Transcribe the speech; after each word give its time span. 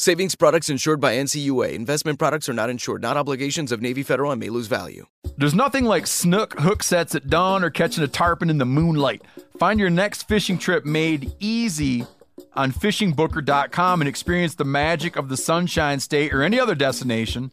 Savings 0.00 0.34
products 0.34 0.70
insured 0.70 0.98
by 0.98 1.16
NCUA. 1.16 1.74
Investment 1.74 2.18
products 2.18 2.48
are 2.48 2.54
not 2.54 2.70
insured, 2.70 3.02
not 3.02 3.18
obligations 3.18 3.70
of 3.70 3.82
Navy 3.82 4.02
Federal 4.02 4.30
and 4.30 4.40
may 4.40 4.48
lose 4.48 4.66
value. 4.66 5.04
There's 5.36 5.54
nothing 5.54 5.84
like 5.84 6.06
snook 6.06 6.58
hook 6.58 6.82
sets 6.82 7.14
at 7.14 7.28
dawn 7.28 7.62
or 7.62 7.68
catching 7.68 8.02
a 8.02 8.08
tarpon 8.08 8.48
in 8.48 8.56
the 8.56 8.64
moonlight. 8.64 9.20
Find 9.58 9.78
your 9.78 9.90
next 9.90 10.26
fishing 10.26 10.56
trip 10.56 10.86
made 10.86 11.34
easy 11.38 12.06
on 12.54 12.72
fishingbooker.com 12.72 14.00
and 14.00 14.08
experience 14.08 14.54
the 14.54 14.64
magic 14.64 15.16
of 15.16 15.28
the 15.28 15.36
Sunshine 15.36 16.00
State 16.00 16.32
or 16.32 16.42
any 16.42 16.58
other 16.58 16.74
destination 16.74 17.50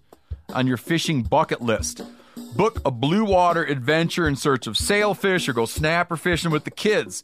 on 0.53 0.67
your 0.67 0.77
fishing 0.77 1.23
bucket 1.23 1.61
list. 1.61 2.01
Book 2.55 2.79
a 2.85 2.91
blue 2.91 3.25
water 3.25 3.65
adventure 3.65 4.25
in 4.25 4.37
search 4.37 4.67
of 4.67 4.77
sailfish 4.77 5.49
or 5.49 5.53
go 5.53 5.65
snapper 5.65 6.15
fishing 6.15 6.51
with 6.51 6.63
the 6.63 6.71
kids. 6.71 7.23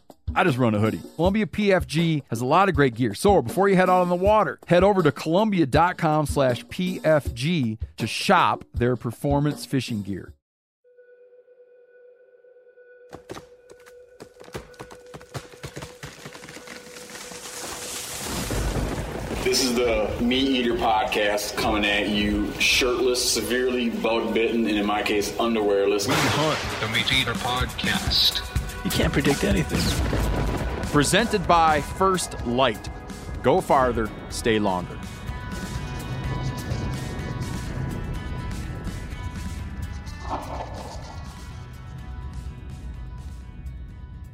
I 0.35 0.43
just 0.43 0.57
run 0.57 0.73
a 0.75 0.79
hoodie. 0.79 1.01
Columbia 1.15 1.45
PFG 1.45 2.23
has 2.29 2.41
a 2.41 2.45
lot 2.45 2.69
of 2.69 2.75
great 2.75 2.95
gear. 2.95 3.13
So 3.13 3.41
before 3.41 3.69
you 3.69 3.75
head 3.75 3.89
out 3.89 4.01
on 4.01 4.09
the 4.09 4.15
water, 4.15 4.59
head 4.67 4.83
over 4.83 5.03
to 5.03 5.11
Columbia.com 5.11 6.25
slash 6.25 6.65
PFG 6.65 7.77
to 7.97 8.07
shop 8.07 8.63
their 8.73 8.95
performance 8.95 9.65
fishing 9.65 10.01
gear. 10.01 10.33
This 19.43 19.63
is 19.63 19.73
the 19.73 20.07
MeatEater 20.19 20.77
podcast 20.77 21.57
coming 21.57 21.83
at 21.83 22.09
you 22.09 22.53
shirtless, 22.53 23.33
severely 23.33 23.89
bug 23.89 24.33
bitten, 24.33 24.67
and 24.67 24.77
in 24.77 24.85
my 24.85 25.01
case, 25.01 25.31
underwearless. 25.33 26.07
We 26.07 26.13
hunt 26.15 26.59
the 26.79 26.97
MeatEater 26.97 27.33
podcast. 27.33 28.50
You 28.83 28.91
can't 28.91 29.13
predict 29.13 29.43
anything. 29.43 29.79
Presented 30.91 31.47
by 31.47 31.81
First 31.81 32.45
Lite. 32.45 32.89
Go 33.43 33.61
farther, 33.61 34.09
stay 34.29 34.59
longer. 34.59 34.97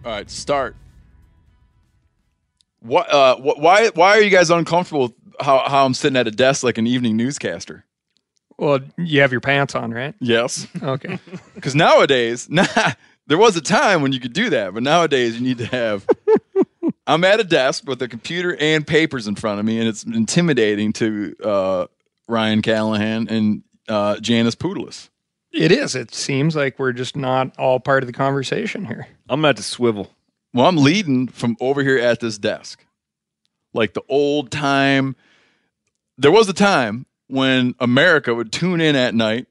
All 0.05 0.11
right, 0.13 0.29
start. 0.29 0.75
What? 2.79 3.09
Uh, 3.11 3.35
wh- 3.37 3.59
why? 3.59 3.89
Why 3.89 4.11
are 4.17 4.21
you 4.21 4.29
guys 4.29 4.49
uncomfortable 4.49 5.03
with 5.03 5.13
how 5.41 5.67
how 5.67 5.85
I'm 5.85 5.93
sitting 5.93 6.15
at 6.17 6.27
a 6.27 6.31
desk 6.31 6.63
like 6.63 6.77
an 6.77 6.87
evening 6.87 7.17
newscaster? 7.17 7.83
Well, 8.57 8.79
you 8.97 9.21
have 9.21 9.31
your 9.31 9.41
pants 9.41 9.75
on, 9.75 9.93
right? 9.93 10.15
Yes, 10.19 10.65
Okay. 10.81 11.19
because 11.55 11.75
nowadays, 11.75 12.47
nah, 12.49 12.65
there 13.27 13.37
was 13.37 13.55
a 13.57 13.61
time 13.61 14.01
when 14.01 14.13
you 14.13 14.19
could 14.19 14.33
do 14.33 14.49
that, 14.49 14.73
but 14.73 14.83
nowadays 14.83 15.39
you 15.39 15.45
need 15.45 15.57
to 15.59 15.65
have. 15.67 16.07
I'm 17.07 17.23
at 17.23 17.39
a 17.39 17.43
desk 17.43 17.83
with 17.87 18.01
a 18.01 18.07
computer 18.07 18.57
and 18.59 18.85
papers 18.85 19.27
in 19.27 19.35
front 19.35 19.59
of 19.59 19.65
me, 19.65 19.79
and 19.79 19.87
it's 19.87 20.03
intimidating 20.03 20.93
to 20.93 21.35
uh, 21.43 21.87
Ryan 22.27 22.61
Callaghan 22.61 23.27
and 23.29 23.63
uh, 23.87 24.19
Janis 24.19 24.55
Putelis. 24.55 25.09
it 25.53 25.71
is. 25.71 25.95
It 25.95 26.13
seems 26.13 26.55
like 26.55 26.79
we're 26.79 26.93
just 26.93 27.15
not 27.15 27.57
all 27.57 27.79
part 27.79 28.03
of 28.03 28.07
the 28.07 28.13
conversation 28.13 28.85
here. 28.85 29.07
I'm 29.29 29.43
at 29.45 29.55
the 29.57 29.63
swivel. 29.63 30.11
Well, 30.53 30.65
I'm 30.65 30.77
leading 30.77 31.27
from 31.27 31.55
over 31.59 31.83
here 31.83 31.97
at 31.97 32.19
this 32.19 32.37
desk. 32.37 32.85
Like 33.73 33.93
the 33.93 34.03
old 34.09 34.51
time. 34.51 35.15
There 36.17 36.31
was 36.31 36.49
a 36.49 36.53
time 36.53 37.05
when 37.27 37.75
America 37.79 38.33
would 38.33 38.51
tune 38.51 38.81
in 38.81 38.95
at 38.95 39.13
night 39.13 39.45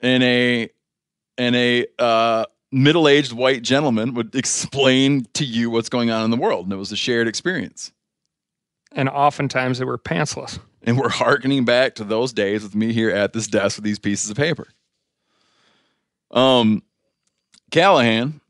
in 0.00 0.22
a 0.22 0.68
and 1.38 1.56
a 1.56 1.86
uh, 1.98 2.44
middle-aged 2.70 3.32
white 3.32 3.62
gentleman 3.62 4.14
would 4.14 4.34
explain 4.34 5.26
to 5.34 5.44
you 5.44 5.70
what's 5.70 5.88
going 5.88 6.10
on 6.10 6.24
in 6.24 6.30
the 6.30 6.36
world. 6.36 6.66
And 6.66 6.72
it 6.72 6.76
was 6.76 6.92
a 6.92 6.96
shared 6.96 7.28
experience. 7.28 7.92
And 8.92 9.08
oftentimes 9.08 9.78
they 9.78 9.84
were 9.84 9.98
pantsless. 9.98 10.58
And 10.82 10.98
we're 10.98 11.08
harkening 11.08 11.64
back 11.64 11.94
to 11.96 12.04
those 12.04 12.32
days 12.32 12.62
with 12.62 12.74
me 12.74 12.92
here 12.92 13.10
at 13.10 13.32
this 13.32 13.46
desk 13.46 13.76
with 13.76 13.84
these 13.84 13.98
pieces 13.98 14.30
of 14.30 14.36
paper. 14.36 14.66
Um, 16.30 16.82
Callaghan, 17.70 18.40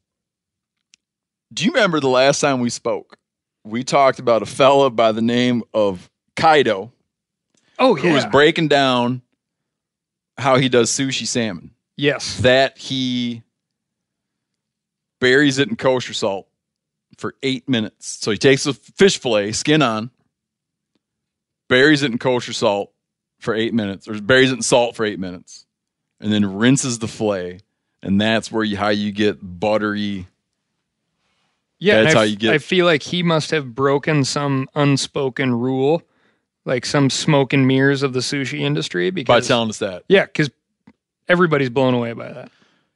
do 1.52 1.64
you 1.64 1.72
remember 1.72 2.00
the 2.00 2.08
last 2.08 2.40
time 2.40 2.60
we 2.60 2.70
spoke? 2.70 3.18
We 3.64 3.84
talked 3.84 4.18
about 4.18 4.42
a 4.42 4.46
fella 4.46 4.90
by 4.90 5.12
the 5.12 5.22
name 5.22 5.62
of 5.74 6.10
Kaido 6.34 6.92
Oh, 7.78 7.94
who 7.94 8.12
was 8.12 8.26
breaking 8.26 8.68
down 8.68 9.22
how 10.38 10.56
he 10.56 10.68
does 10.68 10.90
sushi 10.90 11.26
salmon. 11.26 11.72
Yes. 12.02 12.38
That 12.40 12.76
he 12.78 13.42
buries 15.20 15.58
it 15.58 15.68
in 15.68 15.76
kosher 15.76 16.12
salt 16.12 16.48
for 17.16 17.34
eight 17.42 17.68
minutes. 17.68 18.18
So 18.20 18.30
he 18.30 18.38
takes 18.38 18.66
a 18.66 18.74
fish 18.74 19.18
fillet, 19.18 19.52
skin 19.52 19.80
on, 19.82 20.10
buries 21.68 22.02
it 22.02 22.10
in 22.10 22.18
kosher 22.18 22.52
salt 22.52 22.92
for 23.38 23.54
eight 23.54 23.72
minutes, 23.72 24.08
or 24.08 24.20
buries 24.20 24.50
it 24.50 24.56
in 24.56 24.62
salt 24.62 24.96
for 24.96 25.04
eight 25.04 25.18
minutes, 25.18 25.66
and 26.20 26.32
then 26.32 26.56
rinses 26.56 26.98
the 26.98 27.08
fillet. 27.08 27.60
And 28.02 28.20
that's 28.20 28.50
where 28.50 28.64
you 28.64 28.76
how 28.76 28.88
you 28.88 29.12
get 29.12 29.38
buttery. 29.40 30.26
Yeah, 31.78 32.02
That's 32.02 32.14
I 32.14 32.18
how 32.18 32.24
you 32.24 32.36
get- 32.36 32.54
I 32.54 32.58
feel 32.58 32.84
like 32.86 33.02
he 33.02 33.22
must 33.22 33.50
have 33.52 33.74
broken 33.74 34.24
some 34.24 34.68
unspoken 34.74 35.54
rule, 35.54 36.02
like 36.64 36.84
some 36.86 37.10
smoke 37.10 37.52
and 37.52 37.66
mirrors 37.66 38.02
of 38.02 38.12
the 38.12 38.20
sushi 38.20 38.60
industry. 38.60 39.10
Because 39.10 39.44
by 39.44 39.46
telling 39.46 39.68
us 39.68 39.78
that 39.78 40.02
yeah, 40.08 40.26
because 40.26 40.50
everybody's 41.28 41.70
blown 41.70 41.94
away 41.94 42.12
by 42.12 42.32
that. 42.32 42.50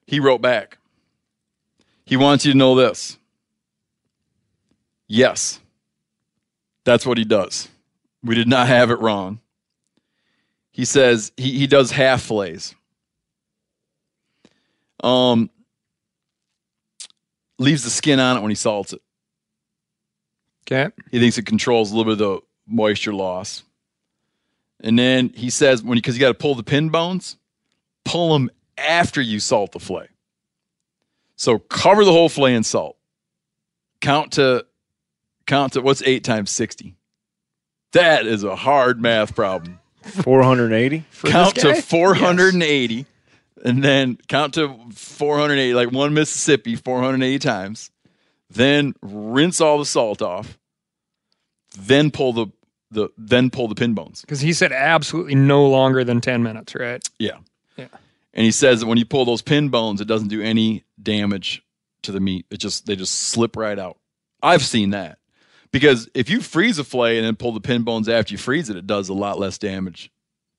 he 0.06 0.20
wrote 0.20 0.40
back. 0.40 0.78
He 2.04 2.16
wants 2.16 2.46
you 2.46 2.52
to 2.52 2.58
know 2.58 2.74
this. 2.76 3.18
Yes, 5.08 5.60
that's 6.84 7.04
what 7.04 7.18
he 7.18 7.24
does. 7.24 7.68
We 8.22 8.34
did 8.34 8.48
not 8.48 8.68
have 8.68 8.90
it 8.90 9.00
wrong. 9.00 9.40
He 10.72 10.84
says 10.84 11.32
he, 11.36 11.58
he 11.58 11.66
does 11.66 11.90
half 11.90 12.22
fillets. 12.22 12.74
Um, 15.02 15.50
leaves 17.58 17.84
the 17.84 17.90
skin 17.90 18.20
on 18.20 18.36
it 18.36 18.40
when 18.40 18.50
he 18.50 18.56
salts 18.56 18.92
it. 18.92 19.00
Okay. 20.66 20.92
He 21.10 21.20
thinks 21.20 21.38
it 21.38 21.46
controls 21.46 21.92
a 21.92 21.96
little 21.96 22.14
bit 22.14 22.20
of 22.22 22.40
the 22.40 22.40
moisture 22.66 23.14
loss. 23.14 23.62
And 24.80 24.98
then 24.98 25.30
he 25.34 25.50
says 25.50 25.82
when 25.82 25.96
because 25.96 26.16
you 26.16 26.20
got 26.20 26.28
to 26.28 26.34
pull 26.34 26.54
the 26.54 26.62
pin 26.62 26.90
bones, 26.90 27.36
pull 28.06 28.32
them 28.32 28.50
after 28.78 29.20
you 29.20 29.40
salt 29.40 29.72
the 29.72 29.80
fillet. 29.80 30.08
So 31.36 31.58
cover 31.58 32.04
the 32.04 32.12
whole 32.12 32.28
fillet 32.28 32.54
in 32.54 32.62
salt. 32.62 32.96
Count 34.00 34.32
to 34.32 34.64
count 35.46 35.74
to 35.74 35.82
what's 35.82 36.02
eight 36.02 36.24
times 36.24 36.50
sixty. 36.50 36.96
That 37.92 38.26
is 38.26 38.44
a 38.44 38.56
hard 38.56 39.00
math 39.00 39.34
problem. 39.34 39.80
480. 40.02 41.04
count 41.24 41.54
this 41.56 41.64
to 41.64 41.72
guy? 41.72 41.80
480 41.80 43.06
and 43.64 43.82
then 43.82 44.18
count 44.28 44.54
to 44.54 44.76
480 44.92 45.74
like 45.74 45.90
one 45.90 46.14
Mississippi 46.14 46.76
480 46.76 47.38
times. 47.40 47.90
Then 48.48 48.94
rinse 49.02 49.60
all 49.60 49.78
the 49.78 49.84
salt 49.84 50.22
off. 50.22 50.58
Then 51.76 52.10
pull 52.10 52.32
the 52.32 52.46
the 52.90 53.08
then 53.18 53.50
pull 53.50 53.66
the 53.68 53.74
pin 53.74 53.94
bones. 53.94 54.20
Because 54.20 54.40
he 54.40 54.52
said 54.52 54.72
absolutely 54.72 55.34
no 55.34 55.66
longer 55.66 56.04
than 56.04 56.20
10 56.20 56.42
minutes, 56.42 56.74
right? 56.74 57.06
Yeah. 57.18 57.38
Yeah. 57.76 57.88
And 58.34 58.44
he 58.44 58.50
says 58.50 58.80
that 58.80 58.86
when 58.86 58.98
you 58.98 59.06
pull 59.06 59.24
those 59.24 59.42
pin 59.42 59.68
bones, 59.70 60.00
it 60.00 60.06
doesn't 60.06 60.28
do 60.28 60.42
any 60.42 60.84
damage 61.02 61.62
to 62.02 62.12
the 62.12 62.20
meat. 62.20 62.46
It 62.50 62.58
just 62.58 62.86
they 62.86 62.96
just 62.96 63.14
slip 63.14 63.56
right 63.56 63.78
out. 63.78 63.98
I've 64.42 64.62
seen 64.62 64.90
that. 64.90 65.18
Because 65.72 66.08
if 66.14 66.30
you 66.30 66.40
freeze 66.40 66.78
a 66.78 66.84
fillet 66.84 67.16
and 67.18 67.26
then 67.26 67.36
pull 67.36 67.52
the 67.52 67.60
pin 67.60 67.82
bones 67.82 68.08
after 68.08 68.32
you 68.32 68.38
freeze 68.38 68.70
it, 68.70 68.76
it 68.76 68.86
does 68.86 69.08
a 69.08 69.14
lot 69.14 69.38
less 69.38 69.58
damage. 69.58 70.10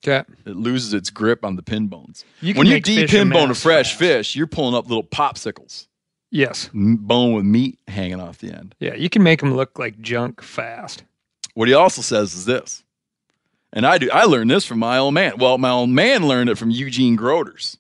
Okay. 0.06 0.24
It 0.46 0.56
loses 0.56 0.94
its 0.94 1.10
grip 1.10 1.44
on 1.44 1.56
the 1.56 1.64
pin 1.64 1.88
bones. 1.88 2.24
You 2.42 2.54
when 2.56 2.68
you 2.68 2.76
fish 2.76 3.10
de-pin 3.12 3.30
bone 3.30 3.50
a 3.50 3.56
fresh 3.56 3.90
fast. 3.92 4.00
fish, 4.00 4.36
you're 4.36 4.46
pulling 4.48 4.76
up 4.76 4.88
little 4.88 5.04
popsicles, 5.04 5.88
Yes. 6.30 6.70
bone 6.74 7.34
with 7.34 7.46
meat 7.46 7.80
hanging 7.88 8.20
off 8.20 8.38
the 8.38 8.52
end. 8.54 8.76
Yeah, 8.80 8.94
you 8.96 9.10
can 9.10 9.24
make 9.24 9.40
them 9.40 9.56
look 9.56 9.80
like 9.80 10.00
junk 10.00 10.42
fast. 10.44 11.04
What 11.56 11.68
he 11.68 11.74
also 11.74 12.04
says 12.04 12.36
is 12.36 12.46
this, 12.46 12.84
and 13.78 13.86
I 13.86 14.00
do. 14.00 14.10
I 14.12 14.24
learned 14.24 14.50
this 14.50 14.66
from 14.66 14.80
my 14.80 14.98
old 14.98 15.14
man. 15.14 15.38
Well, 15.38 15.58
my 15.60 15.70
old 15.70 15.92
man 15.92 16.28
learned 16.28 16.50
it 16.50 16.58
from 16.58 16.72
Eugene 16.72 17.16
Groders. 17.16 17.78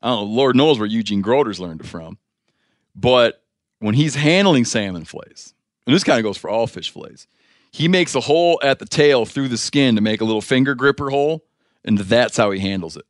I 0.00 0.08
don't 0.10 0.28
know. 0.28 0.32
Lord 0.32 0.54
knows 0.56 0.78
where 0.78 0.88
Eugene 0.88 1.22
Groders 1.22 1.58
learned 1.58 1.80
it 1.80 1.86
from, 1.86 2.18
but 2.94 3.42
when 3.80 3.94
he's 3.94 4.14
handling 4.14 4.64
salmon 4.64 5.04
fillets, 5.04 5.54
and 5.86 5.94
this 5.94 6.04
kind 6.04 6.18
of 6.18 6.22
goes 6.24 6.36
for 6.38 6.48
all 6.48 6.66
fish 6.66 6.90
fillets, 6.90 7.26
he 7.72 7.88
makes 7.88 8.14
a 8.14 8.20
hole 8.20 8.60
at 8.62 8.78
the 8.78 8.86
tail 8.86 9.24
through 9.26 9.48
the 9.48 9.56
skin 9.56 9.96
to 9.96 10.00
make 10.00 10.20
a 10.20 10.24
little 10.24 10.40
finger 10.40 10.74
gripper 10.74 11.10
hole, 11.10 11.44
and 11.84 11.98
that's 11.98 12.36
how 12.36 12.50
he 12.52 12.60
handles 12.60 12.96
it. 12.96 13.04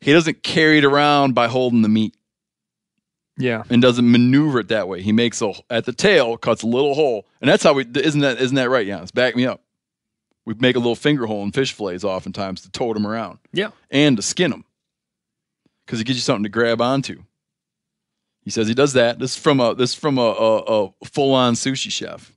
He 0.00 0.12
doesn't 0.12 0.42
carry 0.42 0.78
it 0.78 0.84
around 0.84 1.34
by 1.34 1.48
holding 1.48 1.82
the 1.82 1.88
meat 1.88 2.14
Yeah. 3.38 3.62
and 3.70 3.80
doesn't 3.80 4.10
maneuver 4.10 4.58
it 4.60 4.68
that 4.68 4.88
way. 4.88 5.00
He 5.00 5.12
makes 5.12 5.40
a 5.40 5.52
at 5.70 5.84
the 5.84 5.92
tail, 5.92 6.36
cuts 6.36 6.62
a 6.62 6.66
little 6.66 6.94
hole, 6.94 7.26
and 7.40 7.48
that's 7.48 7.62
how 7.62 7.72
we 7.74 7.84
isn't 7.94 8.20
that 8.20 8.38
isn't 8.40 8.56
that 8.56 8.68
right, 8.70 8.86
Janis? 8.86 9.12
Back 9.12 9.36
me 9.36 9.46
up. 9.46 9.62
We 10.44 10.54
make 10.54 10.74
a 10.76 10.80
little 10.80 10.96
finger 10.96 11.26
hole 11.26 11.42
in 11.44 11.52
fish 11.52 11.72
fillets 11.72 12.02
oftentimes 12.04 12.62
to 12.62 12.70
tote 12.70 12.94
them 12.94 13.06
around 13.06 13.38
Yeah. 13.52 13.70
and 13.90 14.16
to 14.16 14.22
skin 14.22 14.50
them 14.50 14.64
because 15.86 16.00
it 16.00 16.04
gives 16.04 16.18
you 16.18 16.22
something 16.22 16.42
to 16.42 16.48
grab 16.48 16.80
onto. 16.80 17.22
He 18.44 18.50
says 18.50 18.66
he 18.66 18.74
does 18.74 18.94
that. 18.94 19.20
This 19.20 19.36
is 19.36 19.38
from 19.42 19.60
a 19.60 19.74
this 19.74 19.90
is 19.90 19.94
from 19.96 20.18
a, 20.18 20.22
a, 20.22 20.84
a 20.86 20.92
full 21.04 21.32
on 21.34 21.54
sushi 21.54 21.92
chef. 21.92 22.32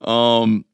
Um, 0.00 0.64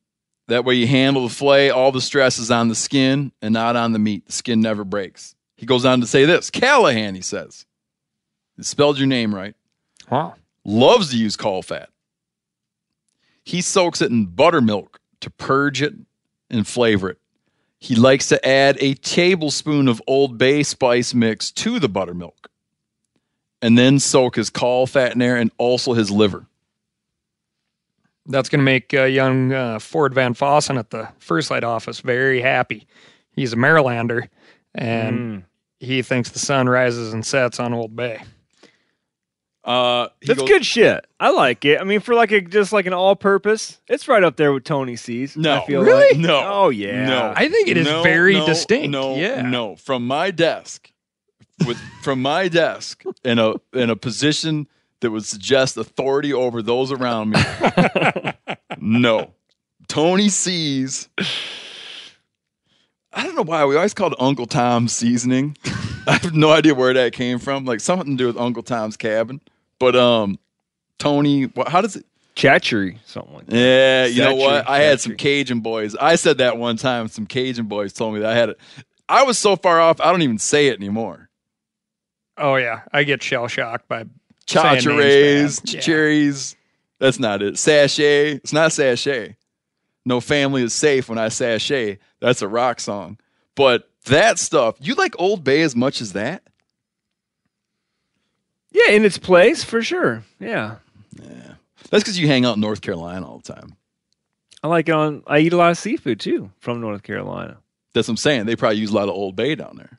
that 0.49 0.65
way 0.65 0.77
you 0.77 0.87
handle 0.87 1.27
the 1.29 1.35
fillet. 1.35 1.71
All 1.71 1.93
the 1.93 2.01
stress 2.01 2.39
is 2.39 2.51
on 2.51 2.69
the 2.69 2.75
skin 2.75 3.33
and 3.43 3.53
not 3.53 3.77
on 3.77 3.93
the 3.93 3.99
meat. 3.99 4.27
The 4.27 4.33
skin 4.33 4.61
never 4.61 4.85
breaks. 4.85 5.35
He 5.57 5.67
goes 5.67 5.85
on 5.85 6.01
to 6.01 6.07
say 6.07 6.25
this 6.25 6.51
Callaghan. 6.51 7.15
He 7.15 7.21
says, 7.23 7.67
it 8.59 8.65
spelled 8.65 8.99
your 8.99 9.09
name 9.09 9.35
right 9.35 9.55
Wow. 10.11 10.37
loves 10.65 11.11
to 11.11 11.19
use 11.19 11.37
caul 11.37 11.63
fat. 11.63 11.91
He 13.45 13.61
soaks 13.61 14.01
it 14.01 14.11
in 14.11 14.27
buttermilk 14.27 15.01
to 15.21 15.31
purge 15.31 15.83
it 15.83 15.95
and 16.51 16.67
flavor 16.67 17.11
it. 17.11 17.19
He 17.79 17.95
likes 17.95 18.29
to 18.29 18.47
add 18.49 18.77
a 18.81 18.95
tablespoon 18.95 19.89
of 19.89 20.01
Old 20.07 20.39
Bay 20.39 20.63
spice 20.63 21.13
mix 21.15 21.51
to 21.53 21.79
the 21.79 21.89
buttermilk 21.89 22.49
and 23.63 23.77
then 23.77 23.99
soak 23.99 24.37
his 24.37 24.51
caul 24.51 24.87
fat 24.87 25.13
in 25.13 25.19
there 25.19 25.37
and 25.37 25.51
also 25.59 25.93
his 25.93 26.11
liver. 26.11 26.47
That's 28.29 28.49
going 28.49 28.59
to 28.61 28.65
make 28.65 28.93
uh, 28.93 29.05
young 29.05 29.53
uh, 29.53 29.79
Ford 29.79 30.13
Van 30.15 30.35
Fossen 30.35 30.79
at 30.79 30.91
the 30.91 31.09
First 31.19 31.51
Lite 31.51 31.63
office 31.65 32.01
very 32.01 32.41
happy. 32.41 32.87
He's 33.33 33.53
a 33.53 33.57
Marylander, 33.57 34.29
and 34.75 35.19
Hmm. 35.19 35.39
he 35.79 36.03
thinks 36.03 36.31
the 36.31 36.39
sun 36.41 36.69
rises 36.69 37.13
and 37.13 37.25
sets 37.25 37.61
on 37.61 37.73
Old 37.73 37.95
Bay. 37.95 38.23
Uh, 39.67 40.09
That's 40.25 40.39
goes- 40.39 40.49
good 40.49 40.65
shit. 40.65 41.05
I 41.19 41.31
like 41.31 41.65
it. 41.65 41.81
I 41.81 41.85
mean, 41.85 41.99
for 42.01 42.15
like 42.15 42.31
a 42.31 42.41
just 42.41 42.73
like 42.73 42.87
an 42.87 42.93
all-purpose, 42.93 43.81
it's 43.89 44.07
right 44.07 44.23
up 44.23 44.37
there 44.37 44.53
with 44.53 44.63
Tony 44.65 44.95
C's. 44.95 45.37
No, 45.37 45.61
I 45.63 45.67
feel 45.67 45.83
really? 45.83 46.11
like. 46.11 46.19
No. 46.19 46.41
Oh 46.45 46.69
yeah. 46.69 47.05
No. 47.07 47.33
I 47.35 47.49
think 47.49 47.67
it 47.69 47.77
is 47.77 47.87
No, 47.87 48.03
very 48.05 48.35
no, 48.35 48.47
distinct. 48.47 48.91
No, 48.91 49.17
yeah. 49.17 49.43
no. 49.43 49.75
From 49.75 50.07
my 50.07 50.31
desk, 50.31 50.93
with 51.67 51.79
from 52.03 52.23
my 52.23 52.47
desk 52.49 53.03
in 53.25 53.41
a 53.41 53.55
in 53.73 53.91
a 53.91 53.97
position 53.97 54.69
that 55.01 55.11
would 55.11 55.25
suggest 55.25 55.77
authority 55.77 56.33
over 56.33 56.63
those 56.63 56.93
around 56.93 57.31
me. 57.31 57.41
no, 58.79 59.33
Tony 59.89 60.29
sees. 60.29 61.09
I 63.13 63.25
don't 63.25 63.35
know 63.35 63.43
why 63.43 63.65
we 63.65 63.75
always 63.77 63.95
called 63.95 64.15
Uncle 64.21 64.47
Tom's 64.47 64.93
seasoning. 64.93 65.57
I 66.07 66.19
have 66.23 66.35
no 66.35 66.53
idea 66.53 66.75
where 66.75 66.93
that 66.95 67.13
came 67.15 67.39
from. 67.39 67.65
Like 67.65 67.81
something 67.81 68.17
to 68.17 68.23
do 68.23 68.27
with 68.27 68.37
Uncle 68.37 68.63
Tom's 68.63 68.97
cabin. 68.97 69.41
But 69.79 69.97
um, 69.97 70.39
Tony, 70.99 71.45
what, 71.45 71.69
how 71.69 71.81
does 71.81 71.97
it? 71.97 72.07
Chatchery, 72.35 72.99
something 73.07 73.35
like 73.35 73.47
that. 73.47 73.57
Yeah, 73.57 74.05
you 74.05 74.21
know 74.21 74.35
what? 74.35 74.69
I 74.69 74.81
had 74.81 75.01
some. 75.01 75.17
Cajun 75.17 75.61
boys. 75.61 75.97
I 75.97 76.17
said 76.17 76.39
that 76.39 76.59
one 76.59 76.77
time. 76.77 77.09
Some 77.09 77.27
Cajun 77.27 77.65
boys 77.65 77.95
told 77.95 78.13
me 78.13 78.21
that 78.21 78.31
I 78.31 78.35
had 78.35 78.51
it. 78.51 78.59
I 79.09 79.23
was 79.23 79.39
so 79.39 79.57
far 79.57 79.81
off, 79.81 80.01
I 80.01 80.11
don't 80.11 80.23
even 80.23 80.39
say 80.39 80.67
it 80.67 80.77
anymore. 80.77 81.31
Oh 82.37 82.57
yeah, 82.57 82.83
I 82.93 83.05
get 83.05 83.23
shell 83.23 83.49
shocked 83.49 83.89
by 83.89 84.05
Cha 84.47 84.63
saying 84.63 84.85
names 84.85 84.87
rays, 84.87 85.61
bad. 85.61 85.75
Yeah. 85.75 85.81
cherries. 85.81 86.57
That's 86.99 87.19
not 87.19 87.43
it. 87.43 87.59
Sachet. 87.59 88.33
It's 88.37 88.53
not 88.53 88.73
sachet. 88.73 89.37
No 90.05 90.21
family 90.21 90.63
is 90.63 90.73
safe 90.73 91.09
when 91.09 91.19
I 91.19 91.29
sachet. 91.29 91.99
That's 92.21 92.43
a 92.43 92.49
rock 92.49 92.81
song. 92.81 93.19
But 93.55 93.89
that 94.07 94.39
stuff, 94.39 94.77
you 94.81 94.95
like 94.95 95.15
Old 95.19 95.45
Bay 95.45 95.63
as 95.63 95.75
much 95.75 96.01
as 96.01 96.13
that? 96.13 96.43
Yeah, 98.77 98.93
in 98.95 99.05
its 99.05 99.17
place 99.19 99.65
for 99.65 99.81
sure. 99.83 100.23
Yeah, 100.39 100.77
Yeah. 101.19 101.55
That's 101.91 102.03
because 102.05 102.19
you 102.19 102.27
hang 102.27 102.45
out 102.45 102.57
in 102.57 102.61
North 102.61 102.81
Carolina 102.83 103.27
all 103.27 103.39
the 103.39 103.53
time. 103.55 103.77
I 104.63 104.69
like 104.69 104.89
it 104.89 104.93
on. 104.95 105.23
I 105.27 105.39
eat 105.39 105.53
a 105.53 105.57
lot 105.57 105.71
of 105.71 105.79
seafood 105.79 106.19
too 106.21 106.51
from 106.59 106.81
North 106.81 107.03
Carolina. 107.03 107.59
That's 107.95 108.09
what 108.09 108.13
I'm 108.13 108.17
saying. 108.19 108.47
They 108.47 108.57
probably 108.57 108.79
use 108.79 108.91
a 108.91 108.95
lot 108.95 109.05
of 109.09 109.15
Old 109.15 109.37
Bay 109.37 109.55
down 109.55 109.77
there. 109.77 109.99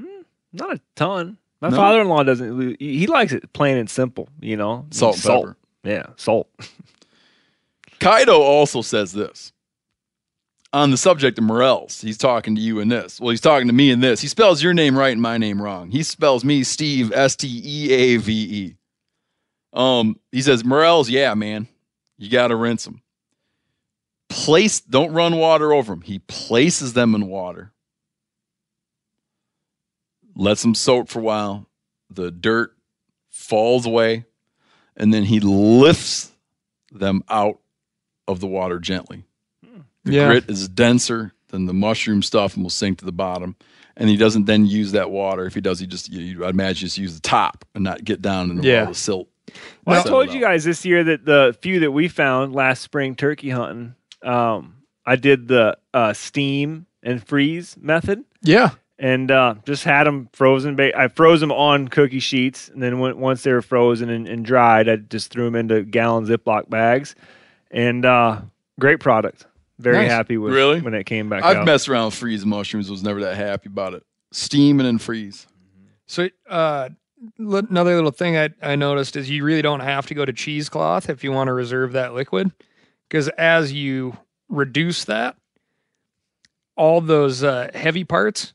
Hmm, 0.00 0.22
not 0.52 0.74
a 0.76 0.80
ton. 0.94 1.38
My 1.60 1.70
No? 1.70 1.76
father-in-law 1.76 2.22
doesn't. 2.24 2.76
He 2.78 3.06
likes 3.06 3.32
it 3.32 3.50
plain 3.54 3.76
and 3.78 3.88
simple. 3.88 4.28
You 4.40 4.56
know, 4.58 4.86
Salt 4.90 5.14
and 5.14 5.22
salt. 5.22 5.44
pepper. 5.46 5.56
Yeah, 5.84 6.06
salt. 6.16 6.48
Kaido 8.00 8.38
also 8.40 8.82
says 8.82 9.12
this 9.12 9.52
on 10.74 10.90
the 10.90 10.96
subject 10.96 11.38
of 11.38 11.44
morels. 11.44 12.00
He's 12.00 12.18
talking 12.18 12.56
to 12.56 12.60
you 12.60 12.80
in 12.80 12.88
this. 12.88 13.20
Well, 13.20 13.30
he's 13.30 13.40
talking 13.40 13.68
to 13.68 13.72
me 13.72 13.92
in 13.92 14.00
this. 14.00 14.20
He 14.20 14.26
spells 14.26 14.60
your 14.60 14.74
name 14.74 14.98
right 14.98 15.12
and 15.12 15.22
my 15.22 15.38
name 15.38 15.62
wrong. 15.62 15.88
He 15.88 16.02
spells 16.02 16.44
me 16.44 16.64
Steve 16.64 17.12
S 17.12 17.36
T 17.36 17.62
E 17.64 17.92
A 17.92 18.16
V 18.16 18.32
E. 18.32 18.76
Um, 19.72 20.18
he 20.32 20.42
says 20.42 20.64
morels. 20.64 21.08
Yeah, 21.08 21.34
man, 21.34 21.68
you 22.18 22.28
got 22.28 22.48
to 22.48 22.56
rinse 22.56 22.84
them. 22.84 23.02
Place. 24.28 24.80
Don't 24.80 25.12
run 25.12 25.36
water 25.36 25.72
over 25.72 25.92
them. 25.92 26.00
He 26.00 26.18
places 26.18 26.92
them 26.92 27.14
in 27.14 27.28
water. 27.28 27.72
Lets 30.34 30.62
them 30.62 30.74
soak 30.74 31.08
for 31.08 31.20
a 31.20 31.22
while. 31.22 31.68
The 32.10 32.32
dirt 32.32 32.76
falls 33.30 33.86
away, 33.86 34.24
and 34.96 35.14
then 35.14 35.22
he 35.22 35.38
lifts 35.38 36.32
them 36.90 37.22
out 37.28 37.60
of 38.26 38.40
the 38.40 38.48
water 38.48 38.80
gently. 38.80 39.24
The 40.04 40.12
Yeah. 40.12 40.26
grit 40.28 40.48
is 40.50 40.68
denser 40.68 41.32
than 41.48 41.66
the 41.66 41.74
mushroom 41.74 42.22
stuff 42.22 42.54
and 42.54 42.62
will 42.62 42.70
sink 42.70 42.98
to 42.98 43.04
the 43.04 43.12
bottom. 43.12 43.56
And 43.96 44.08
he 44.08 44.16
doesn't 44.16 44.46
then 44.46 44.66
use 44.66 44.92
that 44.92 45.10
water. 45.10 45.46
If 45.46 45.54
he 45.54 45.60
does, 45.60 45.78
he 45.78 45.86
just, 45.86 46.10
you, 46.12 46.44
I'd 46.44 46.50
imagine, 46.50 46.86
just 46.86 46.98
use 46.98 47.14
the 47.14 47.20
top 47.20 47.64
and 47.74 47.84
not 47.84 48.04
get 48.04 48.20
down 48.20 48.50
into 48.50 48.66
Yeah. 48.68 48.80
all 48.82 48.86
the 48.88 48.94
silt. 48.94 49.28
Well, 49.86 50.00
I 50.00 50.02
told 50.02 50.32
you 50.32 50.40
guys 50.40 50.64
this 50.64 50.84
year 50.84 51.04
that 51.04 51.24
the 51.24 51.56
few 51.62 51.80
that 51.80 51.92
we 51.92 52.08
found 52.08 52.54
last 52.54 52.82
spring 52.82 53.14
turkey 53.14 53.50
hunting, 53.50 53.94
um, 54.22 54.74
I 55.06 55.14
did 55.16 55.46
the 55.48 55.76
uh, 55.92 56.12
steam 56.12 56.86
and 57.04 57.24
freeze 57.24 57.76
method, 57.80 58.24
Yeah. 58.42 58.70
and 58.98 59.30
uh, 59.30 59.54
just 59.64 59.84
had 59.84 60.06
them 60.08 60.28
frozen. 60.32 60.74
Ba- 60.74 60.98
I 60.98 61.06
froze 61.08 61.40
them 61.40 61.52
on 61.52 61.86
cookie 61.88 62.18
sheets, 62.20 62.68
and 62.70 62.82
then 62.82 62.98
when, 62.98 63.18
once 63.18 63.42
they 63.44 63.52
were 63.52 63.62
frozen 63.62 64.08
and, 64.10 64.26
and 64.26 64.44
dried, 64.44 64.88
I 64.88 64.96
just 64.96 65.30
threw 65.30 65.44
them 65.44 65.54
into 65.54 65.82
gallon 65.82 66.26
Ziploc 66.26 66.68
bags, 66.68 67.14
and 67.70 68.04
uh, 68.04 68.40
great 68.80 68.98
product. 68.98 69.46
Very 69.78 69.96
Nice. 69.98 70.10
happy 70.10 70.36
with 70.38 70.52
Really? 70.54 70.80
when 70.80 70.94
it 70.94 71.04
came 71.04 71.28
back 71.28 71.42
I've 71.42 71.58
out. 71.58 71.66
messed 71.66 71.88
around 71.88 72.06
with 72.06 72.14
freeze 72.14 72.46
mushrooms, 72.46 72.90
was 72.90 73.02
never 73.02 73.20
that 73.22 73.36
happy 73.36 73.68
about 73.68 73.94
it. 73.94 74.04
Steam 74.32 74.78
and 74.80 74.86
then 74.86 74.98
freeze. 74.98 75.46
So 76.06 76.28
uh, 76.48 76.90
another 77.38 77.94
little 77.96 78.10
thing 78.12 78.36
I, 78.36 78.50
I 78.62 78.76
noticed 78.76 79.16
is 79.16 79.28
you 79.30 79.42
really 79.44 79.62
don't 79.62 79.80
have 79.80 80.06
to 80.06 80.14
go 80.14 80.24
to 80.24 80.32
cheesecloth 80.32 81.08
if 81.10 81.24
you 81.24 81.32
want 81.32 81.48
to 81.48 81.52
reserve 81.52 81.92
that 81.92 82.14
liquid, 82.14 82.52
because 83.08 83.28
as 83.30 83.72
you 83.72 84.16
reduce 84.48 85.04
that, 85.06 85.36
all 86.76 87.00
those 87.00 87.42
uh, 87.42 87.70
heavy 87.74 88.04
parts, 88.04 88.52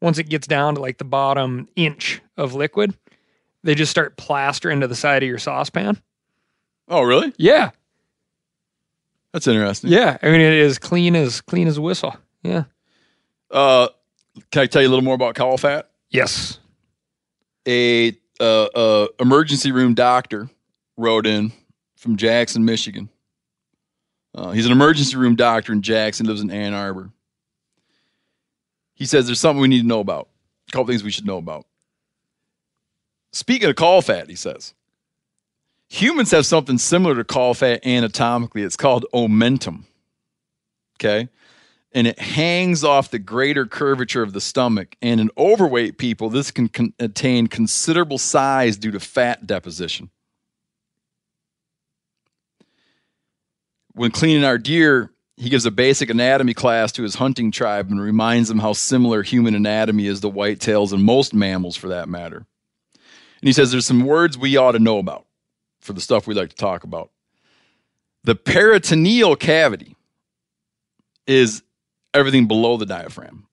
once 0.00 0.18
it 0.18 0.28
gets 0.28 0.46
down 0.46 0.74
to 0.74 0.80
like 0.80 0.98
the 0.98 1.04
bottom 1.04 1.68
inch 1.76 2.20
of 2.36 2.54
liquid, 2.54 2.94
they 3.62 3.74
just 3.74 3.90
start 3.90 4.16
plastering 4.16 4.80
to 4.80 4.86
the 4.88 4.94
side 4.94 5.22
of 5.22 5.28
your 5.28 5.38
saucepan. 5.38 6.00
Oh, 6.88 7.02
really? 7.02 7.32
Yeah, 7.36 7.70
That's 9.32 9.46
interesting. 9.46 9.90
yeah. 9.90 10.16
I 10.22 10.26
mean, 10.26 10.40
it 10.40 10.52
is 10.52 10.78
clean 10.78 11.14
as 11.14 11.40
clean 11.40 11.68
as 11.68 11.76
a 11.76 11.82
whistle. 11.82 12.16
Yeah. 12.42 12.64
Uh, 13.50 13.88
can 14.50 14.62
I 14.62 14.66
tell 14.66 14.82
you 14.82 14.88
a 14.88 14.90
little 14.90 15.04
more 15.04 15.14
about 15.14 15.34
caul 15.34 15.58
fat? 15.58 15.90
Yes. 16.10 16.58
a 17.66 18.16
uh, 18.40 18.64
uh, 18.64 19.06
emergency 19.20 19.72
room 19.72 19.94
doctor 19.94 20.48
wrote 20.96 21.26
in 21.26 21.52
from 21.96 22.16
Jackson, 22.16 22.64
Michigan. 22.64 23.08
Uh, 24.34 24.50
he's 24.50 24.66
an 24.66 24.72
emergency 24.72 25.16
room 25.16 25.34
doctor 25.34 25.72
in 25.72 25.82
Jackson, 25.82 26.26
lives 26.26 26.42
in 26.42 26.50
Ann 26.50 26.74
Arbor. 26.74 27.10
He 28.94 29.06
says 29.06 29.26
there's 29.26 29.40
something 29.40 29.60
we 29.60 29.68
need 29.68 29.82
to 29.82 29.86
know 29.86 30.00
about. 30.00 30.28
A 30.68 30.72
couple 30.72 30.86
things 30.86 31.02
we 31.02 31.10
should 31.10 31.26
know 31.26 31.38
about. 31.38 31.66
Speaking 33.32 33.68
of 33.68 33.76
caul 33.76 34.02
fat, 34.02 34.28
he 34.28 34.36
says 34.36 34.74
humans 35.88 36.30
have 36.30 36.46
something 36.46 36.78
similar 36.78 37.14
to 37.14 37.24
caul 37.24 37.54
fat 37.54 37.86
anatomically. 37.86 38.62
It's 38.62 38.76
called 38.76 39.06
omentum. 39.14 39.84
Okay. 40.98 41.28
And 41.92 42.06
it 42.06 42.18
hangs 42.18 42.84
off 42.84 43.10
the 43.10 43.18
greater 43.18 43.66
curvature 43.66 44.22
of 44.22 44.32
the 44.32 44.40
stomach. 44.40 44.96
And 45.00 45.20
in 45.20 45.30
overweight 45.38 45.98
people, 45.98 46.28
this 46.28 46.50
can 46.50 46.68
con- 46.68 46.92
attain 46.98 47.46
considerable 47.46 48.18
size 48.18 48.76
due 48.76 48.90
to 48.90 49.00
fat 49.00 49.46
deposition. 49.46 50.10
When 53.94 54.10
cleaning 54.10 54.44
our 54.44 54.58
deer, 54.58 55.10
he 55.38 55.48
gives 55.48 55.64
a 55.64 55.70
basic 55.70 56.10
anatomy 56.10 56.54
class 56.54 56.92
to 56.92 57.02
his 57.02 57.14
hunting 57.14 57.50
tribe 57.50 57.90
and 57.90 58.00
reminds 58.00 58.48
them 58.48 58.58
how 58.58 58.72
similar 58.72 59.22
human 59.22 59.54
anatomy 59.54 60.06
is 60.06 60.20
to 60.20 60.30
whitetails 60.30 60.92
and 60.92 61.02
most 61.02 61.32
mammals 61.32 61.76
for 61.76 61.88
that 61.88 62.08
matter. 62.08 62.46
And 62.96 63.48
he 63.48 63.52
says 63.52 63.70
there's 63.70 63.86
some 63.86 64.04
words 64.04 64.36
we 64.36 64.56
ought 64.56 64.72
to 64.72 64.78
know 64.78 64.98
about 64.98 65.25
for 65.86 65.92
the 65.94 66.00
stuff 66.00 66.26
we 66.26 66.34
like 66.34 66.50
to 66.50 66.56
talk 66.56 66.84
about. 66.84 67.10
The 68.24 68.34
peritoneal 68.34 69.36
cavity 69.36 69.96
is 71.26 71.62
everything 72.12 72.46
below 72.46 72.76
the 72.76 72.86
diaphragm. 72.86 73.46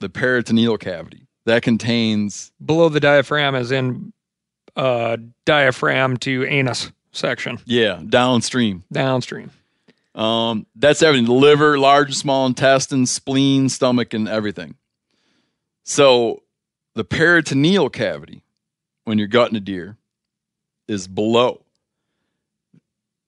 The 0.00 0.08
peritoneal 0.08 0.78
cavity 0.78 1.26
that 1.46 1.62
contains 1.62 2.52
Below 2.64 2.88
the 2.88 3.00
diaphragm 3.00 3.54
is 3.54 3.72
in 3.72 4.12
uh, 4.76 5.16
diaphragm 5.44 6.16
to 6.18 6.44
anus 6.44 6.90
section 7.12 7.60
yeah 7.64 8.02
downstream. 8.08 8.82
downstream. 8.92 9.50
Um, 10.14 10.66
that's 10.76 11.02
everything: 11.02 11.26
the 11.26 11.32
liver, 11.32 11.78
large 11.78 12.08
and 12.08 12.16
small 12.16 12.46
intestines, 12.46 13.10
spleen, 13.10 13.68
stomach, 13.68 14.14
and 14.14 14.28
everything. 14.28 14.76
So 15.84 16.42
the 16.94 17.04
peritoneal 17.04 17.88
cavity, 17.90 18.42
when 19.04 19.18
you're 19.18 19.28
gutting 19.28 19.56
a 19.56 19.60
deer, 19.60 19.96
is 20.88 21.06
below. 21.06 21.62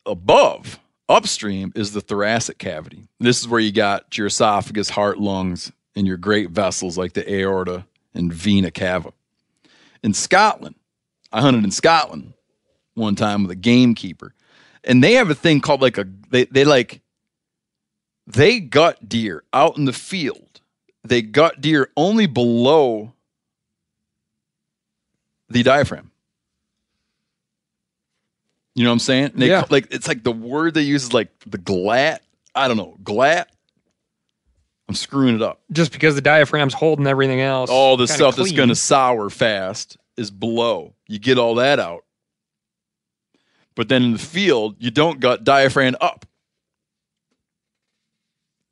Above, 0.04 0.78
upstream, 1.08 1.72
is 1.74 1.92
the 1.92 2.00
thoracic 2.00 2.58
cavity. 2.58 3.08
This 3.18 3.40
is 3.40 3.48
where 3.48 3.60
you 3.60 3.72
got 3.72 4.16
your 4.16 4.28
esophagus, 4.28 4.90
heart, 4.90 5.18
lungs, 5.18 5.72
and 5.96 6.06
your 6.06 6.16
great 6.16 6.50
vessels 6.50 6.96
like 6.96 7.14
the 7.14 7.28
aorta 7.32 7.86
and 8.14 8.32
vena 8.32 8.70
cava. 8.70 9.12
In 10.02 10.14
Scotland, 10.14 10.76
I 11.32 11.40
hunted 11.40 11.64
in 11.64 11.70
Scotland 11.70 12.34
one 12.94 13.14
time 13.14 13.42
with 13.42 13.50
a 13.50 13.56
gamekeeper, 13.56 14.34
and 14.84 15.02
they 15.02 15.14
have 15.14 15.30
a 15.30 15.34
thing 15.34 15.60
called 15.60 15.82
like 15.82 15.98
a 15.98 16.06
they 16.30 16.44
they 16.44 16.64
like 16.64 17.00
they 18.26 18.60
gut 18.60 19.08
deer 19.08 19.42
out 19.52 19.76
in 19.76 19.84
the 19.84 19.92
field. 19.92 20.60
They 21.04 21.22
gut 21.22 21.60
deer 21.60 21.90
only 21.96 22.26
below 22.26 23.12
the 25.48 25.62
diaphragm. 25.62 26.10
You 28.76 28.84
know 28.84 28.90
what 28.90 28.94
I'm 28.94 28.98
saying? 29.00 29.32
They, 29.34 29.48
Yeah. 29.48 29.64
Like 29.70 29.88
it's 29.90 30.06
like 30.06 30.22
the 30.22 30.30
word 30.30 30.74
they 30.74 30.82
use 30.82 31.04
is 31.04 31.12
like 31.14 31.30
the 31.46 31.58
glat. 31.58 32.22
I 32.54 32.68
don't 32.68 32.76
know 32.76 32.96
glat. 33.02 33.50
I'm 34.88 34.94
screwing 34.94 35.34
it 35.34 35.42
up. 35.42 35.60
Just 35.72 35.90
because 35.92 36.14
the 36.14 36.20
diaphragm's 36.20 36.74
holding 36.74 37.06
everything 37.08 37.40
else. 37.40 37.70
All 37.70 37.96
the 37.96 38.06
stuff 38.06 38.36
that's 38.36 38.52
going 38.52 38.68
to 38.68 38.76
sour 38.76 39.30
fast 39.30 39.96
is 40.16 40.30
below. 40.30 40.94
You 41.08 41.18
get 41.18 41.38
all 41.38 41.56
that 41.56 41.80
out. 41.80 42.04
But 43.74 43.88
then 43.88 44.02
in 44.04 44.12
the 44.12 44.18
field, 44.18 44.76
you 44.78 44.90
don't 44.92 45.18
gut 45.20 45.42
diaphragm 45.42 45.96
up. 46.00 46.24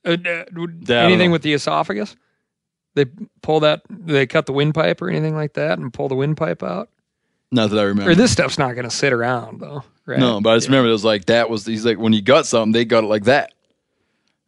Uh, 0.04 0.16
uh, 0.24 0.44
would- 0.52 0.86
That 0.86 0.98
I 0.98 1.02
don't 1.04 1.12
anything 1.12 1.30
with 1.30 1.42
the 1.42 1.54
esophagus? 1.54 2.14
They 2.94 3.06
pull 3.42 3.60
that. 3.60 3.82
They 3.90 4.26
cut 4.26 4.46
the 4.46 4.52
windpipe 4.52 5.02
or 5.02 5.08
anything 5.10 5.34
like 5.34 5.54
that, 5.54 5.78
and 5.78 5.92
pull 5.92 6.08
the 6.08 6.14
windpipe 6.14 6.62
out. 6.62 6.90
Not 7.54 7.70
that 7.70 7.78
I 7.78 7.84
remember. 7.84 8.10
Or 8.10 8.14
this 8.16 8.32
stuff's 8.32 8.58
not 8.58 8.72
going 8.72 8.88
to 8.88 8.90
sit 8.90 9.12
around 9.12 9.60
though, 9.60 9.84
right? 10.06 10.18
No, 10.18 10.40
but 10.40 10.50
I 10.50 10.56
just 10.56 10.66
remember 10.66 10.88
it 10.88 10.92
was 10.92 11.04
like 11.04 11.26
that 11.26 11.48
was 11.48 11.64
he's 11.64 11.86
like 11.86 11.98
when 11.98 12.12
you 12.12 12.20
got 12.20 12.46
something, 12.46 12.72
they 12.72 12.84
got 12.84 13.04
it 13.04 13.06
like 13.06 13.24
that. 13.24 13.54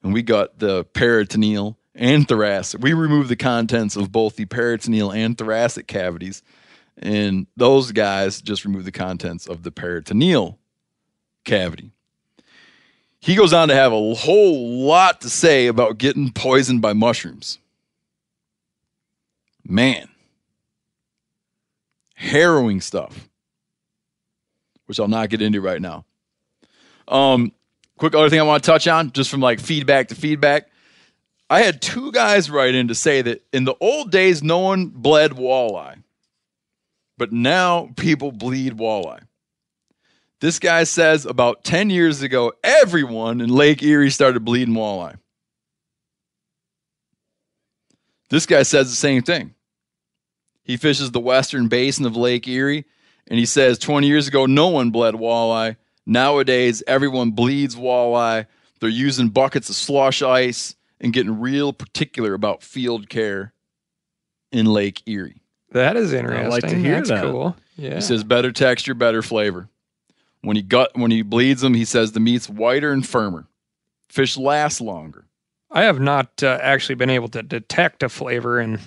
And 0.03 0.13
we 0.13 0.23
got 0.23 0.59
the 0.59 0.85
peritoneal 0.87 1.79
and 1.95 2.27
thoracic. 2.27 2.83
We 2.83 2.95
removed 2.95 3.29
the 3.29 3.37
contents 3.37 3.95
of 3.95 4.11
both 4.11 4.35
the 4.35 4.45
peritoneal 4.45 5.13
and 5.13 5.39
thoracic 5.39 5.87
cavities. 5.87 6.43
And 6.99 7.47
those 7.57 7.93
guys 7.93 8.41
just 8.41 8.65
removed 8.65 8.87
the 8.87 8.93
contents 8.93 9.47
of 9.47 9.63
the 9.63 9.71
peritoneal 9.71 10.59
cavity. 11.45 11.93
He 13.21 13.37
goes 13.37 13.53
on 13.53 13.69
to 13.69 13.75
have 13.75 13.93
a 13.93 14.15
whole 14.15 14.85
lot 14.85 15.21
to 15.21 15.31
say 15.31 15.69
about 15.69 15.99
getting 15.99 16.33
poisoned 16.33 16.83
by 16.83 16.93
mushrooms. 16.93 17.59
Man. 19.65 20.09
Harrowing 22.17 22.81
stuff 22.81 23.29
which 24.87 24.99
I'll 24.99 25.09
not 25.09 25.29
get 25.29 25.43
into 25.43 25.61
right 25.61 25.83
now. 25.83 26.05
Um, 27.09 27.53
quick 27.99 28.15
other 28.15 28.31
thing 28.31 28.41
I 28.41 28.45
want 28.45 28.63
to 28.65 28.71
touch 28.71 28.89
on, 28.89 29.13
just 29.13 29.31
from 29.31 29.41
like 29.41 29.61
feedback 29.61 30.09
to 30.09 30.15
feedback. 30.15 30.69
I 31.49 31.61
had 31.61 31.81
two 31.81 32.11
guys 32.11 32.51
write 32.51 32.75
in 32.75 32.89
to 32.89 32.95
say 32.95 33.23
that 33.23 33.45
in 33.53 33.65
the 33.65 33.77
old 33.81 34.11
days, 34.11 34.43
no 34.43 34.59
one 34.59 34.87
bled 34.87 35.33
walleye, 35.33 36.03
but 37.19 37.33
now 37.33 37.91
people 37.97 38.33
bleed 38.33 38.77
walleye. 38.79 39.21
This 40.41 40.59
guy 40.59 40.85
says 40.85 41.25
about 41.25 41.65
10 41.65 41.89
years 41.91 42.23
ago, 42.23 42.53
everyone 42.63 43.41
in 43.41 43.49
Lake 43.49 43.83
Erie 43.83 44.11
started 44.11 44.45
bleeding 44.45 44.75
walleye. 44.75 45.17
This 48.29 48.45
guy 48.45 48.65
says 48.65 48.91
the 48.91 48.97
same 48.97 49.23
thing. 49.23 49.56
He 50.67 50.77
fishes 50.77 51.13
the 51.13 51.21
western 51.21 51.69
basin 51.69 52.05
of 52.07 52.17
Lake 52.17 52.49
Erie 52.49 52.85
and 53.29 53.39
he 53.39 53.47
says 53.47 53.79
20 53.79 54.09
years 54.09 54.27
ago, 54.27 54.47
no 54.47 54.67
one 54.67 54.91
bled 54.91 55.15
walleye. 55.15 55.77
Nowadays, 56.05 56.83
everyone 56.89 57.31
bleeds 57.31 57.77
walleye. 57.77 58.47
They're 58.81 58.89
using 58.91 59.29
buckets 59.29 59.69
of 59.69 59.77
slush 59.77 60.23
ice 60.23 60.75
and 61.01 61.13
getting 61.13 61.41
real 61.41 61.73
particular 61.73 62.35
about 62.35 62.65
field 62.65 63.09
care 63.09 63.53
in 64.51 64.67
Lake 64.67 65.03
Erie. 65.07 65.41
that 65.71 65.97
is 65.97 66.13
interesting. 66.13 66.47
I 66.47 66.49
like 66.49 66.63
to 66.65 66.75
hear 66.75 66.97
That's 66.97 67.11
that. 67.11 67.23
cool. 67.23 67.57
Yeah. 67.77 67.97
He 67.97 68.01
says 68.01 68.25
better 68.25 68.51
texture, 68.51 68.95
better 68.95 69.23
flavor. 69.23 69.69
When 70.43 70.57
he 70.57 70.63
gut 70.63 70.93
when 70.95 71.11
he 71.11 71.23
bleeds 71.23 71.61
them, 71.61 71.75
he 71.75 71.85
says 71.85 72.13
the 72.13 72.21
meat's 72.21 72.49
whiter 72.49 72.93
and 72.93 73.07
firmer. 73.07 73.47
Fish 74.09 74.37
last 74.37 74.81
longer. 74.81 75.27
I 75.71 75.83
have 75.83 76.01
not 76.01 76.43
uh, 76.43 76.59
actually 76.61 76.95
been 76.95 77.11
able 77.11 77.29
to 77.29 77.43
detect 77.43 78.03
a 78.03 78.09
flavor 78.09 78.61
in 78.61 78.81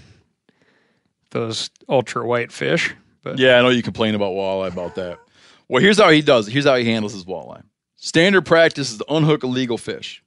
those 1.32 1.70
ultra 1.88 2.26
white 2.26 2.52
fish, 2.52 2.94
but 3.24 3.40
Yeah, 3.40 3.60
I 3.60 3.62
know 3.62 3.70
you 3.70 3.84
complain 3.84 4.16
about 4.16 4.34
walleye 4.34 4.72
about 4.72 4.96
that. 4.96 5.20
Well, 5.68 5.82
here's 5.82 6.00
how 6.00 6.10
he 6.10 6.22
does 6.22 6.48
it. 6.48 6.52
Here's 6.52 6.66
how 6.66 6.76
he 6.76 6.86
handles 6.86 7.14
his 7.14 7.26
walleye. 7.26 7.64
Standard 7.96 8.46
practice 8.46 8.92
is 8.92 8.98
to 8.98 9.14
unhook 9.14 9.44
illegal 9.44 9.78
fish. 9.78 10.24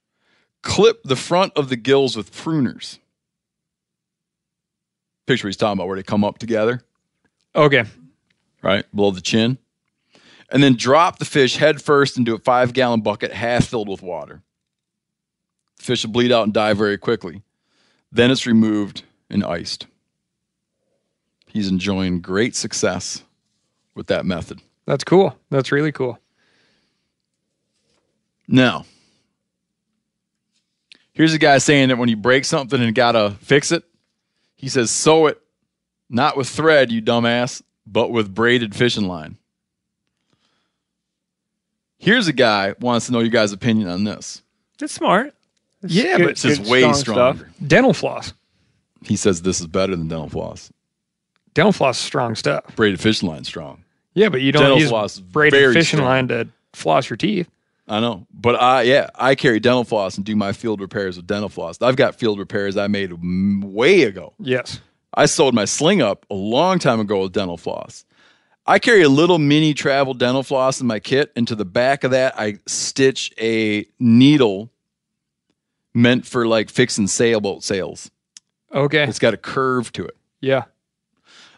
Clip 0.61 1.01
the 1.03 1.15
front 1.15 1.53
of 1.55 1.69
the 1.69 1.75
gills 1.75 2.15
with 2.15 2.31
pruners. 2.31 2.99
Picture 5.25 5.47
he's 5.47 5.57
talking 5.57 5.77
about 5.77 5.87
where 5.87 5.97
they 5.97 6.03
come 6.03 6.23
up 6.23 6.37
together, 6.37 6.81
okay. 7.55 7.85
right? 8.61 8.85
Below 8.95 9.11
the 9.11 9.21
chin. 9.21 9.57
And 10.49 10.61
then 10.61 10.75
drop 10.75 11.19
the 11.19 11.25
fish 11.25 11.57
head 11.57 11.81
first 11.81 12.17
into 12.17 12.35
a 12.35 12.37
five 12.37 12.73
gallon 12.73 13.01
bucket 13.01 13.31
half 13.31 13.65
filled 13.65 13.89
with 13.89 14.01
water. 14.01 14.41
The 15.77 15.83
fish 15.83 16.05
will 16.05 16.11
bleed 16.11 16.31
out 16.31 16.43
and 16.43 16.53
die 16.53 16.73
very 16.73 16.97
quickly. 16.97 17.41
Then 18.11 18.31
it's 18.31 18.45
removed 18.45 19.03
and 19.29 19.43
iced. 19.43 19.87
He's 21.53 21.67
enjoying 21.69 22.19
great 22.21 22.55
success 22.55 23.21
with 23.93 24.07
that 24.07 24.25
method. 24.25 24.59
That's 24.87 25.03
cool. 25.03 25.37
That's 25.51 25.71
really 25.71 25.91
cool. 25.91 26.17
Now, 28.47 28.85
here's 31.13 31.33
a 31.35 31.37
guy 31.37 31.59
saying 31.59 31.89
that 31.89 31.99
when 31.99 32.09
you 32.09 32.17
break 32.17 32.43
something 32.43 32.81
and 32.81 32.95
gotta 32.95 33.35
fix 33.39 33.71
it, 33.71 33.83
he 34.55 34.67
says, 34.67 34.89
sew 34.89 35.27
it, 35.27 35.39
not 36.09 36.35
with 36.35 36.49
thread, 36.49 36.91
you 36.91 37.03
dumbass, 37.03 37.61
but 37.85 38.09
with 38.09 38.33
braided 38.33 38.73
fishing 38.73 39.07
line. 39.07 39.37
Here's 41.99 42.27
a 42.27 42.33
guy 42.33 42.73
wants 42.79 43.05
to 43.05 43.11
know 43.11 43.19
your 43.19 43.29
guys' 43.29 43.51
opinion 43.53 43.89
on 43.89 44.05
this. 44.05 44.41
That's 44.79 44.91
smart. 44.91 45.35
It's 45.83 45.93
Yeah, 45.93 46.17
good- 46.17 46.23
but 46.23 46.29
it's 46.31 46.45
is 46.45 46.57
good, 46.57 46.67
way 46.67 46.79
strong 46.81 46.93
stronger. 46.95 47.37
stuff. 47.45 47.67
Dental 47.67 47.93
floss. 47.93 48.33
He 49.03 49.15
says 49.17 49.43
this 49.43 49.61
is 49.61 49.67
better 49.67 49.95
than 49.95 50.07
dental 50.07 50.29
floss. 50.29 50.72
Dental 51.53 51.71
floss 51.71 51.99
is 51.99 52.05
strong 52.05 52.35
stuff. 52.35 52.75
Braided 52.75 52.99
fishing 52.99 53.29
line 53.29 53.43
strong. 53.43 53.83
Yeah, 54.13 54.29
but 54.29 54.41
you 54.41 54.51
don't 54.51 54.77
Dental 54.77 55.01
use 55.01 55.19
braided 55.19 55.73
fishing 55.73 55.97
strong. 55.97 56.09
line 56.09 56.27
to 56.29 56.47
floss 56.73 57.09
your 57.09 57.17
teeth. 57.17 57.49
I 57.87 57.99
know, 57.99 58.25
but 58.33 58.55
I 58.61 58.83
yeah, 58.83 59.09
I 59.15 59.35
carry 59.35 59.59
dental 59.59 59.83
floss 59.83 60.15
and 60.15 60.25
do 60.25 60.35
my 60.35 60.53
field 60.53 60.79
repairs 60.79 61.17
with 61.17 61.27
dental 61.27 61.49
floss. 61.49 61.81
I've 61.81 61.97
got 61.97 62.15
field 62.15 62.39
repairs 62.39 62.77
I 62.77 62.87
made 62.87 63.11
way 63.63 64.03
ago. 64.03 64.33
Yes. 64.39 64.79
I 65.13 65.25
sold 65.25 65.53
my 65.53 65.65
sling 65.65 66.01
up 66.01 66.25
a 66.29 66.33
long 66.33 66.79
time 66.79 66.99
ago 66.99 67.23
with 67.23 67.33
dental 67.33 67.57
floss. 67.57 68.05
I 68.65 68.79
carry 68.79 69.01
a 69.01 69.09
little 69.09 69.37
mini 69.37 69.73
travel 69.73 70.13
dental 70.13 70.43
floss 70.43 70.79
in 70.79 70.87
my 70.87 70.99
kit, 70.99 71.31
and 71.35 71.45
to 71.49 71.55
the 71.55 71.65
back 71.65 72.05
of 72.05 72.11
that, 72.11 72.39
I 72.39 72.59
stitch 72.65 73.33
a 73.39 73.85
needle 73.99 74.71
meant 75.93 76.25
for 76.25 76.47
like 76.47 76.69
fixing 76.69 77.07
sailboat 77.07 77.63
sails. 77.63 78.09
Okay. 78.73 79.03
It's 79.03 79.19
got 79.19 79.33
a 79.33 79.37
curve 79.37 79.91
to 79.93 80.05
it. 80.05 80.15
Yeah. 80.39 80.63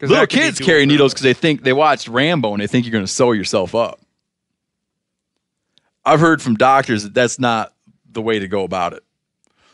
Little 0.01 0.21
be 0.21 0.27
kids 0.27 0.59
carry 0.59 0.85
needles 0.85 1.13
because 1.13 1.23
they 1.23 1.33
think 1.33 1.63
they 1.63 1.73
watched 1.73 2.07
Rambo 2.07 2.53
and 2.53 2.61
they 2.61 2.67
think 2.67 2.85
you're 2.85 2.91
going 2.91 3.05
to 3.05 3.11
sew 3.11 3.31
yourself 3.31 3.73
up. 3.73 3.99
I've 6.03 6.19
heard 6.19 6.41
from 6.41 6.55
doctors 6.55 7.03
that 7.03 7.13
that's 7.13 7.39
not 7.39 7.73
the 8.11 8.21
way 8.21 8.39
to 8.39 8.47
go 8.47 8.63
about 8.63 8.93
it. 8.93 9.03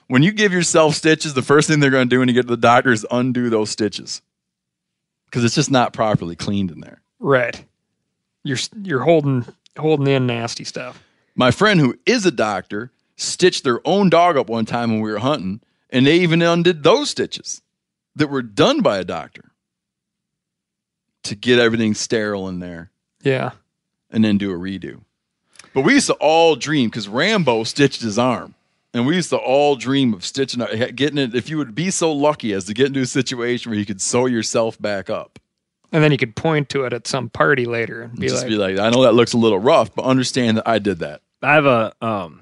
When 0.08 0.24
you 0.24 0.32
give 0.32 0.54
yourself 0.54 0.96
stitches, 0.96 1.34
the 1.34 1.42
first 1.42 1.68
thing 1.68 1.80
they're 1.80 1.90
going 1.90 2.10
to 2.10 2.14
do 2.14 2.20
when 2.20 2.28
you 2.28 2.34
get 2.34 2.44
to 2.44 2.48
the 2.48 2.58
doctor 2.58 2.92
is 2.92 3.06
undo 3.10 3.50
those 3.50 3.70
stitches 3.70 4.22
because 5.26 5.44
it's 5.44 5.56
just 5.56 5.72
not 5.72 5.94
properly 5.94 6.36
cleaned 6.36 6.72
in 6.72 6.82
there. 6.82 7.02
Right. 7.20 7.64
You're 8.44 8.58
you're 8.82 9.04
holding 9.04 9.46
holding 9.78 10.08
in 10.08 10.28
nasty 10.28 10.64
stuff. 10.64 11.02
My 11.36 11.52
friend 11.52 11.80
who 11.80 11.98
is 12.06 12.26
a 12.26 12.32
doctor 12.32 12.92
stitched 13.16 13.64
their 13.64 13.80
own 13.86 14.10
dog 14.10 14.36
up 14.36 14.50
one 14.50 14.66
time 14.66 14.92
when 14.92 15.02
we 15.02 15.12
were 15.12 15.20
hunting, 15.20 15.62
and 15.90 16.06
they 16.06 16.18
even 16.18 16.42
undid 16.42 16.84
those 16.84 17.10
stitches 17.10 17.62
that 18.16 18.28
were 18.28 18.42
done 18.42 18.82
by 18.82 18.98
a 18.98 19.04
doctor 19.04 19.51
to 21.24 21.36
get 21.36 21.60
everything 21.60 21.94
sterile 21.94 22.48
in 22.48 22.60
there 22.60 22.92
Yeah. 23.24 23.52
and 24.10 24.24
then 24.24 24.38
do 24.38 24.52
a 24.52 24.58
redo. 24.58 25.02
But 25.74 25.82
we 25.82 25.94
used 25.94 26.08
to 26.08 26.14
all 26.16 26.56
dream 26.56 26.90
because 26.90 27.08
Rambo 27.08 27.64
stitched 27.64 28.02
his 28.02 28.18
arm. 28.20 28.56
And 28.94 29.06
we 29.08 29.16
used 29.16 29.30
to 29.30 29.38
all 29.38 29.78
dream 29.78 30.14
of 30.14 30.26
stitching, 30.26 30.60
getting 30.96 31.18
it. 31.18 31.34
If 31.34 31.50
you 31.50 31.58
would 31.58 31.74
be 31.74 31.92
so 31.92 32.12
lucky 32.12 32.52
as 32.52 32.66
to 32.66 32.74
get 32.74 32.88
into 32.88 33.00
a 33.00 33.06
situation 33.06 33.70
where 33.72 33.80
you 33.80 33.86
could 33.86 34.02
sew 34.02 34.26
yourself 34.26 34.78
back 34.82 35.10
up, 35.10 35.40
And 35.94 36.04
then 36.04 36.12
you 36.12 36.18
could 36.18 36.36
point 36.36 36.68
to 36.70 36.84
it 36.84 36.92
at 36.92 37.08
some 37.08 37.30
party 37.30 37.64
later 37.66 38.02
and 38.02 38.20
be 38.20 38.28
just 38.28 38.42
like, 38.44 38.50
be 38.50 38.58
like, 38.58 38.80
I 38.80 38.90
know 38.90 39.04
that 39.04 39.14
looks 39.14 39.32
a 39.32 39.38
little 39.38 39.60
rough, 39.60 39.96
but 39.96 40.04
understand 40.04 40.58
that 40.58 40.68
I 40.68 40.80
did 40.80 41.00
that. 41.00 41.22
I 41.42 41.54
have 41.54 41.66
a 41.66 41.94
um, 42.02 42.42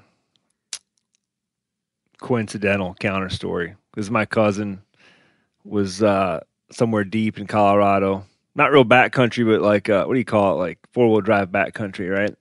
coincidental 2.20 2.94
counter 2.98 3.28
story 3.30 3.74
because 3.92 4.10
my 4.10 4.24
cousin 4.26 4.82
was 5.64 6.02
uh, 6.02 6.40
somewhere 6.70 7.04
deep 7.04 7.38
in 7.38 7.46
Colorado, 7.46 8.24
not 8.54 8.72
real 8.72 8.84
backcountry, 8.84 9.46
but 9.46 9.62
like 9.62 9.88
uh, 9.88 10.04
what 10.04 10.14
do 10.14 10.18
you 10.18 10.24
call 10.24 10.54
it? 10.54 10.64
Like 10.64 10.78
four 10.92 11.08
wheel 11.10 11.20
drive 11.20 11.50
backcountry, 11.50 12.10
right? 12.14 12.34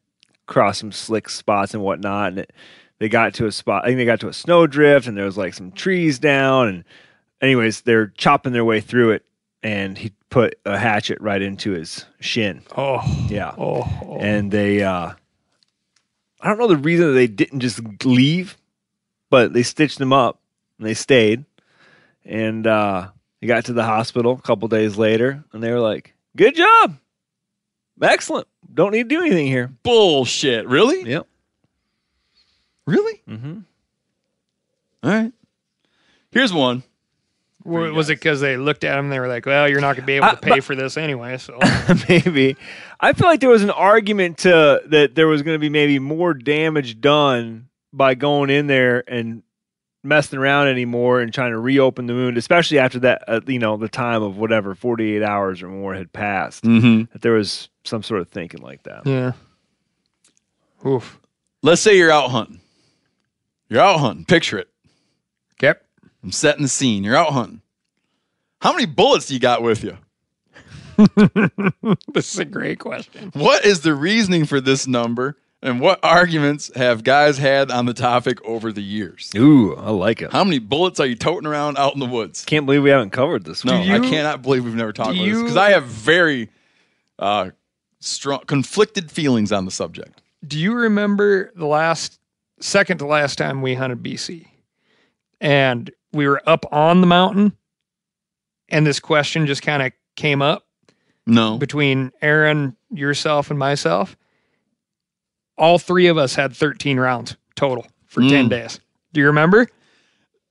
Cross 0.47 0.79
some 0.79 0.91
slick 0.91 1.29
spots 1.29 1.73
and 1.73 1.83
whatnot, 1.83 2.29
and 2.29 2.39
it, 2.39 2.53
they 2.99 3.07
got 3.09 3.33
to 3.35 3.45
a 3.45 3.51
spot. 3.51 3.83
I 3.83 3.87
think 3.87 3.97
they 3.97 4.05
got 4.05 4.19
to 4.21 4.27
a 4.27 4.33
snowdrift, 4.33 5.07
and 5.07 5.17
there 5.17 5.25
was 5.25 5.37
like 5.37 5.53
some 5.53 5.71
trees 5.71 6.19
down, 6.19 6.67
and 6.67 6.83
anyways, 7.41 7.81
they're 7.81 8.07
chopping 8.07 8.53
their 8.53 8.65
way 8.65 8.81
through 8.81 9.11
it, 9.11 9.23
and 9.63 9.97
he 9.97 10.11
put 10.29 10.55
a 10.65 10.77
hatchet 10.77 11.19
right 11.21 11.41
into 11.41 11.71
his 11.71 12.05
shin. 12.19 12.61
oh, 12.77 13.01
Yeah, 13.29 13.53
oh, 13.57 13.81
oh. 14.05 14.17
and 14.19 14.51
they 14.51 14.83
uh 14.83 15.13
I 16.41 16.47
don't 16.47 16.57
know 16.57 16.67
the 16.67 16.77
reason 16.77 17.07
that 17.07 17.13
they 17.13 17.27
didn't 17.27 17.59
just 17.59 17.81
leave, 18.05 18.57
but 19.29 19.53
they 19.53 19.63
stitched 19.63 19.97
them 19.99 20.13
up 20.13 20.39
and 20.77 20.87
they 20.87 20.93
stayed. 20.93 21.45
And 22.25 22.65
uh 22.67 23.09
they 23.41 23.47
got 23.47 23.65
to 23.65 23.73
the 23.73 23.83
hospital 23.83 24.33
a 24.33 24.41
couple 24.41 24.67
days 24.67 24.97
later 24.97 25.43
and 25.53 25.63
they 25.63 25.71
were 25.71 25.79
like, 25.79 26.13
Good 26.35 26.55
job. 26.55 26.97
Excellent. 28.01 28.47
Don't 28.73 28.91
need 28.91 29.09
to 29.09 29.15
do 29.15 29.21
anything 29.21 29.47
here. 29.47 29.71
Bullshit. 29.83 30.67
Really? 30.67 31.03
Yep. 31.09 31.27
Really? 32.85 33.21
Mm-hmm. 33.27 33.59
All 35.03 35.11
right. 35.11 35.31
Here's 36.31 36.53
one. 36.53 36.83
W- 37.65 37.93
was 37.93 38.09
it 38.09 38.15
because 38.19 38.39
they 38.41 38.57
looked 38.57 38.83
at 38.83 38.97
him 38.97 39.05
and 39.05 39.11
they 39.11 39.19
were 39.19 39.27
like, 39.27 39.45
well, 39.45 39.67
you're 39.67 39.81
not 39.81 39.95
going 39.95 40.03
to 40.03 40.07
be 40.07 40.13
able 40.13 40.29
to 40.29 40.37
pay 40.37 40.49
but- 40.51 40.63
for 40.63 40.75
this 40.75 40.97
anyway. 40.97 41.37
So, 41.37 41.59
maybe. 42.09 42.55
I 42.99 43.13
feel 43.13 43.27
like 43.27 43.39
there 43.41 43.49
was 43.49 43.63
an 43.63 43.69
argument 43.69 44.39
to 44.39 44.81
that 44.87 45.15
there 45.15 45.27
was 45.27 45.41
going 45.41 45.55
to 45.55 45.59
be 45.59 45.69
maybe 45.69 45.99
more 45.99 46.33
damage 46.33 47.01
done 47.01 47.67
by 47.91 48.15
going 48.15 48.49
in 48.49 48.67
there 48.67 49.03
and 49.07 49.43
messing 50.03 50.39
around 50.39 50.67
anymore 50.67 51.19
and 51.21 51.33
trying 51.33 51.51
to 51.51 51.59
reopen 51.59 52.07
the 52.07 52.13
wound, 52.13 52.37
especially 52.37 52.79
after 52.79 52.99
that, 52.99 53.23
uh, 53.27 53.41
you 53.47 53.59
know, 53.59 53.77
the 53.77 53.89
time 53.89 54.23
of 54.23 54.37
whatever 54.37 54.75
48 54.75 55.21
hours 55.23 55.61
or 55.61 55.67
more 55.67 55.93
had 55.93 56.11
passed. 56.13 56.63
Mm-hmm. 56.63 57.11
That 57.11 57.21
there 57.21 57.33
was 57.33 57.69
some 57.83 58.03
sort 58.03 58.21
of 58.21 58.29
thinking 58.29 58.61
like 58.61 58.83
that. 58.83 59.05
yeah. 59.05 59.33
Oof. 60.85 61.19
Let's 61.61 61.81
say 61.81 61.97
you're 61.97 62.11
out 62.11 62.31
hunting. 62.31 62.61
You're 63.67 63.81
out 63.81 63.99
hunting. 63.99 64.23
Picture 64.25 64.57
it. 64.59 64.69
Okay. 65.61 65.77
I'm 66.23 66.31
setting 66.31 66.61
the 66.63 66.69
scene. 66.69 67.03
You're 67.03 67.17
out 67.17 67.33
hunting. 67.33 67.61
How 68.61 68.71
many 68.71 68.85
bullets 68.85 69.25
do 69.27 69.33
you 69.33 69.39
got 69.39 69.61
with 69.61 69.83
you? 69.83 69.97
This 72.13 72.33
is 72.33 72.39
a 72.39 72.45
great 72.45 72.79
question. 72.79 73.31
What 73.33 73.65
is 73.65 73.81
the 73.81 73.93
reasoning 73.93 74.43
for 74.45 74.59
this 74.59 74.85
number? 74.87 75.37
And 75.61 75.81
what 75.81 75.99
arguments 76.03 76.71
have 76.75 77.03
guys 77.03 77.37
had 77.37 77.69
on 77.69 77.85
the 77.85 77.93
topic 77.93 78.39
over 78.45 78.71
the 78.71 78.81
years? 78.81 79.29
Ooh, 79.35 79.75
I 79.75 79.89
like 79.89 80.21
it. 80.21 80.31
How 80.31 80.45
many 80.45 80.59
bullets 80.59 81.01
are 81.01 81.05
you 81.05 81.15
toting 81.15 81.45
around 81.47 81.77
out 81.77 81.93
in 81.93 81.99
the 81.99 82.05
woods? 82.05 82.45
Can't 82.45 82.65
believe 82.65 82.81
we 82.81 82.91
haven't 82.91 83.09
covered 83.09 83.43
this 83.43 83.65
No, 83.65 83.81
you- 83.81 83.93
I 83.93 83.99
cannot 83.99 84.41
believe 84.41 84.63
we've 84.63 84.73
never 84.75 84.93
talked 84.93 85.15
do 85.15 85.21
about 85.21 85.25
this 85.25 85.41
because 85.41 85.57
I 85.57 85.71
have 85.71 85.83
very 85.85 86.49
uh, 87.17 87.49
strong, 87.99 88.39
conflicted 88.47 89.11
feelings 89.11 89.51
on 89.51 89.65
the 89.65 89.71
subject. 89.71 90.21
Do 90.47 90.57
you 90.57 90.73
remember 90.73 91.51
the 91.55 91.65
last, 91.65 92.19
second 92.61 92.99
to 92.99 93.05
last 93.05 93.37
time 93.37 93.61
we 93.61 93.73
hunted 93.75 94.01
BC? 94.01 94.45
And 95.41 95.91
we 96.13 96.25
were 96.27 96.41
up 96.45 96.65
on 96.71 97.01
the 97.01 97.07
mountain, 97.07 97.51
and 98.69 98.87
this 98.87 99.01
question 99.01 99.45
just 99.45 99.61
kind 99.61 99.83
of 99.83 99.91
came 100.15 100.41
up 100.41 100.65
No, 101.25 101.57
between 101.57 102.11
Aaron, 102.21 102.77
yourself, 102.91 103.49
and 103.49 103.59
myself. 103.59 104.15
All 105.59 105.77
three 105.77 106.07
of 106.07 106.17
us 106.17 106.33
had 106.35 106.55
13 106.55 106.99
rounds 106.99 107.35
total 107.55 107.85
for 108.07 108.21
10 108.21 108.47
Mm. 108.47 108.49
days. 108.49 108.79
Do 109.13 109.19
you 109.21 109.27
remember? 109.27 109.67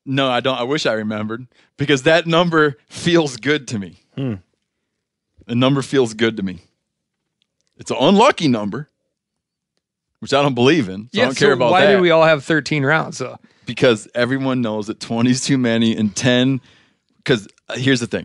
no, 0.05 0.31
I 0.31 0.41
don't. 0.41 0.59
I 0.59 0.63
wish 0.63 0.87
I 0.87 0.93
remembered 0.93 1.47
because 1.77 2.05
that 2.05 2.27
number 2.27 2.77
feels 2.89 3.37
good 3.37 3.67
to 3.69 3.79
me. 3.79 4.01
Hmm. 4.15 4.35
The 5.47 5.55
number 5.55 5.83
feels 5.83 6.15
good 6.15 6.37
to 6.39 6.43
me. 6.43 6.61
It's 7.79 7.91
an 7.91 7.97
unlucky 8.01 8.49
number, 8.49 8.89
which 10.21 10.33
I 10.35 10.41
don't 10.43 10.55
believe 10.55 10.89
in. 10.89 11.09
So 11.15 11.21
I 11.23 11.25
don't 11.27 11.37
care 11.37 11.53
about 11.53 11.71
why 11.73 11.85
that. 11.87 11.93
did 11.93 12.01
we 12.01 12.11
all 12.11 12.25
have 12.25 12.43
13 12.45 12.85
rounds? 12.85 13.17
So 13.19 13.39
because 13.67 14.09
everyone 14.15 14.61
knows 14.63 14.87
that 14.89 14.99
20 15.01 15.31
is 15.31 15.43
too 15.45 15.59
many 15.59 15.95
and 15.97 16.15
10 16.17 16.61
because 17.19 17.47
here's 17.75 18.01
the 18.01 18.07
thing 18.07 18.25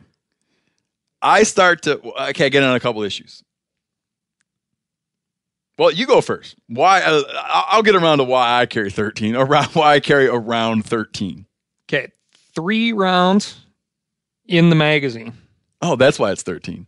i 1.22 1.44
start 1.44 1.82
to 1.84 2.00
okay 2.30 2.46
I 2.46 2.50
get 2.50 2.64
on 2.64 2.76
a 2.76 2.80
couple 2.80 3.04
issues 3.04 3.44
well 5.78 5.92
you 5.92 6.06
go 6.06 6.22
first 6.22 6.56
why 6.68 7.02
uh, 7.02 7.22
i'll 7.70 7.84
get 7.84 7.96
around 7.96 8.20
to 8.20 8.24
why 8.24 8.60
i 8.62 8.66
carry 8.66 8.90
13 8.92 9.36
around 9.36 9.66
why 9.74 9.94
i 9.96 10.00
carry 10.00 10.28
around 10.28 10.86
13 10.86 11.46
Okay, 11.90 12.08
three 12.56 12.94
rounds 12.94 13.60
in 14.48 14.70
the 14.70 14.76
magazine. 14.76 15.34
oh 15.82 15.96
that's 15.96 16.18
why 16.20 16.32
it's 16.32 16.44
13 16.44 16.86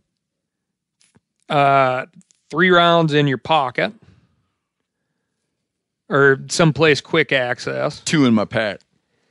Uh, 1.48 2.06
three 2.50 2.70
rounds 2.70 3.12
in 3.14 3.26
your 3.28 3.38
pocket, 3.38 3.92
or 6.08 6.38
someplace 6.48 7.00
quick 7.00 7.32
access. 7.32 8.00
two 8.00 8.24
in 8.24 8.34
my 8.34 8.44
pack 8.44 8.80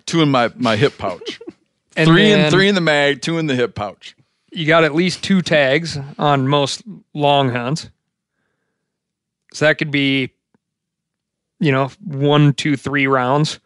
two 0.06 0.22
in 0.22 0.30
my 0.30 0.52
my 0.56 0.76
hip 0.76 0.98
pouch 0.98 1.40
And 1.98 2.10
three 2.10 2.32
in 2.32 2.52
three 2.52 2.68
in 2.68 2.76
the 2.76 2.82
mag 2.82 3.22
two 3.22 3.38
in 3.38 3.48
the 3.48 3.56
hip 3.56 3.74
pouch 3.76 4.16
You 4.52 4.66
got 4.66 4.84
at 4.84 4.94
least 4.94 5.24
two 5.24 5.42
tags 5.42 5.98
on 6.20 6.48
most 6.48 6.84
long 7.14 7.50
hunts. 7.52 7.90
So 9.56 9.66
that 9.66 9.78
could 9.78 9.92
be, 9.92 10.32
you 11.62 11.72
know, 11.72 11.90
one, 12.04 12.54
two, 12.54 12.76
three 12.76 13.08
rounds 13.08 13.62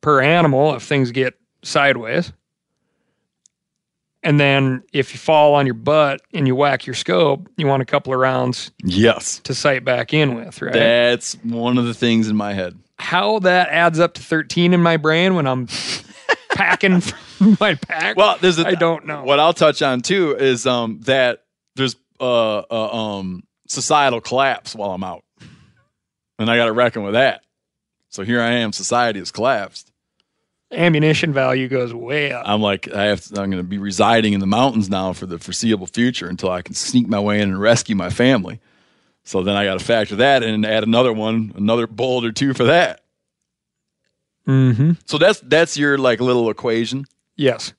per 0.00 0.20
animal 0.20 0.76
if 0.76 0.84
things 0.84 1.10
get 1.10 1.34
sideways. 1.64 2.32
And 4.22 4.38
then 4.38 4.84
if 4.92 5.12
you 5.12 5.18
fall 5.18 5.54
on 5.54 5.66
your 5.66 5.74
butt 5.74 6.20
and 6.32 6.46
you 6.46 6.54
whack 6.54 6.86
your 6.86 6.94
scope, 6.94 7.48
you 7.56 7.66
want 7.66 7.82
a 7.82 7.84
couple 7.84 8.12
of 8.12 8.20
rounds 8.20 8.70
yes 8.84 9.40
to 9.40 9.54
sight 9.54 9.84
back 9.84 10.14
in 10.14 10.36
with, 10.36 10.62
right? 10.62 10.72
that's 10.72 11.34
one 11.42 11.76
of 11.76 11.86
the 11.86 11.94
things 11.94 12.28
in 12.28 12.36
my 12.36 12.52
head 12.52 12.78
How 12.98 13.40
that 13.40 13.68
adds 13.70 13.98
up 13.98 14.14
to 14.14 14.22
13 14.22 14.74
in 14.74 14.82
my 14.82 14.96
brain 14.96 15.34
when 15.34 15.48
I'm 15.48 15.66
packing 16.50 17.00
from 17.00 17.56
my 17.60 17.74
pack. 17.74 18.16
Well, 18.16 18.38
there's 18.40 18.60
a, 18.60 18.66
I 18.66 18.74
don't 18.76 19.06
know. 19.06 19.24
What 19.24 19.40
I'll 19.40 19.52
touch 19.52 19.82
on 19.82 20.02
too 20.02 20.36
is 20.36 20.66
um 20.66 21.00
that 21.02 21.44
there's 21.74 21.96
uh, 22.20 22.58
uh 22.58 23.16
um 23.16 23.45
societal 23.68 24.20
collapse 24.20 24.74
while 24.74 24.92
I'm 24.92 25.04
out, 25.04 25.24
and 26.38 26.50
I 26.50 26.56
got 26.56 26.66
to 26.66 26.72
reckon 26.72 27.02
with 27.02 27.14
that. 27.14 27.42
So 28.08 28.22
here 28.22 28.40
I 28.40 28.52
am. 28.52 28.72
Society 28.72 29.18
has 29.18 29.30
collapsed. 29.30 29.92
ammunition 30.72 31.32
value 31.32 31.68
goes 31.68 31.92
way 31.92 32.32
up. 32.32 32.44
I'm 32.46 32.60
like 32.60 32.92
I 32.92 33.04
have. 33.04 33.20
To, 33.22 33.40
I'm 33.40 33.50
going 33.50 33.62
to 33.62 33.68
be 33.68 33.78
residing 33.78 34.32
in 34.32 34.40
the 34.40 34.46
mountains 34.46 34.88
now 34.88 35.12
for 35.12 35.26
the 35.26 35.38
foreseeable 35.38 35.86
future 35.86 36.28
until 36.28 36.50
I 36.50 36.62
can 36.62 36.74
sneak 36.74 37.08
my 37.08 37.20
way 37.20 37.40
in 37.40 37.50
and 37.50 37.60
rescue 37.60 37.96
my 37.96 38.10
family. 38.10 38.60
So 39.24 39.42
then 39.42 39.56
I 39.56 39.64
got 39.64 39.78
to 39.78 39.84
factor 39.84 40.16
that 40.16 40.42
in 40.42 40.54
and 40.54 40.64
add 40.66 40.84
another 40.84 41.12
one, 41.12 41.52
another 41.56 41.86
bullet 41.86 42.24
or 42.24 42.32
two 42.32 42.54
for 42.54 42.64
that. 42.64 43.02
Mm-hmm. 44.46 44.92
So 45.04 45.18
that's 45.18 45.40
that's 45.40 45.76
your 45.76 45.98
like 45.98 46.20
little 46.20 46.48
equation. 46.48 47.06
Yes. 47.34 47.72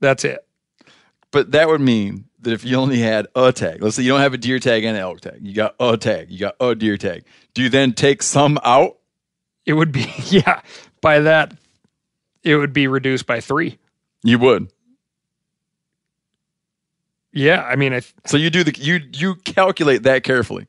That's 0.00 0.24
it. 0.24 0.44
But 1.30 1.52
that 1.52 1.68
would 1.68 1.80
mean 1.80 2.24
that 2.42 2.52
if 2.52 2.64
you 2.64 2.76
only 2.76 2.98
had 2.98 3.26
a 3.34 3.52
tag, 3.52 3.82
let's 3.82 3.96
say 3.96 4.02
you 4.02 4.10
don't 4.10 4.20
have 4.20 4.34
a 4.34 4.38
deer 4.38 4.58
tag 4.58 4.84
and 4.84 4.96
an 4.96 5.02
elk 5.02 5.20
tag, 5.20 5.38
you 5.42 5.54
got 5.54 5.74
a 5.80 5.96
tag, 5.96 6.30
you 6.30 6.38
got 6.38 6.56
a 6.60 6.74
deer 6.74 6.96
tag. 6.96 7.24
Do 7.54 7.62
you 7.62 7.68
then 7.68 7.92
take 7.92 8.22
some 8.22 8.58
out? 8.64 8.98
It 9.66 9.74
would 9.74 9.92
be 9.92 10.12
yeah. 10.26 10.60
By 11.00 11.20
that, 11.20 11.54
it 12.42 12.56
would 12.56 12.72
be 12.72 12.86
reduced 12.88 13.26
by 13.26 13.40
three. 13.40 13.78
You 14.24 14.38
would. 14.40 14.68
Yeah, 17.32 17.62
I 17.62 17.76
mean, 17.76 17.92
I 17.92 18.00
th- 18.00 18.12
So 18.26 18.36
you 18.36 18.50
do 18.50 18.62
the 18.64 18.74
you 18.78 19.00
you 19.12 19.36
calculate 19.36 20.02
that 20.02 20.22
carefully. 20.22 20.66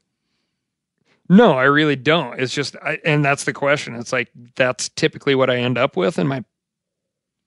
no, 1.29 1.53
I 1.53 1.63
really 1.63 1.95
don't. 1.95 2.39
It's 2.39 2.53
just, 2.53 2.75
I, 2.77 2.99
and 3.03 3.23
that's 3.25 3.43
the 3.43 3.53
question. 3.53 3.95
It's 3.95 4.13
like 4.13 4.29
that's 4.55 4.89
typically 4.89 5.35
what 5.35 5.49
I 5.49 5.57
end 5.57 5.77
up 5.77 5.97
with 5.97 6.17
in 6.19 6.27
my 6.27 6.43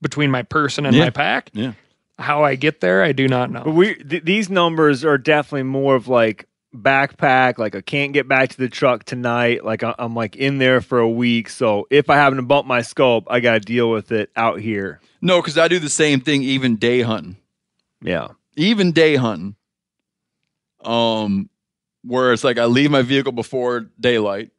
between 0.03 0.31
my 0.31 0.43
person 0.43 0.85
and 0.85 0.95
Yeah. 0.95 1.05
my 1.05 1.11
pack. 1.11 1.51
Yeah. 1.55 1.73
How 2.19 2.45
I 2.45 2.55
get 2.55 2.81
there, 2.81 3.03
I 3.03 3.13
do 3.13 3.29
not 3.29 3.53
But 3.53 3.67
know. 3.67 3.73
we 3.73 3.95
th- 3.95 4.25
these 4.25 4.49
numbers 4.49 5.05
are 5.05 5.19
definitely 5.19 5.65
more 5.65 5.95
of 5.97 6.09
like 6.09 6.49
backpack. 6.75 7.59
Like 7.59 7.75
I 7.75 7.81
can't 7.83 8.13
get 8.15 8.27
back 8.27 8.49
to 8.51 8.57
the 8.57 8.69
truck 8.69 9.05
tonight. 9.05 9.65
Like 9.65 9.83
I- 9.83 9.95
I'm 9.99 10.15
like 10.15 10.35
in 10.37 10.59
there 10.59 10.81
for 10.81 10.99
a 10.99 11.09
week. 11.09 11.51
So 11.51 11.87
if 11.91 12.09
I 12.09 12.17
happen 12.17 12.37
to 12.37 12.43
bump 12.43 12.67
my 12.67 12.81
scope, 12.83 13.25
I 13.29 13.41
got 13.41 13.53
to 13.55 13.61
deal 13.61 13.91
with 13.91 14.13
it 14.13 14.31
out 14.35 14.61
here. 14.61 15.01
No, 15.21 15.41
because 15.43 15.59
I 15.59 15.69
do 15.69 15.79
the 15.79 15.89
same 15.91 16.21
thing 16.21 16.43
even 16.43 16.77
day 16.77 17.03
hunting. 17.03 17.37
Yeah. 18.01 18.29
Even 18.57 18.93
day 18.93 19.17
hunting. 19.17 19.57
Um 20.85 21.51
where 22.03 22.33
it's 22.33 22.45
like 22.45 22.59
I 22.59 22.67
leave 22.67 22.91
my 22.91 23.03
vehicle 23.03 23.33
before 23.33 23.91
daylight 23.99 24.51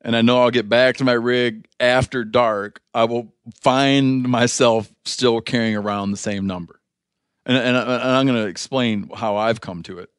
and 0.00 0.14
I 0.14 0.22
know 0.22 0.42
I'll 0.42 0.50
get 0.52 0.68
back 0.68 0.98
to 0.98 1.04
my 1.04 1.12
rig 1.12 1.66
after 1.80 2.24
dark, 2.24 2.80
I 2.94 3.04
will 3.04 3.34
find 3.62 4.22
myself 4.28 4.88
still 5.04 5.40
carrying 5.40 5.74
around 5.76 6.12
the 6.12 6.16
same 6.16 6.46
number. 6.46 6.80
And, 7.46 7.56
and, 7.56 7.76
and 7.76 7.88
I'm 7.88 8.26
going 8.26 8.42
to 8.42 8.48
explain 8.48 9.10
how 9.14 9.36
I've 9.36 9.60
come 9.60 9.82
to 9.84 9.98
it, 9.98 10.10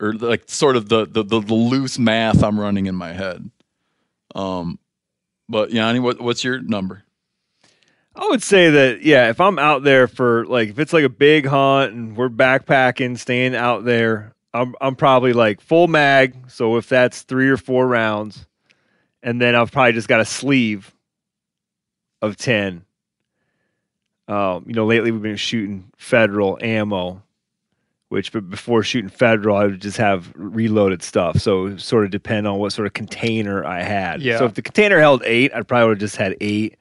or 0.00 0.12
like 0.14 0.44
sort 0.46 0.76
of 0.76 0.88
the, 0.88 1.06
the 1.06 1.22
the 1.22 1.40
the 1.40 1.54
loose 1.54 1.98
math 1.98 2.42
I'm 2.42 2.58
running 2.58 2.86
in 2.86 2.94
my 2.94 3.12
head. 3.12 3.50
Um, 4.34 4.78
but 5.48 5.70
Yanni, 5.70 6.00
what 6.00 6.20
what's 6.20 6.42
your 6.42 6.60
number? 6.60 7.04
I 8.16 8.26
would 8.28 8.42
say 8.42 8.70
that 8.70 9.02
yeah, 9.02 9.28
if 9.28 9.40
I'm 9.40 9.58
out 9.58 9.82
there 9.82 10.08
for 10.08 10.46
like 10.46 10.70
if 10.70 10.78
it's 10.78 10.92
like 10.92 11.04
a 11.04 11.10
big 11.10 11.46
hunt 11.46 11.92
and 11.92 12.16
we're 12.16 12.30
backpacking, 12.30 13.18
staying 13.18 13.54
out 13.54 13.84
there, 13.84 14.34
I'm 14.54 14.74
I'm 14.80 14.96
probably 14.96 15.34
like 15.34 15.60
full 15.60 15.86
mag. 15.86 16.50
So 16.50 16.76
if 16.76 16.88
that's 16.88 17.22
three 17.22 17.50
or 17.50 17.58
four 17.58 17.86
rounds, 17.86 18.46
and 19.22 19.40
then 19.40 19.54
I've 19.54 19.70
probably 19.70 19.92
just 19.92 20.08
got 20.08 20.20
a 20.20 20.24
sleeve 20.24 20.94
of 22.22 22.36
ten. 22.38 22.85
Um, 24.28 24.64
you 24.66 24.74
know, 24.74 24.86
lately 24.86 25.10
we've 25.10 25.22
been 25.22 25.36
shooting 25.36 25.90
federal 25.96 26.58
ammo, 26.60 27.22
which 28.08 28.32
but 28.32 28.50
before 28.50 28.82
shooting 28.82 29.10
federal, 29.10 29.56
I 29.56 29.66
would 29.66 29.80
just 29.80 29.98
have 29.98 30.32
reloaded 30.34 31.02
stuff. 31.02 31.38
So 31.38 31.66
it 31.66 31.80
sort 31.80 32.04
of 32.04 32.10
depend 32.10 32.46
on 32.46 32.58
what 32.58 32.72
sort 32.72 32.86
of 32.86 32.92
container 32.92 33.64
I 33.64 33.82
had. 33.82 34.22
Yeah. 34.22 34.38
So 34.38 34.46
if 34.46 34.54
the 34.54 34.62
container 34.62 34.98
held 34.98 35.22
eight, 35.24 35.52
I 35.54 35.62
probably 35.62 35.88
would 35.88 35.96
have 35.96 36.00
just 36.00 36.16
had 36.16 36.36
eight 36.40 36.76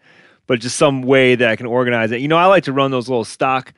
but 0.47 0.60
just 0.60 0.77
some 0.77 1.01
way 1.01 1.36
that 1.36 1.49
I 1.49 1.55
can 1.55 1.65
organize 1.65 2.12
it. 2.12 2.21
You 2.21 2.27
know, 2.27 2.38
I 2.38 2.45
like 2.45 2.63
to 2.65 2.73
run 2.73 2.91
those 2.91 3.10
little 3.10 3.25
stock 3.25 3.73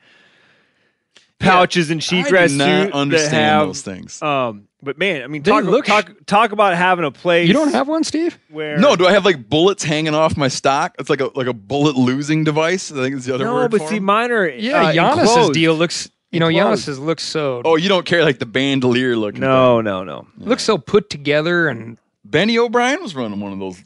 pouches 1.40 1.90
and 1.90 2.02
sheet 2.02 2.26
I 2.26 2.30
rest 2.30 2.52
do 2.54 2.58
not 2.58 2.84
suit 2.86 2.92
understand 2.94 3.34
have, 3.34 3.66
those 3.68 3.82
things. 3.82 4.20
Um, 4.22 4.68
but 4.82 4.96
man, 4.98 5.22
I 5.22 5.26
mean, 5.26 5.42
They 5.42 5.50
talk, 5.50 5.64
look 5.64 5.84
talk 5.86 6.10
talk 6.26 6.52
about 6.52 6.76
having 6.76 7.04
a 7.04 7.10
place. 7.10 7.48
You 7.48 7.54
don't 7.54 7.72
have 7.72 7.88
one, 7.88 8.04
Steve? 8.04 8.38
where 8.48 8.78
No, 8.78 8.94
do 8.96 9.06
I 9.06 9.12
have 9.12 9.24
like 9.24 9.48
bullets 9.48 9.82
hanging 9.82 10.14
off 10.14 10.36
my 10.36 10.48
stock? 10.48 10.94
It's 10.98 11.10
like 11.10 11.20
a 11.20 11.30
like 11.34 11.46
a 11.48 11.52
bullet 11.52 11.96
losing 11.96 12.44
device. 12.44 12.92
I 12.92 12.96
think 12.96 13.16
is 13.16 13.24
the 13.24 13.34
other 13.34 13.44
no, 13.44 13.54
word. 13.54 13.70
but 13.70 13.80
for 13.82 13.88
see, 13.88 13.96
'em. 13.96 14.04
mine 14.04 14.30
are 14.30 14.48
Yeah, 14.48 14.86
uh, 14.86 14.92
Janis's 14.92 15.30
enclosed. 15.30 15.52
deal 15.54 15.74
looks. 15.74 16.10
You 16.30 16.40
know, 16.40 16.48
Enclosed. 16.48 16.84
Janis's 16.84 16.98
looks 16.98 17.22
so 17.22 17.62
Oh, 17.64 17.76
you 17.76 17.88
don't 17.88 18.04
carry 18.04 18.22
like 18.22 18.38
the 18.38 18.46
bandolier 18.46 19.16
looking. 19.16 19.40
No, 19.40 19.80
no, 19.80 20.04
no. 20.04 20.26
looks 20.36 20.62
so 20.62 20.76
put 20.78 21.08
together 21.10 21.68
and. 21.68 21.98
Benny 22.24 22.58
O'Brien 22.58 23.00
was 23.02 23.14
running 23.14 23.40
one 23.40 23.54
of 23.54 23.58
those 23.58 23.82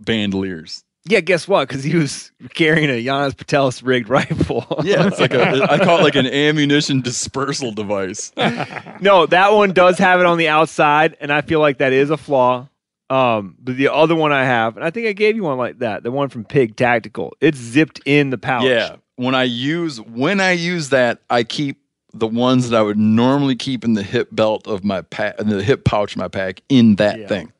bandoliers. 0.00 0.82
Yeah, 1.04 1.18
guess 1.20 1.48
what? 1.48 1.68
Because 1.68 1.82
he 1.82 1.96
was 1.96 2.30
carrying 2.54 2.88
a 2.88 3.02
Janis 3.02 3.34
Putelis 3.34 3.82
rigged 3.84 4.08
rifle. 4.08 4.64
Yeah, 4.84 5.06
it's 5.06 5.18
like 5.18 5.34
a 5.34 5.64
I 5.70 5.78
call 5.78 5.98
it 5.98 6.02
like 6.02 6.14
an 6.16 6.26
ammunition 6.26 7.00
dispersal 7.00 7.72
device. 7.72 8.32
no, 9.00 9.26
that 9.26 9.52
one 9.52 9.72
does 9.72 9.98
have 9.98 10.20
it 10.20 10.26
on 10.26 10.38
the 10.38 10.48
outside, 10.48 11.16
and 11.20 11.32
I 11.32 11.40
feel 11.40 11.60
like 11.60 11.78
that 11.78 11.92
is 11.92 12.10
a 12.10 12.16
flaw. 12.16 12.68
Um, 13.10 13.56
but 13.60 13.76
the 13.76 13.92
other 13.92 14.14
one 14.14 14.32
I 14.32 14.44
have, 14.44 14.76
and 14.76 14.84
I 14.84 14.90
think 14.90 15.06
I 15.06 15.12
gave 15.12 15.36
you 15.36 15.42
one 15.42 15.58
like 15.58 15.80
that, 15.80 16.02
the 16.02 16.10
one 16.10 16.28
from 16.30 16.44
Pig 16.44 16.76
Tactical, 16.76 17.34
it's 17.40 17.58
zipped 17.58 18.00
in 18.06 18.30
the 18.30 18.38
pouch. 18.38 18.64
Yeah, 18.64 18.96
when 19.16 19.34
I 19.34 19.42
use 19.44 20.00
when 20.00 20.40
I 20.40 20.52
use 20.52 20.88
that, 20.90 21.20
I 21.28 21.42
keep 21.42 21.78
the 22.14 22.26
ones 22.28 22.70
that 22.70 22.78
I 22.78 22.82
would 22.82 22.98
normally 22.98 23.54
keep 23.56 23.84
in 23.84 23.94
the 23.94 24.02
hip 24.02 24.28
belt 24.32 24.66
of 24.66 24.84
my 24.84 25.02
pack, 25.02 25.38
in 25.40 25.48
the 25.48 25.62
hip 25.62 25.84
pouch 25.84 26.12
of 26.12 26.18
my 26.18 26.28
pack, 26.28 26.62
in 26.68 26.96
that 26.96 27.18
Yeah. 27.20 27.26
thing. 27.26 27.52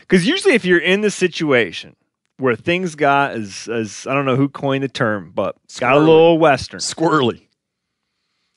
Because 0.00 0.26
usually, 0.26 0.54
if 0.54 0.64
you're 0.64 0.78
in 0.78 1.00
the 1.00 1.10
situation 1.10 1.96
where 2.42 2.56
things 2.56 2.94
got 2.96 3.32
as 3.32 3.68
as 3.72 4.06
I 4.06 4.14
don't 4.14 4.26
know 4.26 4.36
who 4.36 4.48
coined 4.48 4.82
the 4.84 4.88
term, 4.88 5.30
but 5.34 5.56
got 5.78 5.94
a 5.96 5.98
little 6.00 6.38
western. 6.38 6.80
Squirrely. 6.80 7.46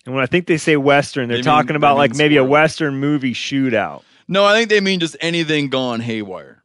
And 0.05 0.13
when 0.13 0.23
I 0.23 0.27
think 0.27 0.47
they 0.47 0.57
say 0.57 0.75
western, 0.77 1.27
they're 1.29 1.37
They 1.37 1.39
mean- 1.39 1.45
talking 1.45 1.75
about 1.75 1.95
like 1.97 2.15
maybe 2.15 2.37
a 2.37 2.43
western 2.43 2.97
movie 2.97 3.33
shootout. 3.33 4.03
No, 4.27 4.43
I 4.43 4.53
think 4.57 4.69
they 4.69 4.81
mean 4.81 4.99
just 4.99 5.15
anything 5.21 5.69
gone 5.69 5.99
haywire. 5.99 6.63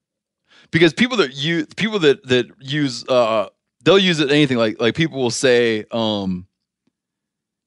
Because 0.71 0.93
people 0.95 1.19
that 1.19 1.35
use 1.35 1.67
people 1.77 1.99
that 2.01 2.27
that 2.27 2.47
use 2.59 3.07
uh 3.09 3.49
they'll 3.85 3.99
use 3.99 4.21
it 4.21 4.31
anything 4.31 4.57
like 4.57 4.81
like 4.81 4.95
people 4.95 5.21
will 5.21 5.31
say 5.31 5.85
um 5.91 6.47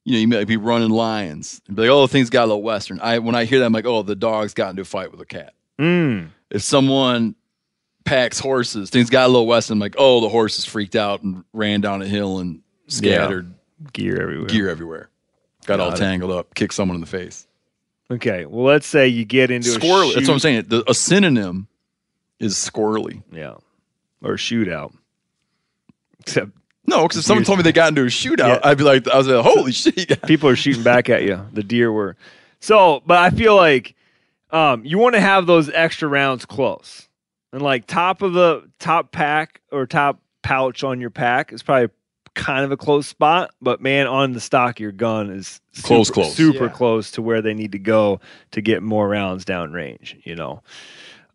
you 0.05 0.13
know 0.13 0.19
you 0.19 0.27
might 0.27 0.47
be 0.47 0.57
running 0.57 0.89
lions 0.89 1.61
and 1.67 1.75
be 1.75 1.83
like 1.83 1.91
oh 1.91 2.07
things 2.07 2.29
got 2.29 2.45
a 2.45 2.47
little 2.47 2.63
western. 2.63 2.99
I 3.01 3.19
when 3.19 3.35
I 3.35 3.45
hear 3.45 3.59
that 3.59 3.65
I'm 3.65 3.73
like 3.73 3.85
oh 3.85 4.01
the 4.03 4.15
dog's 4.15 4.53
got 4.53 4.69
into 4.71 4.81
a 4.81 4.85
fight 4.85 5.11
with 5.11 5.21
a 5.21 5.25
cat. 5.25 5.53
Mm. 5.79 6.29
If 6.49 6.61
someone 6.61 7.35
packs 8.05 8.39
horses, 8.39 8.89
things 8.89 9.09
got 9.09 9.25
a 9.25 9.27
little 9.31 9.47
western. 9.47 9.75
I'm 9.75 9.79
like 9.79 9.95
oh 9.97 10.21
the 10.21 10.29
horse 10.29 10.57
is 10.59 10.65
freaked 10.65 10.95
out 10.95 11.23
and 11.23 11.43
ran 11.53 11.81
down 11.81 12.01
a 12.01 12.07
hill 12.07 12.39
and 12.39 12.61
scattered 12.87 13.53
Gear 13.91 14.21
everywhere. 14.21 14.47
gear 14.47 14.69
everywhere. 14.69 15.09
Got, 15.65 15.79
all 15.79 15.93
it. 15.93 15.97
tangled 15.97 16.31
up, 16.31 16.53
kicked 16.55 16.73
someone 16.73 16.95
in 16.95 17.01
the 17.01 17.07
face. 17.07 17.47
Okay, 18.11 18.45
well, 18.45 18.65
let's 18.65 18.85
say 18.85 19.07
you 19.07 19.23
get 19.25 19.49
into 19.49 19.69
Squirrely. 19.69 20.11
a 20.11 20.15
That's 20.15 20.27
what 20.27 20.33
I'm 20.35 20.39
saying. 20.39 20.65
The, 20.67 20.83
a 20.89 20.93
synonym 20.93 21.67
is 22.39 22.53
squirrely. 22.55 23.23
Yeah, 23.31 23.55
or 24.21 24.35
shootout. 24.35 24.93
Except 26.19 26.51
No, 26.85 27.03
because 27.03 27.19
if 27.19 27.25
someone 27.25 27.43
told 27.45 27.59
me 27.59 27.63
they 27.63 27.71
got 27.71 27.89
into 27.89 28.01
a 28.03 28.05
shootout, 28.07 28.47
Yeah. 28.47 28.59
I'd 28.63 28.77
be 28.77 28.83
like, 28.83 29.07
I 29.07 29.17
was 29.17 29.27
like, 29.27 29.43
holy 29.43 29.71
shit! 29.73 30.21
People 30.23 30.49
are 30.49 30.55
shooting 30.55 30.83
back 30.83 31.09
at 31.09 31.23
you. 31.23 31.45
The 31.53 31.63
deer 31.63 31.91
were. 31.91 32.15
So, 32.59 33.01
but 33.05 33.17
I 33.17 33.29
feel 33.29 33.55
like 33.55 33.95
um, 34.51 34.85
you 34.85 34.97
want 34.97 35.15
to 35.15 35.21
have 35.21 35.45
those 35.45 35.69
extra 35.69 36.07
rounds 36.07 36.45
close, 36.45 37.07
and 37.53 37.61
like 37.61 37.87
top 37.87 38.21
of 38.21 38.33
the 38.33 38.69
top 38.79 39.13
pack 39.13 39.61
or 39.71 39.85
top 39.85 40.19
pouch 40.41 40.83
on 40.83 40.99
your 40.99 41.09
pack 41.09 41.53
is 41.53 41.63
probably 41.63 41.89
kind 42.33 42.65
of 42.65 42.71
a 42.71 42.77
close 42.77 43.07
spot. 43.07 43.51
But 43.61 43.79
man, 43.79 44.07
on 44.07 44.33
the 44.33 44.41
stock, 44.41 44.79
your 44.79 44.91
gun 44.91 45.29
is 45.29 45.61
super, 45.71 45.87
Close, 45.87 46.09
close. 46.11 46.35
super 46.35 46.65
Yeah. 46.65 46.71
close 46.71 47.11
to 47.11 47.21
where 47.21 47.41
they 47.41 47.53
need 47.53 47.71
to 47.73 47.79
go 47.79 48.19
to 48.51 48.61
get 48.61 48.83
more 48.83 49.07
rounds 49.07 49.45
down 49.45 49.71
range. 49.71 50.17
You 50.25 50.35
know. 50.35 50.61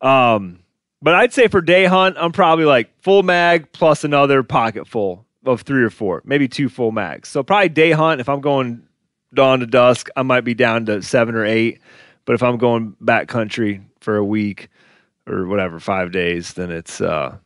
Um, 0.01 0.59
but 1.01 1.15
I'd 1.15 1.33
say 1.33 1.49
for 1.49 1.61
day 1.61 1.85
hunt, 1.85 2.17
I'm 2.19 2.33
probably 2.33 2.65
like 2.65 2.91
full 3.01 3.23
mag 3.23 3.71
plus 3.73 4.05
another 4.05 4.43
pocket 4.43 4.87
full 4.87 5.25
of 5.45 5.63
three 5.63 5.83
or 5.85 5.91
four, 5.91 6.23
maybe 6.25 6.49
two 6.49 6.69
full 6.69 6.91
mags. 6.91 7.29
So 7.29 7.43
probably 7.43 7.69
day 7.69 7.93
hunt. 7.93 8.21
If 8.21 8.29
I'm 8.29 8.41
going 8.41 8.83
dawn 9.33 9.61
to 9.61 9.67
dusk, 9.67 10.09
I 10.17 10.23
might 10.23 10.43
be 10.43 10.55
down 10.55 10.87
to 10.87 11.01
seven 11.03 11.35
or 11.35 11.45
eight. 11.45 11.81
But 12.25 12.35
if 12.35 12.43
I'm 12.43 12.59
going 12.59 12.97
back 13.01 13.29
country 13.29 13.81
for 14.01 14.17
a 14.17 14.25
week 14.25 14.69
or 15.29 15.47
whatever, 15.47 15.79
five 15.81 16.13
days, 16.13 16.55
then 16.55 16.71
it's 16.71 17.01
uh, 17.01 17.37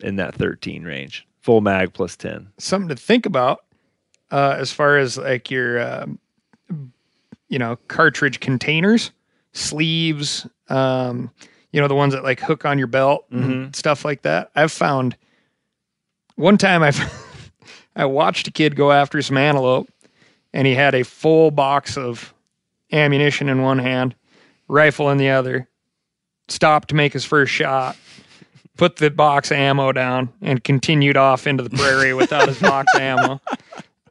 in 0.00 0.16
that 0.16 0.34
13 0.34 0.84
range. 0.84 1.26
Full 1.40 1.60
mag 1.60 1.92
plus 1.92 2.16
10. 2.16 2.48
something 2.58 2.88
to 2.88 2.96
think 2.96 3.26
about 3.26 3.64
uh, 4.30 4.54
as 4.58 4.72
far 4.72 4.96
as 4.98 5.18
like 5.18 5.50
your 5.50 5.80
um, 5.80 6.18
you 7.48 7.58
know 7.58 7.76
cartridge 7.88 8.38
containers 8.40 9.10
sleeves 9.52 10.46
um, 10.68 11.30
you 11.72 11.80
know 11.80 11.88
the 11.88 11.94
ones 11.94 12.14
that 12.14 12.22
like 12.22 12.38
hook 12.40 12.64
on 12.64 12.78
your 12.78 12.86
belt 12.86 13.24
and 13.30 13.74
stuff 13.74 14.04
like 14.04 14.22
that 14.22 14.50
i've 14.54 14.70
found 14.72 15.16
one 16.36 16.56
time 16.56 16.82
i've 16.82 17.00
i 17.96 18.04
watched 18.04 18.46
a 18.46 18.50
kid 18.50 18.76
go 18.76 18.92
after 18.92 19.20
some 19.20 19.36
antelope 19.36 19.88
and 20.52 20.66
he 20.66 20.74
had 20.74 20.94
a 20.94 21.02
full 21.02 21.50
box 21.50 21.96
of 21.98 22.32
ammunition 22.92 23.48
in 23.48 23.62
one 23.62 23.78
hand 23.80 24.14
rifle 24.68 25.10
in 25.10 25.18
the 25.18 25.28
other 25.28 25.68
stopped 26.48 26.88
to 26.88 26.94
make 26.94 27.12
his 27.12 27.24
first 27.24 27.52
shot 27.52 27.96
put 28.76 28.96
the 28.96 29.10
box 29.10 29.50
of 29.50 29.58
ammo 29.58 29.92
down 29.92 30.32
and 30.40 30.62
continued 30.64 31.16
off 31.16 31.46
into 31.46 31.62
the 31.62 31.70
prairie 31.70 32.14
without 32.14 32.48
his 32.48 32.58
box 32.58 32.92
of 32.94 33.00
ammo. 33.00 33.40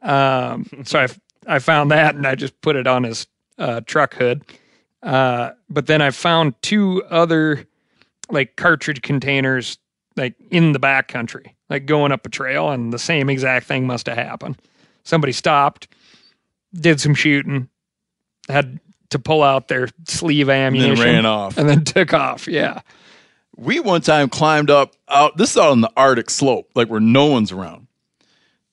Um, 0.02 0.66
so 0.84 1.00
I, 1.00 1.08
I 1.46 1.58
found 1.58 1.90
that 1.90 2.14
and 2.14 2.26
I 2.26 2.34
just 2.34 2.60
put 2.60 2.76
it 2.76 2.86
on 2.86 3.04
his 3.04 3.26
uh, 3.58 3.80
truck 3.86 4.14
hood. 4.14 4.44
Uh, 5.02 5.50
but 5.68 5.86
then 5.86 6.00
I 6.00 6.10
found 6.10 6.54
two 6.62 7.02
other 7.10 7.66
like 8.30 8.56
cartridge 8.56 9.02
containers 9.02 9.78
like 10.16 10.34
in 10.50 10.72
the 10.72 10.78
back 10.78 11.08
country, 11.08 11.54
like 11.70 11.86
going 11.86 12.12
up 12.12 12.26
a 12.26 12.28
trail, 12.28 12.70
and 12.70 12.92
the 12.92 12.98
same 12.98 13.30
exact 13.30 13.66
thing 13.66 13.86
must 13.86 14.06
have 14.06 14.16
happened. 14.16 14.56
Somebody 15.04 15.32
stopped, 15.32 15.88
did 16.74 17.00
some 17.00 17.14
shooting, 17.14 17.68
had 18.48 18.78
to 19.12 19.18
pull 19.18 19.42
out 19.42 19.68
their 19.68 19.88
sleeve 20.06 20.48
And 20.48 20.74
then 20.76 20.82
ammunition, 20.82 21.04
ran 21.04 21.26
off. 21.26 21.56
and 21.56 21.68
then 21.68 21.84
took 21.84 22.12
off. 22.12 22.46
Yeah. 22.48 22.80
We 23.56 23.80
one 23.80 24.00
time 24.00 24.28
climbed 24.28 24.70
up 24.70 24.94
out. 25.08 25.36
This 25.36 25.52
is 25.52 25.56
out 25.58 25.70
on 25.72 25.80
the 25.80 25.90
Arctic 25.96 26.30
slope, 26.30 26.70
like 26.74 26.88
where 26.88 27.00
no 27.00 27.26
one's 27.26 27.52
around, 27.52 27.86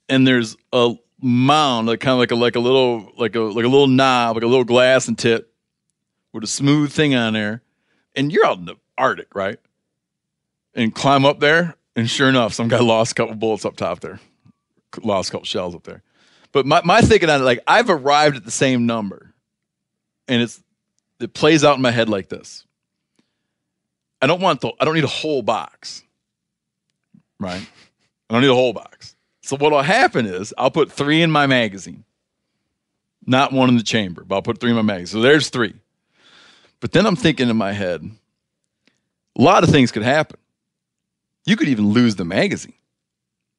and 0.07 0.25
there's 0.25 0.55
a 0.71 0.95
mound, 1.21 1.87
like 1.87 1.99
kind 1.99 2.13
of 2.13 2.19
like 2.19 2.31
a 2.31 2.35
like 2.35 2.55
a 2.55 2.59
little 2.61 3.11
like 3.17 3.35
a 3.35 3.41
like 3.41 3.65
a 3.65 3.67
little 3.69 3.87
knob, 3.87 4.37
like 4.37 4.43
a 4.43 4.47
little 4.47 4.63
glass 4.63 5.07
and 5.09 5.17
tip, 5.19 5.53
with 6.33 6.43
a 6.45 6.47
smooth 6.47 6.91
thing 6.91 7.13
on 7.13 7.33
there, 7.33 7.61
and 8.15 8.31
you're 8.31 8.45
out 8.45 8.57
in 8.57 8.65
the 8.65 8.75
Arctic, 8.97 9.35
right? 9.35 9.59
And 10.73 10.95
climb 10.95 11.25
up 11.25 11.41
there, 11.41 11.75
and 11.97 12.09
sure 12.09 12.29
enough, 12.29 12.53
some 12.53 12.69
guy 12.69 12.79
lost 12.81 13.11
a 13.11 13.15
couple 13.15 13.35
bullets 13.35 13.65
up 13.65 13.75
top 13.75 13.99
there, 13.99 14.19
lost 15.03 15.29
a 15.29 15.31
couple 15.33 15.45
shells 15.45 15.75
up 15.75 15.83
there. 15.83 16.03
But 16.53 16.65
my 16.65 16.81
my 16.85 17.01
thinking 17.01 17.29
on 17.29 17.41
it, 17.41 17.43
like 17.43 17.59
I've 17.67 17.89
arrived 17.89 18.37
at 18.37 18.45
the 18.45 18.51
same 18.51 18.85
number, 18.85 19.28
and 20.29 20.41
it's 20.41 20.61
it 21.19 21.33
plays 21.33 21.63
out 21.65 21.75
in 21.75 21.81
my 21.81 21.91
head 21.91 22.07
like 22.07 22.29
this. 22.29 22.65
I 24.21 24.27
don't 24.27 24.41
want 24.41 24.61
the 24.61 24.71
I 24.79 24.85
don't 24.85 24.95
need 24.95 25.03
a 25.03 25.07
whole 25.07 25.41
box. 25.41 26.03
Right? 27.39 27.61
I 28.29 28.33
don't 28.33 28.41
need 28.41 28.49
a 28.49 28.53
whole 28.55 28.73
box. 28.73 29.15
So 29.41 29.57
what'll 29.57 29.81
happen 29.81 30.25
is 30.25 30.53
I'll 30.57 30.71
put 30.71 30.91
three 30.91 31.21
in 31.21 31.31
my 31.31 31.47
magazine. 31.47 32.03
Not 33.25 33.51
one 33.51 33.69
in 33.69 33.77
the 33.77 33.83
chamber, 33.83 34.23
but 34.23 34.35
I'll 34.35 34.41
put 34.41 34.59
three 34.59 34.69
in 34.69 34.75
my 34.75 34.81
magazine. 34.81 35.19
So 35.19 35.21
there's 35.21 35.49
three. 35.49 35.73
But 36.79 36.91
then 36.91 37.05
I'm 37.05 37.15
thinking 37.15 37.49
in 37.49 37.57
my 37.57 37.71
head, 37.73 38.09
a 39.37 39.41
lot 39.41 39.63
of 39.63 39.69
things 39.69 39.91
could 39.91 40.03
happen. 40.03 40.37
You 41.45 41.55
could 41.55 41.67
even 41.67 41.89
lose 41.89 42.15
the 42.15 42.25
magazine. 42.25 42.73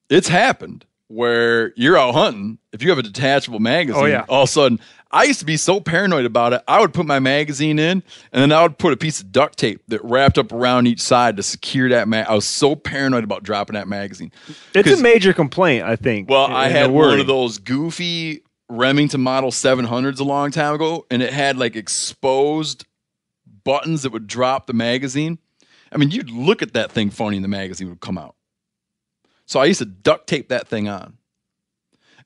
It's 0.09 0.29
happened 0.29 0.85
where 1.09 1.73
you're 1.77 1.99
out 1.99 2.15
hunting. 2.15 2.59
If 2.73 2.83
you 2.83 2.91
have 2.91 2.99
a 2.99 3.03
detachable 3.03 3.59
magazine, 3.61 4.03
Oh, 4.03 4.07
yeah. 4.07 4.25
all 4.29 4.43
of 4.45 4.49
a 4.49 4.53
sudden, 4.53 4.81
I 5.13 5.25
used 5.25 5.41
to 5.41 5.45
be 5.45 5.57
so 5.57 5.81
paranoid 5.81 6.25
about 6.25 6.53
it. 6.53 6.63
I 6.69 6.81
would 6.81 6.95
put 6.95 7.05
my 7.05 7.19
magazine 7.19 7.79
in, 7.79 8.03
and 8.33 8.43
then 8.43 8.53
I 8.53 8.63
would 8.63 8.79
put 8.79 8.93
a 8.93 8.97
piece 8.97 9.21
of 9.21 9.33
duct 9.33 9.59
tape 9.59 9.83
that 9.89 10.05
wrapped 10.05 10.39
up 10.39 10.53
around 10.53 10.87
each 10.87 11.01
side 11.01 11.37
to 11.37 11.43
secure 11.43 11.89
that 11.89 12.07
mag. 12.07 12.27
I 12.27 12.35
was 12.35 12.47
so 12.47 12.77
paranoid 12.77 13.25
about 13.25 13.43
dropping 13.43 13.75
that 13.75 13.89
magazine. 13.89 14.31
It's 14.75 15.01
a 15.01 15.03
major 15.03 15.33
complaint, 15.33 15.85
I 15.85 15.97
think. 15.97 16.31
well, 16.31 16.47
I 16.47 16.69
had 16.69 16.91
one 16.93 17.19
of 17.19 17.27
those 17.27 17.59
goofy 17.59 18.43
Remington 18.69 19.21
Model 19.21 19.51
700s 19.51 20.21
a 20.21 20.25
long 20.25 20.53
time 20.53 20.75
ago, 20.75 21.07
and 21.11 21.23
it 21.23 21.33
had 21.33 21.57
like 21.57 21.75
exposed 21.75 22.87
buttons 23.65 24.03
that 24.03 24.13
would 24.13 24.29
drop 24.29 24.67
the 24.69 24.73
magazine. 24.73 25.39
I 25.93 25.97
mean, 25.97 26.13
you'd 26.13 26.31
look 26.31 26.63
at 26.63 26.75
that 26.75 26.93
thing 26.93 27.11
funny, 27.11 27.37
and 27.37 27.45
the 27.45 27.49
magazine 27.49 27.89
would 27.89 28.01
come 28.01 28.17
out. 28.17 28.37
So 29.47 29.59
I 29.59 29.65
used 29.65 29.81
to 29.81 29.87
duct 29.87 30.29
tape 30.29 30.51
that 30.51 30.69
thing 30.69 30.89
on. 30.89 31.17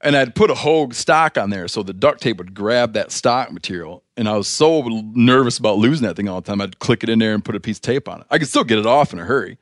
And 0.05 0.15
I'd 0.17 0.35
put 0.35 0.51
a 0.51 0.55
Hogue 0.55 0.93
stock 0.95 1.39
on 1.39 1.49
there 1.51 1.67
so 1.67 1.83
the 1.83 1.95
duct 1.95 2.21
tape 2.21 2.37
would 2.37 2.53
grab 2.55 2.93
that 2.93 3.11
stock 3.11 3.51
material. 3.51 4.03
And 4.17 4.29
I 4.29 4.37
was 4.37 4.47
so 4.47 4.83
nervous 5.15 5.59
about 5.59 5.79
losing 5.79 6.07
that 6.07 6.15
thing 6.15 6.29
all 6.29 6.41
the 6.41 6.47
time, 6.47 6.61
I'd 6.61 6.79
click 6.79 7.03
it 7.03 7.09
in 7.09 7.19
there 7.19 7.33
and 7.35 7.45
put 7.45 7.57
a 7.57 7.61
piece 7.61 7.79
of 7.79 7.83
tape 7.83 8.07
on 8.09 8.21
it. 8.21 8.27
I 8.31 8.39
could 8.39 8.47
still 8.49 8.65
get 8.65 8.79
it 8.79 8.87
off 8.87 9.13
in 9.15 9.19
a 9.19 9.25
hurry. 9.25 9.57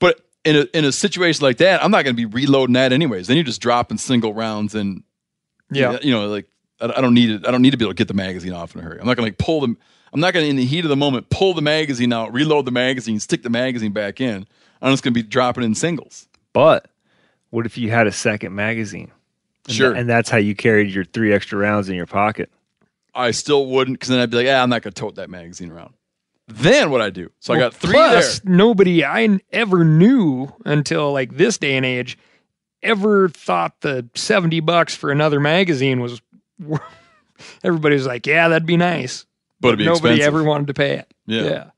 But 0.00 0.20
in 0.44 0.56
a, 0.56 0.66
in 0.76 0.84
a 0.84 0.92
situation 0.92 1.44
like 1.44 1.58
that, 1.58 1.82
I'm 1.82 1.90
not 1.92 2.04
going 2.04 2.16
to 2.16 2.16
be 2.16 2.26
reloading 2.26 2.74
that 2.74 2.92
anyways. 2.92 3.28
Then 3.28 3.36
you're 3.36 3.44
just 3.44 3.60
dropping 3.62 3.98
single 3.98 4.34
rounds 4.34 4.74
and 4.74 5.04
Yeah. 5.70 5.98
you 6.02 6.10
know, 6.10 6.26
like 6.26 6.46
I 6.80 6.92
I 6.96 7.00
don't 7.00 7.14
need 7.14 7.30
it. 7.30 7.46
I 7.46 7.50
don't 7.52 7.62
need 7.62 7.70
to 7.70 7.76
be 7.76 7.84
able 7.84 7.92
to 7.94 7.96
get 7.98 8.08
the 8.08 8.14
magazine 8.14 8.52
off 8.52 8.74
in 8.74 8.80
a 8.80 8.84
hurry. 8.84 8.98
I'm 9.00 9.06
not 9.06 9.16
going 9.16 9.26
to 9.26 9.30
like 9.32 9.38
pull 9.38 9.60
them. 9.60 9.78
I'm 10.12 10.20
not 10.20 10.34
going 10.34 10.44
to 10.44 10.50
in 10.50 10.56
the 10.56 10.64
heat 10.64 10.84
of 10.84 10.88
the 10.88 10.96
moment 10.96 11.30
pull 11.30 11.54
the 11.54 11.62
magazine 11.62 12.12
out, 12.12 12.32
reload 12.32 12.64
the 12.64 12.70
magazine, 12.72 13.20
stick 13.20 13.42
the 13.44 13.50
magazine 13.50 13.92
back 13.92 14.20
in. 14.20 14.46
I'm 14.82 14.92
just 14.92 15.04
going 15.04 15.14
to 15.14 15.22
be 15.22 15.28
dropping 15.28 15.64
in 15.64 15.74
singles. 15.74 16.26
But 16.52 16.88
what 17.50 17.66
if 17.66 17.76
you 17.78 17.90
had 17.90 18.06
a 18.06 18.12
second 18.12 18.54
magazine? 18.54 19.12
And 19.68 19.76
Sure. 19.76 19.92
tha- 19.92 19.96
and 20.00 20.08
that's 20.08 20.28
how 20.30 20.38
you 20.38 20.54
carried 20.54 20.90
your 20.90 21.04
three 21.04 21.32
extra 21.32 21.58
rounds 21.58 21.88
in 21.88 21.94
your 21.94 22.06
pocket. 22.06 22.50
I 23.14 23.30
still 23.32 23.66
wouldn't 23.66 23.98
because 23.98 24.08
then 24.08 24.18
I'd 24.20 24.30
be 24.30 24.38
like, 24.38 24.46
yeah, 24.46 24.62
I'm 24.62 24.70
not 24.70 24.82
going 24.82 24.92
to 24.92 25.00
tote 25.00 25.14
that 25.16 25.28
magazine 25.30 25.70
around. 25.70 25.94
Then 26.46 26.90
what 26.90 27.00
I 27.02 27.10
do? 27.10 27.30
So 27.40 27.52
I 27.52 27.58
got 27.58 27.74
three 27.74 27.92
Plus, 27.92 28.40
there. 28.40 28.54
nobody 28.54 29.04
I 29.04 29.22
n- 29.24 29.40
ever 29.52 29.84
knew 29.84 30.48
until 30.64 31.12
like 31.12 31.36
this 31.36 31.58
day 31.58 31.76
and 31.76 31.84
age 31.84 32.16
ever 32.82 33.28
thought 33.28 33.80
the 33.82 34.08
70 34.14 34.60
bucks 34.60 34.94
for 34.94 35.10
another 35.10 35.40
magazine 35.40 36.00
was. 36.00 36.22
Everybody 37.62 37.94
was 37.94 38.06
like, 38.06 38.26
yeah, 38.26 38.48
that'd 38.48 38.66
be 38.66 38.76
nice. 38.76 39.26
But 39.60 39.68
it'd 39.68 39.78
be 39.78 39.84
Nobody 39.84 40.14
expensive. 40.16 40.26
ever 40.34 40.42
wanted 40.44 40.66
to 40.68 40.74
pay 40.74 40.94
it. 40.98 41.12
Yeah. 41.26 41.42
yeah. 41.42 41.70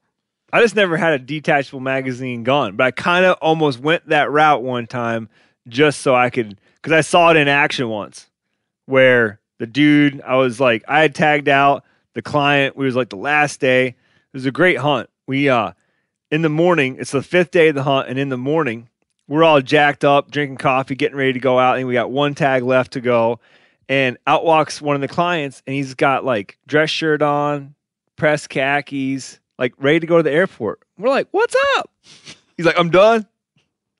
I 0.53 0.61
just 0.61 0.75
never 0.77 0.97
had 0.97 1.13
a 1.15 1.19
detachable 1.19 1.81
magazine 1.81 2.43
gun, 2.45 2.77
but 2.77 2.85
I 2.87 2.91
kind 2.91 3.25
of 3.25 3.37
almost 3.41 3.79
went 3.81 4.09
that 4.09 4.31
route 4.31 4.63
one 4.63 4.87
time 4.87 5.29
just 5.69 6.01
so 6.01 6.15
I 6.15 6.29
could, 6.31 6.59
because 6.81 6.97
I 6.97 7.01
saw 7.01 7.31
it 7.31 7.37
in 7.37 7.49
action 7.49 7.89
once 7.89 8.29
where 8.87 9.41
the 9.59 9.67
dude, 9.67 10.21
I 10.23 10.37
was 10.37 10.61
like, 10.61 10.83
I 10.89 11.01
had 11.01 11.15
tagged 11.15 11.49
out 11.49 11.85
the 12.15 12.23
client. 12.23 12.77
We 12.77 12.87
was 12.87 12.97
like 12.97 13.11
the 13.11 13.17
last 13.17 13.61
day. 13.61 13.89
It 13.89 13.97
was 14.33 14.47
a 14.47 14.51
great 14.51 14.79
hunt. 14.79 15.11
We, 15.27 15.49
uh, 15.49 15.73
in 16.31 16.43
the 16.43 16.49
morning, 16.49 16.97
it's 16.99 17.11
the 17.11 17.23
fifth 17.23 17.51
day 17.51 17.69
of 17.69 17.75
the 17.75 17.83
hunt, 17.83 18.09
and 18.09 18.19
in 18.19 18.29
the 18.29 18.39
morning, 18.39 18.89
we're 19.29 19.45
all 19.45 19.61
jacked 19.61 20.05
up, 20.05 20.31
drinking 20.31 20.57
coffee, 20.57 20.95
getting 20.95 21.17
ready 21.17 21.33
to 21.33 21.41
go 21.41 21.59
out, 21.59 21.79
and 21.79 21.87
we 21.87 21.95
got 21.95 22.11
one 22.11 22.35
tag 22.35 22.63
left 22.63 22.93
to 22.93 23.01
go. 23.01 23.41
And 23.89 24.19
out 24.27 24.45
walks 24.45 24.81
one 24.81 24.95
of 24.95 25.01
the 25.01 25.09
clients, 25.09 25.63
and 25.67 25.75
he's 25.75 25.95
got 25.95 26.25
like 26.25 26.59
dress 26.67 26.91
shirt 26.91 27.23
on, 27.23 27.75
press 28.17 28.47
khakis, 28.47 29.41
like 29.59 29.75
ready 29.79 30.01
to 30.01 30.07
go 30.07 30.17
to 30.17 30.23
the 30.23 30.31
airport. 30.31 30.81
We're 30.97 31.11
like, 31.11 31.29
"What's 31.33 31.57
up?" 31.77 31.91
He's 32.57 32.67
like, 32.67 32.79
"I'm 32.79 32.91
done. 32.91 33.27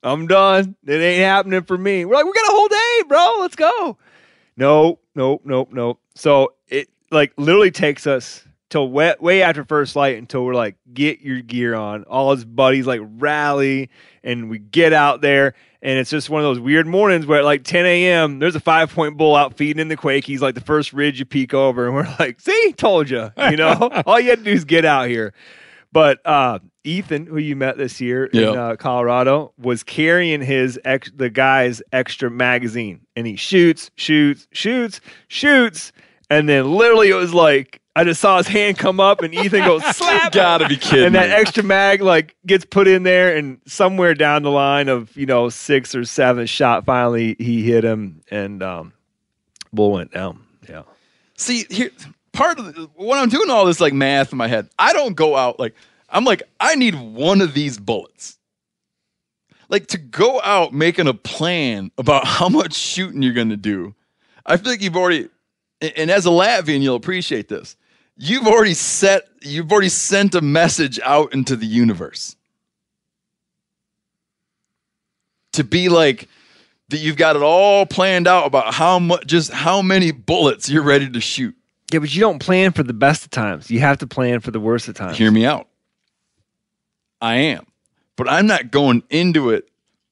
I'm 0.03 0.27
done. 0.27 0.75
It 0.85 1.01
ain't 1.01 1.23
happening 1.23 1.63
for 1.63 1.77
me." 1.77 2.05
We're 2.05 2.15
like, 2.15 2.25
"We 2.25 2.33
got 2.33 2.49
a 2.49 2.55
whole 2.55 2.67
day, 2.67 3.07
bro. 3.07 3.37
Let's 3.39 3.55
go." 3.55 3.97
Nope, 4.57 5.01
nope, 5.15 5.41
nope, 5.45 5.69
nope. 5.71 5.99
So 6.15 6.53
it 6.67 6.89
like 7.11 7.33
literally 7.37 7.71
takes 7.71 8.05
us 8.07 8.45
till 8.69 8.89
way, 8.89 9.13
way 9.19 9.41
after 9.43 9.63
first 9.63 9.95
light 9.95 10.17
until 10.17 10.43
we're 10.43 10.55
like, 10.55 10.75
"Get 10.93 11.21
your 11.21 11.41
gear 11.41 11.75
on." 11.75 12.03
All 12.03 12.31
his 12.31 12.45
buddies 12.45 12.87
like 12.87 13.01
rally, 13.03 13.89
and 14.23 14.49
we 14.49 14.59
get 14.59 14.93
out 14.93 15.21
there. 15.21 15.53
And 15.83 15.97
it's 15.97 16.11
just 16.11 16.29
one 16.29 16.41
of 16.41 16.45
those 16.45 16.59
weird 16.59 16.85
mornings 16.85 17.25
where 17.25 17.39
at 17.39 17.45
like 17.45 17.63
10 17.63 17.87
a.m., 17.87 18.37
there's 18.37 18.55
a 18.55 18.59
five 18.59 18.93
point 18.93 19.17
bull 19.17 19.35
out 19.35 19.57
feeding 19.57 19.79
in 19.79 19.87
the 19.87 19.97
quake. 19.97 20.25
He's 20.25 20.41
like 20.41 20.53
the 20.53 20.61
first 20.61 20.93
ridge 20.93 21.17
you 21.17 21.25
peek 21.25 21.53
over, 21.53 21.87
and 21.87 21.95
we're 21.95 22.15
like, 22.19 22.39
see, 22.39 22.73
told 22.73 23.09
you. 23.09 23.31
You 23.37 23.57
know, 23.57 23.89
all 24.05 24.19
you 24.19 24.29
had 24.29 24.39
to 24.39 24.45
do 24.45 24.51
is 24.51 24.65
get 24.65 24.85
out 24.85 25.09
here. 25.09 25.33
But 25.91 26.25
uh, 26.25 26.59
Ethan, 26.83 27.25
who 27.27 27.37
you 27.37 27.55
met 27.55 27.77
this 27.77 28.01
year 28.01 28.25
in 28.25 28.43
uh, 28.57 28.75
Colorado, 28.75 29.53
was 29.57 29.83
carrying 29.83 30.41
his 30.41 30.79
ex- 30.83 31.11
the 31.15 31.29
guy's 31.29 31.81
extra 31.91 32.29
magazine, 32.31 33.01
and 33.15 33.27
he 33.27 33.35
shoots, 33.35 33.91
shoots, 33.95 34.47
shoots, 34.51 34.99
shoots, 35.27 35.91
and 36.29 36.49
then 36.49 36.71
literally 36.73 37.09
it 37.09 37.15
was 37.15 37.33
like 37.33 37.81
I 37.95 38.03
just 38.05 38.21
saw 38.21 38.37
his 38.37 38.47
hand 38.47 38.77
come 38.77 38.99
up, 38.99 39.21
and 39.21 39.33
Ethan 39.33 39.65
goes 39.65 39.83
slap, 39.95 40.31
Gotta 40.31 40.67
be 40.67 40.77
kidding. 40.77 41.05
and 41.07 41.15
that 41.15 41.29
me. 41.29 41.35
extra 41.35 41.61
mag 41.63 42.01
like 42.01 42.35
gets 42.45 42.65
put 42.65 42.87
in 42.87 43.03
there, 43.03 43.35
and 43.35 43.59
somewhere 43.67 44.13
down 44.13 44.43
the 44.43 44.51
line 44.51 44.87
of 44.87 45.15
you 45.15 45.25
know 45.25 45.49
six 45.49 45.93
or 45.93 46.03
seven 46.05 46.45
shot, 46.47 46.85
finally 46.85 47.35
he 47.37 47.63
hit 47.63 47.83
him, 47.83 48.21
and 48.31 48.63
um, 48.63 48.93
bull 49.73 49.91
went 49.91 50.11
down. 50.11 50.43
Yeah. 50.69 50.83
See, 51.37 51.65
here 51.69 51.91
part 52.31 52.59
of 52.59 52.73
the, 52.73 52.89
when 52.95 53.19
I'm 53.19 53.29
doing 53.29 53.49
all 53.49 53.65
this 53.65 53.81
like 53.81 53.93
math 53.93 54.31
in 54.31 54.37
my 54.37 54.47
head, 54.47 54.69
I 54.79 54.93
don't 54.93 55.15
go 55.15 55.35
out 55.35 55.59
like 55.59 55.75
I'm 56.11 56.25
like 56.25 56.43
I 56.59 56.75
need 56.75 56.95
one 56.95 57.41
of 57.41 57.53
these 57.53 57.77
bullets. 57.79 58.37
Like 59.69 59.87
to 59.87 59.97
go 59.97 60.41
out 60.41 60.73
making 60.73 61.07
a 61.07 61.13
plan 61.13 61.91
about 61.97 62.25
how 62.27 62.49
much 62.49 62.73
shooting 62.73 63.21
you're 63.21 63.33
going 63.33 63.49
to 63.49 63.57
do. 63.57 63.95
I 64.45 64.57
feel 64.57 64.71
like 64.71 64.81
you've 64.81 64.97
already 64.97 65.29
and- 65.79 65.93
and 65.95 66.11
as 66.11 66.25
a 66.25 66.29
Latvian 66.29 66.81
you'll 66.81 66.95
appreciate 66.95 67.47
this. 67.47 67.75
You've 68.17 68.45
already 68.47 68.73
set 68.73 69.27
you've 69.41 69.71
already 69.71 69.89
sent 69.89 70.35
a 70.35 70.41
message 70.41 70.99
out 70.99 71.33
into 71.33 71.55
the 71.55 71.65
universe. 71.65 72.35
To 75.53 75.63
be 75.63 75.89
like 75.89 76.27
that 76.89 76.97
you've 76.97 77.17
got 77.17 77.35
it 77.35 77.41
all 77.41 77.85
planned 77.85 78.27
out 78.27 78.45
about 78.45 78.73
how 78.73 78.99
much 78.99 79.25
just 79.25 79.51
how 79.51 79.81
many 79.81 80.11
bullets 80.11 80.69
you're 80.69 80.83
ready 80.83 81.09
to 81.09 81.21
shoot. 81.21 81.55
Yeah, 81.91 81.99
but 81.99 82.13
you 82.13 82.21
don't 82.21 82.39
plan 82.39 82.71
for 82.71 82.83
the 82.83 82.93
best 82.93 83.25
of 83.25 83.31
times. 83.31 83.69
You 83.69 83.79
have 83.79 83.97
to 83.99 84.07
plan 84.07 84.39
for 84.39 84.51
the 84.51 84.59
worst 84.61 84.87
of 84.87 84.95
times. 84.95 85.17
Hear 85.17 85.31
me 85.31 85.45
out. 85.45 85.67
I 87.21 87.35
am. 87.35 87.65
But 88.15 88.29
I'm 88.29 88.47
not 88.47 88.71
going 88.71 89.03
into 89.09 89.51
it 89.51 89.67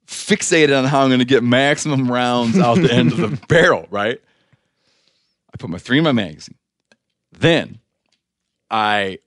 fixated 0.07 0.77
on 0.77 0.85
how 0.85 1.01
I'm 1.01 1.09
going 1.09 1.19
to 1.19 1.25
get 1.25 1.43
maximum 1.43 2.11
rounds 2.11 2.57
out 2.57 2.75
the 2.75 2.91
end 2.91 3.11
of 3.11 3.17
the 3.17 3.45
barrel, 3.47 3.87
right? 3.89 4.19
I 5.53 5.57
put 5.57 5.69
my 5.69 5.77
three 5.77 5.99
in 5.99 6.03
my 6.03 6.11
magazine. 6.11 6.55
Then 7.31 7.79
I, 8.71 9.19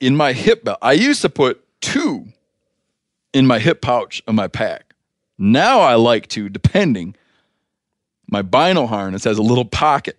in 0.00 0.16
my 0.16 0.32
hip 0.32 0.64
belt, 0.64 0.78
I 0.80 0.92
used 0.92 1.22
to 1.22 1.28
put 1.28 1.62
two 1.80 2.26
in 3.32 3.46
my 3.46 3.58
hip 3.58 3.82
pouch 3.82 4.22
of 4.26 4.34
my 4.34 4.48
pack. 4.48 4.94
Now 5.36 5.80
I 5.80 5.94
like 5.96 6.28
to, 6.28 6.48
depending, 6.48 7.16
my 8.30 8.42
bino 8.42 8.86
harness 8.86 9.24
has 9.24 9.36
a 9.36 9.42
little 9.42 9.64
pocket 9.64 10.18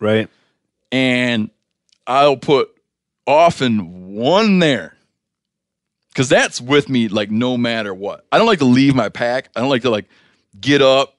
right? 0.00 0.28
and 0.92 1.50
I'll 2.06 2.36
put 2.36 2.70
often 3.26 4.14
one 4.14 4.58
there 4.58 4.97
because 6.18 6.28
that's 6.28 6.60
with 6.60 6.88
me 6.88 7.06
like 7.06 7.30
no 7.30 7.56
matter 7.56 7.94
what. 7.94 8.26
I 8.32 8.38
don't 8.38 8.48
like 8.48 8.58
to 8.58 8.64
leave 8.64 8.92
my 8.92 9.08
pack. 9.08 9.50
I 9.54 9.60
don't 9.60 9.68
like 9.68 9.82
to 9.82 9.90
like 9.90 10.06
get 10.60 10.82
up 10.82 11.16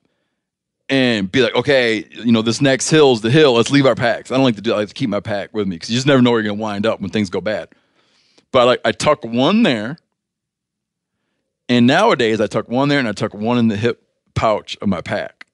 and 0.89 1.31
be 1.31 1.41
like, 1.41 1.55
okay, 1.55 2.05
you 2.12 2.33
know, 2.33 2.41
this 2.41 2.59
next 2.59 2.89
hill's 2.89 3.21
the 3.21 3.31
hill. 3.31 3.53
Let's 3.53 3.71
leave 3.71 3.85
our 3.85 3.95
packs. 3.95 4.29
I 4.29 4.35
don't 4.35 4.43
like 4.43 4.57
to 4.57 4.62
do. 4.62 4.73
I 4.73 4.79
like 4.79 4.89
to 4.89 4.93
keep 4.93 5.09
my 5.09 5.21
pack 5.21 5.53
with 5.53 5.69
me 5.69 5.77
because 5.77 5.89
you 5.89 5.95
just 5.95 6.05
never 6.05 6.21
know 6.21 6.31
where 6.31 6.41
you're 6.41 6.51
gonna 6.51 6.62
wind 6.62 6.85
up 6.85 6.99
when 6.99 7.12
things 7.12 7.29
go 7.29 7.39
bad. 7.39 7.69
But 8.51 8.65
like, 8.65 8.81
I 8.83 8.91
tuck 8.91 9.23
one 9.23 9.63
there, 9.63 9.99
and 11.69 11.88
nowadays 11.88 12.41
I 12.41 12.47
tuck 12.47 12.67
one 12.67 12.89
there 12.89 12.99
and 12.99 13.07
I 13.07 13.13
tuck 13.13 13.33
one 13.33 13.57
in 13.57 13.69
the 13.69 13.77
hip 13.77 14.03
pouch 14.35 14.77
of 14.81 14.89
my 14.89 14.99
pack. 14.99 15.45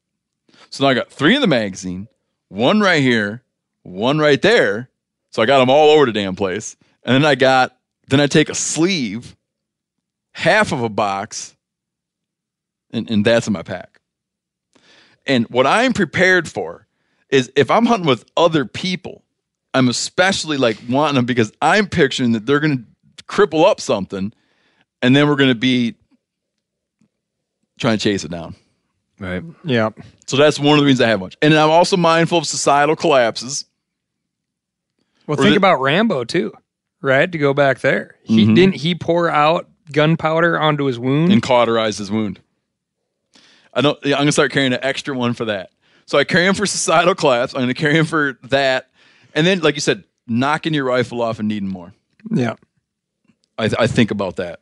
So 0.71 0.83
now 0.83 0.89
I 0.89 0.95
got 0.95 1.11
three 1.11 1.35
in 1.35 1.41
the 1.41 1.45
magazine, 1.45 2.07
one 2.49 2.79
right 2.79 3.03
here, 3.03 3.43
one 3.83 4.17
right 4.17 4.41
there. 4.41 4.89
So 5.29 5.43
I 5.43 5.45
got 5.45 5.59
them 5.59 5.69
all 5.69 5.91
over 5.91 6.07
the 6.07 6.13
damn 6.13 6.35
place. 6.35 6.75
And 7.03 7.13
then 7.13 7.29
I 7.29 7.35
got, 7.35 7.77
then 8.07 8.19
I 8.19 8.27
take 8.27 8.49
a 8.49 8.55
sleeve, 8.55 9.35
half 10.33 10.71
of 10.71 10.81
a 10.83 10.89
box, 10.89 11.55
and, 12.91 13.09
and 13.09 13.25
that's 13.25 13.47
in 13.47 13.53
my 13.53 13.63
pack. 13.63 13.99
And 15.25 15.45
what 15.49 15.65
I'm 15.65 15.93
prepared 15.93 16.47
for 16.47 16.85
is 17.29 17.51
if 17.55 17.71
I'm 17.71 17.85
hunting 17.85 18.07
with 18.07 18.25
other 18.37 18.65
people, 18.65 19.23
I'm 19.73 19.89
especially 19.89 20.57
like 20.57 20.77
wanting 20.89 21.15
them 21.15 21.25
because 21.25 21.51
I'm 21.61 21.87
picturing 21.87 22.33
that 22.33 22.45
they're 22.45 22.59
going 22.59 22.85
to 23.17 23.23
cripple 23.25 23.65
up 23.65 23.81
something 23.81 24.31
and 25.01 25.15
then 25.15 25.27
we're 25.27 25.35
going 25.35 25.49
to 25.49 25.55
be 25.55 25.95
trying 27.79 27.97
to 27.97 28.03
chase 28.03 28.23
it 28.23 28.31
down. 28.31 28.55
Right. 29.19 29.43
Yeah. 29.63 29.89
So 30.27 30.37
that's 30.37 30.59
one 30.59 30.73
of 30.77 30.79
the 30.81 30.85
reasons 30.85 31.01
I 31.01 31.09
have 31.09 31.19
much. 31.19 31.35
And 31.41 31.53
I'm 31.53 31.69
also 31.71 31.97
mindful 31.97 32.37
of 32.37 32.45
societal 32.47 32.95
collapses. 32.95 33.65
Well, 35.27 35.39
Or 35.39 35.43
think 35.43 35.53
the- 35.53 35.57
about 35.57 35.81
Rambo 35.81 36.23
too, 36.25 36.53
right? 37.01 37.31
To 37.31 37.37
go 37.37 37.53
back 37.53 37.79
there, 37.79 38.15
he 38.23 38.45
Mhm. 38.45 38.55
didn't 38.55 38.75
he 38.75 38.95
pour 38.95 39.29
out 39.29 39.69
gunpowder 39.91 40.59
onto 40.59 40.85
his 40.85 40.97
wound. 40.99 41.31
and 41.31 41.41
cauterize 41.43 41.97
his 41.97 42.09
wound. 42.11 42.39
I 43.73 43.81
don't. 43.81 43.97
I'm 44.05 44.11
gonna 44.11 44.31
start 44.31 44.51
carrying 44.51 44.73
an 44.73 44.79
extra 44.81 45.15
one 45.15 45.33
for 45.33 45.45
that. 45.45 45.69
So 46.05 46.17
I 46.17 46.23
carry 46.23 46.45
him 46.45 46.53
for 46.55 46.65
societal 46.65 47.15
collapse. 47.15 47.53
I'm 47.53 47.61
gonna 47.61 47.73
carry 47.73 47.97
him 47.97 48.05
for 48.05 48.37
that, 48.43 48.89
and 49.33 49.45
then, 49.45 49.59
like 49.59 49.75
you 49.75 49.81
said, 49.81 50.03
knocking 50.27 50.73
your 50.73 50.85
rifle 50.85 51.21
off 51.21 51.39
and 51.39 51.47
needing 51.47 51.69
more. 51.69 51.93
yeah. 52.31 52.55
I, 53.57 53.69
I 53.79 53.87
think 53.87 54.11
about 54.11 54.35
that. 54.37 54.59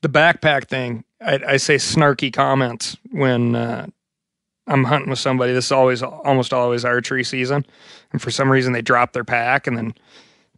the 0.00 0.08
backpack 0.08 0.68
thing, 0.68 1.04
I, 1.20 1.38
I 1.48 1.56
say 1.58 1.74
snarky 1.76 2.32
comments 2.32 2.96
when 3.10 3.54
uh, 3.54 3.86
I'm 4.66 4.84
hunting 4.84 5.10
with 5.10 5.18
somebody. 5.18 5.52
This 5.52 5.66
is 5.66 5.72
always 5.72 6.02
almost 6.02 6.52
always 6.52 6.84
archery 6.84 7.24
season, 7.24 7.64
and 8.12 8.20
for 8.22 8.30
some 8.30 8.50
reason 8.50 8.72
they 8.72 8.82
drop 8.82 9.12
their 9.12 9.24
pack 9.24 9.66
and 9.66 9.76
then 9.76 9.94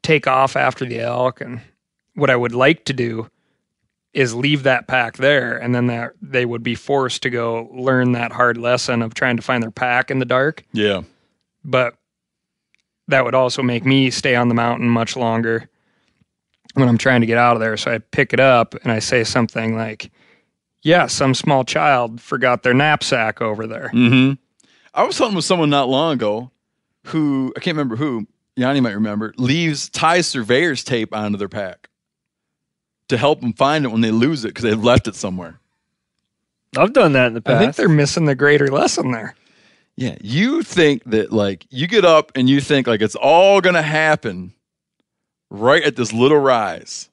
take 0.05 0.29
off 0.29 0.55
after 0.55 0.85
the 0.85 1.01
elk. 1.01 1.41
And 1.41 1.61
what 2.15 2.31
I 2.31 2.37
would 2.37 2.55
like 2.55 2.85
to 2.85 2.93
do 2.93 3.29
is 4.13 4.33
leave 4.33 4.63
that 4.63 4.87
pack 4.87 5.17
there, 5.17 5.57
and 5.59 5.75
then 5.75 5.89
that 5.89 6.13
they 6.23 6.47
would 6.47 6.63
be 6.63 6.77
forced 6.77 7.23
to 7.23 7.31
go 7.31 7.69
learn 7.73 8.13
that 8.13 8.31
hard 8.31 8.57
lesson 8.57 9.03
of 9.03 9.13
trying 9.15 9.37
to 9.37 9.43
find 9.43 9.61
their 9.61 9.73
pack 9.73 10.09
in 10.09 10.21
the 10.21 10.25
dark. 10.25 10.63
Yeah. 10.73 11.03
But 11.65 11.97
that 13.09 13.25
would 13.25 13.35
also 13.35 13.61
make 13.63 13.85
me 13.85 14.11
stay 14.11 14.37
on 14.37 14.49
the 14.49 14.55
mountain 14.55 14.89
much 14.89 15.17
longer 15.17 15.69
when 16.75 16.89
I'm 16.89 16.99
trying 16.99 17.23
to 17.23 17.27
get 17.27 17.39
out 17.39 17.57
of 17.57 17.61
there. 17.61 17.77
So 17.77 17.93
I 17.93 17.99
pick 17.99 18.33
it 18.33 18.41
up 18.41 18.75
and 18.83 18.93
I 18.93 19.01
say 19.01 19.25
something 19.25 19.77
like, 19.77 20.11
Yeah, 20.83 21.07
some 21.07 21.35
small 21.35 21.65
child 21.65 22.21
forgot 22.21 22.63
their 22.63 22.75
knapsack 22.75 23.41
over 23.43 23.67
there. 23.67 23.91
Mm-hmm. 23.93 24.35
I 24.95 25.05
was 25.05 25.17
talking 25.17 25.35
with 25.35 25.45
someone 25.45 25.71
not 25.71 25.89
long 25.89 26.15
ago 26.15 26.51
who 27.07 27.53
I 27.57 27.61
can't 27.61 27.77
remember 27.77 27.97
who. 27.97 28.27
Yanni 28.57 28.81
might 28.81 28.95
remember. 28.95 29.35
Leaves 29.37 29.89
ties 29.89 30.27
surveyor's 30.27 30.85
tape 30.85 31.15
onto 31.15 31.37
their 31.37 31.49
pack 31.49 31.89
to 33.09 33.17
help 33.17 33.41
them 33.41 33.53
find 33.53 33.85
it 33.85 33.89
when 33.89 34.01
they 34.01 34.11
lose 34.11 34.45
it 34.45 34.49
because 34.49 34.63
they've 34.65 34.83
left 34.83 35.09
it 35.09 35.15
somewhere. 35.15 35.61
I've 36.77 36.93
done 36.93 37.13
that 37.13 37.29
in 37.29 37.35
the 37.35 37.41
past. 37.41 37.57
I 37.57 37.59
think 37.61 37.77
they're 37.77 37.89
missing 37.89 38.25
the 38.25 38.35
greater 38.35 38.69
lesson 38.69 39.13
there. 39.13 39.35
Yeah, 39.97 40.17
you 40.21 40.63
think 40.63 41.05
that 41.05 41.33
like 41.33 41.67
you 41.71 41.87
get 41.87 42.05
up 42.05 42.33
and 42.35 42.49
you 42.49 42.61
think 42.61 42.87
like 42.87 43.01
it's 43.01 43.15
all 43.15 43.61
gonna 43.61 43.83
happen 43.83 44.55
right 45.51 45.83
at 45.85 45.97
this 45.97 46.13
little 46.13 46.39
rise. 46.39 47.09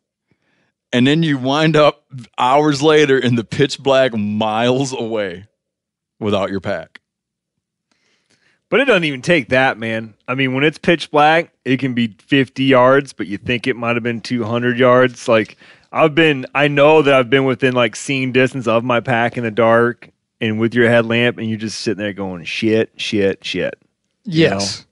And 0.93 1.07
then 1.07 1.23
you 1.23 1.37
wind 1.37 1.75
up 1.75 2.03
hours 2.37 2.81
later 2.81 3.17
in 3.17 3.35
the 3.35 3.43
pitch 3.43 3.79
black 3.79 4.13
miles 4.13 4.93
away 4.93 5.45
without 6.19 6.49
your 6.49 6.59
pack. 6.59 7.00
But 8.71 8.79
it 8.79 8.85
doesn't 8.85 9.03
even 9.03 9.21
take 9.21 9.49
that, 9.49 9.77
man. 9.77 10.13
I 10.29 10.33
mean, 10.33 10.53
when 10.53 10.63
it's 10.63 10.77
pitch 10.77 11.11
black, 11.11 11.51
it 11.65 11.77
can 11.81 11.93
be 11.93 12.15
50 12.25 12.63
yards, 12.63 13.11
but 13.11 13.27
you 13.27 13.37
think 13.37 13.67
it 13.67 13.75
might 13.75 13.97
have 13.97 14.01
been 14.01 14.21
200 14.21 14.79
yards. 14.79 15.27
Like, 15.27 15.57
I've 15.91 16.15
been, 16.15 16.45
I 16.55 16.69
know 16.69 17.01
that 17.01 17.13
I've 17.13 17.29
been 17.29 17.43
within 17.43 17.73
like 17.73 17.97
seeing 17.97 18.31
distance 18.31 18.67
of 18.67 18.85
my 18.85 19.01
pack 19.01 19.37
in 19.37 19.43
the 19.43 19.51
dark 19.51 20.09
and 20.39 20.57
with 20.57 20.73
your 20.73 20.87
headlamp, 20.87 21.37
and 21.37 21.49
you're 21.49 21.59
just 21.59 21.81
sitting 21.81 22.01
there 22.01 22.13
going, 22.13 22.45
shit, 22.45 22.93
shit, 22.95 23.43
shit. 23.43 23.77
Yes. 24.23 24.85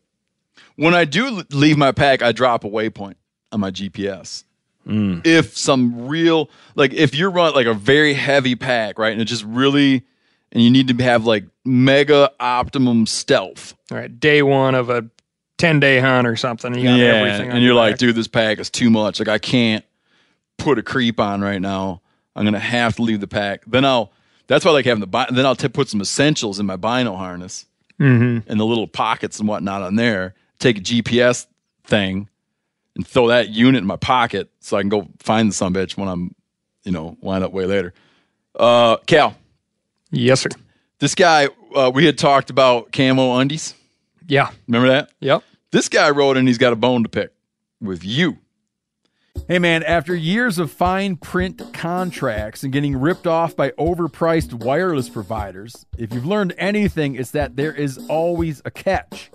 When 0.76 0.94
I 0.94 1.06
do 1.06 1.44
leave 1.50 1.78
my 1.78 1.94
pack, 1.94 2.22
I 2.22 2.34
drop 2.34 2.65
a 2.65 2.70
waypoint 2.70 3.15
on 3.54 3.62
my 3.62 3.72
GPS. 3.72 4.44
Mm. 4.86 5.26
If 5.26 5.58
some 5.58 6.10
real 6.10 6.50
like 6.76 6.94
if 6.94 7.15
you're 7.15 7.30
run 7.30 7.54
like 7.54 7.68
a 7.68 7.74
very 7.74 8.13
heavy 8.13 8.56
pack, 8.56 8.98
right, 9.00 9.13
and 9.13 9.22
it 9.22 9.26
just 9.26 9.44
really 9.44 10.04
and 10.52 10.64
you 10.64 10.70
need 10.70 10.88
to 10.88 11.04
have 11.04 11.26
like 11.26 11.46
mega 11.66 12.32
optimum 12.40 13.06
stealth. 13.06 13.76
All 13.92 13.98
right. 13.98 14.20
Day 14.20 14.42
one 14.42 14.76
of 14.76 14.90
a 14.90 15.06
10 15.58 15.80
day 15.80 16.00
hunt 16.00 16.28
or 16.28 16.36
something. 16.36 16.74
You 16.76 16.84
got 16.84 17.00
everything. 17.00 17.50
and 17.52 17.60
you're 17.60 17.74
your 17.74 17.76
like, 17.76 17.98
dude, 17.98 18.16
this 18.16 18.28
pack 18.28 18.60
is 18.60 18.70
too 18.70 18.90
much. 18.90 19.20
Like, 19.20 19.28
I 19.28 19.38
can't 19.38 19.84
put 20.58 20.78
a 20.80 20.84
creep 20.84 21.20
on 21.20 21.42
right 21.42 21.62
now. 21.62 22.02
I'm 22.36 22.46
gonna 22.46 22.60
have 22.60 22.96
to 22.98 23.02
leave 23.02 23.20
the 23.20 23.28
pack. 23.28 23.64
Then 23.66 23.84
I'll. 23.86 24.12
That's 24.48 24.64
why 24.66 24.72
I 24.72 24.74
like 24.76 24.86
having 24.86 25.02
the. 25.02 25.08
Bi- 25.08 25.28
then 25.32 25.46
I'll 25.46 25.56
t- 25.56 25.68
put 25.68 25.90
some 25.90 26.00
essentials 26.02 26.60
in 26.60 26.66
my 26.66 26.76
bino 26.78 27.16
harness 27.16 27.66
Mm-hmm. 28.00 28.50
and 28.50 28.60
the 28.60 28.66
little 28.66 28.88
pockets 28.88 29.40
and 29.40 29.48
whatnot 29.50 29.82
on 29.82 29.96
there. 29.98 30.34
Take 30.60 30.78
a 30.78 30.82
GPS 30.82 31.48
thing 31.84 32.30
and 32.96 33.06
throw 33.06 33.28
that 33.28 33.50
unit 33.50 33.82
in 33.82 33.86
my 33.88 33.98
pocket 33.98 34.50
so 34.62 34.78
I 34.78 34.82
can 34.82 34.88
go 34.90 35.10
find 35.20 35.50
the 35.50 35.54
some 35.54 35.74
bitch 35.74 35.98
when 35.98 36.08
I'm, 36.08 36.34
you 36.86 36.94
know, 36.94 37.18
wind 37.20 37.44
up 37.44 37.52
way 37.52 37.66
later. 37.66 37.94
Uh, 38.58 38.98
Cal, 39.06 39.36
Yes, 40.12 40.41
sir. 40.41 40.50
this 41.00 41.15
guy 41.15 41.48
uh, 41.76 41.91
we 41.93 42.06
had 42.06 42.17
talked 42.17 42.50
about 42.50 42.91
camo 42.91 43.38
undies. 43.38 43.76
Yeah. 44.28 44.50
Remember 44.67 44.88
that? 44.89 45.12
Yep. 45.19 45.43
This 45.72 45.89
guy 45.89 46.10
wrote 46.10 46.38
in. 46.38 46.48
He's 46.48 46.58
got 46.58 46.74
a 46.74 46.76
bone 46.76 47.04
to 47.04 47.10
pick 47.10 47.32
with 47.82 48.04
you. 48.04 48.38
Hey 49.48 49.60
man, 49.60 49.84
after 49.84 50.13
years 50.15 50.60
of 50.60 50.69
fine 50.72 51.15
print 51.15 51.74
contracts 51.74 52.63
and 52.63 52.74
getting 52.74 53.00
ripped 53.00 53.26
off 53.26 53.56
by 53.56 53.69
overpriced 53.72 54.54
wireless 54.54 55.08
providers, 55.08 55.86
if 55.98 56.13
you've 56.13 56.26
learned 56.26 56.54
anything, 56.58 57.15
it's 57.15 57.32
that 57.32 57.56
there 57.56 57.74
is 57.74 57.98
always 58.10 58.62
a 58.65 58.72
catch. 58.72 59.32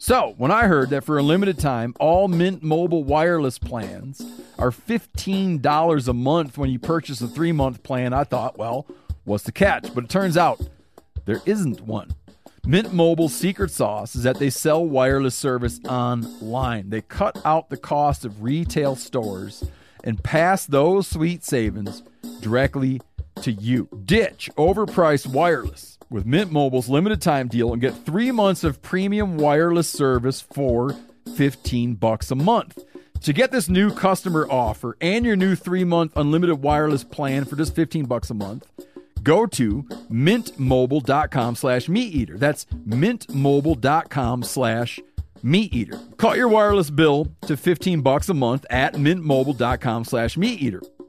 So, 0.00 0.34
when 0.36 0.52
I 0.52 0.68
heard 0.68 0.90
that 0.90 1.02
for 1.02 1.18
a 1.18 1.22
limited 1.22 1.58
time, 1.58 1.92
all 1.98 2.28
Mint 2.28 2.62
Mobile 2.62 3.02
wireless 3.02 3.58
plans 3.58 4.22
are 4.56 4.70
$15 4.70 6.08
a 6.08 6.12
month 6.12 6.56
when 6.56 6.70
you 6.70 6.78
purchase 6.78 7.20
a 7.20 7.26
three 7.26 7.50
month 7.50 7.82
plan, 7.82 8.12
I 8.12 8.22
thought, 8.22 8.56
well, 8.58 8.86
what's 9.28 9.44
the 9.44 9.52
catch? 9.52 9.94
But 9.94 10.04
it 10.04 10.10
turns 10.10 10.36
out 10.36 10.60
there 11.26 11.40
isn't 11.46 11.82
one. 11.82 12.10
Mint 12.66 12.92
Mobile's 12.92 13.34
secret 13.34 13.70
sauce 13.70 14.16
is 14.16 14.24
that 14.24 14.38
they 14.38 14.50
sell 14.50 14.84
wireless 14.84 15.34
service 15.34 15.80
online. 15.88 16.90
They 16.90 17.02
cut 17.02 17.40
out 17.44 17.70
the 17.70 17.76
cost 17.76 18.24
of 18.24 18.42
retail 18.42 18.96
stores 18.96 19.64
and 20.02 20.22
pass 20.22 20.66
those 20.66 21.06
sweet 21.06 21.44
savings 21.44 22.02
directly 22.40 23.00
to 23.42 23.52
you. 23.52 23.88
Ditch 24.04 24.50
overpriced 24.56 25.26
wireless 25.26 25.98
with 26.10 26.26
Mint 26.26 26.50
Mobile's 26.50 26.88
limited 26.88 27.22
time 27.22 27.48
deal 27.48 27.72
and 27.72 27.80
get 27.80 28.04
3 28.04 28.32
months 28.32 28.64
of 28.64 28.82
premium 28.82 29.36
wireless 29.36 29.88
service 29.88 30.40
for 30.40 30.94
15 31.36 31.94
bucks 31.94 32.30
a 32.30 32.34
month. 32.34 32.82
To 33.22 33.32
get 33.32 33.50
this 33.50 33.68
new 33.68 33.92
customer 33.92 34.46
offer 34.48 34.96
and 35.00 35.24
your 35.24 35.36
new 35.36 35.56
3-month 35.56 36.12
unlimited 36.16 36.62
wireless 36.62 37.02
plan 37.02 37.44
for 37.44 37.56
just 37.56 37.74
15 37.74 38.04
bucks 38.04 38.30
a 38.30 38.34
month, 38.34 38.66
go 39.18 39.46
to 39.46 39.82
mintmobile.com 40.10 41.56
slash 41.56 41.88
meat 41.88 42.14
eater. 42.14 42.36
That's 42.38 42.66
mintmobile.com 42.86 44.42
slash 44.42 45.00
meat 45.42 45.74
eater. 45.74 45.98
Cut 46.16 46.36
your 46.36 46.48
wireless 46.48 46.90
bill 46.90 47.28
to 47.42 47.56
15 47.56 48.00
bucks 48.00 48.28
a 48.28 48.34
month 48.34 48.66
at 48.70 48.94
mintmobile.com 48.94 50.04
slash 50.04 50.36
meat 50.36 50.60
eater 50.60 50.82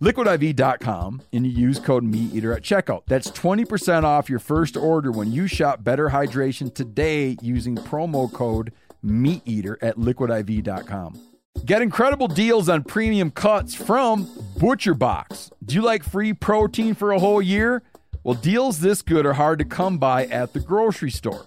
liquidiv.com 0.00 1.22
and 1.32 1.46
you 1.46 1.52
use 1.52 1.78
code 1.78 2.04
MeatEater 2.04 2.54
at 2.54 2.62
checkout. 2.62 3.02
That's 3.06 3.30
20% 3.30 4.04
off 4.04 4.28
your 4.28 4.38
first 4.38 4.76
order 4.76 5.10
when 5.10 5.32
you 5.32 5.46
shop 5.46 5.82
Better 5.82 6.10
Hydration 6.10 6.74
today 6.74 7.36
using 7.40 7.76
promo 7.76 8.32
code 8.32 8.72
MeatEater 9.04 9.76
at 9.82 9.96
liquidiv.com. 9.96 11.20
Get 11.64 11.82
incredible 11.82 12.28
deals 12.28 12.68
on 12.68 12.84
premium 12.84 13.30
cuts 13.30 13.74
from 13.74 14.28
Butcher 14.58 14.94
Box. 14.94 15.50
Do 15.64 15.74
you 15.74 15.82
like 15.82 16.04
free 16.04 16.32
protein 16.32 16.94
for 16.94 17.12
a 17.12 17.18
whole 17.18 17.40
year? 17.40 17.82
Well, 18.22 18.34
deals 18.34 18.80
this 18.80 19.02
good 19.02 19.24
are 19.24 19.32
hard 19.34 19.58
to 19.60 19.64
come 19.64 19.98
by 19.98 20.26
at 20.26 20.52
the 20.52 20.60
grocery 20.60 21.10
store. 21.10 21.46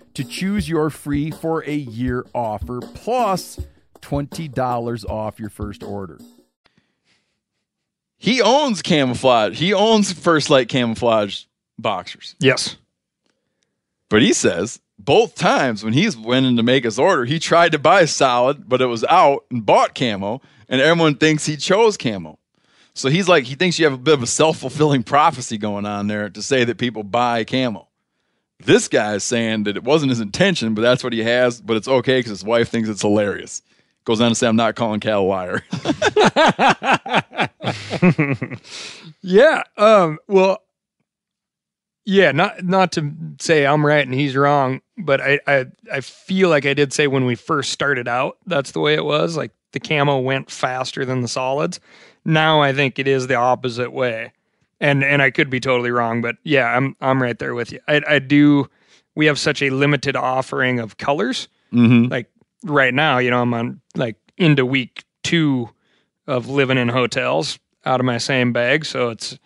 to 0.13 0.23
choose 0.23 0.67
your 0.67 0.89
free 0.89 1.31
for 1.31 1.63
a 1.65 1.75
year 1.75 2.25
offer 2.33 2.79
plus 2.81 3.59
$20 4.01 5.09
off 5.09 5.39
your 5.39 5.49
first 5.49 5.83
order. 5.83 6.19
He 8.17 8.41
owns 8.41 8.81
camouflage. 8.81 9.57
He 9.57 9.73
owns 9.73 10.13
First 10.13 10.49
Lite 10.49 10.69
camouflage 10.69 11.45
boxers. 11.79 12.35
Yes. 12.39 12.75
But 14.09 14.21
he 14.21 14.33
says 14.33 14.79
both 14.99 15.35
times 15.35 15.83
when 15.83 15.93
he's 15.93 16.15
went 16.15 16.45
in 16.45 16.55
to 16.57 16.63
make 16.63 16.83
his 16.83 16.99
order, 16.99 17.25
he 17.25 17.39
tried 17.39 17.71
to 17.71 17.79
buy 17.79 18.05
solid, 18.05 18.69
but 18.69 18.81
it 18.81 18.85
was 18.85 19.03
out 19.05 19.45
and 19.49 19.65
bought 19.65 19.95
camo, 19.95 20.41
and 20.69 20.79
everyone 20.79 21.15
thinks 21.15 21.45
he 21.45 21.57
chose 21.57 21.97
camo. 21.97 22.37
So 22.93 23.09
he's 23.09 23.27
like, 23.27 23.45
he 23.45 23.55
thinks 23.55 23.79
you 23.79 23.85
have 23.85 23.93
a 23.93 23.97
bit 23.97 24.13
of 24.13 24.23
a 24.23 24.27
self 24.27 24.57
fulfilling 24.57 25.03
prophecy 25.03 25.57
going 25.57 25.85
on 25.85 26.07
there 26.07 26.29
to 26.29 26.41
say 26.41 26.63
that 26.65 26.77
people 26.77 27.03
buy 27.03 27.43
camo. 27.43 27.87
This 28.65 28.87
guy 28.87 29.15
is 29.15 29.23
saying 29.23 29.63
that 29.63 29.77
it 29.77 29.83
wasn't 29.83 30.11
his 30.11 30.19
intention, 30.19 30.73
but 30.73 30.81
that's 30.81 31.03
what 31.03 31.13
he 31.13 31.23
has, 31.23 31.61
but 31.61 31.77
it's 31.77 31.87
okay 31.87 32.19
because 32.19 32.31
his 32.31 32.43
wife 32.43 32.69
thinks 32.69 32.89
it's 32.89 33.01
hilarious. 33.01 33.61
Goes 34.03 34.21
on 34.21 34.29
to 34.29 34.35
say, 34.35 34.47
I'm 34.47 34.55
not 34.55 34.75
calling 34.75 34.99
Cal 34.99 35.21
a 35.21 35.23
liar. 35.23 35.63
Yeah. 39.21 39.63
Um, 39.77 40.19
well, 40.27 40.59
yeah, 42.05 42.31
not 42.31 42.63
not 42.63 42.91
to 42.93 43.13
say 43.39 43.65
I'm 43.65 43.85
right 43.85 44.05
and 44.05 44.13
he's 44.13 44.35
wrong, 44.35 44.81
but 44.97 45.21
I, 45.21 45.39
I 45.47 45.65
I 45.93 46.01
feel 46.01 46.49
like 46.49 46.65
I 46.65 46.73
did 46.73 46.91
say 46.91 47.07
when 47.07 47.25
we 47.25 47.35
first 47.35 47.71
started 47.71 48.07
out, 48.07 48.37
that's 48.47 48.71
the 48.71 48.79
way 48.79 48.95
it 48.95 49.05
was. 49.05 49.37
Like 49.37 49.51
the 49.73 49.79
camo 49.79 50.19
went 50.19 50.49
faster 50.49 51.05
than 51.05 51.21
the 51.21 51.27
solids. 51.27 51.79
Now 52.25 52.61
I 52.61 52.73
think 52.73 52.97
it 52.97 53.07
is 53.07 53.27
the 53.27 53.35
opposite 53.35 53.91
way. 53.91 54.33
And 54.81 55.03
and 55.03 55.21
I 55.21 55.29
could 55.29 55.49
be 55.49 55.59
totally 55.59 55.91
wrong, 55.91 56.21
but 56.21 56.35
yeah, 56.43 56.65
I'm 56.75 56.95
I'm 56.99 57.21
right 57.21 57.37
there 57.37 57.53
with 57.53 57.71
you. 57.71 57.79
I 57.87 58.01
I 58.07 58.19
do 58.19 58.67
we 59.15 59.27
have 59.27 59.39
such 59.39 59.61
a 59.61 59.69
limited 59.69 60.15
offering 60.15 60.79
of 60.79 60.97
colors. 60.97 61.47
mm-hmm. 61.71 62.11
Like 62.11 62.29
right 62.63 62.93
now, 62.93 63.19
you 63.19 63.29
know, 63.29 63.41
I'm 63.41 63.53
on 63.53 63.79
like 63.95 64.17
into 64.37 64.65
week 64.65 65.03
two 65.23 65.69
of 66.27 66.49
living 66.49 66.77
in 66.77 66.89
hotels 66.89 67.59
out 67.85 67.99
of 67.99 68.05
my 68.05 68.17
same 68.17 68.53
bag. 68.53 68.85
So 68.85 69.09
it's 69.09 69.37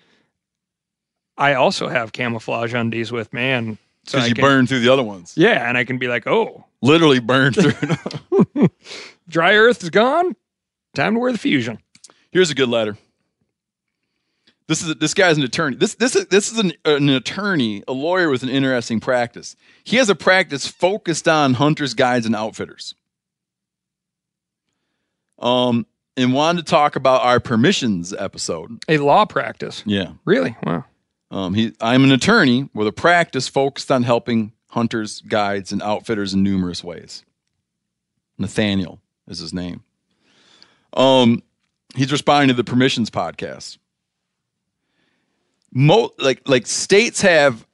I 1.37 1.53
also 1.55 1.89
have 1.89 2.13
camouflage 2.13 2.73
undies 2.73 3.11
with 3.11 3.33
me 3.33 3.43
and 3.43 3.77
so 4.05 4.17
Because 4.17 4.23
I 4.23 4.27
you 4.27 4.35
can, 4.35 4.41
burn 4.41 4.67
through 4.67 4.79
the 4.79 4.89
other 4.89 5.03
ones. 5.03 5.33
Yeah, 5.35 5.67
and 5.67 5.77
I 5.77 5.83
can 5.83 5.97
be 5.97 6.07
like, 6.07 6.27
oh, 6.27 6.63
Literally 6.81 7.19
burn 7.19 7.51
through. 7.51 7.73
dry 9.27 9.55
earth 9.55 9.81
is 9.83 9.89
gone. 9.89 10.35
Time 10.93 11.15
to 11.15 11.19
wear 11.19 11.31
the 11.31 11.37
fusion. 11.37 11.79
Here's 12.29 12.51
a 12.51 12.55
good 12.55 12.69
letter. 12.69 12.95
This 14.67 14.81
is 14.81 14.95
this 14.95 15.13
guy's 15.13 15.37
an 15.37 15.43
attorney. 15.43 15.75
This 15.75 15.95
this 15.95 16.15
is 16.15 16.25
this 16.27 16.51
is 16.51 16.57
an, 16.57 16.73
an 16.85 17.09
attorney, 17.09 17.83
a 17.87 17.93
lawyer 17.93 18.29
with 18.29 18.41
an 18.41 18.49
interesting 18.49 18.99
practice. 18.99 19.55
He 19.83 19.97
has 19.97 20.09
a 20.09 20.15
practice 20.15 20.67
focused 20.67 21.27
on 21.27 21.55
hunters, 21.55 21.93
guides, 21.93 22.25
and 22.25 22.35
outfitters. 22.35 22.95
Um, 25.37 25.85
and 26.17 26.33
wanted 26.33 26.65
to 26.65 26.71
talk 26.71 26.95
about 26.95 27.21
our 27.23 27.39
permissions 27.39 28.13
episode. 28.13 28.83
A 28.87 28.97
law 28.97 29.25
practice. 29.25 29.83
Yeah. 29.85 30.13
Really? 30.23 30.55
Wow. 30.63 30.85
Um, 31.29 31.53
he, 31.53 31.73
I'm 31.81 32.03
an 32.03 32.11
attorney 32.11 32.69
with 32.73 32.87
a 32.87 32.91
practice 32.93 33.47
focused 33.47 33.91
on 33.91 34.03
helping 34.03 34.53
hunters, 34.69 35.21
guides, 35.21 35.71
and 35.71 35.81
outfitters 35.81 36.33
in 36.33 36.41
numerous 36.43 36.83
ways. 36.83 37.23
Nathaniel 38.37 39.01
is 39.27 39.39
his 39.39 39.53
name. 39.53 39.83
Um, 40.93 41.43
he's 41.95 42.11
responding 42.11 42.47
to 42.49 42.53
the 42.53 42.63
permissions 42.63 43.09
podcast. 43.09 43.77
Mo- 45.75 46.11
like 46.17 46.47
like 46.47 46.65
states 46.65 47.21
have 47.21 47.67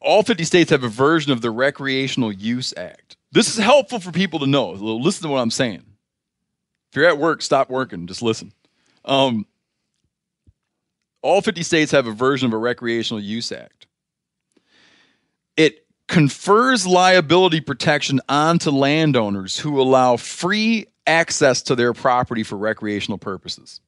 all 0.00 0.22
50 0.22 0.44
states 0.44 0.70
have 0.70 0.84
a 0.84 0.88
version 0.88 1.32
of 1.32 1.40
the 1.40 1.50
Recreational 1.50 2.32
Use 2.32 2.72
Act. 2.76 3.16
This 3.32 3.48
is 3.48 3.56
helpful 3.56 3.98
for 3.98 4.12
people 4.12 4.38
to 4.38 4.46
know. 4.46 4.70
Listen 4.70 5.24
to 5.24 5.28
what 5.28 5.40
I'm 5.40 5.50
saying. 5.50 5.82
If 6.90 6.96
you're 6.96 7.08
at 7.08 7.18
work, 7.18 7.42
stop 7.42 7.68
working. 7.68 8.06
Just 8.06 8.22
listen. 8.22 8.52
Um, 9.04 9.44
all 11.22 11.42
50 11.42 11.64
states 11.64 11.90
have 11.90 12.06
a 12.06 12.12
version 12.12 12.46
of 12.46 12.52
a 12.52 12.58
Recreational 12.58 13.20
Use 13.20 13.50
Act. 13.50 13.88
It 15.56 15.84
confers 16.06 16.86
liability 16.86 17.60
protection 17.60 18.20
onto 18.28 18.70
landowners 18.70 19.58
who 19.58 19.80
allow 19.80 20.16
free 20.16 20.86
access 21.06 21.62
to 21.62 21.74
their 21.74 21.92
property 21.92 22.44
for 22.44 22.56
recreational 22.56 23.18
purposes. 23.18 23.80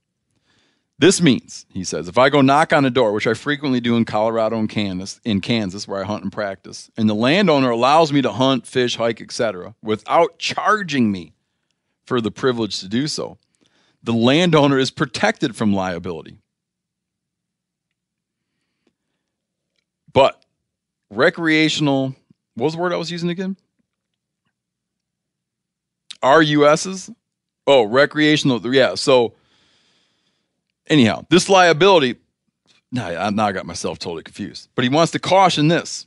This 1.00 1.20
means, 1.20 1.64
he 1.72 1.84
says, 1.84 2.08
if 2.08 2.18
I 2.18 2.28
go 2.28 2.40
knock 2.40 2.72
on 2.72 2.84
a 2.84 2.90
door, 2.90 3.12
which 3.12 3.28
I 3.28 3.34
frequently 3.34 3.80
do 3.80 3.96
in 3.96 4.04
Colorado 4.04 4.58
and 4.58 4.68
Kansas, 4.68 5.20
in 5.24 5.40
Kansas 5.40 5.86
where 5.86 6.02
I 6.02 6.04
hunt 6.04 6.24
and 6.24 6.32
practice, 6.32 6.90
and 6.96 7.08
the 7.08 7.14
landowner 7.14 7.70
allows 7.70 8.12
me 8.12 8.20
to 8.22 8.32
hunt, 8.32 8.66
fish, 8.66 8.96
hike, 8.96 9.20
etc., 9.20 9.76
without 9.80 10.40
charging 10.40 11.12
me 11.12 11.34
for 12.04 12.20
the 12.20 12.32
privilege 12.32 12.80
to 12.80 12.88
do 12.88 13.06
so, 13.06 13.38
the 14.02 14.12
landowner 14.12 14.76
is 14.76 14.90
protected 14.90 15.54
from 15.54 15.72
liability. 15.72 16.40
But 20.12 20.44
recreational, 21.10 22.16
what 22.54 22.64
was 22.64 22.72
the 22.74 22.80
word 22.80 22.92
I 22.92 22.96
was 22.96 23.12
using 23.12 23.30
again? 23.30 23.56
RUSs? 26.24 27.10
Oh, 27.68 27.84
recreational. 27.84 28.74
Yeah. 28.74 28.96
So, 28.96 29.34
anyhow, 30.88 31.24
this 31.30 31.48
liability 31.48 32.16
now, 32.90 33.08
I, 33.08 33.30
now 33.30 33.46
I 33.46 33.52
got 33.52 33.66
myself 33.66 33.98
totally 33.98 34.22
confused. 34.22 34.68
But 34.74 34.84
he 34.84 34.88
wants 34.88 35.12
to 35.12 35.18
caution 35.18 35.68
this 35.68 36.06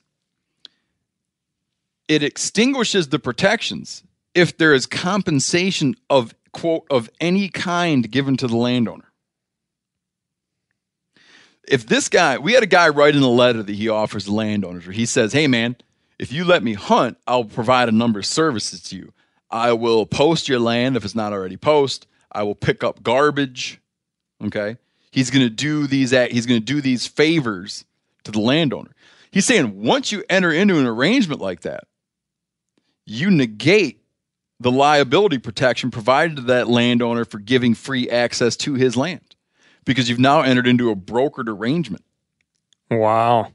it 2.07 2.23
extinguishes 2.23 3.07
the 3.07 3.19
protections 3.19 4.03
if 4.33 4.57
there 4.57 4.73
is 4.73 4.85
compensation 4.85 5.95
of, 6.09 6.35
quote, 6.51 6.85
of 6.89 7.09
any 7.21 7.47
kind 7.47 8.09
given 8.11 8.35
to 8.37 8.47
the 8.47 8.57
landowner. 8.57 9.05
If 11.67 11.87
this 11.87 12.09
guy, 12.09 12.37
we 12.37 12.51
had 12.51 12.63
a 12.63 12.67
guy 12.67 12.89
write 12.89 13.15
in 13.15 13.21
a 13.21 13.29
letter 13.29 13.63
that 13.63 13.73
he 13.73 13.87
offers 13.87 14.25
the 14.25 14.33
landowners 14.33 14.85
where 14.85 14.93
he 14.93 15.05
says, 15.05 15.31
Hey, 15.31 15.47
man, 15.47 15.77
if 16.19 16.33
you 16.33 16.43
let 16.43 16.63
me 16.63 16.73
hunt, 16.73 17.17
I'll 17.27 17.45
provide 17.45 17.87
a 17.87 17.93
number 17.93 18.19
of 18.19 18.25
services 18.25 18.81
to 18.83 18.97
you. 18.97 19.13
I 19.49 19.71
will 19.73 20.05
post 20.05 20.49
your 20.49 20.59
land 20.59 20.97
if 20.97 21.05
it's 21.05 21.15
not 21.15 21.31
already 21.31 21.57
post. 21.57 22.07
I 22.31 22.43
will 22.43 22.55
pick 22.55 22.83
up 22.83 23.03
garbage. 23.03 23.79
Okay. 24.43 24.77
He's 25.11 25.29
going 25.29 25.45
to 25.45 25.49
do 25.49 25.87
these 25.87 26.11
he's 26.11 26.45
going 26.45 26.59
to 26.59 26.65
do 26.65 26.81
these 26.81 27.05
favors 27.05 27.85
to 28.23 28.31
the 28.31 28.39
landowner. 28.39 28.91
He's 29.31 29.45
saying 29.45 29.81
once 29.81 30.11
you 30.11 30.23
enter 30.29 30.51
into 30.51 30.77
an 30.77 30.85
arrangement 30.85 31.41
like 31.41 31.61
that, 31.61 31.85
you 33.05 33.29
negate 33.29 34.01
the 34.59 34.71
liability 34.71 35.37
protection 35.37 35.91
provided 35.91 36.35
to 36.37 36.41
that 36.43 36.67
landowner 36.67 37.25
for 37.25 37.39
giving 37.39 37.73
free 37.73 38.09
access 38.09 38.55
to 38.55 38.75
his 38.75 38.95
land 38.95 39.35
because 39.85 40.09
you've 40.09 40.19
now 40.19 40.41
entered 40.41 40.67
into 40.67 40.91
a 40.91 40.95
brokered 40.95 41.47
arrangement. 41.47 42.03
Wow. 42.89 43.51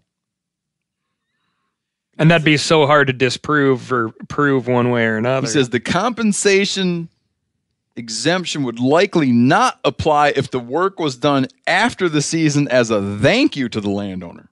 And 2.19 2.31
that'd 2.31 2.45
be 2.45 2.57
so 2.57 2.87
hard 2.87 3.09
to 3.09 3.13
disprove 3.13 3.93
or 3.93 4.11
prove 4.29 4.67
one 4.67 4.91
way 4.91 5.05
or 5.05 5.17
another. 5.17 5.47
He 5.47 5.53
says 5.53 5.69
the 5.69 5.81
compensation 5.81 7.09
exemption 7.97 8.63
would 8.63 8.79
likely 8.79 9.33
not 9.33 9.81
apply 9.85 10.29
if 10.29 10.51
the 10.51 10.61
work 10.61 10.99
was 10.99 11.17
done 11.17 11.47
after 11.67 12.09
the 12.09 12.23
season 12.23 12.69
as 12.69 12.91
a 12.91 13.19
thank 13.19 13.57
you 13.57 13.69
to 13.69 13.81
the 13.81 13.91
landowner. 13.91 14.51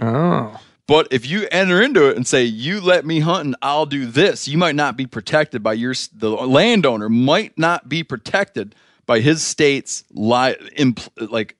oh. 0.00 0.60
But 0.86 1.08
if 1.10 1.28
you 1.28 1.46
enter 1.52 1.82
into 1.82 2.08
it 2.08 2.16
and 2.16 2.26
say, 2.26 2.44
"You 2.44 2.80
let 2.80 3.04
me 3.04 3.20
hunt 3.20 3.44
and 3.44 3.56
I'll 3.60 3.84
do 3.84 4.06
this," 4.06 4.48
you 4.48 4.56
might 4.56 4.74
not 4.74 4.96
be 4.96 5.06
protected 5.06 5.62
by 5.62 5.74
your 5.74 5.94
the 6.14 6.30
landowner 6.30 7.10
might 7.10 7.58
not 7.58 7.90
be 7.90 8.02
protected 8.02 8.74
by 9.04 9.20
his 9.20 9.42
state's 9.42 10.04
li- 10.10 10.56
impl- 10.78 11.30
like 11.30 11.56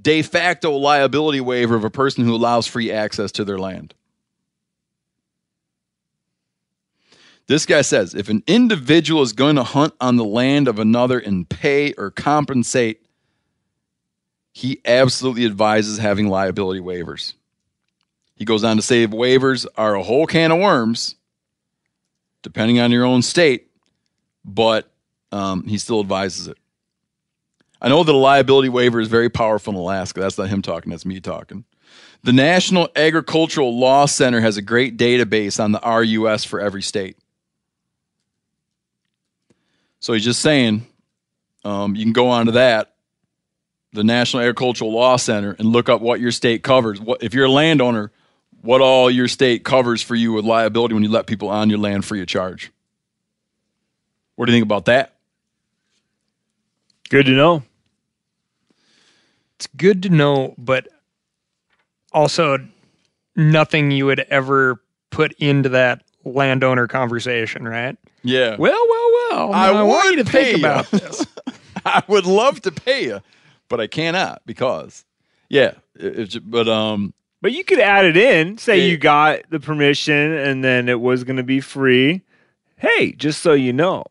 de 0.00 0.20
facto 0.20 0.72
liability 0.72 1.40
waiver 1.40 1.76
of 1.76 1.84
a 1.84 1.90
person 1.90 2.24
who 2.24 2.34
allows 2.34 2.66
free 2.66 2.92
access 2.92 3.32
to 3.32 3.44
their 3.44 3.58
land. 3.58 3.94
This 7.48 7.64
guy 7.64 7.80
says 7.80 8.14
if 8.14 8.28
an 8.28 8.42
individual 8.46 9.22
is 9.22 9.32
going 9.32 9.56
to 9.56 9.64
hunt 9.64 9.94
on 10.00 10.16
the 10.16 10.24
land 10.24 10.68
of 10.68 10.78
another 10.78 11.18
and 11.18 11.48
pay 11.48 11.94
or 11.94 12.10
compensate, 12.10 13.06
he 14.52 14.80
absolutely 14.84 15.46
advises 15.46 15.98
having 15.98 16.28
liability 16.28 16.80
waivers. 16.80 17.32
He 18.36 18.44
goes 18.44 18.64
on 18.64 18.76
to 18.76 18.82
say 18.82 19.06
waivers 19.06 19.66
are 19.76 19.94
a 19.94 20.02
whole 20.02 20.26
can 20.26 20.52
of 20.52 20.58
worms, 20.58 21.16
depending 22.42 22.80
on 22.80 22.92
your 22.92 23.04
own 23.04 23.22
state, 23.22 23.70
but 24.44 24.90
um, 25.32 25.64
he 25.64 25.78
still 25.78 26.00
advises 26.00 26.48
it. 26.48 26.58
I 27.80 27.88
know 27.88 28.04
that 28.04 28.14
a 28.14 28.16
liability 28.16 28.68
waiver 28.68 29.00
is 29.00 29.08
very 29.08 29.30
powerful 29.30 29.72
in 29.72 29.78
Alaska. 29.78 30.20
That's 30.20 30.36
not 30.36 30.48
him 30.48 30.60
talking, 30.60 30.90
that's 30.90 31.06
me 31.06 31.20
talking. 31.20 31.64
The 32.24 32.32
National 32.32 32.88
Agricultural 32.94 33.78
Law 33.78 34.06
Center 34.06 34.40
has 34.40 34.56
a 34.56 34.62
great 34.62 34.98
database 34.98 35.62
on 35.62 35.72
the 35.72 35.80
RUS 35.80 36.44
for 36.44 36.60
every 36.60 36.82
state. 36.82 37.16
So 40.00 40.12
he's 40.12 40.24
just 40.24 40.40
saying 40.40 40.86
um, 41.64 41.96
you 41.96 42.04
can 42.04 42.12
go 42.12 42.28
on 42.28 42.46
to 42.46 42.52
that, 42.52 42.94
the 43.92 44.04
National 44.04 44.42
Agricultural 44.42 44.92
Law 44.92 45.16
Center, 45.16 45.56
and 45.58 45.68
look 45.68 45.88
up 45.88 46.00
what 46.00 46.20
your 46.20 46.32
state 46.32 46.62
covers. 46.62 47.00
What 47.00 47.22
if 47.22 47.34
you're 47.34 47.46
a 47.46 47.50
landowner? 47.50 48.12
What 48.62 48.80
all 48.80 49.10
your 49.10 49.28
state 49.28 49.64
covers 49.64 50.02
for 50.02 50.16
you 50.16 50.32
with 50.32 50.44
liability 50.44 50.94
when 50.94 51.04
you 51.04 51.10
let 51.10 51.26
people 51.26 51.48
on 51.48 51.70
your 51.70 51.78
land 51.78 52.04
free 52.04 52.20
of 52.20 52.26
charge? 52.26 52.72
What 54.34 54.46
do 54.46 54.52
you 54.52 54.56
think 54.56 54.64
about 54.64 54.86
that? 54.86 55.14
Good 57.08 57.26
to 57.26 57.32
know. 57.32 57.62
It's 59.56 59.68
good 59.76 60.02
to 60.04 60.08
know, 60.08 60.54
but 60.58 60.88
also 62.12 62.58
nothing 63.34 63.90
you 63.90 64.06
would 64.06 64.20
ever 64.20 64.80
put 65.10 65.32
into 65.34 65.70
that 65.70 66.02
landowner 66.24 66.86
conversation, 66.86 67.66
right? 67.66 67.96
Yeah. 68.22 68.56
Well, 68.58 68.86
well, 68.88 69.07
well. 69.46 69.52
I 69.54 69.68
I, 69.70 69.82
want 69.82 70.10
you 70.16 70.24
to 70.24 70.30
pay 70.30 70.44
think 70.52 70.58
you. 70.58 70.64
about 70.66 70.90
this. 70.90 71.26
I 71.84 72.02
would 72.08 72.26
love 72.26 72.60
to 72.62 72.72
pay 72.72 73.04
you, 73.04 73.20
but 73.68 73.80
I 73.80 73.86
cannot 73.86 74.42
because, 74.46 75.04
yeah. 75.48 75.72
It, 75.94 76.34
it- 76.36 76.50
but 76.50 76.68
um, 76.68 77.14
But 77.40 77.52
you 77.52 77.64
could 77.64 77.78
add 77.80 78.04
it 78.04 78.16
in. 78.16 78.58
Say 78.58 78.78
Yeah. 78.80 78.86
you 78.86 78.96
got 78.98 79.40
the 79.50 79.60
permission 79.60 80.32
and 80.32 80.62
then 80.64 80.88
it 80.88 81.00
was 81.00 81.24
going 81.24 81.36
to 81.38 81.42
be 81.42 81.60
free. 81.60 82.22
Hey, 82.76 83.12
just 83.12 83.42
so 83.42 83.52
you 83.54 83.72
know. 83.72 84.04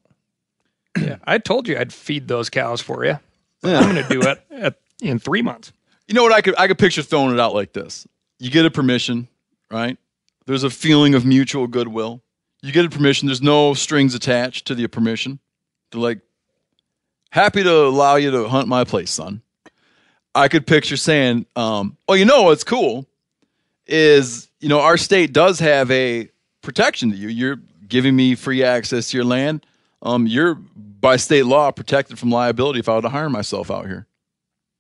yeah, 1.00 1.18
I 1.26 1.38
told 1.38 1.68
you 1.68 1.78
I'd 1.78 1.94
feed 1.94 2.28
those 2.28 2.50
cows 2.50 2.82
for 2.82 3.06
you. 3.06 3.20
I'm 3.64 3.94
going 3.94 4.04
to 4.04 4.10
do 4.10 4.22
it 4.22 4.42
at, 4.52 4.76
in 5.02 5.20
three 5.20 5.42
months. 5.42 5.72
You 6.08 6.14
know 6.16 6.24
what 6.24 6.32
I 6.34 6.42
could 6.42 6.56
I 6.58 6.68
could 6.68 6.78
picture 6.78 7.02
throwing 7.02 7.34
it 7.34 7.40
out 7.40 7.54
like 7.54 7.74
this. 7.74 8.08
You 8.40 8.50
get 8.50 8.66
a 8.66 8.72
permission, 8.72 9.28
right? 9.72 9.98
There's 10.46 10.64
a 10.64 10.70
feeling 10.70 11.16
of 11.16 11.26
mutual 11.26 11.68
goodwill. 11.68 12.22
You 12.68 12.74
get 12.74 12.86
a 12.86 12.90
permission, 12.90 13.28
there's 13.28 13.42
no 13.42 13.74
strings 13.74 14.14
attached 14.14 14.68
to 14.68 14.76
the 14.76 14.88
permission. 14.88 15.40
They're 15.92 16.02
like, 16.02 16.20
happy 17.30 17.64
to 17.64 17.74
allow 17.86 18.16
you 18.18 18.30
to 18.32 18.50
hunt 18.50 18.68
my 18.68 18.84
place, 18.84 19.10
son. 19.12 19.42
I 20.36 20.50
could 20.50 20.68
picture 20.68 20.98
saying, 20.98 21.46
um, 21.56 21.98
oh, 22.08 22.14
you 22.14 22.26
know 22.26 22.44
what's 22.44 22.64
cool 22.64 23.08
is, 23.86 24.50
you 24.60 24.70
know, 24.70 24.82
our 24.82 24.98
state 24.98 25.32
does 25.32 25.60
have 25.60 25.90
a 25.92 26.30
protection 26.62 27.12
to 27.12 27.18
you. 27.18 27.30
You're 27.30 27.60
giving 27.88 28.16
me 28.16 28.36
free 28.36 28.64
access 28.64 29.12
to 29.12 29.18
your 29.18 29.26
land. 29.26 29.66
Um, 30.02 30.28
you're 30.28 30.56
by 30.56 31.16
state 31.16 31.46
law 31.46 31.72
protected 31.72 32.20
from 32.20 32.32
liability 32.32 32.80
if 32.80 32.90
I 32.90 32.96
were 32.96 33.02
to 33.02 33.10
harm 33.10 33.32
myself 33.32 33.72
out 33.72 33.88
here. 33.88 34.08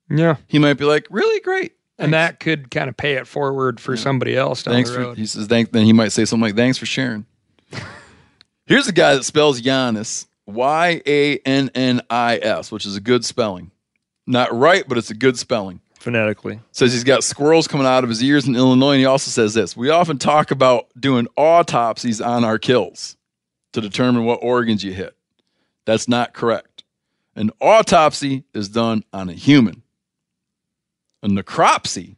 Yeah. 0.09 0.35
He 0.47 0.59
might 0.59 0.73
be 0.73 0.83
like, 0.83 1.07
really 1.09 1.39
great. 1.39 1.73
And 1.97 2.13
that 2.13 2.39
could 2.39 2.69
kind 2.69 2.89
of 2.89 2.97
pay 2.97 3.13
it 3.13 3.27
forward 3.27 3.79
for 3.79 3.97
somebody 3.97 4.35
else 4.35 4.63
down 4.63 4.75
Thanks 4.75 4.89
the 4.89 4.95
for. 4.97 5.01
road. 5.01 5.17
He 5.17 5.25
says 5.25 5.47
thank. 5.47 5.71
Then 5.71 5.85
he 5.85 5.93
might 5.93 6.11
say 6.11 6.25
something 6.25 6.43
like, 6.43 6.55
"Thanks 6.55 6.77
for 6.77 6.85
sharing." 6.85 7.25
Here's 8.68 8.88
a 8.89 8.91
guy 8.91 9.15
that 9.15 9.24
spells 9.24 9.61
Janis 9.61 10.28
Y 10.45 11.01
A 11.05 11.38
N 11.39 11.72
N 11.74 12.01
I 12.09 12.38
S, 12.38 12.70
which 12.70 12.86
is 12.86 12.97
a 12.97 13.01
good 13.01 13.24
spelling. 13.24 13.72
Not 14.26 14.53
right, 14.53 14.84
but 14.86 14.97
it's 14.97 15.09
a 15.09 15.15
good 15.15 15.38
spelling. 15.39 15.80
Phonetically. 15.93 16.59
Says 16.74 16.91
he's 16.91 17.05
got 17.05 17.24
squirrels 17.24 17.68
coming 17.68 17.88
out 17.88 18.03
of 18.03 18.09
his 18.09 18.22
ears 18.22 18.45
in 18.45 18.57
Illinois, 18.57 18.91
and 18.91 18.99
he 18.99 19.05
also 19.05 19.32
says 19.32 19.53
this: 19.53 19.78
We 19.78 19.89
often 19.89 20.18
talk 20.18 20.51
about 20.51 20.88
doing 20.99 21.30
autopsies 21.38 22.20
on 22.20 22.43
our 22.43 22.59
kills 22.59 23.15
to 23.72 23.80
determine 23.80 24.26
what 24.26 24.39
organs 24.41 24.84
you 24.84 24.91
hit. 24.91 25.15
That's 25.86 26.09
not 26.09 26.34
correct. 26.34 26.84
An 27.38 27.51
autopsy 27.61 28.43
is 28.53 28.68
done 28.68 29.05
on 29.13 29.30
a 29.30 29.34
human. 29.34 29.82
A 31.24 31.30
necropsy 31.30 32.18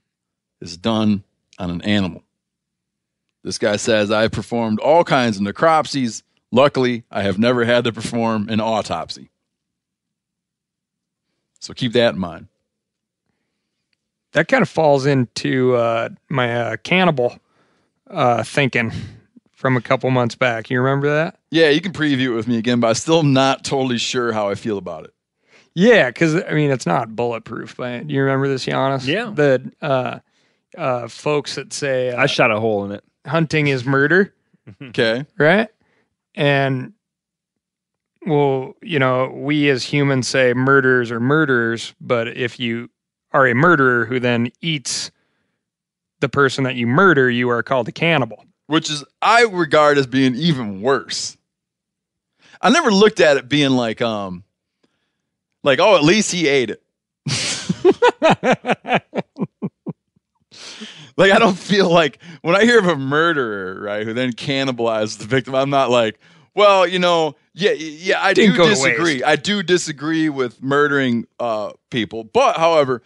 is 0.62 0.78
done 0.78 1.24
on 1.60 1.70
an 1.70 1.82
animal. 1.84 2.24
This 3.44 3.60
guy 3.60 3.76
says, 3.76 4.10
I 4.12 4.28
performed 4.30 4.80
all 4.80 5.04
kinds 5.04 5.38
of 5.38 5.44
necropsies. 5.44 6.24
Luckily, 6.52 7.04
I 7.12 7.22
have 7.24 7.38
never 7.38 7.64
had 7.66 7.84
to 7.84 7.94
perform 7.94 8.50
an 8.50 8.60
autopsy. 8.60 9.30
So 11.60 11.74
keep 11.74 11.94
that 11.94 12.14
in 12.16 12.20
mind. 12.20 12.48
that 14.32 14.48
kind 14.48 14.62
of 14.62 14.70
falls 14.70 15.06
into 15.06 15.76
uh, 15.76 16.10
my 16.30 16.56
uh, 16.56 16.78
cannibal 16.78 17.38
uh, 18.10 18.44
thinking 18.44 18.92
from 19.52 19.76
a 19.76 19.82
couple 19.82 20.10
months 20.12 20.36
back. 20.36 20.70
You 20.70 20.80
remember 20.82 21.08
that? 21.10 21.40
Yeah, 21.52 21.70
you 21.70 21.82
can 21.82 21.92
preview 21.92 22.28
it 22.32 22.36
with 22.36 22.48
me 22.48 22.58
again, 22.58 22.80
but 22.80 22.88
I'm 22.88 22.94
still 22.96 23.24
not 23.24 23.64
totally 23.64 23.98
sure 23.98 24.32
how 24.32 24.50
I 24.50 24.56
feel 24.56 24.78
about 24.78 25.04
it. 25.06 25.14
Yeah, 25.76 26.10
because 26.10 26.36
I 26.36 26.52
mean 26.54 26.72
it's 26.72 26.86
not 26.86 27.16
bulletproof. 27.16 27.78
But 27.78 28.08
do 28.08 28.14
you 28.14 28.22
remember 28.22 28.48
this, 28.48 28.66
Janis? 28.66 29.06
Yeah. 29.06 29.32
The 29.34 29.72
uh, 29.82 30.20
uh, 30.78 31.08
folks 31.08 31.56
that 31.56 31.74
say 31.74 32.12
uh, 32.12 32.22
I 32.22 32.26
shot 32.26 32.52
a 32.52 32.60
hole 32.60 32.86
in 32.86 32.92
it. 32.92 33.04
hunting 33.26 33.68
is 33.68 33.86
murder, 33.86 34.34
Okay. 34.82 35.26
right? 35.38 35.70
And 36.36 36.94
well, 38.26 38.74
you 38.82 39.00
know, 39.00 39.30
we 39.34 39.70
as 39.70 39.84
humans 39.84 40.28
say 40.28 40.54
murderers 40.54 41.12
are 41.12 41.20
murderers, 41.20 41.94
but 42.02 42.28
if 42.28 42.60
you 42.60 42.90
are 43.32 43.48
a 43.48 43.56
murderer 43.56 44.06
who 44.06 44.20
then 44.20 44.52
eats 44.62 45.12
the 46.20 46.30
person 46.30 46.64
that 46.66 46.76
you 46.76 46.88
murder, 46.88 47.30
you 47.30 47.50
are 47.50 47.64
called 47.64 47.88
a 47.88 47.92
cannibal. 47.92 48.46
Which 48.68 48.90
is, 48.90 49.04
I 49.22 49.44
regard 49.44 49.98
as 49.98 50.06
being 50.06 50.36
even 50.36 50.82
worse. 50.82 51.38
I 52.62 52.70
never 52.70 52.92
looked 52.92 53.20
at 53.20 53.38
it 53.38 53.50
being 53.50 53.72
like, 53.72 54.02
um, 54.02 54.44
like, 55.64 55.80
oh, 55.80 55.96
at 55.96 56.04
least 56.04 56.32
he 56.32 56.48
ate 56.48 56.70
it. 56.72 56.84
like, 61.20 61.32
I 61.32 61.38
don't 61.40 61.58
feel 61.58 61.90
like 61.92 62.18
when 62.42 62.56
I 62.56 62.64
hear 62.64 62.80
of 62.80 62.88
a 62.88 62.96
murderer, 62.96 63.80
right, 63.82 64.06
who 64.06 64.14
then 64.14 64.32
cannibalizes 64.34 65.20
the 65.20 65.26
victim, 65.26 65.54
I'm 65.54 65.70
not 65.70 65.92
like, 65.92 66.20
well, 66.56 66.88
you 66.88 66.98
know, 67.00 67.36
yeah, 67.54 67.72
yeah, 67.72 68.20
I 68.24 68.34
Didn't 68.34 68.56
do 68.56 68.66
disagree. 68.70 69.24
I 69.24 69.36
do 69.36 69.62
disagree 69.62 70.30
with 70.30 70.62
murdering 70.64 71.26
uh, 71.40 71.74
people, 71.92 72.24
but 72.24 72.58
however, 72.58 73.04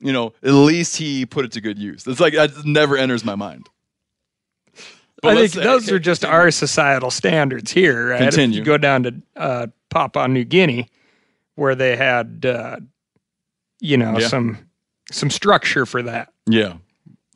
You 0.00 0.12
know, 0.12 0.32
at 0.42 0.50
least 0.52 0.96
he 0.96 1.24
put 1.26 1.44
it 1.46 1.52
to 1.52 1.60
good 1.60 1.78
use. 1.78 2.06
It's 2.06 2.20
like 2.20 2.34
that 2.34 2.64
never 2.66 2.96
enters 2.98 3.24
my 3.24 3.34
mind. 3.34 3.68
But 5.22 5.32
I 5.32 5.40
think 5.40 5.52
say- 5.54 5.62
those 5.64 5.86
okay, 5.88 5.96
are 5.96 5.98
just 5.98 6.20
continue. 6.20 6.38
our 6.40 6.50
societal 6.50 7.10
standards 7.10 7.72
here. 7.72 8.10
Right? 8.10 8.20
If 8.20 8.28
Continue. 8.34 8.58
you 8.58 8.64
go 8.64 8.76
down 8.76 9.02
to 9.04 9.14
uh, 9.36 9.66
Papua 9.88 10.28
New 10.28 10.44
Guinea, 10.44 10.88
where 11.54 11.74
they 11.74 11.96
had, 11.96 12.44
uh, 12.44 12.76
you 13.80 13.96
know, 13.96 14.18
Yeah. 14.18 14.28
some 14.28 14.58
some 15.10 15.30
structure 15.30 15.86
for 15.86 16.02
that. 16.02 16.28
Yeah. 16.46 16.74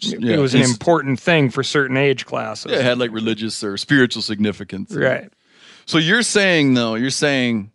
It 0.03 0.38
was 0.38 0.55
an 0.55 0.62
important 0.62 1.20
thing 1.20 1.51
for 1.51 1.62
certain 1.62 1.96
age 1.96 2.26
classes. 2.26 2.72
Yeah, 2.72 2.78
it 2.78 2.84
had 2.84 2.98
like 2.98 3.12
religious 3.12 3.62
or 3.62 3.76
spiritual 3.76 4.22
significance. 4.22 4.94
right. 4.94 5.32
So 5.86 5.98
you're 5.98 6.22
saying 6.22 6.74
though, 6.74 6.94
you're 6.94 7.11
saying 7.11 7.72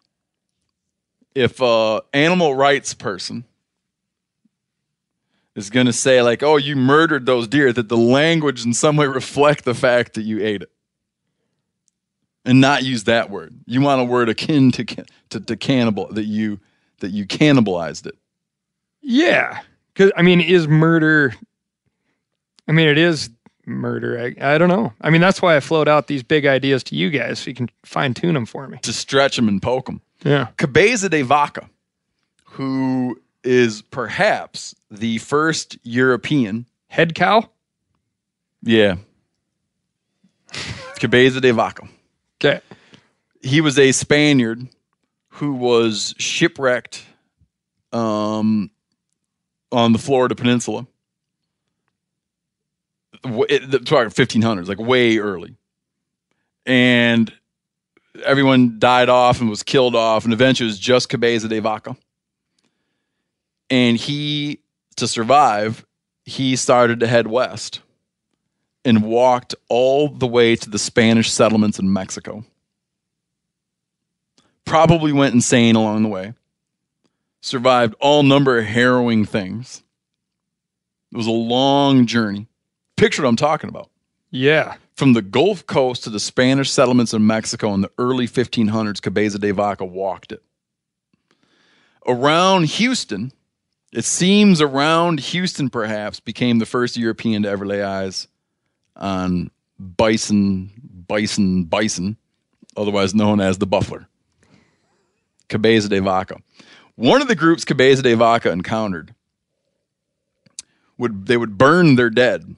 if 1.33 1.59
a 1.59 2.01
animal 2.13 2.55
rights 2.55 2.93
person 2.93 3.43
is 5.55 5.69
going 5.69 5.85
to 5.85 5.93
say 5.93 6.21
like, 6.21 6.41
"Oh, 6.41 6.57
you 6.57 6.75
murdered 6.75 7.25
those 7.25 7.47
deer," 7.47 7.73
that 7.73 7.89
the 7.89 7.97
language 7.97 8.65
in 8.65 8.73
some 8.73 8.95
way 8.95 9.07
reflect 9.07 9.65
the 9.65 9.73
fact 9.73 10.13
that 10.13 10.23
you 10.23 10.41
ate 10.43 10.61
it, 10.61 10.71
and 12.45 12.61
not 12.61 12.83
use 12.83 13.03
that 13.05 13.29
word. 13.29 13.53
You 13.65 13.81
want 13.81 14.01
a 14.01 14.05
word 14.05 14.29
akin 14.29 14.71
to 14.71 14.85
to, 15.29 15.39
to 15.39 15.55
cannibal 15.57 16.07
that 16.13 16.25
you 16.25 16.59
that 16.99 17.11
you 17.11 17.25
cannibalized 17.25 18.05
it. 18.07 18.15
Yeah, 19.01 19.59
because 19.93 20.11
I 20.15 20.21
mean, 20.21 20.41
is 20.41 20.67
murder? 20.67 21.35
I 22.67 22.71
mean, 22.71 22.87
it 22.87 22.97
is 22.97 23.29
murder. 23.65 24.19
I, 24.39 24.53
I 24.53 24.57
don't 24.57 24.69
know. 24.69 24.93
I 25.01 25.09
mean, 25.09 25.21
that's 25.21 25.41
why 25.41 25.55
I 25.55 25.59
float 25.59 25.87
out 25.87 26.07
these 26.07 26.23
big 26.23 26.45
ideas 26.45 26.83
to 26.85 26.95
you 26.95 27.09
guys 27.09 27.39
so 27.39 27.49
you 27.49 27.55
can 27.55 27.69
fine 27.83 28.13
tune 28.13 28.33
them 28.33 28.45
for 28.45 28.67
me. 28.67 28.79
to 28.83 28.93
stretch 28.93 29.35
them 29.35 29.47
and 29.47 29.61
poke 29.61 29.85
them. 29.87 30.01
Yeah. 30.23 30.47
Cabeza 30.57 31.09
de 31.09 31.21
Vaca, 31.21 31.69
who 32.45 33.19
is 33.43 33.81
perhaps 33.83 34.75
the 34.89 35.17
first 35.19 35.77
European 35.83 36.65
Head 36.87 37.13
cow. 37.13 37.49
Yeah. 38.63 38.95
Cabeza 40.99 41.41
de 41.41 41.51
Vaca. 41.51 41.87
Okay. 42.39 42.61
He 43.41 43.61
was 43.61 43.77
a 43.77 43.91
Spaniard 43.91 44.67
who 45.27 45.53
was 45.53 46.15
shipwrecked 46.17 47.05
um, 47.91 48.71
on 49.71 49.93
the 49.93 49.99
Florida 49.99 50.35
Peninsula. 50.35 50.87
It- 53.49 53.69
the- 53.71 53.79
Talking 53.79 54.11
1500s, 54.11 54.67
like 54.67 54.79
way 54.79 55.17
early. 55.17 55.55
And 56.65 57.31
everyone 58.23 58.79
died 58.79 59.09
off 59.09 59.41
and 59.41 59.49
was 59.49 59.63
killed 59.63 59.95
off, 59.95 60.23
and 60.23 60.33
eventually 60.33 60.67
it 60.67 60.71
was 60.71 60.79
just 60.79 61.09
Cabeza 61.09 61.47
de 61.47 61.59
Vaca. 61.59 61.95
And 63.69 63.97
he, 63.97 64.59
to 64.95 65.07
survive, 65.07 65.85
he 66.23 66.55
started 66.55 66.99
to 67.01 67.07
head 67.07 67.27
west 67.27 67.81
and 68.83 69.03
walked 69.03 69.55
all 69.69 70.07
the 70.09 70.27
way 70.27 70.55
to 70.55 70.69
the 70.69 70.79
Spanish 70.79 71.31
settlements 71.31 71.79
in 71.79 71.91
Mexico. 71.91 72.45
Probably 74.65 75.11
went 75.11 75.33
insane 75.35 75.75
along 75.75 76.03
the 76.03 76.09
way. 76.09 76.33
Survived 77.41 77.95
all 77.99 78.23
number 78.23 78.57
of 78.57 78.65
harrowing 78.65 79.25
things. 79.25 79.83
It 81.11 81.17
was 81.17 81.27
a 81.27 81.31
long 81.31 82.05
journey. 82.07 82.47
Picture 82.95 83.23
what 83.23 83.29
I'm 83.29 83.35
talking 83.35 83.69
about. 83.69 83.89
Yeah. 84.31 84.75
From 84.95 85.13
the 85.13 85.21
Gulf 85.21 85.65
Coast 85.65 86.03
to 86.05 86.09
the 86.09 86.19
Spanish 86.19 86.71
settlements 86.71 87.13
in 87.13 87.27
Mexico 87.27 87.73
in 87.73 87.81
the 87.81 87.91
early 87.97 88.27
1500s, 88.27 89.01
Cabeza 89.01 89.37
de 89.39 89.51
Vaca 89.51 89.83
walked 89.83 90.31
it. 90.31 90.41
Around 92.07 92.65
Houston, 92.65 93.33
it 93.91 94.05
seems 94.05 94.61
around 94.61 95.19
Houston 95.19 95.69
perhaps 95.69 96.19
became 96.19 96.59
the 96.59 96.65
first 96.65 96.95
European 96.95 97.43
to 97.43 97.49
ever 97.49 97.65
lay 97.65 97.83
eyes 97.83 98.27
on 98.95 99.51
bison, 99.79 100.71
bison, 101.07 101.65
bison, 101.65 102.17
otherwise 102.77 103.13
known 103.13 103.41
as 103.41 103.57
the 103.57 103.67
buffler. 103.67 104.07
Cabeza 105.49 105.89
de 105.89 105.99
Vaca. 105.99 106.37
One 106.95 107.21
of 107.21 107.27
the 107.27 107.35
groups 107.35 107.65
Cabeza 107.65 108.01
de 108.01 108.15
Vaca 108.15 108.51
encountered 108.51 109.13
would 110.97 111.25
they 111.25 111.35
would 111.35 111.57
burn 111.57 111.95
their 111.95 112.09
dead 112.09 112.55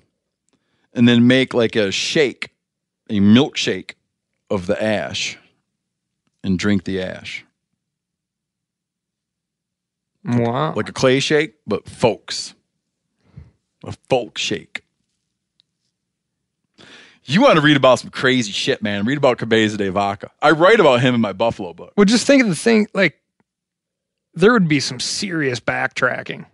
and 0.94 1.08
then 1.08 1.28
make 1.28 1.54
like 1.54 1.76
a 1.76 1.92
shake, 1.92 2.50
a 3.10 3.20
milkshake 3.20 3.94
of 4.50 4.68
the 4.68 4.82
ash 4.82 5.38
and 6.44 6.58
drink 6.58 6.84
the 6.86 7.02
ash. 7.02 7.46
Wow. 10.24 10.74
Like 10.74 10.90
a 10.90 10.94
clay 10.94 11.20
shake, 11.20 11.56
but 11.66 11.88
folks. 11.88 12.54
A 13.86 13.94
folk 14.10 14.38
shake. 14.38 14.84
You 17.24 17.42
want 17.42 17.56
to 17.56 17.62
read 17.62 17.76
about 17.76 18.00
some 18.00 18.10
crazy 18.10 18.54
shit, 18.54 18.82
man. 18.82 19.06
Read 19.06 19.18
about 19.18 19.38
Cabeza 19.38 19.78
de 19.78 19.92
Vaca. 19.92 20.32
I 20.42 20.52
write 20.52 20.80
about 20.80 21.02
him 21.02 21.14
in 21.14 21.20
my 21.20 21.34
Buffalo 21.34 21.74
book. 21.74 21.92
Well, 21.98 22.06
just 22.06 22.26
think 22.26 22.42
of 22.42 22.48
the 22.48 22.56
thing. 22.56 22.88
Like, 22.94 23.20
there 24.34 24.54
would 24.54 24.70
be 24.70 24.80
some 24.80 25.00
serious 25.00 25.60
backtracking. 25.60 26.46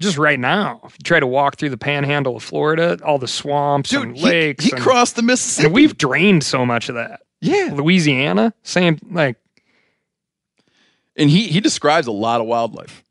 Just 0.00 0.16
right 0.16 0.38
now, 0.38 0.80
if 0.84 0.92
you 0.92 1.02
try 1.02 1.18
to 1.18 1.26
walk 1.26 1.56
through 1.56 1.70
the 1.70 1.78
panhandle 1.78 2.36
of 2.36 2.42
Florida, 2.42 2.98
all 3.04 3.18
the 3.18 3.26
swamps 3.28 3.90
Dude, 3.90 4.02
and 4.02 4.16
he, 4.16 4.22
lakes, 4.22 4.64
he 4.64 4.70
and, 4.72 4.80
crossed 4.80 5.16
the 5.16 5.22
Mississippi. 5.22 5.66
and 5.66 5.74
we've 5.74 5.98
drained 5.98 6.44
so 6.44 6.64
much 6.64 6.88
of 6.88 6.94
that. 6.94 7.20
yeah. 7.40 7.70
Louisiana, 7.72 8.54
same. 8.62 8.98
Like, 9.10 9.36
and 11.16 11.28
he 11.28 11.48
he 11.48 11.60
describes 11.60 12.06
a 12.06 12.12
lot 12.12 12.40
of 12.40 12.46
wildlife. 12.46 13.02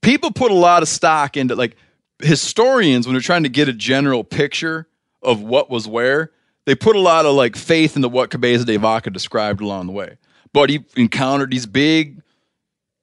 People 0.00 0.32
put 0.32 0.50
a 0.50 0.54
lot 0.54 0.82
of 0.82 0.88
stock 0.88 1.36
into 1.36 1.54
like 1.54 1.76
historians 2.20 3.06
when 3.06 3.14
they're 3.14 3.20
trying 3.20 3.44
to 3.44 3.48
get 3.48 3.68
a 3.68 3.72
general 3.72 4.24
picture 4.24 4.88
of 5.22 5.40
what 5.40 5.70
was 5.70 5.86
where. 5.86 6.32
They 6.64 6.74
put 6.74 6.96
a 6.96 7.00
lot 7.00 7.26
of 7.26 7.34
like 7.34 7.56
faith 7.56 7.96
into 7.96 8.08
what 8.08 8.30
Cabeza 8.30 8.64
de 8.64 8.76
Vaca 8.76 9.10
described 9.10 9.60
along 9.60 9.86
the 9.86 9.92
way. 9.92 10.16
But 10.52 10.70
he 10.70 10.84
encountered 10.96 11.50
these 11.50 11.66
big, 11.66 12.20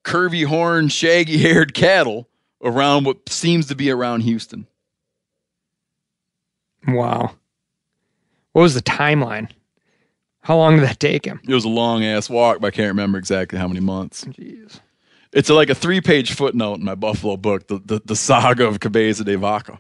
curvy 0.05 0.45
horned, 0.45 0.91
shaggy 0.91 1.37
haired 1.37 1.73
cattle 1.73 2.28
around 2.63 3.05
what 3.05 3.29
seems 3.29 3.67
to 3.67 3.75
be 3.75 3.89
around 3.91 4.21
Houston. 4.21 4.67
wow. 6.87 7.35
What 8.53 8.63
was 8.63 8.73
the 8.73 8.81
timeline? 8.81 9.49
How 10.41 10.57
long 10.57 10.75
did 10.75 10.85
that 10.85 10.99
take 10.99 11.25
him? 11.25 11.39
It 11.47 11.53
was 11.53 11.65
a 11.65 11.69
long 11.69 12.03
ass 12.03 12.29
walk, 12.29 12.59
but 12.59 12.67
I 12.67 12.71
can't 12.71 12.87
remember 12.87 13.17
exactly 13.17 13.59
how 13.59 13.67
many 13.67 13.81
months. 13.81 14.25
Jeez. 14.25 14.79
It's 15.31 15.49
like 15.49 15.69
a 15.69 15.75
three 15.75 16.01
page 16.01 16.33
footnote 16.33 16.79
in 16.79 16.85
my 16.85 16.95
Buffalo 16.95 17.37
book, 17.37 17.67
the, 17.67 17.79
the, 17.85 18.01
the 18.03 18.15
saga 18.15 18.65
of 18.65 18.79
Cabeza 18.79 19.23
de 19.23 19.37
Vaca. 19.37 19.79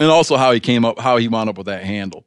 And 0.00 0.10
also 0.10 0.36
how 0.36 0.52
he 0.52 0.58
came 0.58 0.84
up, 0.84 0.98
how 0.98 1.16
he 1.18 1.28
wound 1.28 1.48
up 1.48 1.58
with 1.58 1.66
that 1.66 1.84
handle. 1.84 2.24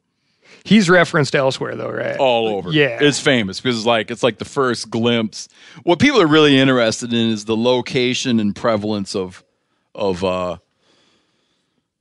He's 0.66 0.90
referenced 0.90 1.36
elsewhere, 1.36 1.76
though, 1.76 1.90
right? 1.90 2.16
all 2.16 2.48
over. 2.48 2.72
Yeah. 2.72 2.98
it's 3.00 3.20
famous 3.20 3.60
because 3.60 3.76
it's 3.76 3.86
like 3.86 4.10
it's 4.10 4.24
like 4.24 4.38
the 4.38 4.44
first 4.44 4.90
glimpse. 4.90 5.48
What 5.84 6.00
people 6.00 6.20
are 6.20 6.26
really 6.26 6.58
interested 6.58 7.12
in 7.12 7.30
is 7.30 7.44
the 7.44 7.56
location 7.56 8.40
and 8.40 8.54
prevalence 8.54 9.14
of 9.14 9.44
of 9.94 10.24
uh, 10.24 10.56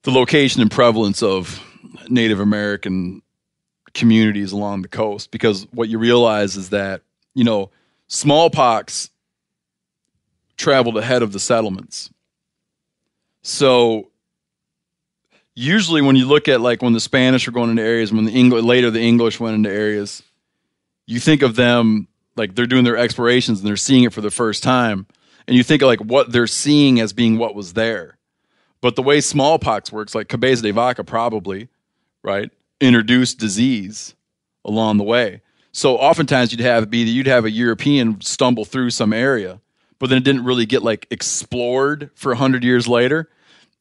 the 0.02 0.12
location 0.12 0.64
and 0.64 0.72
prevalence 0.72 1.22
of 1.22 1.64
Native 2.10 2.40
American 2.40 3.22
communities 3.94 4.52
along 4.52 4.82
the 4.82 4.88
coast. 4.88 5.30
Because 5.30 5.68
what 5.72 5.88
you 5.88 6.00
realize 6.00 6.56
is 6.56 6.72
that 6.72 7.02
you 7.36 7.44
know 7.44 7.70
smallpox 8.08 9.12
traveled 10.58 10.98
ahead 10.98 11.22
of 11.22 11.34
the 11.34 11.40
settlements. 11.40 12.10
So 13.44 14.10
usually 15.56 16.02
when 16.02 16.16
you 16.16 16.26
look 16.26 16.48
at 16.48 16.62
like 16.62 16.82
when 16.82 16.94
the 16.94 17.00
Spanish 17.00 17.48
were 17.48 17.54
going 17.54 17.70
into 17.70 17.82
areas, 17.82 18.12
when 18.12 18.26
the 18.26 18.32
English 18.32 18.64
later 18.64 18.92
the 18.92 19.02
English 19.02 19.40
went 19.40 19.56
into 19.56 19.70
areas, 19.72 20.22
you 21.08 21.20
think 21.20 21.42
of 21.42 21.56
them 21.56 22.08
like 22.36 22.56
they're 22.56 22.68
doing 22.68 22.84
their 22.84 22.98
explorations 22.98 23.60
and 23.60 23.68
they're 23.68 23.78
seeing 23.78 24.04
it 24.04 24.14
for 24.14 24.22
the 24.22 24.32
first 24.32 24.62
time, 24.62 25.08
and 25.48 25.56
you 25.56 25.64
think 25.64 25.82
of 25.82 25.88
like 25.88 26.02
what 26.02 26.32
they're 26.32 26.48
seeing 26.48 27.00
as 27.00 27.14
being 27.14 27.38
what 27.38 27.56
was 27.56 27.74
there. 27.74 28.18
But 28.82 28.96
the 28.96 29.02
way 29.02 29.22
smallpox 29.22 29.92
works, 29.92 30.14
like 30.14 30.28
Cabeza 30.28 30.62
de 30.62 30.72
Vaca 30.72 31.04
probably, 31.04 31.70
right, 32.22 32.52
introduced 32.82 33.40
disease 33.40 34.14
along 34.64 34.98
the 34.98 35.04
way. 35.04 35.42
So 35.72 35.98
oftentimes 35.98 36.52
you'd 36.52 36.62
have 36.62 36.90
be 36.90 37.04
that 37.04 37.10
you'd 37.10 37.28
have 37.28 37.46
a 37.46 37.52
European 37.52 38.22
stumble 38.22 38.66
through 38.66 38.92
some 38.92 39.14
area, 39.14 39.60
but 40.00 40.10
then 40.10 40.18
it 40.18 40.24
didn't 40.24 40.44
really 40.44 40.66
get 40.66 40.84
like 40.84 41.08
explored 41.10 42.12
for 42.16 42.32
a 42.32 42.36
hundred 42.36 42.64
years 42.64 42.88
later. 42.88 43.30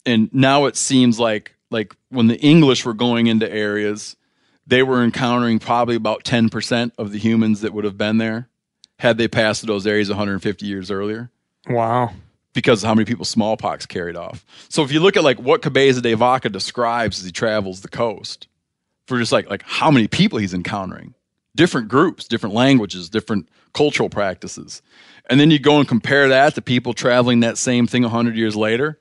And 0.07 0.33
now 0.33 0.67
it 0.67 0.77
seems 0.77 1.19
like 1.19 1.54
like 1.75 1.95
when 2.09 2.29
the 2.29 2.39
English 2.41 2.87
were 2.87 2.95
going 2.95 3.27
into 3.27 3.51
areas, 3.53 4.17
they 4.67 4.83
were 4.83 5.03
encountering 5.05 5.59
probably 5.59 5.97
about 5.97 6.25
10% 6.25 6.93
of 6.97 7.13
the 7.13 7.19
humans 7.19 7.61
that 7.61 7.75
would 7.75 7.85
have 7.85 7.99
been 7.99 8.17
there 8.19 8.49
had 9.01 9.19
they 9.19 9.29
passed 9.29 9.67
those 9.67 9.87
areas 9.87 10.09
150 10.09 10.65
years 10.65 10.91
earlier 10.91 11.31
Wow. 11.69 12.13
because 12.55 12.83
of 12.83 12.87
how 12.89 12.95
many 12.95 13.05
people 13.05 13.25
smallpox 13.25 13.85
carried 13.87 14.17
off. 14.17 14.47
So 14.69 14.83
if 14.85 14.93
you 14.93 15.01
look 15.01 15.17
at 15.17 15.25
like 15.25 15.39
what 15.39 15.61
Cabeza 15.63 16.01
de 16.01 16.15
Vaca 16.15 16.49
describes 16.49 17.19
as 17.19 17.27
he 17.27 17.33
travels 17.33 17.81
the 17.81 17.89
coast, 17.89 18.47
for 19.09 19.19
just 19.19 19.33
like 19.33 19.51
like 19.51 19.63
how 19.67 19.91
many 19.91 20.07
people 20.09 20.39
he's 20.39 20.55
encountering, 20.55 21.13
different 21.57 21.89
groups, 21.89 22.27
different 22.27 22.55
languages, 22.55 23.11
different 23.11 23.49
cultural 23.75 24.09
practices. 24.09 24.81
And 25.29 25.41
then 25.41 25.51
you 25.51 25.59
go 25.59 25.79
and 25.79 25.89
compare 25.89 26.29
that 26.29 26.55
to 26.55 26.63
people 26.63 26.95
traveling 26.95 27.41
that 27.41 27.59
same 27.59 27.87
thing 27.87 28.03
100 28.03 28.37
years 28.37 28.55
later, 28.57 29.01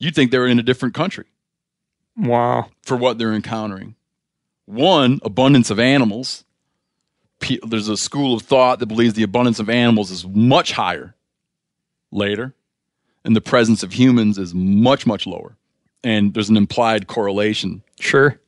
you'd 0.00 0.14
think 0.14 0.30
they 0.32 0.38
were 0.38 0.48
in 0.48 0.58
a 0.58 0.62
different 0.62 0.94
country 0.94 1.26
Wow. 2.16 2.68
for 2.82 2.96
what 2.96 3.18
they're 3.18 3.32
encountering. 3.34 3.94
One, 4.66 5.20
abundance 5.24 5.70
of 5.70 5.78
animals. 5.78 6.44
There's 7.66 7.88
a 7.88 7.96
school 7.96 8.34
of 8.34 8.42
thought 8.42 8.78
that 8.78 8.86
believes 8.86 9.14
the 9.14 9.22
abundance 9.24 9.58
of 9.58 9.68
animals 9.68 10.10
is 10.10 10.24
much 10.26 10.72
higher 10.72 11.14
later, 12.10 12.54
and 13.24 13.36
the 13.36 13.40
presence 13.42 13.82
of 13.82 13.92
humans 13.92 14.38
is 14.38 14.54
much, 14.54 15.06
much 15.06 15.26
lower. 15.26 15.56
And 16.02 16.32
there's 16.32 16.48
an 16.48 16.56
implied 16.56 17.06
correlation 17.06 17.82
Sure. 18.00 18.38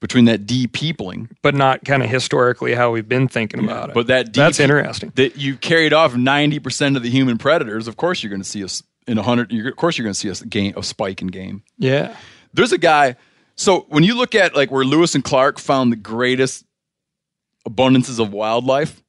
between 0.00 0.24
that 0.24 0.46
de-peopling, 0.46 1.28
But 1.42 1.54
not 1.54 1.84
kind 1.84 2.02
of 2.02 2.08
historically 2.10 2.74
how 2.74 2.90
we've 2.90 3.08
been 3.08 3.28
thinking 3.28 3.62
about 3.62 3.90
it. 3.90 3.94
but 3.94 4.08
that 4.08 4.32
That's 4.32 4.58
interesting. 4.58 5.12
that 5.16 5.36
you 5.36 5.56
carried 5.56 5.92
off 5.92 6.14
90% 6.14 6.96
of 6.96 7.02
the 7.04 7.10
human 7.10 7.38
predators. 7.38 7.86
Of 7.86 7.96
course, 7.96 8.22
you're 8.22 8.30
going 8.30 8.42
to 8.42 8.48
see 8.48 8.64
us 8.64 8.82
in 9.06 9.18
a 9.18 9.22
hundred. 9.22 9.52
You're, 9.52 9.68
of 9.68 9.76
course, 9.76 9.96
you're 9.98 10.04
going 10.04 10.14
to 10.14 10.18
see 10.18 10.30
us 10.30 10.40
game 10.42 10.72
a 10.76 10.82
spike 10.82 11.20
in 11.22 11.28
game. 11.28 11.62
Yeah. 11.78 12.16
There's 12.52 12.72
a 12.72 12.78
guy. 12.78 13.16
So 13.54 13.86
when 13.88 14.04
you 14.04 14.16
look 14.16 14.34
at 14.34 14.54
like 14.54 14.70
where 14.70 14.84
Lewis 14.84 15.14
and 15.14 15.24
Clark 15.24 15.58
found 15.58 15.92
the 15.92 15.96
greatest 15.96 16.64
abundances 17.68 18.18
of 18.18 18.32
wildlife, 18.32 19.02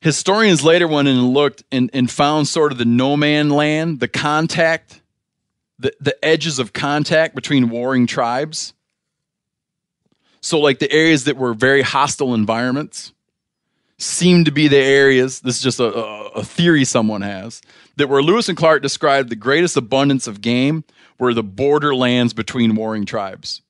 historians 0.00 0.64
later 0.64 0.88
went 0.88 1.08
in 1.08 1.16
and 1.16 1.32
looked 1.32 1.64
and, 1.70 1.90
and 1.92 2.10
found 2.10 2.48
sort 2.48 2.72
of 2.72 2.78
the 2.78 2.84
no 2.84 3.16
man 3.16 3.50
land, 3.50 4.00
the 4.00 4.08
contact, 4.08 5.00
the, 5.78 5.92
the 6.00 6.22
edges 6.24 6.58
of 6.58 6.72
contact 6.72 7.34
between 7.34 7.70
warring 7.70 8.06
tribes. 8.06 8.74
So 10.40 10.60
like 10.60 10.78
the 10.78 10.92
areas 10.92 11.24
that 11.24 11.36
were 11.36 11.54
very 11.54 11.82
hostile 11.82 12.34
environments 12.34 13.12
seem 13.96 14.44
to 14.44 14.50
be 14.50 14.68
the 14.68 14.76
areas, 14.76 15.40
this 15.40 15.56
is 15.56 15.62
just 15.62 15.80
a, 15.80 15.94
a, 15.94 16.26
a 16.32 16.44
theory 16.44 16.84
someone 16.84 17.22
has, 17.22 17.62
that 17.96 18.08
where 18.08 18.22
Lewis 18.22 18.48
and 18.48 18.58
Clark 18.58 18.82
described 18.82 19.30
the 19.30 19.36
greatest 19.36 19.76
abundance 19.76 20.26
of 20.26 20.40
game 20.40 20.84
were 21.18 21.34
the 21.34 21.42
borderlands 21.42 22.32
between 22.32 22.74
warring 22.74 23.06
tribes. 23.06 23.62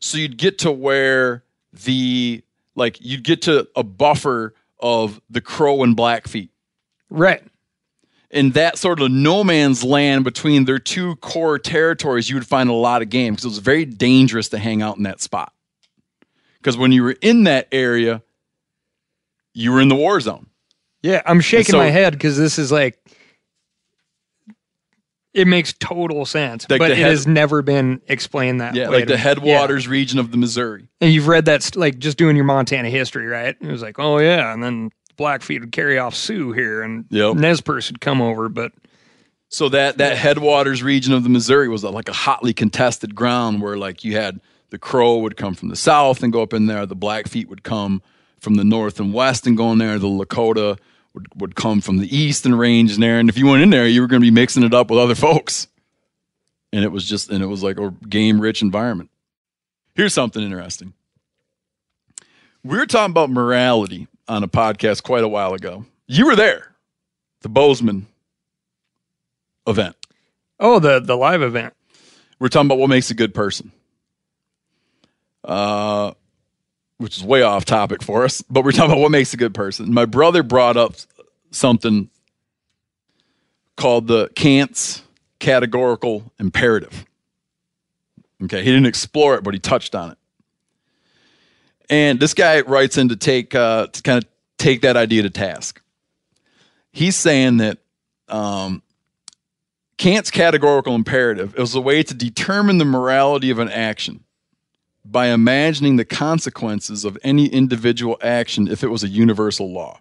So 0.00 0.18
you'd 0.18 0.38
get 0.38 0.58
to 0.60 0.70
where 0.70 1.44
the 1.84 2.42
like 2.74 2.98
you'd 3.00 3.24
get 3.24 3.42
to 3.42 3.68
a 3.74 3.82
buffer 3.82 4.54
of 4.78 5.20
the 5.30 5.40
crow 5.40 5.82
and 5.82 5.96
blackfeet. 5.96 6.50
Right. 7.08 7.42
In 8.30 8.50
that 8.50 8.76
sort 8.76 9.00
of 9.00 9.10
no 9.10 9.44
man's 9.44 9.82
land 9.82 10.24
between 10.24 10.64
their 10.64 10.78
two 10.78 11.16
core 11.16 11.58
territories, 11.58 12.28
you 12.28 12.36
would 12.36 12.46
find 12.46 12.68
a 12.68 12.74
lot 12.74 13.00
of 13.00 13.08
game 13.08 13.32
because 13.34 13.44
it 13.46 13.48
was 13.48 13.58
very 13.58 13.84
dangerous 13.84 14.48
to 14.50 14.58
hang 14.58 14.82
out 14.82 14.96
in 14.96 15.04
that 15.04 15.20
spot. 15.20 15.52
Because 16.58 16.76
when 16.76 16.92
you 16.92 17.02
were 17.04 17.16
in 17.22 17.44
that 17.44 17.68
area, 17.72 18.22
you 19.54 19.72
were 19.72 19.80
in 19.80 19.88
the 19.88 19.94
war 19.94 20.20
zone. 20.20 20.48
Yeah. 21.02 21.22
I'm 21.24 21.40
shaking 21.40 21.72
so- 21.72 21.78
my 21.78 21.88
head 21.88 22.12
because 22.12 22.36
this 22.36 22.58
is 22.58 22.70
like, 22.70 22.98
it 25.36 25.46
makes 25.46 25.72
total 25.74 26.24
sense, 26.24 26.66
Like 26.70 26.78
but 26.78 26.90
it 26.90 26.96
head- 26.98 27.10
has 27.10 27.26
never 27.26 27.60
been 27.62 28.00
explained 28.08 28.60
that 28.60 28.74
Yeah, 28.74 28.88
way. 28.88 28.96
like 28.96 29.04
to 29.04 29.12
the 29.12 29.14
me. 29.16 29.20
headwaters 29.22 29.86
region 29.86 30.18
of 30.18 30.30
the 30.30 30.36
Missouri. 30.38 30.88
And 31.00 31.12
you've 31.12 31.28
read 31.28 31.44
that, 31.44 31.62
st- 31.62 31.76
like 31.76 31.98
just 31.98 32.16
doing 32.18 32.36
your 32.36 32.44
Montana 32.46 32.88
history, 32.90 33.26
right? 33.26 33.54
It 33.60 33.66
was 33.70 33.82
like, 33.82 33.98
oh, 33.98 34.18
yeah. 34.18 34.52
And 34.52 34.62
then 34.62 34.90
Blackfeet 35.16 35.60
would 35.60 35.72
carry 35.72 35.98
off 35.98 36.14
Sioux 36.14 36.52
here 36.52 36.82
and 36.82 37.04
Yep. 37.10 37.36
Nez 37.36 37.60
Perce 37.60 37.90
would 37.90 38.00
come 38.00 38.20
over. 38.22 38.48
But 38.48 38.72
So 39.48 39.68
that 39.68 39.98
that 39.98 40.16
headwaters 40.16 40.82
region 40.82 41.12
of 41.14 41.22
the 41.22 41.28
Missouri 41.28 41.68
was 41.68 41.84
like 41.84 42.08
a 42.08 42.12
hotly 42.12 42.52
contested 42.52 43.14
ground 43.14 43.62
where 43.62 43.76
like 43.76 44.04
you 44.04 44.16
had 44.16 44.40
the 44.70 44.78
Crow 44.78 45.18
would 45.18 45.36
come 45.36 45.54
from 45.54 45.68
the 45.68 45.76
south 45.76 46.22
and 46.22 46.32
go 46.32 46.42
up 46.42 46.52
in 46.52 46.66
there, 46.66 46.84
the 46.86 46.96
Blackfeet 46.96 47.48
would 47.48 47.62
come 47.62 48.02
from 48.40 48.54
the 48.56 48.64
north 48.64 48.98
and 49.00 49.14
west 49.14 49.46
and 49.46 49.56
go 49.56 49.70
in 49.72 49.78
there, 49.78 49.98
the 49.98 50.06
Lakota 50.08 50.78
would, 51.16 51.26
would 51.36 51.54
come 51.56 51.80
from 51.80 51.96
the 51.96 52.16
east 52.16 52.44
and 52.44 52.56
range 52.56 52.94
in 52.94 53.00
there. 53.00 53.18
And 53.18 53.28
if 53.28 53.38
you 53.38 53.46
went 53.46 53.62
in 53.62 53.70
there, 53.70 53.88
you 53.88 54.02
were 54.02 54.06
going 54.06 54.20
to 54.20 54.26
be 54.26 54.30
mixing 54.30 54.62
it 54.62 54.74
up 54.74 54.90
with 54.90 55.00
other 55.00 55.14
folks. 55.14 55.66
And 56.72 56.84
it 56.84 56.92
was 56.92 57.08
just 57.08 57.30
and 57.30 57.42
it 57.42 57.46
was 57.46 57.62
like 57.62 57.80
a 57.80 57.90
game 58.08 58.38
rich 58.38 58.60
environment. 58.60 59.10
Here's 59.94 60.12
something 60.12 60.42
interesting. 60.42 60.92
We 62.62 62.76
were 62.76 62.86
talking 62.86 63.12
about 63.12 63.30
morality 63.30 64.08
on 64.28 64.42
a 64.42 64.48
podcast 64.48 65.02
quite 65.02 65.24
a 65.24 65.28
while 65.28 65.54
ago. 65.54 65.86
You 66.06 66.26
were 66.26 66.36
there, 66.36 66.74
the 67.40 67.48
Bozeman 67.48 68.06
event. 69.66 69.96
oh, 70.60 70.78
the, 70.78 71.00
the 71.00 71.16
live 71.16 71.42
event. 71.42 71.74
We're 72.38 72.48
talking 72.48 72.66
about 72.66 72.78
what 72.78 72.90
makes 72.90 73.10
a 73.10 73.14
good 73.14 73.32
person. 73.32 73.72
Uh, 75.42 76.12
which 76.98 77.18
is 77.18 77.24
way 77.24 77.42
off 77.42 77.64
topic 77.64 78.02
for 78.02 78.24
us, 78.24 78.42
but 78.42 78.64
we're 78.64 78.72
talking 78.72 78.92
about 78.92 79.00
what 79.00 79.10
makes 79.10 79.34
a 79.34 79.36
good 79.36 79.54
person. 79.54 79.92
My 79.92 80.06
brother 80.06 80.42
brought 80.42 80.76
up 80.76 80.94
something 81.50 82.08
called 83.76 84.06
the 84.06 84.28
Kant's 84.34 85.02
categorical 85.38 86.32
imperative. 86.38 87.04
Okay, 88.44 88.58
he 88.58 88.70
didn't 88.70 88.86
explore 88.86 89.34
it, 89.34 89.44
but 89.44 89.54
he 89.54 89.60
touched 89.60 89.94
on 89.94 90.12
it. 90.12 90.18
And 91.88 92.18
this 92.18 92.34
guy 92.34 92.60
writes 92.62 92.98
in 92.98 93.10
to 93.10 93.16
take 93.16 93.54
uh, 93.54 93.86
to 93.88 94.02
kind 94.02 94.22
of 94.22 94.28
take 94.58 94.82
that 94.82 94.96
idea 94.96 95.22
to 95.22 95.30
task. 95.30 95.80
He's 96.92 97.16
saying 97.16 97.58
that 97.58 97.78
um, 98.28 98.82
Kant's 99.98 100.30
categorical 100.30 100.94
imperative 100.94 101.58
is 101.58 101.74
a 101.74 101.80
way 101.80 102.02
to 102.02 102.14
determine 102.14 102.78
the 102.78 102.84
morality 102.84 103.50
of 103.50 103.58
an 103.58 103.68
action 103.68 104.24
by 105.10 105.28
imagining 105.28 105.96
the 105.96 106.04
consequences 106.04 107.04
of 107.04 107.16
any 107.22 107.46
individual 107.46 108.18
action 108.22 108.68
if 108.68 108.82
it 108.82 108.88
was 108.88 109.04
a 109.04 109.08
universal 109.08 109.72
law. 109.72 110.00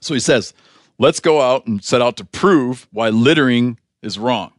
So 0.00 0.14
he 0.14 0.20
says, 0.20 0.54
let's 0.98 1.20
go 1.20 1.40
out 1.40 1.66
and 1.66 1.82
set 1.82 2.02
out 2.02 2.16
to 2.18 2.24
prove 2.24 2.88
why 2.92 3.10
littering 3.10 3.78
is 4.02 4.18
wrong. 4.18 4.52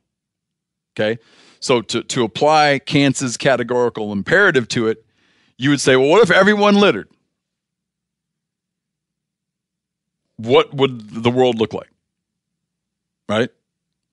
Okay? 0.95 1.19
So 1.59 1.81
to, 1.81 2.03
to 2.03 2.23
apply 2.23 2.79
Kant's 2.79 3.37
categorical 3.37 4.11
imperative 4.11 4.67
to 4.69 4.87
it, 4.87 5.05
you 5.57 5.69
would 5.69 5.81
say, 5.81 5.95
well, 5.95 6.09
what 6.09 6.21
if 6.23 6.31
everyone 6.31 6.75
littered? 6.75 7.07
What 10.37 10.73
would 10.73 11.23
the 11.23 11.29
world 11.29 11.59
look 11.59 11.73
like? 11.73 11.91
Right? 13.29 13.49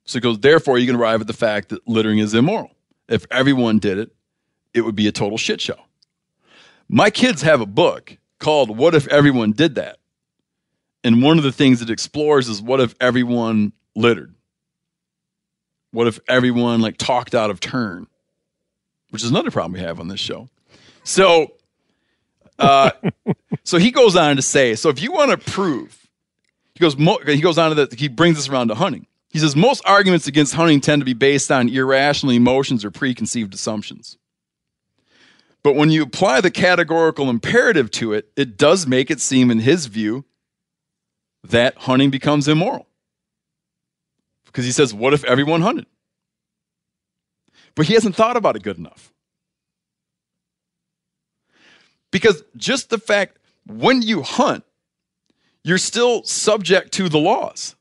So 0.05 0.18
he 0.18 0.20
goes, 0.20 0.38
therefore, 0.40 0.78
you 0.78 0.86
can 0.86 0.96
arrive 0.96 1.20
at 1.20 1.26
the 1.26 1.32
fact 1.32 1.70
that 1.70 1.86
littering 1.88 2.18
is 2.18 2.34
immoral. 2.34 2.70
If 3.09 3.26
everyone 3.30 3.78
did 3.78 3.99
it, 3.99 4.14
it 4.78 4.84
would 4.84 4.96
be 4.96 5.06
a 5.06 5.12
total 5.12 5.36
shit 5.36 5.60
show. 5.60 5.78
My 6.88 7.10
kids 7.10 7.42
have 7.42 7.60
a 7.60 7.66
book 7.66 8.16
called 8.38 8.76
What 8.76 8.94
If 8.94 9.06
Everyone 9.08 9.52
Did 9.52 9.74
That? 9.74 9.98
And 11.04 11.22
one 11.22 11.38
of 11.38 11.44
the 11.44 11.52
things 11.52 11.82
it 11.82 11.90
explores 11.90 12.48
is 12.48 12.62
what 12.62 12.80
if 12.80 12.94
everyone 13.00 13.72
littered? 13.94 14.34
What 15.90 16.06
if 16.06 16.18
everyone 16.28 16.80
like 16.80 16.96
talked 16.96 17.34
out 17.34 17.50
of 17.50 17.60
turn? 17.60 18.06
Which 19.10 19.22
is 19.22 19.30
another 19.30 19.50
problem 19.50 19.72
we 19.72 19.80
have 19.80 20.00
on 20.00 20.08
this 20.08 20.20
show. 20.20 20.48
So 21.04 21.54
uh 22.58 22.90
so 23.64 23.78
he 23.78 23.90
goes 23.90 24.16
on 24.16 24.36
to 24.36 24.42
say, 24.42 24.74
so 24.74 24.88
if 24.88 25.02
you 25.02 25.12
want 25.12 25.30
to 25.30 25.50
prove 25.50 26.08
he 26.74 26.80
goes 26.80 26.94
he 27.26 27.40
goes 27.40 27.58
on 27.58 27.70
to 27.70 27.74
that 27.76 27.94
he 27.94 28.08
brings 28.08 28.36
this 28.36 28.48
around 28.48 28.68
to 28.68 28.74
hunting. 28.74 29.06
He 29.30 29.38
says 29.38 29.54
most 29.54 29.82
arguments 29.84 30.26
against 30.26 30.54
hunting 30.54 30.80
tend 30.80 31.00
to 31.00 31.06
be 31.06 31.12
based 31.12 31.50
on 31.50 31.68
irrational 31.68 32.32
emotions 32.32 32.84
or 32.84 32.90
preconceived 32.90 33.52
assumptions. 33.54 34.16
But 35.62 35.74
when 35.74 35.90
you 35.90 36.02
apply 36.02 36.40
the 36.40 36.50
categorical 36.50 37.28
imperative 37.28 37.90
to 37.92 38.12
it, 38.12 38.30
it 38.36 38.56
does 38.56 38.86
make 38.86 39.11
it 39.11 39.20
seem, 39.20 39.50
in 39.50 39.61
his 39.61 39.86
view, 39.86 40.24
that 41.42 41.76
hunting 41.78 42.11
becomes 42.11 42.48
immoral. 42.48 42.86
Because 44.46 44.64
he 44.64 44.72
says, 44.72 44.94
What 44.94 45.14
if 45.14 45.24
everyone 45.24 45.62
hunted? 45.62 45.86
But 47.74 47.86
he 47.86 47.94
hasn't 47.94 48.16
thought 48.16 48.36
about 48.36 48.56
it 48.56 48.62
good 48.62 48.78
enough. 48.78 49.12
Because 52.11 52.42
just 52.56 52.90
the 52.90 52.98
fact 52.98 53.38
when 53.66 54.02
you 54.02 54.22
hunt, 54.22 54.64
you're 55.62 55.78
still 55.78 56.24
subject 56.24 56.92
to 56.94 57.09
the 57.09 57.18
laws. 57.18 57.76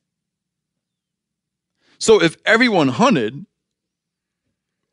So 2.00 2.22
if 2.22 2.38
everyone 2.46 2.90
hunted, 2.90 3.46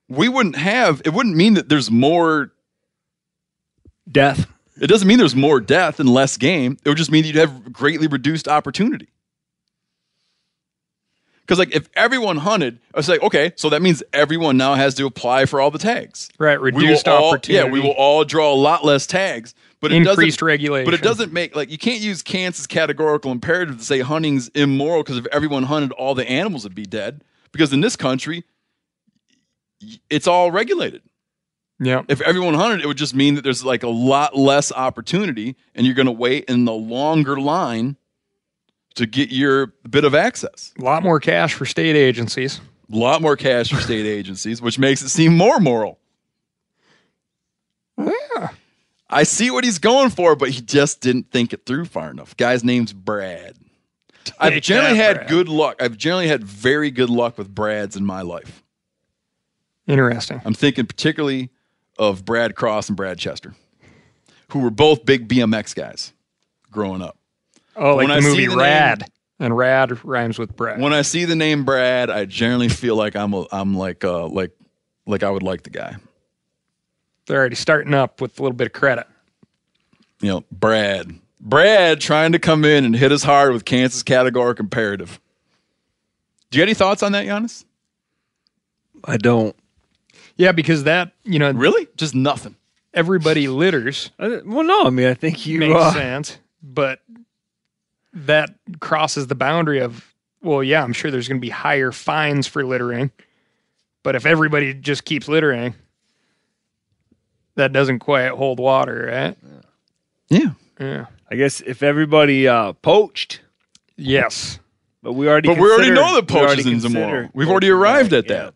we 0.09 0.29
wouldn't 0.29 0.57
have, 0.57 1.03
it 1.05 1.13
wouldn't 1.13 1.37
mean 1.37 1.55
that 1.55 1.69
there's 1.69 1.91
more 1.91 2.53
Death. 4.11 4.47
it 4.81 4.87
doesn't 4.87 5.09
mean 5.09 5.19
there's 5.19 5.35
more 5.37 5.61
death 5.61 5.99
and 6.01 6.09
less 6.09 6.37
game. 6.37 6.77
It 6.85 6.89
would 6.89 6.99
just 6.99 7.11
mean 7.11 7.25
you'd 7.25 7.37
have 7.37 7.73
greatly 7.73 8.07
reduced 8.07 8.49
opportunity. 8.49 9.09
Because 11.41 11.59
like 11.59 11.75
if 11.75 11.89
everyone 11.95 12.39
hunted, 12.39 12.79
I 12.95 12.99
was 12.99 13.09
like, 13.09 13.23
okay, 13.23 13.53
so 13.57 13.69
that 13.69 13.83
means 13.83 14.03
everyone 14.15 14.57
now 14.57 14.75
has 14.75 14.95
to 14.95 15.05
apply 15.05 15.45
for 15.45 15.61
all 15.61 15.71
the 15.71 15.79
tags. 15.79 16.31
Right. 16.39 16.59
Reduced 16.59 17.07
all- 17.07 17.31
opportunity. 17.31 17.67
Yeah, 17.67 17.71
we 17.71 17.81
will 17.81 17.91
all 17.93 18.25
draw 18.25 18.53
a 18.53 18.57
lot 18.57 18.85
less 18.85 19.07
tags. 19.07 19.55
But 19.81 19.93
it 19.93 19.97
Increased 19.97 20.39
doesn't, 20.39 20.47
regulation. 20.47 20.87
But 20.87 20.95
it 20.95 21.03
doesn't 21.03 21.35
make 21.35 21.55
like 21.55 21.71
you 21.71 21.77
can't 21.77 22.01
use 22.01 22.23
Kant's 22.23 22.67
categorical 22.67 23.31
imperative 23.31 23.77
to 23.77 23.85
say 23.85 24.01
hunting's 24.01 24.49
immoral 24.49 25.03
because 25.03 25.19
if 25.19 25.27
everyone 25.27 25.65
hunted, 25.65 25.93
all 25.93 26.15
the 26.15 26.27
animals 26.27 26.65
would 26.65 26.75
be 26.75 26.87
dead. 26.87 27.23
Because 27.53 27.71
in 27.75 27.83
this 27.83 27.95
country, 27.95 28.45
it's 30.09 30.27
all 30.27 30.51
regulated. 30.51 31.03
Yeah. 31.81 32.03
If 32.09 32.21
everyone 32.21 32.55
hunted, 32.55 32.81
it 32.81 32.87
would 32.87 32.97
just 32.97 33.15
mean 33.15 33.35
that 33.35 33.43
there's 33.43 33.65
like 33.65 33.83
a 33.83 33.89
lot 33.89 34.37
less 34.37 34.71
opportunity 34.73 35.57
and 35.75 35.87
you're 35.87 35.95
going 35.95 36.07
to 36.07 36.13
wait 36.13 36.45
in 36.45 36.65
the 36.65 36.73
longer 36.73 37.39
line 37.39 37.97
to 38.95 39.07
get 39.07 39.31
your 39.31 39.75
bit 39.89 40.05
of 40.05 40.15
access. 40.15 40.73
A 40.79 40.83
lot 40.83 41.03
more 41.03 41.19
cash 41.19 41.55
for 41.55 41.67
state 41.67 41.97
agencies. 41.97 42.61
A 42.93 42.97
lot 42.97 43.23
more 43.23 43.37
cash 43.37 43.71
for 43.71 43.81
state 43.81 44.07
agencies, 44.07 44.63
which 44.63 44.79
makes 44.79 45.03
it 45.03 45.09
seem 45.09 45.37
more 45.37 45.59
moral. 45.59 45.99
Yeah. 47.99 48.49
I 49.11 49.25
see 49.25 49.51
what 49.51 49.65
he's 49.65 49.79
going 49.79 50.11
for, 50.11 50.37
but 50.37 50.51
he 50.51 50.61
just 50.61 51.01
didn't 51.01 51.31
think 51.31 51.53
it 51.53 51.67
through 51.67 51.87
far 51.87 52.11
enough. 52.11 52.37
Guy's 52.37 52.65
name's 52.65 52.93
Brad. 52.93 53.57
I've 54.39 54.63
generally 54.63 54.97
that, 54.97 55.05
had 55.05 55.17
Brad. 55.17 55.29
good 55.29 55.49
luck. 55.49 55.77
I've 55.83 55.97
generally 55.97 56.29
had 56.29 56.45
very 56.45 56.91
good 56.91 57.11
luck 57.11 57.37
with 57.37 57.55
Brads 57.55 57.97
in 57.97 58.07
my 58.07 58.23
life. 58.23 58.63
Interesting. 59.87 60.41
I'm 60.45 60.55
thinking 60.55 60.87
particularly 60.87 61.51
of 61.99 62.25
Brad 62.25 62.55
Cross 62.57 62.89
and 62.89 62.97
Brad 62.97 63.19
Chester, 63.19 63.55
who 64.49 64.61
were 64.61 64.71
both 64.71 65.05
big 65.05 65.29
BMX 65.29 65.75
guys 65.75 66.13
growing 66.71 67.03
up. 67.03 67.17
Oh, 67.77 67.97
like 67.97 68.09
When 68.09 68.09
the 68.09 68.15
I 68.15 68.21
see 68.21 68.27
movie 68.29 68.45
the 68.47 68.51
name- 68.51 68.59
Rad. 68.59 69.05
and 69.41 69.57
Rad 69.57 70.05
rhymes 70.05 70.39
with 70.39 70.55
Brad. 70.57 70.81
When 70.81 70.93
I 70.93 71.03
see 71.03 71.25
the 71.25 71.37
name 71.37 71.65
Brad, 71.65 72.11
I 72.11 72.25
generally 72.25 72.69
feel 72.69 72.97
like 72.97 73.17
I'm 73.17 73.33
a, 73.35 73.47
I'm 73.53 73.77
like 73.77 74.05
uh 74.05 74.27
like 74.29 74.53
like 75.07 75.23
I 75.23 75.31
would 75.31 75.43
like 75.43 75.63
the 75.63 75.71
guy. 75.71 75.97
They're 77.27 77.39
already 77.39 77.57
starting 77.57 77.95
up 77.95 78.21
with 78.21 78.39
a 78.39 78.43
little 78.43 78.57
bit 78.57 78.67
of 78.67 78.73
credit. 78.73 79.07
You 80.21 80.29
know, 80.29 80.45
Brad. 80.53 81.19
Brad 81.41 82.01
trying 82.01 82.33
to 82.33 82.39
come 82.39 82.65
in 82.65 82.85
and 82.85 82.95
hit 82.97 83.13
us 83.13 83.23
hard 83.23 83.53
with 83.53 83.65
Kant's 83.65 84.03
categoric 84.03 84.61
imperative. 84.61 85.21
Do 86.51 86.59
you 86.59 86.63
have 86.63 86.69
any 86.69 86.75
thoughts 86.75 87.03
on 87.03 87.13
that, 87.13 87.25
Janis? 87.27 87.65
I 89.05 89.17
don't. 89.17 89.55
Yeah, 90.37 90.53
because 90.53 90.85
that, 90.85 91.13
you 91.25 91.39
know, 91.39 91.51
Really? 91.53 91.87
Just 91.97 92.15
nothing. 92.15 92.57
everybody 92.93 93.49
litters 93.63 94.11
well, 94.19 94.63
no. 94.65 94.85
I 94.87 94.91
mean, 94.91 95.07
I 95.07 95.15
think 95.15 95.47
you. 95.47 95.59
makes 95.61 95.75
uh, 95.75 95.93
sense, 95.93 96.39
but 96.63 97.01
that 98.13 98.51
crosses 98.81 99.27
the 99.27 99.35
boundary 99.35 99.81
of, 99.81 100.15
well, 100.43 100.63
yeah, 100.63 100.83
I'm 100.83 100.93
sure 100.93 101.11
there's 101.11 101.29
going 101.29 101.41
to 101.41 101.45
be 101.45 101.51
higher 101.51 101.91
fines 101.93 102.47
for 102.47 102.65
littering, 102.65 103.11
but 104.03 104.15
if 104.17 104.27
everybody 104.27 104.75
just 104.75 105.05
keeps 105.05 105.27
littering, 105.29 105.75
that 107.57 107.73
doesn't 107.73 108.01
quite 108.01 108.31
hold 108.31 108.59
water, 108.59 109.09
right? 109.13 109.37
Yeah. 110.29 110.51
Yeah. 110.81 111.07
I 111.31 111.37
guess 111.37 111.61
if 111.61 111.83
everybody 111.83 112.47
uh, 112.49 112.73
poached, 112.75 113.41
Yes. 113.97 114.59
but 115.03 115.13
we 115.13 115.29
already. 115.29 115.49
But 115.49 115.59
we 115.59 115.71
already 115.71 115.91
know 115.91 116.15
that 116.21 116.31
we 116.31 116.39
already 116.41 116.63
poaching's 116.65 116.85
immoral. 116.85 117.29
We've 117.33 117.49
already 117.49 117.71
arrived 117.71 118.13
at 118.13 118.27
that. 118.29 118.45
Yeah, 118.45 118.51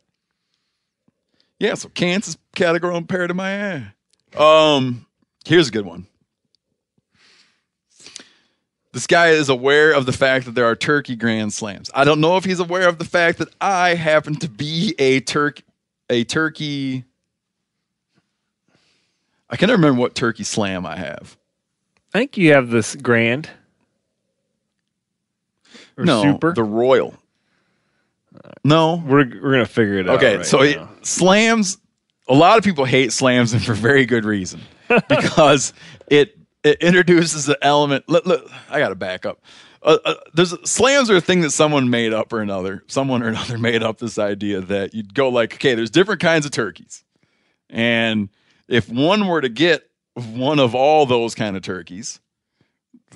so 1.75 1.89
Kant's 1.89 2.37
categorical 2.55 2.99
imperative 2.99 3.37
my 3.37 3.51
ass. 3.51 3.93
Um, 4.37 5.07
here's 5.45 5.69
a 5.69 5.71
good 5.73 5.87
one. 5.87 6.07
This 8.93 9.07
guy 9.07 9.29
is 9.29 9.49
aware 9.49 9.93
of 9.93 10.07
the 10.07 10.13
fact 10.13 10.47
that 10.47 10.55
there 10.55 10.65
are 10.65 10.75
turkey 10.75 11.15
grand 11.15 11.53
slams. 11.53 11.91
I 11.95 12.05
don't 12.05 12.21
know 12.21 12.37
if 12.37 12.45
he's 12.45 12.61
aware 12.61 12.89
of 12.89 12.99
the 12.99 13.05
fact 13.05 13.39
that 13.39 13.49
I 13.61 13.95
happen 13.95 14.35
to 14.37 14.49
be 14.49 14.95
a 14.99 15.21
turkey 15.21 15.65
a 16.11 16.25
turkey 16.25 17.05
I 19.51 19.57
can't 19.57 19.73
remember 19.73 19.99
what 19.99 20.15
turkey 20.15 20.45
slam 20.45 20.85
I 20.85 20.97
have. 20.97 21.37
I 22.13 22.19
think 22.19 22.37
you 22.37 22.53
have 22.53 22.71
this 22.71 22.95
grand. 22.97 23.49
Or 25.97 26.05
no, 26.05 26.23
super. 26.23 26.53
the 26.53 26.63
royal. 26.63 27.15
No, 28.65 29.03
we're 29.07 29.29
we're 29.41 29.53
gonna 29.53 29.67
figure 29.67 29.99
it 29.99 30.09
out. 30.09 30.17
Okay, 30.17 30.39
right 30.39 30.47
so 30.47 30.63
it, 30.63 30.79
slams. 31.03 31.79
A 32.29 32.35
lot 32.35 32.59
of 32.59 32.65
people 32.65 32.85
hate 32.85 33.13
slams, 33.13 33.53
and 33.53 33.65
for 33.65 33.75
very 33.75 34.07
good 34.07 34.25
reason, 34.25 34.61
because 35.09 35.73
it 36.09 36.39
it 36.63 36.83
introduces 36.83 37.47
the 37.47 37.59
element. 37.63 38.09
Look, 38.09 38.27
look 38.27 38.51
I 38.71 38.79
got 38.79 38.91
to 38.91 38.95
back 38.95 39.27
up. 39.27 39.43
Uh, 39.83 39.99
uh, 40.05 40.15
there's 40.35 40.55
slams 40.69 41.09
are 41.09 41.17
a 41.17 41.21
thing 41.21 41.41
that 41.43 41.51
someone 41.51 41.89
made 41.89 42.13
up 42.13 42.33
or 42.33 42.41
another. 42.41 42.83
Someone 42.89 43.23
or 43.23 43.29
another 43.29 43.59
made 43.59 43.83
up 43.83 43.99
this 43.99 44.19
idea 44.19 44.61
that 44.61 44.93
you'd 44.95 45.15
go 45.15 45.29
like, 45.29 45.55
okay, 45.55 45.75
there's 45.75 45.91
different 45.91 46.21
kinds 46.21 46.45
of 46.45 46.53
turkeys, 46.53 47.05
and 47.71 48.29
if 48.67 48.89
one 48.89 49.27
were 49.27 49.41
to 49.41 49.49
get 49.49 49.89
one 50.15 50.59
of 50.59 50.75
all 50.75 51.07
those 51.07 51.35
kind 51.35 51.57
of 51.57 51.63
turkeys, 51.63 52.21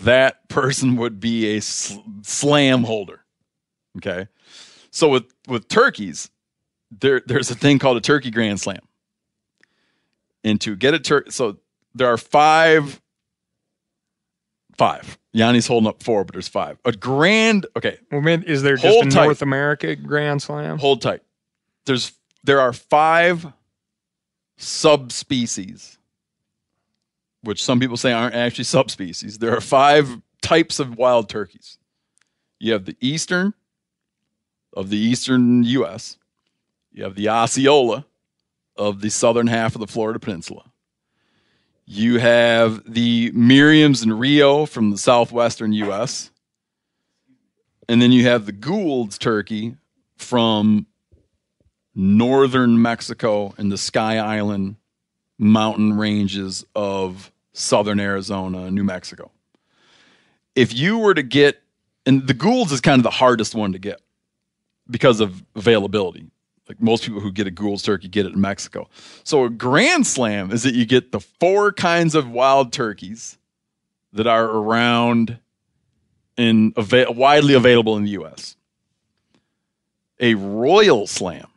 that 0.00 0.48
person 0.48 0.96
would 0.96 1.20
be 1.20 1.56
a 1.56 1.60
sl- 1.60 2.00
slam 2.22 2.84
holder. 2.84 3.24
Okay. 3.98 4.28
So 4.92 5.08
with 5.08 5.24
with 5.48 5.66
turkeys, 5.68 6.30
there 7.00 7.22
there's 7.26 7.50
a 7.50 7.54
thing 7.56 7.78
called 7.80 7.96
a 7.96 8.00
turkey 8.00 8.30
grand 8.30 8.60
slam. 8.60 8.80
And 10.44 10.60
to 10.60 10.76
get 10.76 10.92
a 10.94 10.98
turkey, 11.00 11.30
so 11.30 11.58
there 11.94 12.08
are 12.08 12.18
five. 12.18 13.00
Five. 14.76 15.18
Yanni's 15.34 15.66
holding 15.66 15.86
up 15.88 16.02
four, 16.02 16.24
but 16.24 16.32
there's 16.34 16.48
five. 16.48 16.78
A 16.84 16.92
grand. 16.92 17.66
Okay, 17.76 17.98
Well, 18.10 18.20
man, 18.22 18.42
is 18.42 18.62
there 18.62 18.76
just 18.76 18.86
Hold 18.86 19.06
a 19.06 19.10
tight. 19.10 19.24
North 19.24 19.42
America 19.42 19.94
Grand 19.96 20.40
Slam? 20.42 20.78
hold 20.78 21.02
tight. 21.02 21.20
There's 21.86 22.12
there 22.44 22.60
are 22.60 22.72
five 22.72 23.46
subspecies, 24.56 25.98
which 27.42 27.62
some 27.62 27.80
people 27.80 27.96
say 27.96 28.12
aren't 28.12 28.34
actually 28.34 28.64
subspecies. 28.64 29.38
There 29.38 29.54
are 29.56 29.60
five 29.60 30.08
types 30.42 30.78
of 30.80 30.96
wild 30.96 31.28
turkeys. 31.28 31.78
You 32.58 32.72
have 32.72 32.84
the 32.84 32.96
eastern 33.00 33.54
of 34.74 34.90
the 34.90 34.98
eastern 34.98 35.62
U.S. 35.64 36.18
You 36.92 37.04
have 37.04 37.14
the 37.14 37.28
Osceola 37.28 38.06
of 38.76 39.00
the 39.00 39.10
southern 39.10 39.46
half 39.46 39.74
of 39.74 39.80
the 39.80 39.86
Florida 39.86 40.18
Peninsula. 40.18 40.64
You 41.84 42.18
have 42.18 42.82
the 42.90 43.30
Merriam's 43.32 44.02
and 44.02 44.18
Rio 44.18 44.66
from 44.66 44.90
the 44.90 44.98
southwestern 44.98 45.72
U.S. 45.72 46.30
And 47.88 48.00
then 48.00 48.12
you 48.12 48.24
have 48.24 48.46
the 48.46 48.52
Gould's 48.52 49.18
turkey 49.18 49.76
from 50.16 50.86
northern 51.94 52.80
Mexico 52.80 53.54
and 53.58 53.70
the 53.70 53.78
Sky 53.78 54.18
Island 54.18 54.76
mountain 55.38 55.96
ranges 55.96 56.64
of 56.74 57.32
southern 57.52 58.00
Arizona 58.00 58.70
New 58.70 58.84
Mexico. 58.84 59.30
If 60.54 60.74
you 60.74 60.98
were 60.98 61.14
to 61.14 61.22
get, 61.22 61.62
and 62.06 62.26
the 62.26 62.34
Gould's 62.34 62.72
is 62.72 62.80
kind 62.80 62.98
of 62.98 63.04
the 63.04 63.10
hardest 63.10 63.54
one 63.54 63.72
to 63.72 63.78
get 63.78 64.00
because 64.90 65.20
of 65.20 65.42
availability. 65.54 66.26
Like 66.68 66.80
most 66.80 67.04
people 67.04 67.20
who 67.20 67.32
get 67.32 67.46
a 67.46 67.50
Gould's 67.50 67.82
turkey 67.82 68.08
get 68.08 68.26
it 68.26 68.34
in 68.34 68.40
Mexico. 68.40 68.88
So 69.24 69.44
a 69.44 69.50
grand 69.50 70.06
slam 70.06 70.50
is 70.52 70.62
that 70.62 70.74
you 70.74 70.86
get 70.86 71.12
the 71.12 71.20
four 71.20 71.72
kinds 71.72 72.14
of 72.14 72.30
wild 72.30 72.72
turkeys 72.72 73.36
that 74.12 74.26
are 74.26 74.44
around 74.44 75.38
and 76.36 76.72
widely 76.76 77.54
available 77.54 77.96
in 77.96 78.04
the 78.04 78.10
U.S. 78.10 78.56
A 80.20 80.34
royal 80.34 81.06
slam 81.06 81.48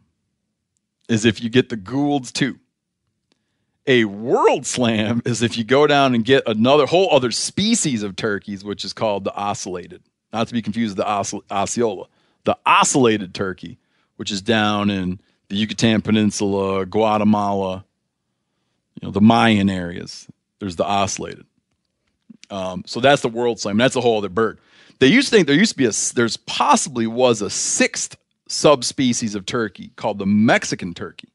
is 1.08 1.24
if 1.24 1.42
you 1.42 1.50
get 1.50 1.70
the 1.70 1.76
Gould's 1.76 2.32
too. 2.32 2.60
A 3.88 4.06
world 4.06 4.66
slam 4.66 5.22
is 5.26 5.44
if 5.44 5.58
you 5.58 5.64
go 5.64 5.86
down 5.86 6.16
and 6.16 6.26
get 6.26 6.44
another 6.48 6.88
whole 6.88 7.14
other 7.14 7.30
species 7.30 8.02
of 8.02 8.16
turkeys, 8.16 8.64
which 8.64 8.84
is 8.84 8.94
called 8.94 9.24
the 9.24 9.32
ocellated. 9.32 10.02
Not 10.34 10.48
to 10.48 10.54
be 10.54 10.64
confused 10.64 10.98
with 10.98 11.06
the 11.06 11.10
Osce- 11.10 11.44
Osceola. 11.52 12.08
The 12.46 12.58
ocellated 12.66 13.34
turkey, 13.34 13.78
which 14.16 14.32
is 14.32 14.42
down 14.42 14.90
in 14.90 15.20
the 15.50 15.56
Yucatan 15.56 16.02
Peninsula, 16.02 16.86
Guatemala, 16.86 17.86
you 19.00 19.08
know, 19.08 19.12
the 19.12 19.22
Mayan 19.22 19.70
areas. 19.70 20.28
There's 20.60 20.76
the 20.76 20.86
ocellated. 20.86 21.46
Um, 22.50 22.84
so 22.86 23.00
that's 23.00 23.22
the 23.22 23.30
world 23.30 23.60
slam. 23.60 23.78
That's 23.78 23.96
a 23.96 24.02
whole 24.02 24.20
other 24.20 24.30
bird. 24.30 24.60
They 25.00 25.08
used 25.08 25.30
to 25.30 25.36
think 25.36 25.48
there 25.48 25.56
used 25.56 25.74
to 25.74 25.78
be 25.78 25.86
a 25.86 25.92
there's 26.14 26.38
possibly 26.38 27.08
was 27.08 27.42
a 27.42 27.50
sixth 27.50 28.18
subspecies 28.48 29.36
of 29.36 29.46
turkey 29.46 29.92
called 29.96 30.20
the 30.20 30.26
Mexican 30.26 30.94
turkey. 30.94 31.30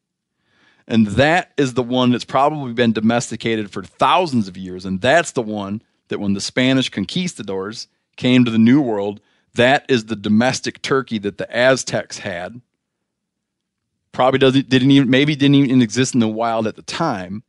And 0.86 1.06
that 1.08 1.52
is 1.56 1.74
the 1.74 1.82
one 1.82 2.10
that's 2.10 2.24
probably 2.24 2.72
been 2.72 2.92
domesticated 2.92 3.70
for 3.70 3.82
thousands 3.84 4.48
of 4.48 4.56
years. 4.56 4.84
And 4.84 5.00
that's 5.00 5.32
the 5.32 5.42
one 5.42 5.82
that 6.08 6.18
when 6.18 6.32
the 6.32 6.40
Spanish 6.40 6.88
conquistadors 6.88 7.86
came 8.16 8.44
to 8.44 8.50
the 8.50 8.58
New 8.58 8.80
World, 8.80 9.20
that 9.54 9.84
is 9.88 10.06
the 10.06 10.16
domestic 10.16 10.82
turkey 10.82 11.18
that 11.18 11.38
the 11.38 11.50
Aztecs 11.54 12.18
had. 12.18 12.60
Probably 14.12 14.38
doesn't 14.38 14.68
didn't 14.68 14.90
even 14.90 15.10
maybe 15.10 15.36
didn't 15.36 15.56
even 15.56 15.82
exist 15.82 16.14
in 16.14 16.20
the 16.20 16.28
wild 16.28 16.66
at 16.66 16.76
the 16.76 16.82
time 16.82 17.42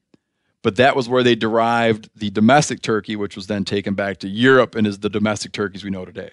but 0.61 0.75
that 0.75 0.95
was 0.95 1.09
where 1.09 1.23
they 1.23 1.35
derived 1.35 2.09
the 2.15 2.29
domestic 2.29 2.81
turkey, 2.81 3.15
which 3.15 3.35
was 3.35 3.47
then 3.47 3.65
taken 3.65 3.95
back 3.95 4.19
to 4.19 4.27
Europe 4.27 4.75
and 4.75 4.85
is 4.85 4.99
the 4.99 5.09
domestic 5.09 5.51
turkeys 5.51 5.83
we 5.83 5.89
know 5.89 6.05
today. 6.05 6.31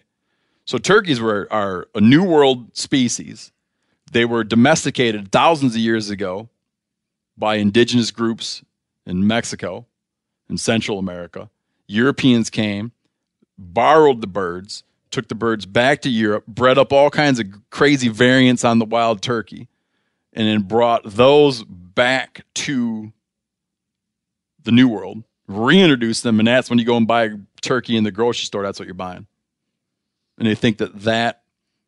So 0.65 0.77
turkeys 0.77 1.21
were 1.21 1.49
are 1.51 1.89
a 1.95 2.01
new 2.01 2.23
world 2.23 2.77
species. 2.77 3.53
They 4.13 4.25
were 4.25 4.45
domesticated 4.45 5.33
thousands 5.33 5.75
of 5.75 5.81
years 5.81 6.11
ago 6.11 6.49
by 7.37 7.57
indigenous 7.57 8.11
groups 8.11 8.63
in 9.07 9.27
Mexico 9.27 9.87
in 10.51 10.59
Central 10.59 10.99
America. 10.99 11.49
Europeans 11.87 12.51
came, 12.51 12.93
borrowed 13.57 14.21
the 14.21 14.27
birds, 14.27 14.83
took 15.11 15.29
the 15.29 15.35
birds 15.35 15.67
back 15.67 16.03
to 16.03 16.09
Europe, 16.09 16.47
bred 16.47 16.79
up 16.79 16.93
all 16.93 17.11
kinds 17.11 17.39
of 17.41 17.47
crazy 17.71 18.09
variants 18.09 18.65
on 18.65 18.79
the 18.79 18.85
wild 18.85 19.23
turkey, 19.23 19.69
and 20.33 20.47
then 20.47 20.63
brought 20.63 21.03
those 21.05 21.65
back 21.65 22.45
to 22.55 23.13
the 24.63 24.73
New 24.73 24.89
World, 24.89 25.25
reintroduced 25.47 26.23
them, 26.23 26.39
and 26.39 26.49
that's 26.49 26.71
when 26.71 26.79
you 26.79 26.85
go 26.85 26.97
and 26.97 27.07
buy 27.07 27.25
a 27.25 27.37
turkey 27.61 27.97
in 27.97 28.05
the 28.05 28.11
grocery 28.11 28.45
store. 28.45 28.63
That's 28.63 28.79
what 28.79 28.87
you're 28.87 28.95
buying, 28.95 29.27
and 30.37 30.47
they 30.47 30.55
think 30.55 30.79
that 30.79 31.01
that 31.03 31.43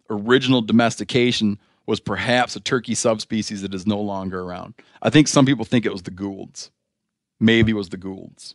original 0.08 0.62
domestication 0.62 1.58
was 1.86 2.00
perhaps 2.00 2.54
a 2.56 2.60
turkey 2.60 2.94
subspecies 2.94 3.62
that 3.62 3.74
is 3.74 3.86
no 3.86 4.00
longer 4.00 4.40
around. 4.42 4.74
I 5.02 5.10
think 5.10 5.28
some 5.28 5.46
people 5.46 5.64
think 5.64 5.84
it 5.84 5.92
was 5.92 6.02
the 6.02 6.10
Goulds. 6.10 6.70
Maybe 7.38 7.72
it 7.72 7.76
was 7.76 7.88
the 7.88 7.96
Goulds. 7.96 8.54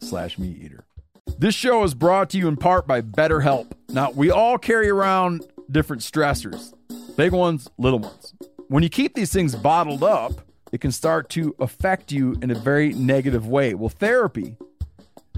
slash 0.00 0.38
meat 0.38 0.58
eater. 0.62 0.84
This 1.38 1.54
show 1.54 1.84
is 1.84 1.94
brought 1.94 2.30
to 2.30 2.38
you 2.38 2.48
in 2.48 2.56
part 2.56 2.86
by 2.86 3.00
BetterHelp. 3.00 3.72
Now, 3.90 4.10
we 4.10 4.30
all 4.30 4.58
carry 4.58 4.88
around 4.88 5.46
different 5.70 6.02
stressors, 6.02 6.74
big 7.16 7.32
ones, 7.32 7.68
little 7.78 7.98
ones. 7.98 8.34
When 8.68 8.82
you 8.82 8.88
keep 8.88 9.14
these 9.14 9.32
things 9.32 9.54
bottled 9.54 10.02
up, 10.02 10.32
it 10.72 10.80
can 10.80 10.92
start 10.92 11.28
to 11.30 11.54
affect 11.58 12.12
you 12.12 12.36
in 12.42 12.50
a 12.50 12.54
very 12.54 12.92
negative 12.92 13.46
way. 13.46 13.74
Well, 13.74 13.88
therapy 13.88 14.56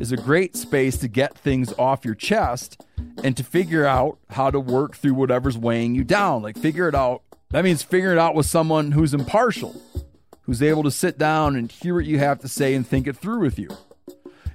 is 0.01 0.11
a 0.11 0.17
great 0.17 0.57
space 0.57 0.97
to 0.99 1.09
get 1.09 1.37
things 1.37 1.73
off 1.75 2.05
your 2.05 2.15
chest 2.15 2.83
and 3.23 3.37
to 3.37 3.45
figure 3.45 3.85
out 3.85 4.19
how 4.31 4.51
to 4.51 4.59
work 4.59 4.97
through 4.97 5.15
whatever's 5.15 5.59
weighing 5.59 5.95
you 5.95 6.05
down. 6.05 6.43
Like, 6.43 6.57
figure 6.57 6.89
it 6.89 6.95
out. 6.95 7.23
That 7.51 7.65
means 7.65 7.83
figure 7.83 8.13
it 8.13 8.19
out 8.19 8.35
with 8.35 8.47
someone 8.47 8.93
who's 8.93 9.13
impartial, 9.13 9.81
who's 10.43 10.63
able 10.63 10.83
to 10.85 10.91
sit 10.91 11.19
down 11.19 11.57
and 11.57 11.71
hear 11.71 11.95
what 11.95 12.07
you 12.07 12.19
have 12.19 12.41
to 12.41 12.49
say 12.49 12.75
and 12.75 12.87
think 12.87 13.07
it 13.07 13.17
through 13.17 13.41
with 13.41 13.59
you. 13.59 13.69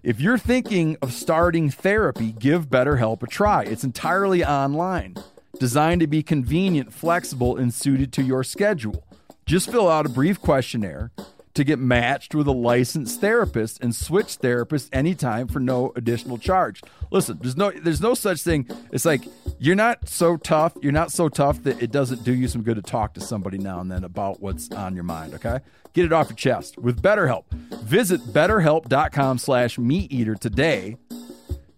If 0.06 0.22
you're 0.22 0.38
thinking 0.38 0.98
of 1.02 1.12
starting 1.14 1.72
therapy, 1.72 2.32
give 2.34 2.70
BetterHelp 2.70 3.24
a 3.24 3.28
try. 3.28 3.64
It's 3.64 3.84
entirely 3.84 4.46
online, 4.46 5.16
designed 5.60 6.02
to 6.02 6.06
be 6.06 6.22
convenient, 6.22 6.94
flexible, 6.94 7.58
and 7.58 7.74
suited 7.74 8.14
to 8.14 8.22
your 8.22 8.44
schedule. 8.44 9.04
Just 9.48 9.72
fill 9.72 9.90
out 9.90 10.06
a 10.06 10.10
brief 10.10 10.40
questionnaire 10.40 11.10
to 11.56 11.64
get 11.64 11.80
matched 11.80 12.36
with 12.36 12.48
a 12.48 12.52
licensed 12.52 13.22
therapist 13.22 13.82
and 13.82 13.96
switch 13.96 14.40
therapists 14.40 14.90
anytime 14.94 15.48
for 15.48 15.60
no 15.60 15.92
additional 15.96 16.38
charge. 16.38 16.82
Listen, 17.12 17.40
there's 17.42 17.58
no 17.58 17.72
there's 17.72 18.02
no 18.02 18.14
such 18.14 18.42
thing. 18.42 18.68
It's 18.92 19.06
like 19.06 19.24
you're 19.58 19.76
not 19.76 20.08
so 20.08 20.38
tough, 20.38 20.74
you're 20.82 20.92
not 20.92 21.12
so 21.12 21.30
tough 21.30 21.64
that 21.64 21.82
it 21.82 21.92
doesn't 21.92 22.24
do 22.24 22.34
you 22.34 22.48
some 22.48 22.62
good 22.62 22.76
to 22.76 22.82
talk 22.82 23.14
to 23.16 23.22
somebody 23.22 23.58
now 23.58 23.80
and 23.80 23.90
then 23.90 24.04
about 24.04 24.42
what's 24.42 24.70
on 24.72 24.96
your 24.96 25.06
mind, 25.06 25.34
okay? 25.34 25.60
Get 25.94 26.06
it 26.06 26.14
off 26.14 26.30
your 26.30 26.36
chest 26.36 26.78
with 26.78 27.02
BetterHelp. 27.02 27.50
Visit 27.84 28.20
betterhelp.com 28.22 29.38
slash 29.38 29.78
meateater 29.78 30.38
today 30.38 30.98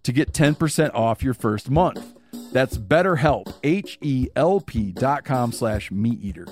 to 0.02 0.12
get 0.12 0.34
10% 0.34 0.96
off 0.96 1.22
your 1.22 1.36
first 1.36 1.70
month. 1.70 2.16
That's 2.52 2.78
BetterHelp, 2.78 3.54
H-E-L-P 3.64 4.92
dot 4.94 5.24
com 5.24 5.52
slash 5.52 5.92
meateater. 5.92 6.52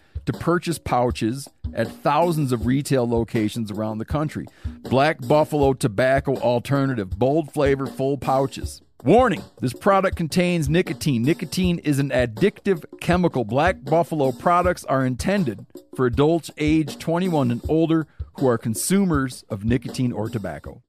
to 0.25 0.33
purchase 0.33 0.77
pouches 0.77 1.47
at 1.73 1.87
thousands 1.87 2.51
of 2.51 2.65
retail 2.65 3.07
locations 3.07 3.71
around 3.71 3.97
the 3.97 4.05
country. 4.05 4.45
Black 4.83 5.25
Buffalo 5.27 5.73
Tobacco 5.73 6.35
Alternative, 6.37 7.09
bold 7.09 7.51
flavor, 7.51 7.87
full 7.87 8.17
pouches. 8.17 8.81
Warning 9.03 9.41
this 9.59 9.73
product 9.73 10.15
contains 10.15 10.69
nicotine. 10.69 11.23
Nicotine 11.23 11.79
is 11.79 11.97
an 11.97 12.11
addictive 12.11 12.83
chemical. 12.99 13.43
Black 13.43 13.83
Buffalo 13.83 14.31
products 14.31 14.83
are 14.85 15.03
intended 15.03 15.65
for 15.95 16.05
adults 16.05 16.51
age 16.57 16.99
21 16.99 17.49
and 17.49 17.61
older 17.67 18.05
who 18.33 18.47
are 18.47 18.59
consumers 18.59 19.43
of 19.49 19.65
nicotine 19.65 20.11
or 20.11 20.29
tobacco. 20.29 20.83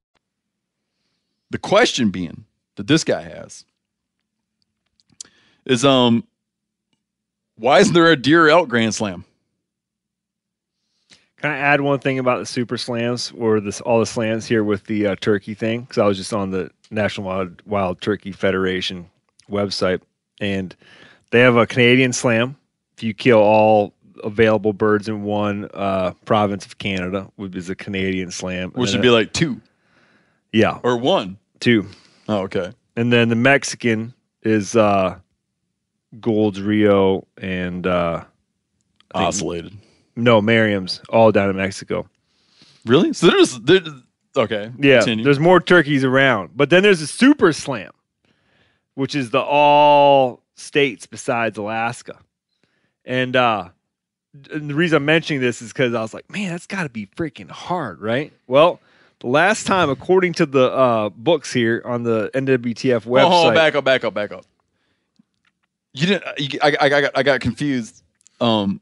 The 1.51 1.59
question 1.59 2.11
being 2.11 2.45
that 2.77 2.87
this 2.87 3.03
guy 3.03 3.23
has 3.23 3.65
is 5.65 5.85
um 5.85 6.27
why 7.57 7.81
isn't 7.81 7.95
there 7.95 8.11
a 8.11 8.17
deer 8.17 8.49
elk 8.49 8.69
grand 8.69 8.95
slam? 8.95 9.25
Can 11.39 11.51
I 11.51 11.57
add 11.59 11.81
one 11.81 11.99
thing 11.99 12.19
about 12.21 12.39
the 12.39 12.47
super 12.47 12.77
slams 12.79 13.33
or 13.37 13.59
this 13.59 13.81
all 13.81 13.99
the 13.99 14.07
slams 14.07 14.47
here 14.47 14.63
with 14.63 14.85
the 14.85 15.09
uh, 15.09 15.17
turkey 15.21 15.55
thing? 15.55 15.81
Because 15.83 15.99
I 15.99 16.07
was 16.07 16.17
just 16.17 16.33
on 16.33 16.51
the 16.51 16.71
National 16.91 17.27
Wild, 17.27 17.63
Wild 17.67 18.01
Turkey 18.01 18.31
Federation 18.31 19.11
website, 19.51 20.03
and 20.41 20.75
they 21.33 21.41
have 21.41 21.57
a 21.57 21.67
Canadian 21.67 22.13
slam. 22.13 22.57
If 22.97 23.03
you 23.03 23.13
kill 23.13 23.41
all 23.41 23.93
available 24.23 24.73
birds 24.73 25.09
in 25.09 25.25
one 25.25 25.69
uh, 25.75 26.13
province 26.27 26.65
of 26.65 26.79
Canada, 26.79 27.29
which 27.35 27.57
is 27.57 27.69
a 27.69 27.75
Canadian 27.75 28.31
slam, 28.31 28.71
Which 28.71 28.93
would 28.93 29.03
be 29.03 29.11
like 29.11 29.33
two 29.33 29.61
yeah, 30.53 30.79
or 30.85 30.97
one. 30.97 31.39
two. 31.59 31.87
Oh, 32.29 32.43
okay. 32.43 32.73
And 32.95 33.13
then 33.13 33.31
the 33.31 33.35
Mexican 33.37 34.15
is 34.43 34.77
uh, 34.77 35.19
Gould's 36.21 36.61
Rio 36.61 37.27
and 37.39 37.87
uh, 37.87 38.25
I 39.15 39.31
think- 39.31 39.35
Ocellated. 39.35 39.73
no 40.17 40.41
Merriam's, 40.41 41.01
all 41.09 41.33
down 41.33 41.51
in 41.51 41.57
Mexico. 41.57 42.09
Really? 42.85 43.13
So 43.13 43.29
there's 43.29 43.59
there, 43.61 43.81
okay. 44.37 44.71
Yeah, 44.79 44.99
continue. 44.99 45.25
there's 45.25 45.39
more 45.39 45.61
turkeys 45.61 46.05
around. 46.05 46.51
But 46.57 46.71
then 46.71 46.83
there's 46.83 47.01
a 47.01 47.07
super 47.07 47.53
slam, 47.53 47.93
which 48.95 49.15
is 49.15 49.31
the 49.31 49.41
all 49.41 50.43
states 50.57 51.07
besides 51.07 51.57
Alaska. 51.59 52.19
And 53.05 53.37
uh 53.37 53.69
the 54.35 54.75
reason 54.75 54.97
I'm 54.97 55.05
mentioning 55.05 55.43
this 55.43 55.61
is 55.61 55.73
because 55.73 55.93
I 55.95 56.01
was 56.01 56.15
like, 56.15 56.31
man, 56.31 56.51
that's 56.51 56.67
got 56.67 56.85
to 56.85 56.89
be 56.89 57.07
freaking 57.17 57.51
hard, 57.51 58.01
right? 58.01 58.33
Well, 58.47 58.81
the 59.21 59.27
last 59.27 59.67
time, 59.67 59.91
according 59.91 60.33
to 60.35 60.47
the 60.47 60.73
uh, 60.73 61.09
books 61.11 61.53
here 61.53 61.83
on 61.85 62.03
the 62.03 62.31
NWTF 62.33 63.05
website, 63.05 63.51
Oh, 63.51 63.53
back 63.55 63.75
up, 63.75 63.85
back 63.85 64.05
up, 64.05 64.15
back 64.15 64.33
up. 64.33 64.47
You 65.95 66.07
didn't. 66.07 66.25
You, 66.39 66.59
I, 66.63 66.69
I, 66.81 66.85
I 66.87 66.89
got 67.01 67.11
I 67.17 67.23
got 67.23 67.41
confused. 67.41 68.03
Um, 68.41 68.81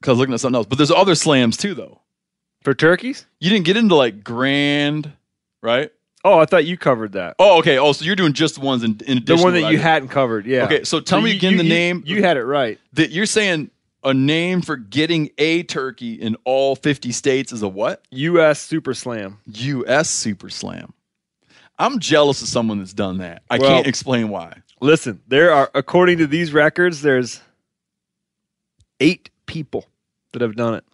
because 0.00 0.18
looking 0.18 0.34
at 0.34 0.40
something 0.40 0.56
else. 0.56 0.66
But 0.66 0.78
there's 0.78 0.90
other 0.90 1.14
slams 1.14 1.56
too, 1.56 1.74
though. 1.74 2.00
For 2.62 2.74
turkeys? 2.74 3.24
You 3.40 3.50
didn't 3.50 3.64
get 3.66 3.76
into 3.76 3.94
like 3.94 4.22
grand, 4.24 5.12
right? 5.62 5.90
Oh, 6.24 6.38
I 6.38 6.44
thought 6.44 6.64
you 6.64 6.76
covered 6.76 7.12
that. 7.12 7.34
Oh, 7.38 7.58
okay. 7.58 7.78
Oh, 7.78 7.92
so 7.92 8.04
you're 8.04 8.14
doing 8.16 8.32
just 8.32 8.56
the 8.56 8.60
ones 8.60 8.84
in, 8.84 9.00
in 9.06 9.18
addition. 9.18 9.24
The 9.38 9.42
one 9.42 9.54
that 9.54 9.72
you 9.72 9.78
hadn't 9.78 10.08
covered, 10.10 10.46
yeah. 10.46 10.64
Okay, 10.66 10.84
so 10.84 11.00
tell 11.00 11.20
me 11.20 11.30
you- 11.30 11.36
again 11.36 11.52
you- 11.52 11.58
the 11.58 11.68
name. 11.68 12.02
You 12.06 12.22
had 12.22 12.36
it 12.36 12.44
right. 12.44 12.78
that 12.92 13.10
you're 13.10 13.26
saying 13.26 13.70
a 14.04 14.12
name 14.14 14.62
for 14.62 14.76
getting 14.76 15.30
a 15.38 15.62
turkey 15.64 16.14
in 16.14 16.36
all 16.44 16.74
50 16.76 17.10
states 17.12 17.52
is 17.52 17.62
a 17.62 17.68
what? 17.68 18.04
U.S. 18.10 18.60
Super 18.60 18.94
Slam. 18.94 19.38
U.S. 19.46 20.10
Super 20.10 20.50
Slam. 20.50 20.92
I'm 21.78 21.98
jealous 22.00 22.42
of 22.42 22.48
someone 22.48 22.78
that's 22.78 22.92
done 22.92 23.18
that. 23.18 23.42
I 23.50 23.58
Well- 23.58 23.68
can't 23.70 23.86
explain 23.86 24.28
why. 24.28 24.58
Listen, 24.82 25.22
there 25.28 25.52
are, 25.52 25.70
according 25.74 26.18
to 26.18 26.26
these 26.26 26.52
records, 26.52 27.02
there's 27.02 27.40
eight 28.98 29.30
people 29.46 29.86
that 30.32 30.42
have 30.42 30.56
done 30.56 30.74
it. 30.74 30.84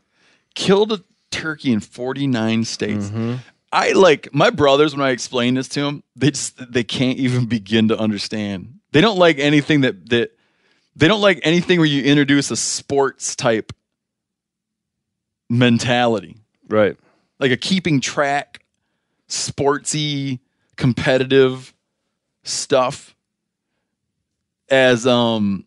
Killed 0.55 0.93
a 0.93 1.01
turkey 1.31 1.73
in 1.73 1.81
49 1.81 2.65
states. 2.65 3.07
Mm-hmm. 3.07 3.37
I 3.73 3.93
like 3.93 4.29
my 4.35 4.51
brothers 4.51 4.95
when 4.95 5.07
I 5.07 5.11
explain 5.11 5.55
this 5.55 5.69
to 5.69 5.81
them, 5.81 6.03
they 6.15 6.31
just 6.31 6.73
they 6.73 6.85
can't 6.85 7.19
even 7.19 7.47
begin 7.47 7.89
to 7.89 7.99
understand. 7.99 8.79
They 8.93 9.01
don't 9.01 9.19
like 9.19 9.39
anything 9.39 9.81
that 9.83 10.11
that 10.11 10.33
they 10.95 11.09
don't 11.09 11.21
like 11.21 11.41
anything 11.43 11.79
where 11.79 11.87
you 11.87 12.03
introduce 12.03 12.51
a 12.51 12.57
sports 12.57 13.37
type 13.37 13.73
mentality. 15.49 16.37
Right. 16.69 16.97
Like 17.39 17.53
a 17.53 17.57
keeping 17.57 18.01
track, 18.01 18.65
sportsy, 19.29 20.41
competitive 20.77 21.75
stuff. 22.43 23.15
As 24.71 25.07
um 25.07 25.65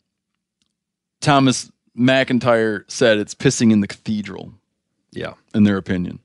Thomas 1.22 1.72
McIntyre 1.98 2.84
said, 2.90 3.18
it's 3.18 3.36
pissing 3.36 3.72
in 3.72 3.82
the 3.82 3.88
cathedral, 3.88 4.54
Yeah. 5.12 5.34
in 5.54 5.64
their 5.64 5.78
opinion. 5.78 6.20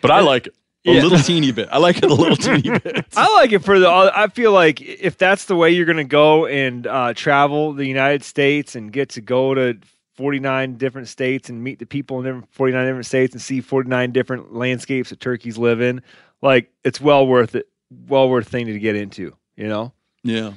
But 0.00 0.10
I 0.10 0.20
like 0.20 0.46
it. 0.48 0.54
A 0.84 0.94
Yeah. 0.94 1.02
little 1.02 1.18
teeny 1.18 1.52
bit. 1.52 1.68
I 1.70 1.78
like 1.78 1.98
it 1.98 2.04
a 2.10 2.14
little 2.14 2.36
teeny 2.36 2.76
bit. 2.78 3.04
I 3.16 3.32
like 3.36 3.52
it 3.52 3.60
for 3.60 3.78
the. 3.78 3.88
I 3.88 4.26
feel 4.28 4.50
like 4.52 4.80
if 4.80 5.16
that's 5.16 5.44
the 5.44 5.54
way 5.54 5.70
you're 5.70 5.84
going 5.86 5.96
to 5.98 6.04
go 6.04 6.46
and 6.46 6.86
uh, 6.86 7.14
travel 7.14 7.72
the 7.72 7.86
United 7.86 8.24
States 8.24 8.74
and 8.74 8.92
get 8.92 9.10
to 9.10 9.20
go 9.20 9.54
to 9.54 9.78
49 10.16 10.76
different 10.78 11.06
states 11.08 11.48
and 11.48 11.62
meet 11.62 11.78
the 11.78 11.86
people 11.86 12.18
in 12.18 12.24
different 12.24 12.48
49 12.52 12.84
different 12.86 13.06
states 13.06 13.32
and 13.32 13.40
see 13.40 13.60
49 13.60 14.10
different 14.12 14.54
landscapes 14.54 15.10
that 15.10 15.20
turkeys 15.20 15.56
live 15.56 15.80
in, 15.80 16.02
like 16.42 16.70
it's 16.84 17.00
well 17.00 17.26
worth 17.28 17.54
it. 17.54 17.68
Well 18.08 18.28
worth 18.28 18.48
thing 18.48 18.66
to 18.66 18.78
get 18.78 18.96
into. 18.96 19.36
You 19.56 19.68
know. 19.68 19.92
Yeah. 20.24 20.52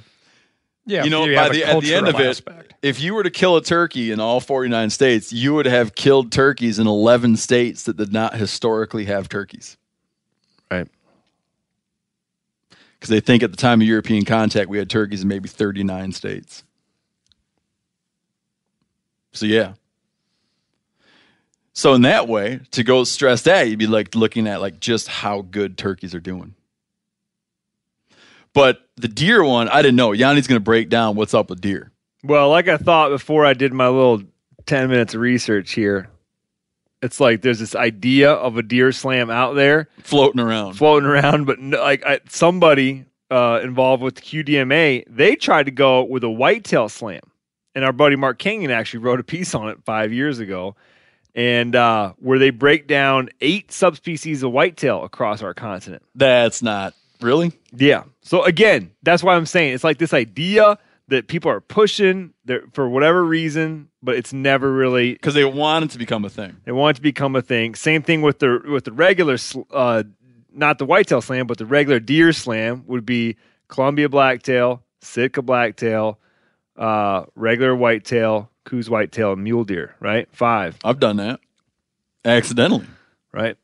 Yeah, 0.85 1.03
you 1.03 1.09
know, 1.09 1.25
you 1.25 1.35
by 1.35 1.49
the, 1.49 1.63
at 1.63 1.81
the 1.81 1.95
end 1.95 2.07
of 2.07 2.19
it, 2.19 2.27
aspect. 2.27 2.75
if 2.83 2.99
you 2.99 3.15
were 3.15 3.23
to 3.23 3.31
kill 3.31 3.57
a 3.57 3.63
turkey 3.63 4.11
in 4.11 4.19
all 4.19 4.39
49 4.39 4.91
states, 4.91 5.33
you 5.33 5.55
would 5.55 5.65
have 5.65 5.95
killed 5.95 6.31
turkeys 6.31 6.77
in 6.77 6.85
11 6.85 7.37
states 7.37 7.83
that 7.83 7.97
did 7.97 8.13
not 8.13 8.35
historically 8.35 9.05
have 9.05 9.27
turkeys. 9.27 9.77
Right. 10.69 10.87
Because 12.69 13.09
they 13.09 13.19
think 13.19 13.41
at 13.41 13.49
the 13.49 13.57
time 13.57 13.81
of 13.81 13.87
European 13.87 14.25
contact, 14.25 14.69
we 14.69 14.77
had 14.77 14.89
turkeys 14.89 15.23
in 15.23 15.27
maybe 15.27 15.49
39 15.49 16.11
states. 16.11 16.63
So, 19.33 19.47
yeah. 19.47 19.73
So, 21.73 21.93
in 21.93 22.03
that 22.03 22.27
way, 22.27 22.61
to 22.71 22.83
go 22.83 23.03
stress 23.03 23.41
that, 23.41 23.67
you'd 23.67 23.79
be 23.79 23.87
like 23.87 24.15
looking 24.15 24.47
at 24.47 24.61
like 24.61 24.79
just 24.79 25.07
how 25.07 25.41
good 25.41 25.77
turkeys 25.77 26.15
are 26.15 26.21
doing. 26.21 26.55
But 28.55 28.87
the 28.95 29.09
deer 29.09 29.43
one, 29.43 29.67
I 29.67 29.81
didn't 29.81 29.97
know. 29.97 30.13
Yanni's 30.13 30.47
going 30.47 30.55
to 30.55 30.63
break 30.63 30.89
down 30.89 31.15
what's 31.15 31.33
up 31.33 31.49
with 31.49 31.61
deer. 31.61 31.91
Well, 32.23 32.49
like 32.49 32.69
I 32.69 32.77
thought 32.77 33.09
before 33.09 33.45
I 33.45 33.53
did 33.53 33.73
my 33.73 33.89
little 33.89 34.23
10 34.65 34.89
minutes 34.89 35.13
of 35.13 35.19
research 35.21 35.73
here, 35.73 36.09
it's 37.01 37.19
like 37.19 37.41
there's 37.41 37.59
this 37.59 37.75
idea 37.75 38.31
of 38.31 38.57
a 38.57 38.63
deer 38.63 38.93
slam 38.93 39.29
out 39.29 39.53
there 39.53 39.89
floating 40.01 40.39
around. 40.39 40.73
floating 40.73 41.07
around, 41.07 41.45
but 41.45 41.59
no, 41.59 41.79
like 41.81 42.03
I, 42.05 42.21
somebody 42.29 43.05
uh, 43.29 43.59
involved 43.61 44.01
with 44.01 44.21
QDMA, 44.21 45.03
they 45.09 45.35
tried 45.35 45.65
to 45.65 45.71
go 45.71 46.03
with 46.03 46.23
a 46.23 46.29
whitetail 46.29 46.87
slam. 46.89 47.21
And 47.75 47.83
our 47.83 47.91
buddy 47.91 48.15
Mark 48.15 48.39
Kenyon 48.39 48.71
actually 48.71 49.01
wrote 49.01 49.19
a 49.19 49.23
piece 49.23 49.53
on 49.53 49.67
it 49.67 49.83
five 49.83 50.13
years 50.13 50.39
ago, 50.39 50.77
and 51.35 51.75
uh, 51.75 52.13
where 52.19 52.39
they 52.39 52.51
break 52.51 52.87
down 52.87 53.29
eight 53.41 53.73
subspecies 53.73 54.43
of 54.43 54.53
whitetail 54.53 55.03
across 55.03 55.41
our 55.41 55.53
continent. 55.53 56.01
That's 56.15 56.61
not 56.61 56.93
really. 57.21 57.51
Yeah. 57.75 58.03
So 58.21 58.43
again, 58.43 58.91
that's 59.03 59.23
why 59.23 59.35
I'm 59.35 59.45
saying 59.45 59.73
it's 59.73 59.83
like 59.83 59.97
this 59.97 60.13
idea 60.13 60.77
that 61.07 61.27
people 61.27 61.51
are 61.51 61.61
pushing 61.61 62.33
there 62.45 62.63
for 62.73 62.89
whatever 62.89 63.23
reason, 63.23 63.89
but 64.01 64.15
it's 64.15 64.33
never 64.33 64.71
really 64.71 65.13
because 65.13 65.33
they 65.33 65.45
want 65.45 65.85
it 65.85 65.91
to 65.91 65.97
become 65.97 66.25
a 66.25 66.29
thing. 66.29 66.55
They 66.65 66.71
want 66.71 66.95
it 66.95 66.97
to 66.97 67.01
become 67.01 67.35
a 67.35 67.41
thing. 67.41 67.75
Same 67.75 68.01
thing 68.01 68.21
with 68.21 68.39
the 68.39 68.61
with 68.67 68.85
the 68.85 68.91
regular, 68.91 69.37
uh, 69.71 70.03
not 70.53 70.79
the 70.79 70.85
whitetail 70.85 71.21
slam, 71.21 71.47
but 71.47 71.57
the 71.57 71.65
regular 71.65 71.99
deer 71.99 72.33
slam 72.33 72.83
would 72.87 73.05
be 73.05 73.35
Columbia 73.67 74.09
blacktail, 74.09 74.83
Sitka 75.01 75.41
blacktail, 75.41 76.19
uh, 76.77 77.25
regular 77.35 77.75
whitetail, 77.75 78.49
Coues 78.63 78.89
whitetail, 78.89 79.33
and 79.33 79.43
mule 79.43 79.63
deer. 79.63 79.95
Right, 79.99 80.27
five. 80.31 80.77
I've 80.83 80.99
done 80.99 81.17
that 81.17 81.39
accidentally. 82.23 82.87
Right. 83.31 83.57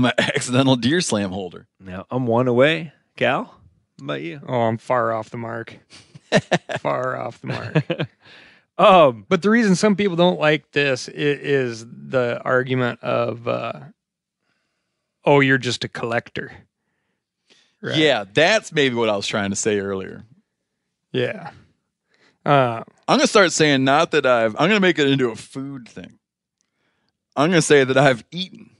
I'm 0.00 0.06
an 0.06 0.12
accidental 0.34 0.76
deer 0.76 1.00
slam 1.00 1.30
holder. 1.30 1.66
Now 1.78 2.06
I'm 2.10 2.26
one 2.26 2.48
away. 2.48 2.92
Cal, 3.16 3.44
how 3.44 4.04
about 4.04 4.22
you? 4.22 4.40
Oh, 4.46 4.60
I'm 4.62 4.78
far 4.78 5.12
off 5.12 5.28
the 5.30 5.36
mark. 5.36 5.76
far 6.80 7.16
off 7.18 7.40
the 7.40 7.46
mark. 7.48 8.08
Um, 8.78 9.26
but 9.28 9.42
the 9.42 9.50
reason 9.50 9.74
some 9.76 9.94
people 9.94 10.16
don't 10.16 10.40
like 10.40 10.70
this 10.72 11.06
i- 11.06 11.12
is 11.14 11.84
the 11.86 12.40
argument 12.42 12.98
of, 13.02 13.46
uh, 13.46 13.78
oh, 15.22 15.40
you're 15.40 15.58
just 15.58 15.84
a 15.84 15.88
collector. 15.88 16.50
Right. 17.82 17.96
Yeah, 17.98 18.24
that's 18.32 18.72
maybe 18.72 18.94
what 18.94 19.10
I 19.10 19.16
was 19.16 19.26
trying 19.26 19.50
to 19.50 19.56
say 19.56 19.80
earlier. 19.80 20.24
Yeah. 21.12 21.50
Uh, 22.46 22.82
I'm 23.06 23.18
gonna 23.18 23.26
start 23.26 23.52
saying 23.52 23.84
not 23.84 24.12
that 24.12 24.24
I've. 24.24 24.54
I'm 24.58 24.68
gonna 24.70 24.80
make 24.80 24.98
it 24.98 25.08
into 25.10 25.28
a 25.28 25.36
food 25.36 25.86
thing. 25.86 26.18
I'm 27.36 27.50
gonna 27.50 27.60
say 27.60 27.84
that 27.84 27.98
I've 27.98 28.24
eaten. 28.30 28.70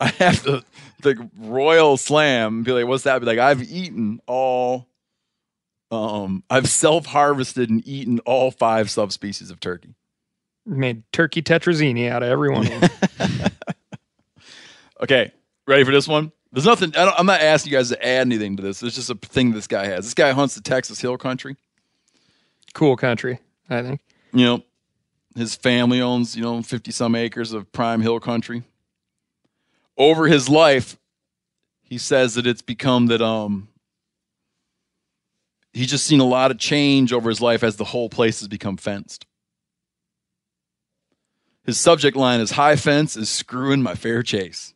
I 0.00 0.08
have 0.08 0.42
the 0.42 0.64
the 1.02 1.28
royal 1.38 1.96
slam. 1.96 2.62
Be 2.62 2.72
like, 2.72 2.86
what's 2.86 3.04
that? 3.04 3.18
Be 3.20 3.26
like, 3.26 3.38
I've 3.38 3.62
eaten 3.62 4.20
all. 4.26 4.88
Um, 5.90 6.42
I've 6.50 6.68
self 6.68 7.06
harvested 7.06 7.70
and 7.70 7.86
eaten 7.86 8.18
all 8.20 8.50
five 8.50 8.90
subspecies 8.90 9.50
of 9.50 9.60
turkey. 9.60 9.94
made 10.66 11.04
turkey 11.12 11.42
tetrazzini 11.42 12.10
out 12.10 12.22
of 12.22 12.28
every 12.28 12.50
one 12.50 12.66
of 12.66 12.80
them. 12.80 12.90
Okay, 15.00 15.30
ready 15.66 15.84
for 15.84 15.92
this 15.92 16.08
one? 16.08 16.32
There's 16.52 16.64
nothing. 16.64 16.96
I 16.96 17.04
don't, 17.04 17.14
I'm 17.20 17.26
not 17.26 17.42
asking 17.42 17.70
you 17.70 17.78
guys 17.78 17.90
to 17.90 18.02
add 18.02 18.22
anything 18.22 18.56
to 18.56 18.62
this. 18.62 18.82
It's 18.82 18.94
just 18.96 19.10
a 19.10 19.14
thing 19.14 19.52
this 19.52 19.66
guy 19.66 19.86
has. 19.86 20.06
This 20.06 20.14
guy 20.14 20.32
hunts 20.32 20.54
the 20.54 20.62
Texas 20.62 20.98
Hill 21.00 21.18
Country. 21.18 21.56
cool 22.72 22.96
country, 22.96 23.38
I 23.68 23.82
think. 23.82 24.00
You 24.32 24.44
know, 24.46 24.62
his 25.34 25.54
family 25.54 26.00
owns 26.00 26.34
you 26.34 26.42
know 26.42 26.62
50 26.62 26.90
some 26.92 27.14
acres 27.14 27.52
of 27.52 27.70
prime 27.72 28.00
hill 28.00 28.18
country. 28.20 28.62
Over 29.96 30.26
his 30.26 30.48
life, 30.48 30.98
he 31.82 31.98
says 31.98 32.34
that 32.34 32.46
it's 32.46 32.62
become 32.62 33.06
that 33.06 33.22
um 33.22 33.68
he's 35.72 35.90
just 35.90 36.06
seen 36.06 36.20
a 36.20 36.24
lot 36.24 36.50
of 36.50 36.58
change 36.58 37.12
over 37.12 37.28
his 37.28 37.40
life 37.40 37.62
as 37.62 37.76
the 37.76 37.84
whole 37.84 38.08
place 38.08 38.40
has 38.40 38.48
become 38.48 38.76
fenced. 38.76 39.26
His 41.64 41.78
subject 41.78 42.16
line 42.16 42.40
is 42.40 42.52
high 42.52 42.76
fence 42.76 43.16
is 43.16 43.28
screwing 43.28 43.82
my 43.82 43.94
fair 43.94 44.22
chase. 44.22 44.72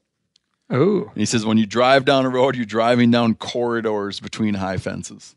Oh, 0.68 1.04
And 1.08 1.16
he 1.16 1.24
says, 1.24 1.44
when 1.44 1.58
you 1.58 1.66
drive 1.66 2.04
down 2.04 2.26
a 2.26 2.28
road, 2.28 2.54
you're 2.54 2.64
driving 2.64 3.10
down 3.10 3.34
corridors 3.34 4.20
between 4.20 4.54
high 4.54 4.76
fences. 4.76 5.34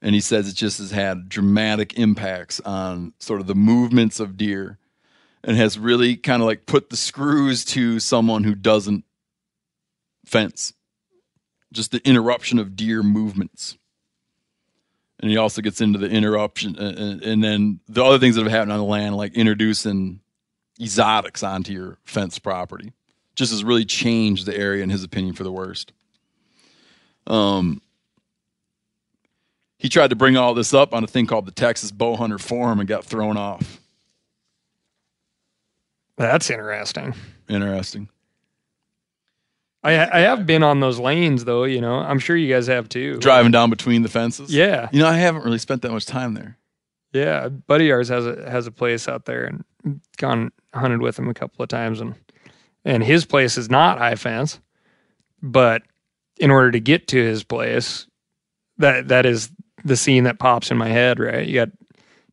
And 0.00 0.14
he 0.14 0.20
says 0.20 0.48
it 0.48 0.54
just 0.54 0.78
has 0.78 0.92
had 0.92 1.28
dramatic 1.28 1.98
impacts 1.98 2.60
on 2.60 3.12
sort 3.18 3.40
of 3.40 3.46
the 3.46 3.54
movements 3.54 4.18
of 4.20 4.36
deer 4.36 4.78
and 5.44 5.56
has 5.56 5.78
really 5.78 6.16
kind 6.16 6.42
of 6.42 6.46
like 6.46 6.66
put 6.66 6.90
the 6.90 6.96
screws 6.96 7.64
to 7.66 8.00
someone 8.00 8.44
who 8.44 8.54
doesn't 8.54 9.04
fence. 10.24 10.72
Just 11.72 11.92
the 11.92 12.06
interruption 12.06 12.58
of 12.58 12.76
deer 12.76 13.02
movements. 13.02 13.76
And 15.20 15.30
he 15.30 15.36
also 15.36 15.62
gets 15.62 15.80
into 15.80 15.98
the 15.98 16.08
interruption 16.08 16.76
and, 16.78 17.22
and- 17.22 17.44
then 17.44 17.80
the 17.88 18.04
other 18.04 18.18
things 18.18 18.36
that 18.36 18.42
have 18.42 18.52
happened 18.52 18.72
on 18.72 18.78
the 18.78 18.84
land, 18.84 19.16
like 19.16 19.34
introducing 19.34 20.20
exotics 20.80 21.42
onto 21.42 21.72
your 21.72 21.98
fenced 22.04 22.42
property 22.42 22.92
just 23.34 23.52
has 23.52 23.64
really 23.64 23.84
changed 23.84 24.46
the 24.46 24.56
area 24.56 24.82
in 24.82 24.90
his 24.90 25.04
opinion 25.04 25.34
for 25.34 25.44
the 25.44 25.52
worst. 25.52 25.92
Um, 27.26 27.82
he 29.78 29.88
tried 29.88 30.10
to 30.10 30.16
bring 30.16 30.36
all 30.36 30.54
this 30.54 30.74
up 30.74 30.92
on 30.92 31.04
a 31.04 31.06
thing 31.06 31.26
called 31.26 31.46
the 31.46 31.52
Texas 31.52 31.92
Bowhunter 31.92 32.40
Forum 32.40 32.80
and 32.80 32.88
got 32.88 33.04
thrown 33.04 33.36
off. 33.36 33.77
That's 36.18 36.50
interesting. 36.50 37.14
Interesting. 37.48 38.08
I 39.82 40.18
I 40.18 40.20
have 40.20 40.46
been 40.46 40.62
on 40.62 40.80
those 40.80 40.98
lanes 40.98 41.44
though. 41.44 41.64
You 41.64 41.80
know, 41.80 41.94
I'm 41.94 42.18
sure 42.18 42.36
you 42.36 42.52
guys 42.52 42.66
have 42.66 42.88
too. 42.88 43.18
Driving 43.18 43.52
down 43.52 43.70
between 43.70 44.02
the 44.02 44.08
fences. 44.08 44.52
Yeah. 44.52 44.88
You 44.92 45.00
know, 45.00 45.08
I 45.08 45.16
haven't 45.16 45.44
really 45.44 45.58
spent 45.58 45.82
that 45.82 45.92
much 45.92 46.06
time 46.06 46.34
there. 46.34 46.58
Yeah, 47.12 47.46
a 47.46 47.50
buddy 47.50 47.88
of 47.88 47.94
ours 47.94 48.08
has 48.08 48.26
a 48.26 48.50
has 48.50 48.66
a 48.66 48.70
place 48.70 49.08
out 49.08 49.24
there, 49.24 49.44
and 49.44 50.00
gone 50.18 50.52
hunted 50.74 51.00
with 51.00 51.18
him 51.18 51.28
a 51.28 51.34
couple 51.34 51.62
of 51.62 51.68
times, 51.68 52.00
and 52.00 52.14
and 52.84 53.02
his 53.02 53.24
place 53.24 53.56
is 53.56 53.70
not 53.70 53.98
high 53.98 54.14
fence, 54.14 54.60
but 55.42 55.82
in 56.38 56.50
order 56.50 56.70
to 56.70 56.80
get 56.80 57.08
to 57.08 57.16
his 57.16 57.44
place, 57.44 58.06
that 58.76 59.08
that 59.08 59.24
is 59.24 59.50
the 59.84 59.96
scene 59.96 60.24
that 60.24 60.38
pops 60.38 60.70
in 60.70 60.76
my 60.76 60.88
head. 60.88 61.18
Right, 61.18 61.46
you 61.46 61.54
got 61.54 61.70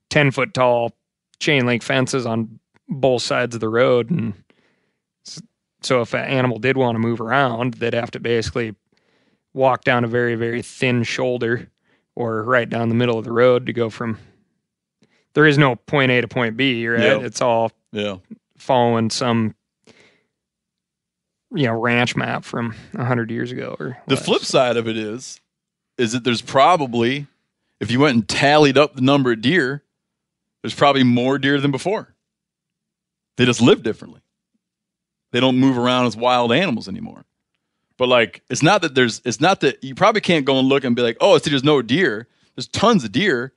ten 0.10 0.32
foot 0.32 0.54
tall 0.54 0.92
chain 1.40 1.66
link 1.66 1.82
fences 1.82 2.26
on 2.26 2.60
both 2.88 3.22
sides 3.22 3.56
of 3.56 3.62
the 3.62 3.70
road, 3.70 4.10
and 4.10 4.34
so 5.82 6.02
if 6.02 6.14
an 6.14 6.26
animal 6.26 6.58
did 6.60 6.78
want 6.78 6.96
to 6.96 7.00
move 7.00 7.22
around, 7.22 7.76
they'd 7.76 7.94
have 7.94 8.12
to 8.12 8.20
basically 8.20 8.76
walk 9.54 9.84
down 9.84 10.04
a 10.04 10.08
very 10.08 10.36
very 10.36 10.62
thin 10.62 11.04
shoulder 11.04 11.70
or 12.16 12.44
right 12.44 12.70
down 12.70 12.90
the 12.90 12.96
middle 12.96 13.18
of 13.18 13.24
the 13.26 13.32
road 13.32 13.66
to 13.68 13.74
go 13.74 13.90
from 13.90 14.18
there 15.34 15.46
is 15.46 15.58
no 15.58 15.76
point 15.76 16.12
A 16.12 16.22
to 16.22 16.28
point 16.28 16.56
B, 16.58 16.88
right? 16.88 17.02
Yep. 17.04 17.22
It's 17.24 17.42
all 17.42 17.72
Yeah. 17.92 18.18
following 18.58 19.10
some 19.10 19.56
you 21.54 21.66
know 21.68 21.74
ranch 21.80 22.16
map 22.16 22.44
from 22.44 22.74
a 22.96 23.06
hundred 23.06 23.32
years 23.32 23.52
ago 23.52 23.76
or 23.80 23.98
The 24.08 24.16
less. 24.16 24.26
flip 24.26 24.44
side 24.44 24.78
of 24.78 24.88
it 24.88 24.98
is, 24.98 25.40
is 25.98 26.12
that 26.14 26.24
there's 26.24 26.42
probably, 26.42 27.28
if 27.80 27.92
you 27.92 28.00
went 28.00 28.16
and 28.16 28.28
tallied 28.28 28.78
up 28.78 28.96
the 28.96 29.02
number 29.02 29.32
of 29.32 29.42
deer, 29.42 29.84
there's 30.62 30.74
probably 30.76 31.04
more 31.04 31.38
deer 31.38 31.60
than 31.62 31.72
before. 31.72 32.15
They 33.38 33.46
just 33.46 33.62
live 33.62 33.84
differently. 33.84 34.22
They 35.32 35.40
don't 35.40 35.58
move 35.58 35.78
around 35.78 36.06
as 36.06 36.16
wild 36.16 36.52
animals 36.54 36.88
anymore. 36.88 37.26
But 37.98 38.08
like, 38.10 38.42
it's 38.50 38.64
not 38.64 38.82
that 38.82 38.96
there's, 38.96 39.22
it's 39.26 39.42
not 39.42 39.62
that 39.62 39.84
you 39.84 39.96
probably 39.96 40.22
can't 40.22 40.46
go 40.46 40.60
and 40.60 40.68
look 40.68 40.84
and 40.84 40.96
be 40.96 41.02
like, 41.02 41.18
oh, 41.22 41.38
see, 41.38 41.50
there's 41.50 41.64
no 41.64 41.82
deer. 41.82 42.28
There's 42.56 42.68
tons 42.68 43.04
of 43.04 43.12
deer 43.12 43.54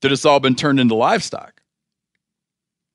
that 0.00 0.12
it's 0.12 0.24
all 0.24 0.40
been 0.40 0.56
turned 0.56 0.80
into 0.80 0.94
livestock. 0.94 1.62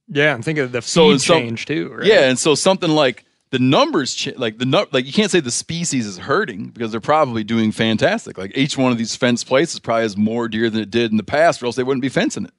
Yeah, 0.07 0.33
I'm 0.33 0.41
thinking 0.41 0.63
of 0.63 0.71
the 0.71 0.81
feed 0.81 0.89
So 0.89 1.17
change 1.17 1.65
too, 1.65 1.89
right? 1.91 2.05
Yeah, 2.05 2.29
and 2.29 2.37
so 2.37 2.55
something 2.55 2.89
like 2.89 3.25
the 3.49 3.59
numbers, 3.59 4.13
ch- 4.13 4.35
like 4.35 4.57
the 4.57 4.65
nu- 4.65 4.85
like 4.91 5.05
you 5.05 5.13
can't 5.13 5.31
say 5.31 5.39
the 5.39 5.49
species 5.49 6.05
is 6.05 6.17
hurting 6.17 6.69
because 6.69 6.91
they're 6.91 7.01
probably 7.01 7.43
doing 7.43 7.71
fantastic. 7.71 8.37
Like 8.37 8.55
each 8.55 8.77
one 8.77 8.91
of 8.91 8.97
these 8.97 9.15
fenced 9.15 9.47
places 9.47 9.79
probably 9.79 10.03
has 10.03 10.15
more 10.15 10.47
deer 10.47 10.69
than 10.69 10.81
it 10.81 10.91
did 10.91 11.09
in 11.09 11.17
the 11.17 11.23
past, 11.23 11.63
or 11.63 11.65
else 11.65 11.75
they 11.75 11.83
wouldn't 11.83 12.03
be 12.03 12.09
fencing 12.09 12.45
it. 12.45 12.53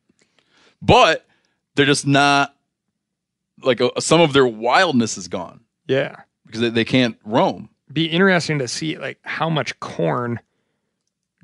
But 0.83 1.25
they're 1.77 1.87
just 1.87 2.07
not 2.07 2.56
like 3.63 3.81
uh 3.81 3.91
some 3.99 4.21
of 4.21 4.33
their 4.33 4.47
wildness 4.47 5.17
is 5.17 5.29
gone 5.29 5.61
Yeah. 5.87 6.17
because 6.47 6.61
they, 6.61 6.71
they 6.71 6.85
can't 6.85 7.17
roam. 7.25 7.69
Be 7.93 8.07
interesting 8.07 8.59
to 8.59 8.69
see 8.69 8.99
like 8.99 9.19
how 9.23 9.49
much 9.49 9.79
corn 9.81 10.41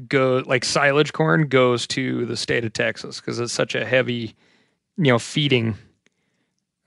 go 0.09 0.43
like 0.47 0.65
silage 0.65 1.13
corn 1.13 1.47
goes 1.49 1.87
to 1.89 2.27
the 2.27 2.37
state 2.37 2.65
of 2.65 2.73
Texas 2.73 3.21
because 3.21 3.39
it's 3.39 3.53
such 3.53 3.75
a 3.75 3.85
heavy, 3.85 4.35
you 4.97 5.05
know, 5.13 5.19
feeding 5.19 5.77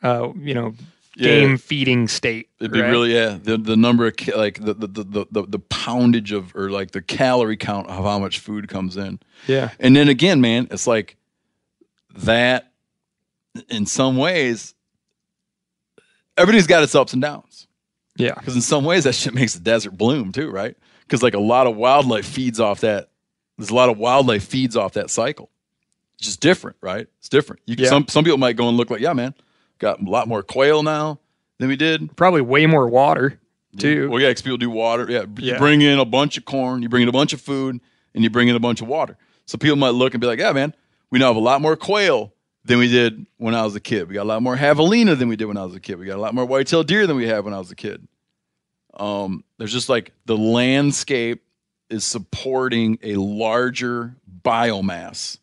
uh, 0.04 0.32
you 0.38 0.54
know, 0.54 0.74
Yeah. 1.16 1.30
game 1.40 1.58
feeding 1.58 2.08
state. 2.10 2.50
It'd 2.60 2.72
be 2.74 2.82
right? 2.82 2.90
really 2.90 3.14
yeah 3.14 3.38
the 3.42 3.58
the 3.58 3.78
number 3.78 4.06
of 4.06 4.14
like 4.36 4.60
the, 4.64 4.74
the 4.74 4.88
the 4.88 5.26
the 5.32 5.42
the 5.48 5.60
poundage 5.60 6.32
of 6.34 6.54
or 6.56 6.70
like 6.70 6.92
the 6.92 7.02
calorie 7.02 7.58
count 7.58 7.88
of 7.88 8.04
how 8.04 8.20
much 8.20 8.40
food 8.40 8.68
comes 8.68 8.98
in. 8.98 9.20
Yeah. 9.48 9.70
And 9.80 9.96
then 9.96 10.10
again, 10.10 10.42
man, 10.42 10.68
it's 10.70 10.86
like 10.86 11.16
that 12.18 12.72
in 13.70 13.86
some 13.86 14.18
ways, 14.18 14.75
everything's 16.38 16.68
got 16.68 16.84
its 16.84 16.96
ups 16.96 17.14
and 17.14 17.22
downs. 17.22 17.68
Yeah. 18.18 18.34
Because 18.36 18.56
in 18.56 18.62
some 18.62 18.86
ways, 18.86 19.04
that 19.04 19.14
shit 19.14 19.34
makes 19.34 19.54
the 19.54 19.60
desert 19.60 19.92
bloom 19.98 20.32
too, 20.32 20.50
right? 20.50 20.76
Because 21.02 21.22
like 21.22 21.34
a 21.34 21.40
lot 21.40 21.68
of 21.68 21.76
wildlife 21.76 22.26
feeds 22.26 22.60
off 22.60 22.82
that. 22.82 23.10
There's 23.58 23.70
a 23.70 23.76
lot 23.76 23.90
of 23.90 23.98
wildlife 23.98 24.44
feeds 24.46 24.76
off 24.76 24.94
that 24.94 25.10
cycle. 25.10 25.50
It's 26.18 26.28
just 26.28 26.40
different, 26.42 26.78
right? 26.82 27.08
It's 27.20 27.30
different. 27.30 27.62
You 27.66 27.76
Yeah. 27.78 27.90
some 27.90 28.08
some 28.08 28.24
people 28.24 28.38
might 28.38 28.56
go 28.56 28.68
and 28.70 28.78
look 28.78 28.90
like, 28.90 29.02
yeah, 29.02 29.14
man, 29.14 29.34
got 29.80 30.02
a 30.02 30.10
lot 30.10 30.28
more 30.28 30.44
quail 30.44 30.82
now 30.84 31.20
than 31.60 31.68
we 31.70 31.76
did. 31.76 32.16
Probably 32.16 32.42
way 32.42 32.66
more 32.66 32.88
water 32.88 33.40
too. 33.78 34.10
Well, 34.10 34.22
yeah, 34.22 34.30
because 34.30 34.42
people 34.42 34.58
do 34.58 34.70
water. 34.70 35.06
Yeah, 35.10 35.22
you 35.38 35.52
Yeah. 35.54 35.58
bring 35.58 35.82
in 35.82 36.00
a 36.00 36.06
bunch 36.06 36.38
of 36.38 36.46
corn, 36.46 36.82
you 36.82 36.90
bring 36.90 37.04
in 37.04 37.10
a 37.10 37.14
bunch 37.14 37.34
of 37.34 37.42
food, 37.42 37.80
and 38.14 38.24
you 38.24 38.30
bring 38.30 38.48
in 38.48 38.56
a 38.56 38.60
bunch 38.60 38.82
of 38.82 38.88
water. 38.88 39.18
So 39.46 39.58
people 39.58 39.76
might 39.76 39.90
look 39.90 40.14
and 40.14 40.22
be 40.22 40.28
like, 40.28 40.40
"Yeah, 40.40 40.54
man, 40.54 40.74
we 41.12 41.20
now 41.20 41.28
have 41.28 41.36
a 41.36 41.40
lot 41.40 41.62
more 41.62 41.76
quail 41.76 42.34
than 42.66 42.80
we 42.80 42.90
did 42.90 43.26
when 43.38 43.56
I 43.56 43.64
was 43.64 43.76
a 43.76 43.80
kid. 43.80 44.10
We 44.10 44.16
got 44.16 44.24
a 44.24 44.28
lot 44.30 44.42
more 44.42 44.58
javelina 44.58 45.18
than 45.18 45.30
we 45.30 45.36
did 45.36 45.46
when 45.46 45.58
I 45.58 45.64
was 45.64 45.76
a 45.76 45.80
kid. 45.80 45.98
We 46.00 46.08
got 46.08 46.18
a 46.18 46.22
lot 46.22 46.34
more 46.34 46.46
white-tailed 46.46 46.88
deer 46.88 47.08
than 47.08 47.16
we 47.16 47.28
had 47.28 47.46
when 47.46 47.54
I 47.54 47.60
was 47.60 47.72
a 47.72 47.76
kid." 47.76 48.08
Um, 48.96 49.44
there's 49.58 49.74
just 49.74 49.90
like 49.90 50.12
the 50.26 50.38
landscape 50.38 51.44
is 51.90 52.04
supporting 52.04 52.98
a 53.04 53.16
larger 53.16 54.16
biomass 54.42 55.38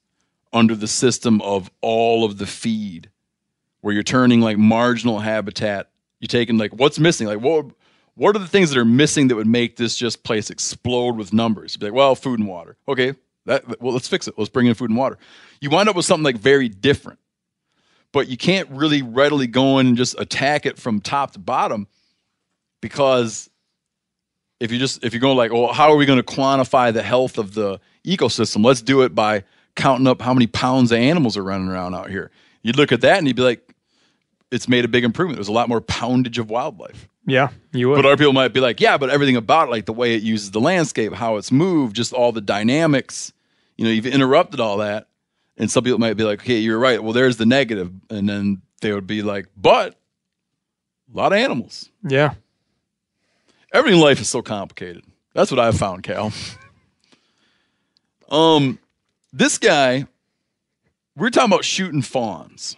under 0.52 0.74
the 0.74 0.88
system 0.88 1.40
of 1.42 1.70
all 1.80 2.24
of 2.24 2.38
the 2.38 2.46
feed 2.46 3.10
where 3.80 3.94
you're 3.94 4.02
turning 4.02 4.40
like 4.40 4.58
marginal 4.58 5.20
habitat. 5.20 5.90
You're 6.20 6.28
taking 6.28 6.58
like 6.58 6.72
what's 6.72 6.98
missing, 6.98 7.26
like 7.26 7.40
what 7.40 7.66
what 8.14 8.36
are 8.36 8.38
the 8.38 8.48
things 8.48 8.70
that 8.70 8.78
are 8.78 8.84
missing 8.84 9.28
that 9.28 9.36
would 9.36 9.46
make 9.46 9.76
this 9.76 9.96
just 9.96 10.22
place 10.22 10.50
explode 10.50 11.16
with 11.16 11.32
numbers? 11.32 11.74
You'd 11.74 11.80
be 11.80 11.86
like, 11.86 11.94
well, 11.94 12.14
food 12.14 12.38
and 12.38 12.48
water. 12.48 12.76
Okay, 12.86 13.14
that 13.46 13.80
well, 13.80 13.92
let's 13.92 14.08
fix 14.08 14.28
it. 14.28 14.34
Let's 14.36 14.50
bring 14.50 14.66
in 14.66 14.74
food 14.74 14.90
and 14.90 14.98
water. 14.98 15.18
You 15.60 15.70
wind 15.70 15.88
up 15.88 15.96
with 15.96 16.04
something 16.04 16.24
like 16.24 16.36
very 16.36 16.68
different, 16.68 17.18
but 18.12 18.28
you 18.28 18.36
can't 18.36 18.68
really 18.70 19.02
readily 19.02 19.46
go 19.46 19.78
in 19.78 19.88
and 19.88 19.96
just 19.96 20.18
attack 20.18 20.66
it 20.66 20.78
from 20.78 21.00
top 21.00 21.32
to 21.32 21.38
bottom 21.38 21.86
because 22.80 23.50
if 24.60 24.70
you 24.70 24.78
just 24.78 25.04
if 25.04 25.12
you're 25.12 25.20
going 25.20 25.36
like, 25.36 25.52
well, 25.52 25.72
how 25.72 25.90
are 25.90 25.96
we 25.96 26.06
going 26.06 26.22
to 26.22 26.24
quantify 26.24 26.92
the 26.92 27.02
health 27.02 27.38
of 27.38 27.54
the 27.54 27.80
ecosystem? 28.06 28.64
Let's 28.64 28.82
do 28.82 29.02
it 29.02 29.14
by 29.14 29.44
counting 29.74 30.06
up 30.06 30.20
how 30.22 30.34
many 30.34 30.46
pounds 30.46 30.92
of 30.92 30.98
animals 30.98 31.36
are 31.36 31.42
running 31.42 31.68
around 31.68 31.94
out 31.94 32.10
here. 32.10 32.30
You'd 32.62 32.76
look 32.76 32.92
at 32.92 33.00
that 33.00 33.18
and 33.18 33.26
you'd 33.26 33.36
be 33.36 33.42
like, 33.42 33.74
it's 34.50 34.68
made 34.68 34.84
a 34.84 34.88
big 34.88 35.02
improvement. 35.02 35.38
There's 35.38 35.48
a 35.48 35.52
lot 35.52 35.68
more 35.68 35.80
poundage 35.80 36.38
of 36.38 36.50
wildlife. 36.50 37.08
Yeah, 37.26 37.48
you 37.72 37.88
would. 37.88 37.96
But 37.96 38.06
other 38.06 38.16
people 38.16 38.32
might 38.32 38.52
be 38.52 38.60
like, 38.60 38.80
yeah, 38.80 38.98
but 38.98 39.10
everything 39.10 39.36
about 39.36 39.68
it, 39.68 39.70
like 39.70 39.86
the 39.86 39.92
way 39.92 40.14
it 40.14 40.22
uses 40.22 40.50
the 40.50 40.60
landscape, 40.60 41.12
how 41.14 41.36
it's 41.36 41.52
moved, 41.52 41.94
just 41.94 42.12
all 42.12 42.32
the 42.32 42.40
dynamics, 42.40 43.32
you 43.76 43.84
know, 43.84 43.90
you've 43.90 44.06
interrupted 44.06 44.58
all 44.60 44.78
that. 44.78 45.08
And 45.56 45.70
some 45.70 45.84
people 45.84 45.98
might 46.00 46.14
be 46.14 46.24
like, 46.24 46.40
okay, 46.40 46.58
you're 46.58 46.78
right. 46.78 47.02
Well, 47.02 47.12
there's 47.12 47.36
the 47.36 47.46
negative. 47.46 47.92
And 48.10 48.28
then 48.28 48.62
they 48.80 48.92
would 48.92 49.06
be 49.06 49.22
like, 49.22 49.46
but 49.56 49.94
a 51.12 51.16
lot 51.16 51.32
of 51.32 51.38
animals. 51.38 51.90
yeah. 52.02 52.34
Everything 53.72 53.98
in 54.00 54.04
life 54.04 54.20
is 54.20 54.28
so 54.28 54.42
complicated. 54.42 55.02
That's 55.32 55.50
what 55.50 55.58
I've 55.58 55.78
found, 55.78 56.02
Cal. 56.02 56.30
um, 58.30 58.78
this 59.32 59.56
guy, 59.56 60.06
we're 61.16 61.30
talking 61.30 61.50
about 61.50 61.64
shooting 61.64 62.02
fawns. 62.02 62.76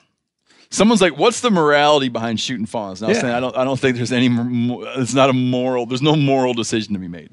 Someone's 0.75 1.01
like, 1.01 1.17
"What's 1.17 1.41
the 1.41 1.51
morality 1.51 2.09
behind 2.09 2.41
shooting 2.41 2.67
fawns?" 2.67 3.01
Now, 3.01 3.09
I'm 3.09 3.15
Yeah. 3.15 3.21
saying 3.21 3.35
I 3.35 3.41
don't, 3.41 3.57
I 3.57 3.65
don't 3.65 3.79
think 3.79 3.97
there's 3.97 4.13
any. 4.13 4.29
It's 5.01 5.15
not 5.15 5.31
a 5.31 5.33
moral. 5.33 5.87
There's 5.87 6.03
no 6.03 6.17
moral 6.17 6.53
decision 6.55 6.93
to 6.95 6.99
be 7.01 7.09
made. 7.09 7.31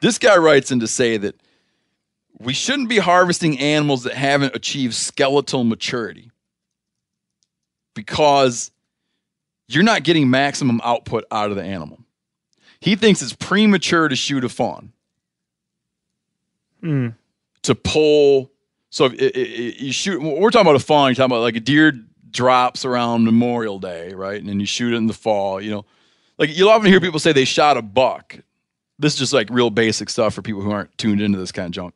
This 0.00 0.18
guy 0.18 0.36
writes 0.36 0.70
in 0.72 0.80
to 0.80 0.86
say 0.88 1.16
that 1.18 1.36
we 2.38 2.52
shouldn't 2.52 2.88
be 2.88 2.98
harvesting 2.98 3.58
animals 3.60 4.02
that 4.04 4.14
haven't 4.14 4.54
achieved 4.56 4.94
skeletal 4.94 5.62
maturity 5.64 6.30
because 7.94 8.70
you're 9.68 9.84
not 9.84 10.02
getting 10.02 10.28
maximum 10.28 10.80
output 10.84 11.24
out 11.30 11.50
of 11.50 11.56
the 11.56 11.62
animal. 11.62 12.00
He 12.80 12.96
thinks 12.96 13.22
it's 13.22 13.32
premature 13.32 14.08
to 14.08 14.16
shoot 14.16 14.44
a 14.44 14.48
fawn 14.48 14.92
Mm. 16.82 17.14
to 17.62 17.74
pull. 17.74 18.50
So 18.90 19.06
if 19.06 19.12
i- 19.12 19.24
i- 19.38 19.42
i- 19.42 19.74
you 19.86 19.92
shoot, 19.92 20.20
we're 20.20 20.50
talking 20.50 20.66
about 20.66 20.76
a 20.76 20.84
fawn. 20.84 21.08
You're 21.08 21.14
talking 21.14 21.32
about 21.32 21.40
like 21.42 21.56
a 21.56 21.60
deer 21.60 21.92
drops 22.34 22.84
around 22.84 23.24
Memorial 23.24 23.78
Day, 23.78 24.12
right? 24.12 24.38
And 24.38 24.48
then 24.48 24.60
you 24.60 24.66
shoot 24.66 24.92
it 24.92 24.96
in 24.96 25.06
the 25.06 25.14
fall. 25.14 25.60
You 25.60 25.70
know, 25.70 25.84
like 26.36 26.54
you'll 26.54 26.68
often 26.68 26.90
hear 26.90 27.00
people 27.00 27.20
say 27.20 27.32
they 27.32 27.46
shot 27.46 27.78
a 27.78 27.82
buck. 27.82 28.36
This 28.98 29.14
is 29.14 29.18
just 29.18 29.32
like 29.32 29.48
real 29.50 29.70
basic 29.70 30.10
stuff 30.10 30.34
for 30.34 30.42
people 30.42 30.60
who 30.60 30.70
aren't 30.70 30.96
tuned 30.98 31.22
into 31.22 31.38
this 31.38 31.52
kind 31.52 31.66
of 31.66 31.72
junk. 31.72 31.94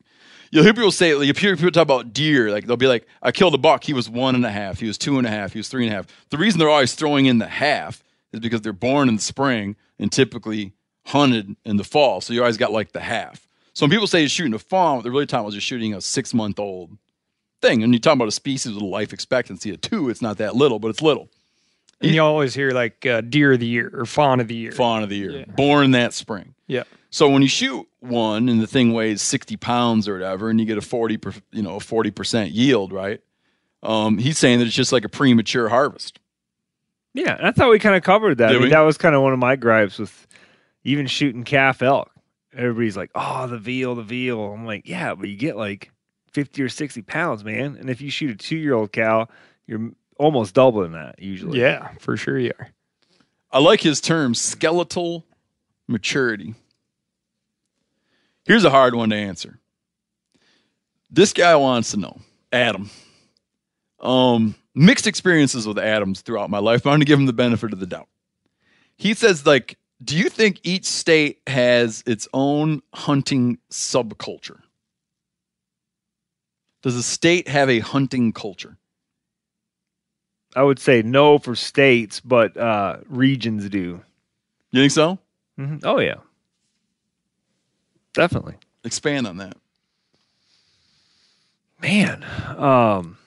You'll 0.50 0.64
hear 0.64 0.72
people 0.72 0.90
say, 0.90 1.10
you 1.10 1.34
hear 1.34 1.56
people 1.56 1.70
talk 1.70 1.82
about 1.82 2.14
deer, 2.14 2.50
like 2.50 2.66
they'll 2.66 2.78
be 2.78 2.86
like, 2.86 3.06
I 3.22 3.32
killed 3.32 3.54
a 3.54 3.58
buck. 3.58 3.84
He 3.84 3.92
was 3.92 4.08
one 4.08 4.34
and 4.34 4.46
a 4.46 4.50
half. 4.50 4.80
He 4.80 4.86
was 4.86 4.96
two 4.96 5.18
and 5.18 5.26
a 5.26 5.30
half. 5.30 5.52
He 5.52 5.58
was 5.58 5.68
three 5.68 5.84
and 5.84 5.92
a 5.92 5.96
half. 5.96 6.06
The 6.30 6.38
reason 6.38 6.58
they're 6.58 6.70
always 6.70 6.94
throwing 6.94 7.26
in 7.26 7.38
the 7.38 7.46
half 7.46 8.02
is 8.32 8.40
because 8.40 8.62
they're 8.62 8.72
born 8.72 9.10
in 9.10 9.16
the 9.16 9.22
spring 9.22 9.76
and 9.98 10.10
typically 10.10 10.72
hunted 11.04 11.54
in 11.64 11.76
the 11.76 11.84
fall. 11.84 12.22
So 12.22 12.32
you 12.32 12.40
always 12.40 12.56
got 12.56 12.72
like 12.72 12.92
the 12.92 13.00
half. 13.00 13.46
So 13.74 13.84
when 13.84 13.90
people 13.90 14.06
say 14.06 14.20
you're 14.20 14.28
shooting 14.28 14.54
a 14.54 14.58
fawn, 14.58 14.96
what 14.96 15.02
they're 15.02 15.12
really 15.12 15.26
talking 15.26 15.40
about 15.40 15.48
is 15.48 15.54
you're 15.54 15.60
shooting 15.60 15.94
a 15.94 16.00
six 16.00 16.32
month 16.32 16.58
old 16.58 16.96
thing. 17.60 17.82
And 17.82 17.92
you're 17.92 18.00
talking 18.00 18.18
about 18.18 18.28
a 18.28 18.32
species 18.32 18.74
with 18.74 18.82
a 18.82 18.86
life 18.86 19.12
expectancy 19.12 19.70
of 19.70 19.80
two. 19.80 20.08
It's 20.08 20.22
not 20.22 20.38
that 20.38 20.56
little, 20.56 20.78
but 20.78 20.88
it's 20.88 21.02
little. 21.02 21.28
And 22.00 22.14
you 22.14 22.22
always 22.22 22.54
hear 22.54 22.70
like 22.70 23.04
uh, 23.06 23.22
deer 23.22 23.54
of 23.54 23.60
the 23.60 23.66
year 23.66 23.90
or 23.92 24.06
fawn 24.06 24.40
of 24.40 24.48
the 24.48 24.54
year. 24.54 24.72
Fawn 24.72 25.02
of 25.02 25.08
the 25.08 25.16
year, 25.16 25.44
born 25.48 25.90
that 25.92 26.14
spring. 26.14 26.54
Yeah. 26.66 26.84
So 27.10 27.28
when 27.28 27.42
you 27.42 27.48
shoot 27.48 27.88
one 28.00 28.48
and 28.48 28.60
the 28.60 28.66
thing 28.66 28.92
weighs 28.92 29.22
60 29.22 29.56
pounds 29.56 30.06
or 30.06 30.12
whatever, 30.12 30.50
and 30.50 30.60
you 30.60 30.66
get 30.66 30.78
a 30.78 30.82
40, 30.82 31.16
per, 31.16 31.32
you 31.50 31.62
know, 31.62 31.76
a 31.76 31.80
40% 31.80 32.50
yield, 32.52 32.92
right? 32.92 33.20
Um, 33.82 34.18
he's 34.18 34.38
saying 34.38 34.58
that 34.58 34.66
it's 34.66 34.76
just 34.76 34.92
like 34.92 35.04
a 35.04 35.08
premature 35.08 35.68
harvest. 35.68 36.20
Yeah, 37.14 37.38
I 37.42 37.50
thought 37.52 37.70
we 37.70 37.78
kind 37.78 37.96
of 37.96 38.02
covered 38.02 38.38
that. 38.38 38.48
Did 38.48 38.56
I 38.56 38.58
mean, 38.58 38.62
we? 38.64 38.70
that 38.70 38.80
was 38.80 38.98
kind 38.98 39.14
of 39.14 39.22
one 39.22 39.32
of 39.32 39.38
my 39.38 39.56
gripes 39.56 39.98
with 39.98 40.26
even 40.84 41.06
shooting 41.06 41.42
calf 41.42 41.82
elk. 41.82 42.10
Everybody's 42.52 42.96
like, 42.96 43.10
"Oh, 43.14 43.46
the 43.46 43.58
veal, 43.58 43.94
the 43.94 44.02
veal." 44.02 44.52
I'm 44.52 44.66
like, 44.66 44.86
"Yeah, 44.86 45.14
but 45.14 45.28
you 45.28 45.36
get 45.36 45.56
like 45.56 45.90
fifty 46.38 46.62
or 46.62 46.68
sixty 46.68 47.02
pounds, 47.02 47.42
man. 47.42 47.76
And 47.80 47.90
if 47.90 48.00
you 48.00 48.10
shoot 48.10 48.30
a 48.30 48.36
two 48.36 48.56
year 48.56 48.74
old 48.74 48.92
cow, 48.92 49.26
you're 49.66 49.90
almost 50.18 50.54
doubling 50.54 50.92
that 50.92 51.20
usually. 51.20 51.58
Yeah, 51.60 51.90
for 51.98 52.16
sure 52.16 52.38
you 52.38 52.52
are. 52.60 52.68
I 53.50 53.58
like 53.58 53.80
his 53.80 54.00
term, 54.00 54.36
skeletal 54.36 55.26
maturity. 55.88 56.54
Here's 58.44 58.64
a 58.64 58.70
hard 58.70 58.94
one 58.94 59.10
to 59.10 59.16
answer. 59.16 59.58
This 61.10 61.32
guy 61.32 61.56
wants 61.56 61.90
to 61.90 61.96
know, 61.96 62.18
Adam. 62.52 62.88
Um, 63.98 64.54
mixed 64.76 65.08
experiences 65.08 65.66
with 65.66 65.78
Adams 65.78 66.20
throughout 66.20 66.50
my 66.50 66.58
life. 66.58 66.84
But 66.84 66.90
I'm 66.90 66.92
going 66.92 67.00
to 67.00 67.06
give 67.06 67.18
him 67.18 67.26
the 67.26 67.32
benefit 67.32 67.72
of 67.72 67.80
the 67.80 67.86
doubt. 67.86 68.06
He 68.96 69.14
says, 69.14 69.44
like, 69.44 69.76
do 70.04 70.16
you 70.16 70.28
think 70.28 70.60
each 70.62 70.84
state 70.84 71.40
has 71.48 72.04
its 72.06 72.28
own 72.32 72.82
hunting 72.94 73.58
subculture? 73.72 74.60
Does 76.82 76.94
a 76.96 77.02
state 77.02 77.48
have 77.48 77.68
a 77.68 77.80
hunting 77.80 78.32
culture? 78.32 78.76
I 80.56 80.62
would 80.62 80.78
say 80.78 81.02
no 81.02 81.38
for 81.38 81.54
states, 81.54 82.20
but 82.20 82.56
uh, 82.56 82.98
regions 83.08 83.68
do. 83.68 84.00
You 84.70 84.82
think 84.82 84.92
so? 84.92 85.18
Mhm. 85.58 85.80
Oh 85.84 85.98
yeah, 85.98 86.16
definitely. 88.14 88.54
Expand 88.84 89.26
on 89.26 89.38
that. 89.38 89.56
Man, 91.80 92.24
um, 92.56 93.18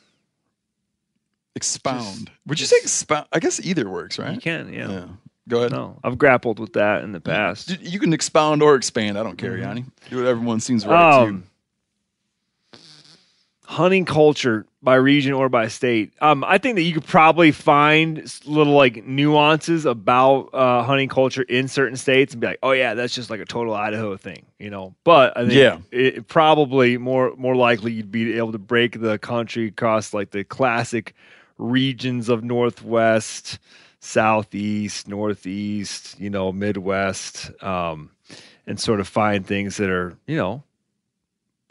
Expound. 1.55 2.31
Would 2.47 2.59
you 2.59 2.65
say 2.65 2.77
expound? 2.81 3.27
I 3.31 3.39
guess 3.39 3.59
either 3.63 3.89
works, 3.89 4.17
right? 4.17 4.33
you 4.33 4.41
can, 4.41 4.71
yeah. 4.73 4.89
Yeah. 4.89 5.05
Go 5.49 5.59
ahead. 5.59 5.71
No, 5.71 5.99
I've 6.03 6.17
grappled 6.17 6.59
with 6.59 6.73
that 6.73 7.03
in 7.03 7.11
the 7.11 7.19
past. 7.19 7.77
You 7.81 7.99
can 7.99 8.13
expound 8.13 8.61
or 8.63 8.75
expand. 8.75 9.17
I 9.17 9.23
don't 9.23 9.37
care, 9.37 9.57
Yanni. 9.57 9.85
Do 10.09 10.17
what 10.17 10.25
everyone 10.25 10.59
seems 10.59 10.85
right 10.85 11.11
to. 11.11 11.21
Um, 11.27 11.43
hunting 13.71 14.03
culture 14.03 14.65
by 14.83 14.95
region 14.95 15.31
or 15.31 15.47
by 15.47 15.69
state. 15.69 16.11
Um, 16.19 16.43
I 16.45 16.57
think 16.57 16.75
that 16.75 16.81
you 16.81 16.93
could 16.93 17.05
probably 17.05 17.53
find 17.53 18.17
little 18.45 18.73
like 18.73 19.05
nuances 19.05 19.85
about 19.85 20.49
uh, 20.53 20.83
hunting 20.83 21.07
culture 21.07 21.43
in 21.43 21.69
certain 21.69 21.95
states 21.95 22.33
and 22.33 22.41
be 22.41 22.47
like, 22.47 22.59
oh 22.63 22.71
yeah, 22.71 22.95
that's 22.95 23.15
just 23.15 23.29
like 23.29 23.39
a 23.39 23.45
total 23.45 23.73
Idaho 23.73 24.17
thing, 24.17 24.45
you 24.59 24.69
know. 24.69 24.93
But 25.05 25.37
I 25.37 25.41
think 25.47 25.53
Yeah. 25.53 25.77
it, 25.89 26.15
it 26.17 26.27
probably 26.27 26.97
more 26.97 27.33
more 27.37 27.55
likely 27.55 27.93
you'd 27.93 28.11
be 28.11 28.37
able 28.37 28.51
to 28.51 28.57
break 28.59 28.99
the 28.99 29.17
country 29.17 29.67
across 29.67 30.13
like 30.13 30.31
the 30.31 30.43
classic 30.43 31.15
regions 31.57 32.27
of 32.27 32.43
Northwest, 32.43 33.57
Southeast, 34.01 35.07
Northeast, 35.07 36.19
you 36.19 36.29
know, 36.29 36.51
Midwest, 36.51 37.51
um, 37.63 38.09
and 38.67 38.77
sort 38.79 38.99
of 38.99 39.07
find 39.07 39.45
things 39.47 39.77
that 39.77 39.89
are 39.89 40.17
you 40.27 40.35
know 40.35 40.63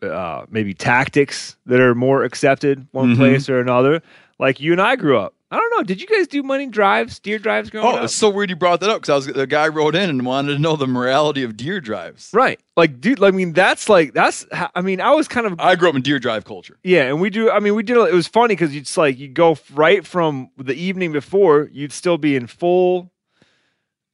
uh, 0.03 0.47
maybe 0.51 0.75
tactics 0.75 1.57
that 1.67 1.81
are 1.81 1.95
more 1.95 2.25
accepted 2.25 2.87
one 2.93 3.15
Mhm. 3.15 3.17
place 3.17 3.49
or 3.49 3.61
another. 3.61 4.03
Like 4.39 4.61
you 4.61 4.73
and 4.73 4.81
I 4.81 4.97
grew 4.97 5.19
up. 5.19 5.35
I 5.53 5.57
don't 5.57 5.71
know. 5.77 5.83
Did 5.83 6.01
you 6.01 6.07
guys 6.07 6.29
do 6.29 6.45
money 6.45 6.69
drives, 6.69 7.19
deer 7.19 7.39
drives 7.41 7.71
growing 7.71 7.85
up? 7.89 7.95
Oh, 7.95 7.97
up? 7.99 8.05
it's 8.05 8.15
so 8.15 8.31
weird 8.31 8.51
you 8.51 8.57
brought 8.57 8.79
that 8.81 8.89
up 8.91 9.03
because 9.03 9.11
I 9.11 9.15
was 9.17 9.27
the 9.27 9.47
guy 9.49 9.67
wrote 9.67 9.97
in 9.97 10.09
and 10.09 10.25
wanted 10.25 10.53
to 10.55 10.59
know 10.61 10.77
the 10.77 10.87
morality 10.87 11.43
of 11.43 11.57
deer 11.57 11.81
drives. 11.81 12.31
right. 12.33 12.61
Like, 12.77 13.01
dude. 13.01 13.23
I 13.23 13.33
mean, 13.33 13.53
that's 13.53 13.89
like 13.89 14.15
that's. 14.15 14.47
I 14.75 14.81
mean, 14.81 15.01
I 15.01 15.11
was 15.11 15.27
kind 15.27 15.47
of 15.49 15.59
I 15.59 15.75
grew 15.75 15.89
up 15.89 15.97
in 15.97 16.03
deer 16.03 16.21
drive 16.21 16.45
culture. 16.45 16.77
yeah, 16.85 17.03
and 17.03 17.21
we 17.21 17.31
do. 17.31 17.51
I 17.51 17.59
mean, 17.59 17.75
we 17.75 17.83
did. 17.83 17.97
It 17.97 18.15
was 18.15 18.29
funny 18.29 18.55
because 18.55 18.75
it's 18.77 18.97
like 18.97 19.19
you 19.19 19.27
go 19.29 19.59
right 19.75 20.07
from 20.07 20.51
the 20.57 20.75
evening 20.75 21.11
before, 21.13 21.69
you'd 21.73 21.93
still 21.93 22.17
be 22.17 22.37
in 22.37 22.47
full 22.47 23.11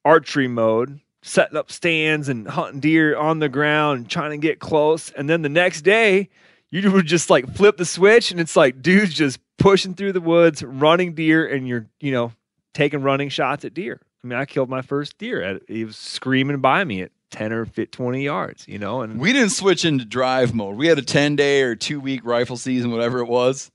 archery 0.05 0.49
mode, 0.49 1.01
setting 1.27 1.57
up 1.57 1.71
stands 1.71 2.29
and 2.29 2.47
hunting 2.49 2.81
deer 2.81 3.17
on 3.17 3.41
the 3.41 3.49
ground 3.49 3.99
and 3.99 4.11
trying 4.11 4.31
to 4.31 4.37
get 4.37 4.61
close. 4.61 5.11
And 5.11 5.29
then 5.29 5.43
the 5.43 5.49
next 5.49 5.83
day, 5.83 6.29
you 6.71 6.91
would 6.91 7.07
just 7.07 7.31
like 7.31 7.55
flip 7.55 7.77
the 7.77 7.85
switch, 7.85 8.31
and 8.31 8.41
it's 8.41 8.57
like 8.57 8.83
dudes 8.83 9.15
just 9.15 9.39
pushing 9.59 9.95
through 9.95 10.13
the 10.13 10.21
woods, 10.21 10.63
running 10.63 11.15
deer, 11.15 11.47
and 11.47 11.67
you're 11.67 11.87
you 12.01 12.13
know 12.13 12.33
taking 12.75 13.03
running 13.03 13.29
shots 13.29 13.65
at 13.65 13.75
deer. 13.75 14.01
I 14.23 14.27
mean, 14.27 14.39
I 14.39 14.45
killed 14.45 14.69
my 14.69 14.83
first 14.83 15.19
deer. 15.19 15.43
At, 15.43 15.63
he 15.69 15.85
was 15.85 15.97
screaming 15.97 16.61
by 16.61 16.85
me 16.85 17.03
at 17.03 17.13
ten 17.31 17.53
or 17.53 17.65
fit 17.67 17.93
twenty 17.93 18.25
yards, 18.25 18.67
you 18.69 18.79
know, 18.79 19.01
and 19.03 19.21
We 19.21 19.33
didn't 19.33 19.51
switch 19.51 19.85
into 19.85 20.05
drive 20.05 20.55
mode. 20.55 20.77
We 20.77 20.87
had 20.89 20.99
a 20.99 21.03
10 21.03 21.37
day 21.37 21.63
or 21.63 21.77
two 21.77 22.01
week 22.01 22.23
rifle 22.25 22.57
season, 22.57 22.91
whatever 22.91 23.19
it 23.19 23.27
was. 23.27 23.71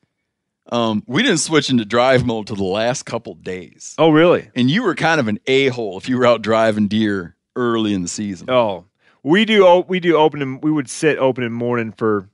Um, 0.72 1.04
we 1.08 1.24
didn't 1.24 1.40
switch 1.40 1.70
into 1.70 1.84
drive 1.86 2.26
mode 2.26 2.48
till 2.48 2.56
the 2.56 2.64
last 2.64 3.04
couple 3.04 3.34
days. 3.34 3.96
oh 3.98 4.10
really? 4.10 4.50
And 4.56 4.70
you 4.70 4.84
were 4.84 4.96
kind 4.96 5.20
of 5.20 5.28
an 5.28 5.40
a 5.48 5.70
hole 5.70 5.98
if 5.98 6.08
you 6.08 6.18
were 6.18 6.26
out 6.26 6.42
driving 6.42 6.88
deer 6.88 7.36
early 7.56 7.94
in 7.94 8.02
the 8.02 8.08
season. 8.08 8.50
Oh, 8.50 8.86
we 9.24 9.46
do. 9.46 9.84
We 9.88 10.00
do 10.00 10.16
opening. 10.16 10.60
We 10.62 10.72
would 10.72 10.90
sit 10.90 11.18
opening 11.18 11.52
morning 11.52 11.92
for 11.92 12.28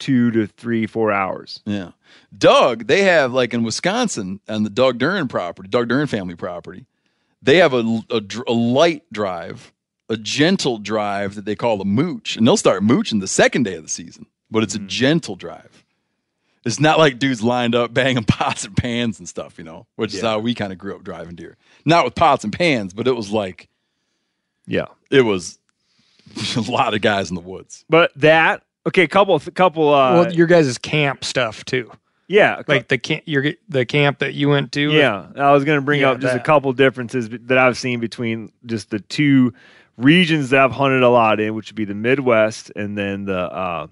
two 0.00 0.30
to 0.32 0.46
three, 0.46 0.86
four 0.86 1.12
hours. 1.12 1.60
Yeah. 1.64 1.90
Doug, 2.36 2.86
they 2.86 3.02
have 3.02 3.32
like 3.32 3.54
in 3.54 3.62
Wisconsin 3.62 4.40
on 4.48 4.64
the 4.64 4.70
Doug 4.70 4.98
Duren 4.98 5.28
property, 5.28 5.68
Doug 5.68 5.88
Duren 5.88 6.08
family 6.08 6.34
property, 6.34 6.86
they 7.42 7.58
have 7.58 7.72
a, 7.72 8.02
a, 8.10 8.22
a 8.48 8.52
light 8.52 9.04
drive, 9.12 9.72
a 10.08 10.16
gentle 10.16 10.78
drive 10.78 11.36
that 11.36 11.44
they 11.44 11.54
call 11.54 11.76
the 11.76 11.84
mooch. 11.84 12.36
And 12.36 12.46
they'll 12.46 12.56
start 12.56 12.82
mooching 12.82 13.20
the 13.20 13.28
second 13.28 13.62
day 13.62 13.76
of 13.76 13.84
the 13.84 13.88
season, 13.88 14.26
but 14.50 14.62
it's 14.62 14.74
a 14.74 14.78
mm-hmm. 14.78 14.88
gentle 14.88 15.36
drive. 15.36 15.84
It's 16.64 16.80
not 16.80 16.98
like 16.98 17.18
dudes 17.18 17.42
lined 17.42 17.74
up 17.74 17.94
banging 17.94 18.24
pots 18.24 18.64
and 18.64 18.76
pans 18.76 19.18
and 19.18 19.28
stuff, 19.28 19.56
you 19.58 19.64
know, 19.64 19.86
which 19.96 20.14
is 20.14 20.20
how 20.20 20.40
we 20.40 20.54
kind 20.54 20.72
of 20.72 20.78
grew 20.78 20.94
up 20.94 21.04
driving 21.04 21.36
deer. 21.36 21.56
Not 21.84 22.04
with 22.04 22.14
pots 22.14 22.44
and 22.44 22.52
pans, 22.52 22.92
but 22.92 23.06
it 23.06 23.16
was 23.16 23.30
like, 23.30 23.69
Yeah, 24.66 24.86
it 25.10 25.22
was 25.22 25.58
a 26.56 26.60
lot 26.60 26.94
of 26.94 27.00
guys 27.00 27.30
in 27.30 27.34
the 27.34 27.40
woods. 27.42 27.84
but 27.88 28.12
that 28.16 28.62
okay. 28.86 29.06
Couple, 29.06 29.38
couple. 29.40 29.92
Uh, 29.92 30.14
well, 30.22 30.32
your 30.32 30.46
guys' 30.46 30.78
camp 30.78 31.24
stuff 31.24 31.64
too. 31.64 31.90
yeah, 32.28 32.62
Like 32.68 32.88
the 32.88 32.98
camp, 32.98 33.24
your 33.26 33.44
the 33.68 33.84
camp 33.84 34.20
that 34.20 34.34
you 34.34 34.48
went 34.48 34.72
to. 34.72 34.92
yeah. 34.92 35.26
I 35.36 35.52
was 35.52 35.64
going 35.64 35.78
to 35.78 35.84
bring 35.84 36.00
Yeah, 36.02 36.10
up 36.12 36.20
just 36.20 36.36
a 36.36 36.40
couple 36.40 36.72
differences 36.72 37.28
that 37.30 37.58
I've 37.58 37.76
seen 37.76 37.98
between 38.00 38.52
just 38.66 38.90
the 38.90 39.00
two 39.00 39.52
regions 39.96 40.50
that 40.50 40.60
I've 40.60 40.72
hunted 40.72 41.02
a 41.02 41.08
lot 41.10 41.40
in, 41.40 41.54
which 41.54 41.70
would 41.70 41.76
be 41.76 41.84
the 41.84 41.94
Midwest 41.94 42.70
and 42.76 42.96
then 42.96 43.24
the 43.24 43.38
uh, 43.38 43.86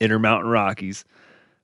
Intermountain 0.00 0.50
Rockies. 0.50 1.04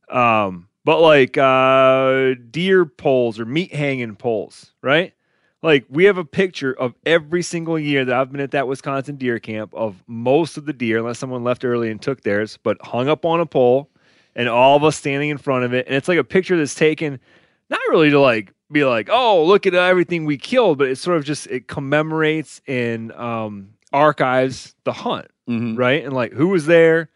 Um, 0.09 0.69
but 0.85 1.01
like 1.01 1.37
uh, 1.39 2.35
deer 2.51 2.85
poles 2.85 3.39
or 3.41 3.45
meat 3.45 3.75
hanging 3.75 4.17
poles, 4.17 4.73
right? 4.83 5.15
Like 5.63 5.85
we 5.91 6.05
have 6.05 6.17
a 6.17 6.25
picture 6.25 6.73
of 6.73 6.95
every 7.05 7.43
single 7.43 7.79
year 7.79 8.05
that 8.05 8.15
I've 8.19 8.33
been 8.33 8.41
at 8.41 8.53
that 8.53 8.67
Wisconsin 8.67 9.17
deer 9.17 9.39
camp 9.39 9.75
of 9.75 10.03
most 10.07 10.57
of 10.57 10.65
the 10.65 10.73
deer, 10.73 10.99
unless 10.99 11.19
someone 11.19 11.45
left 11.45 11.65
early 11.65 11.91
and 11.91 12.01
took 12.01 12.23
theirs, 12.23 12.59
but 12.63 12.79
hung 12.81 13.09
up 13.09 13.25
on 13.27 13.41
a 13.41 13.47
pole, 13.47 13.91
and 14.35 14.49
all 14.49 14.77
of 14.77 14.85
us 14.85 14.97
standing 14.97 15.29
in 15.29 15.37
front 15.39 15.65
of 15.65 15.75
it, 15.75 15.87
and 15.87 15.95
it's 15.95 16.09
like 16.09 16.19
a 16.19 16.25
picture 16.25 16.57
that's 16.57 16.75
taken 16.75 17.21
not 17.69 17.81
really 17.91 18.11
to 18.11 18.19
like 18.21 18.53
be 18.73 18.85
like, 18.85 19.09
oh, 19.11 19.45
look 19.45 19.67
at 19.67 19.75
everything 19.75 20.25
we 20.25 20.39
killed, 20.39 20.79
but 20.79 20.89
it's 20.89 21.01
sort 21.01 21.17
of 21.19 21.25
just 21.25 21.47
it 21.49 21.67
commemorates 21.69 22.63
and 22.67 23.13
um, 23.13 23.71
archives 23.93 24.75
the 24.85 24.93
hunt, 24.93 25.27
Mhm. 25.49 25.77
right? 25.77 26.03
And 26.05 26.15
like 26.15 26.33
who 26.33 26.49
was 26.49 26.65
there, 26.67 27.11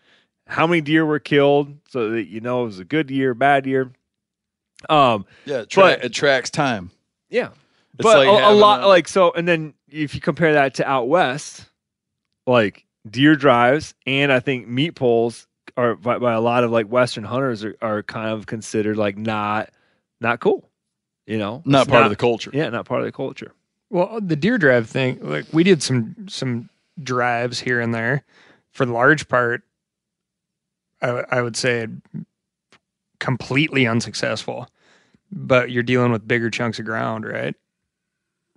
how 0.46 0.66
many 0.66 0.82
deer 0.82 1.06
were 1.06 1.18
killed, 1.20 1.74
so 1.88 2.10
that 2.10 2.24
you 2.28 2.40
know 2.40 2.62
it 2.64 2.66
was 2.66 2.78
a 2.78 2.84
good 2.84 3.10
year, 3.10 3.32
bad 3.32 3.64
year. 3.64 3.90
Um, 4.90 5.24
Yeah, 5.46 5.60
it, 5.60 5.70
tra- 5.70 5.82
But- 5.84 6.04
it 6.04 6.12
tracks 6.12 6.50
time. 6.50 6.90
yeah, 7.30 7.50
It's 7.98 8.02
but 8.02 8.26
like 8.26 8.28
a, 8.28 8.50
a 8.50 8.52
lot 8.52 8.82
a- 8.82 8.88
like 8.88 9.06
so, 9.08 9.30
and 9.32 9.46
then 9.46 9.74
if 9.88 10.14
you 10.14 10.20
compare 10.20 10.52
that 10.54 10.74
to 10.74 10.88
out 10.88 11.08
west, 11.08 11.66
like 12.46 12.84
deer 13.08 13.36
drives, 13.36 13.94
and 14.06 14.32
I 14.32 14.40
think 14.40 14.66
meat 14.68 14.92
poles 14.96 15.46
are 15.76 15.94
by, 15.94 16.18
by 16.18 16.32
a 16.32 16.40
lot 16.40 16.64
of 16.64 16.70
like 16.70 16.86
Western 16.88 17.24
hunters 17.24 17.64
are, 17.64 17.76
are 17.80 18.02
kind 18.02 18.30
of 18.30 18.46
considered 18.46 18.96
like 18.96 19.16
not 19.16 19.70
not 20.20 20.40
cool, 20.40 20.68
you 21.26 21.38
know, 21.38 21.62
Not 21.64 21.82
It's 21.82 21.90
part 21.90 22.04
of 22.04 22.10
the 22.10 22.16
culture. 22.16 22.50
yeah, 22.52 22.68
not 22.68 22.84
part 22.86 23.00
of 23.00 23.06
the 23.06 23.12
culture. 23.12 23.52
Well, 23.90 24.18
the 24.20 24.36
deer 24.36 24.58
drive 24.58 24.88
thing, 24.88 25.18
like 25.22 25.46
we 25.52 25.62
did 25.62 25.82
some 25.82 26.16
some 26.28 26.68
drives 27.02 27.60
here 27.60 27.80
and 27.80 27.94
there. 27.94 28.24
For 28.72 28.84
the 28.86 28.92
large 28.92 29.28
part, 29.28 29.62
I, 31.00 31.06
w- 31.06 31.26
I 31.30 31.42
would 31.42 31.56
say 31.56 31.86
completely 33.20 33.86
unsuccessful. 33.86 34.68
But 35.30 35.70
you're 35.70 35.82
dealing 35.82 36.12
with 36.12 36.26
bigger 36.28 36.50
chunks 36.50 36.78
of 36.78 36.84
ground, 36.84 37.24
right? 37.26 37.54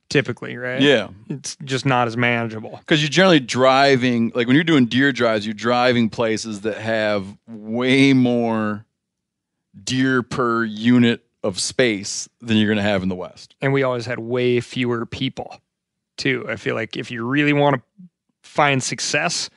Typically, 0.10 0.56
right? 0.56 0.82
Yeah. 0.82 1.10
It's 1.28 1.58
just 1.64 1.86
not 1.86 2.08
as 2.08 2.16
manageable. 2.16 2.78
Because 2.80 3.02
you're 3.02 3.10
generally 3.10 3.42
driving, 3.42 4.32
like 4.34 4.48
when 4.48 4.56
you're 4.56 4.64
doing 4.64 4.86
deer 4.86 5.12
drives, 5.12 5.46
you're 5.46 5.54
driving 5.54 6.10
places 6.10 6.62
that 6.62 6.78
have 6.78 7.26
way 7.48 8.14
more 8.14 8.86
deer 9.84 10.24
per 10.24 10.64
unit 10.64 11.26
of 11.44 11.60
space 11.60 12.28
than 12.42 12.58
you're 12.58 12.68
going 12.68 12.78
to 12.78 12.84
have 12.84 13.04
in 13.04 13.10
the 13.10 13.16
West. 13.16 13.56
and 13.62 13.74
we 13.74 13.84
always 13.84 14.06
had 14.06 14.20
way 14.20 14.60
fewer 14.60 15.06
people 15.06 15.60
too. 16.18 16.46
I 16.50 16.56
feel 16.56 16.74
like 16.76 16.98
if 16.98 17.12
you 17.12 17.24
really 17.26 17.54
want 17.54 17.76
to 17.76 17.82
find 18.42 18.82
success 18.82 19.50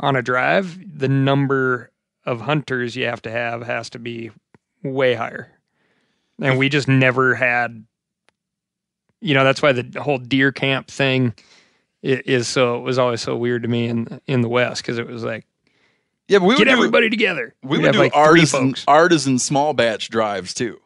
on 0.00 0.14
a 0.14 0.22
drive, 0.22 0.78
the 0.98 1.08
number 1.08 1.90
of 2.26 2.42
hunters 2.42 2.96
you 2.96 3.06
have 3.06 3.22
to 3.22 3.30
have 3.30 3.62
has 3.62 3.88
to 3.90 3.98
be 3.98 4.30
way 4.82 5.14
higher. 5.14 5.50
And 6.40 6.58
we 6.58 6.68
just 6.68 6.88
never 6.88 7.34
had 7.34 7.84
you 9.22 9.32
know, 9.34 9.44
that's 9.44 9.62
why 9.62 9.72
the 9.72 10.00
whole 10.02 10.18
deer 10.18 10.52
camp 10.52 10.88
thing 10.88 11.32
is 12.02 12.48
so 12.48 12.76
it 12.76 12.80
was 12.80 12.98
always 12.98 13.20
so 13.22 13.36
weird 13.36 13.62
to 13.62 13.68
me 13.68 13.86
in 13.86 14.20
in 14.26 14.40
the 14.42 14.48
west 14.48 14.82
because 14.82 14.98
it 14.98 15.06
was 15.06 15.22
like 15.24 15.46
Yeah, 16.28 16.38
but 16.40 16.46
we 16.46 16.54
Get 16.56 16.60
would 16.60 16.64
do, 16.66 16.70
everybody 16.72 17.08
together. 17.08 17.54
we 17.62 17.78
We'd 17.78 17.84
would 17.84 17.92
do 17.92 17.98
like 18.00 18.12
artisan 18.14 18.74
artisan 18.88 19.38
small 19.38 19.72
batch 19.72 20.10
drives 20.10 20.52
too. 20.52 20.80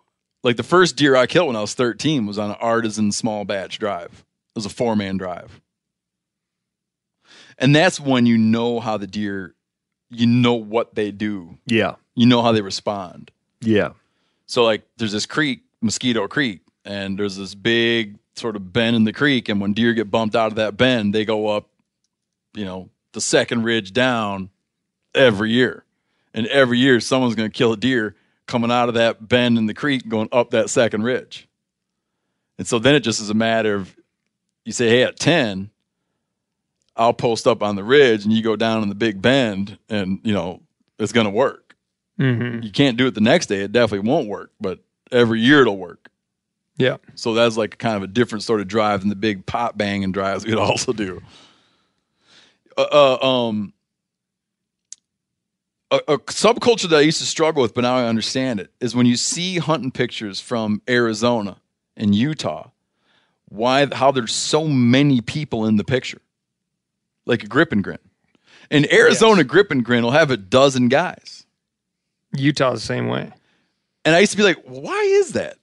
Like 0.44 0.56
the 0.56 0.62
first 0.62 0.94
deer 0.96 1.16
I 1.16 1.26
killed 1.26 1.46
when 1.48 1.56
I 1.56 1.60
was 1.62 1.74
13 1.74 2.26
was 2.26 2.38
on 2.38 2.50
an 2.50 2.56
artisan 2.60 3.10
small 3.12 3.44
batch 3.44 3.78
drive. 3.78 4.24
It 4.50 4.56
was 4.56 4.66
a 4.66 4.70
four 4.70 4.94
man 4.94 5.16
drive. 5.16 5.60
And 7.58 7.74
that's 7.74 7.98
when 7.98 8.26
you 8.26 8.36
know 8.36 8.80
how 8.80 8.96
the 8.98 9.06
deer, 9.06 9.54
you 10.10 10.26
know 10.26 10.54
what 10.54 10.94
they 10.94 11.10
do, 11.10 11.56
Yeah. 11.66 11.94
you 12.14 12.26
know 12.26 12.42
how 12.42 12.52
they 12.52 12.60
respond. 12.60 13.30
Yeah. 13.60 13.90
So 14.46 14.64
like 14.64 14.82
there's 14.98 15.12
this 15.12 15.26
creek, 15.26 15.62
Mosquito 15.80 16.28
Creek, 16.28 16.60
and 16.84 17.18
there's 17.18 17.36
this 17.36 17.54
big 17.54 18.18
sort 18.36 18.56
of 18.56 18.72
bend 18.72 18.96
in 18.96 19.04
the 19.04 19.12
creek, 19.12 19.48
and 19.48 19.60
when 19.60 19.72
deer 19.72 19.94
get 19.94 20.10
bumped 20.10 20.36
out 20.36 20.48
of 20.48 20.56
that 20.56 20.76
bend, 20.76 21.14
they 21.14 21.24
go 21.24 21.48
up, 21.48 21.68
you 22.54 22.64
know, 22.64 22.90
the 23.12 23.20
second 23.20 23.62
ridge 23.64 23.92
down 23.92 24.50
every 25.14 25.50
year. 25.52 25.84
And 26.34 26.46
every 26.48 26.78
year 26.78 27.00
someone's 27.00 27.34
gonna 27.34 27.48
kill 27.48 27.72
a 27.72 27.76
deer 27.76 28.14
coming 28.46 28.70
out 28.70 28.88
of 28.88 28.94
that 28.94 29.26
bend 29.26 29.56
in 29.56 29.66
the 29.66 29.74
creek 29.74 30.06
going 30.08 30.28
up 30.32 30.50
that 30.50 30.68
second 30.68 31.02
ridge. 31.02 31.48
And 32.58 32.66
so 32.66 32.78
then 32.78 32.94
it 32.94 33.00
just 33.00 33.20
is 33.20 33.30
a 33.30 33.34
matter 33.34 33.74
of 33.74 33.96
you 34.64 34.72
say, 34.72 34.88
hey, 34.88 35.02
at 35.02 35.18
10, 35.18 35.70
I'll 36.96 37.12
post 37.14 37.46
up 37.46 37.62
on 37.62 37.76
the 37.76 37.84
ridge 37.84 38.24
and 38.24 38.32
you 38.32 38.42
go 38.42 38.56
down 38.56 38.82
in 38.82 38.88
the 38.88 38.94
big 38.94 39.20
bend 39.22 39.78
and 39.88 40.20
you 40.24 40.32
know, 40.34 40.60
it's 40.98 41.12
gonna 41.12 41.30
work 41.30 41.74
Mhm. 42.18 42.64
you 42.64 42.70
can't 42.70 42.96
do 42.96 43.06
it 43.06 43.14
the 43.14 43.20
next 43.20 43.46
day. 43.46 43.60
It 43.60 43.72
definitely 43.72 44.08
won't 44.08 44.28
work, 44.28 44.50
but 44.60 44.80
every 45.12 45.40
year 45.40 45.60
it'll 45.62 45.76
work. 45.76 46.05
Yeah. 46.78 46.96
So 47.14 47.34
that's 47.34 47.56
like 47.56 47.78
kind 47.78 47.96
of 47.96 48.02
a 48.02 48.06
different 48.06 48.42
sort 48.42 48.60
of 48.60 48.68
drive 48.68 49.00
than 49.00 49.08
the 49.08 49.16
big 49.16 49.46
pot 49.46 49.78
banging 49.78 50.12
drives 50.12 50.44
we'd 50.44 50.54
also 50.56 50.92
do. 50.92 51.22
Uh, 52.76 53.16
uh, 53.20 53.26
um, 53.26 53.72
a, 55.90 55.96
a 56.08 56.18
subculture 56.18 56.88
that 56.90 56.96
I 56.96 57.00
used 57.00 57.18
to 57.20 57.26
struggle 57.26 57.62
with, 57.62 57.74
but 57.74 57.82
now 57.82 57.96
I 57.96 58.06
understand 58.06 58.60
it, 58.60 58.70
is 58.80 58.94
when 58.94 59.06
you 59.06 59.16
see 59.16 59.58
hunting 59.58 59.90
pictures 59.90 60.40
from 60.40 60.82
Arizona 60.88 61.58
and 61.96 62.14
Utah, 62.14 62.70
why 63.48 63.86
how 63.94 64.10
there's 64.10 64.34
so 64.34 64.66
many 64.66 65.20
people 65.20 65.66
in 65.66 65.76
the 65.76 65.84
picture, 65.84 66.20
like 67.24 67.44
a 67.44 67.46
grip 67.46 67.72
and 67.72 67.82
grin. 67.82 67.98
In 68.70 68.92
Arizona, 68.92 69.44
grip 69.44 69.70
and 69.70 69.84
grin 69.84 70.02
will 70.02 70.10
have 70.10 70.30
a 70.30 70.36
dozen 70.36 70.88
guys. 70.88 71.46
Utah 72.34 72.72
the 72.72 72.80
same 72.80 73.06
way. 73.06 73.32
And 74.04 74.14
I 74.14 74.18
used 74.18 74.32
to 74.32 74.38
be 74.38 74.44
like, 74.44 74.60
why 74.64 75.00
is 75.00 75.32
that? 75.32 75.58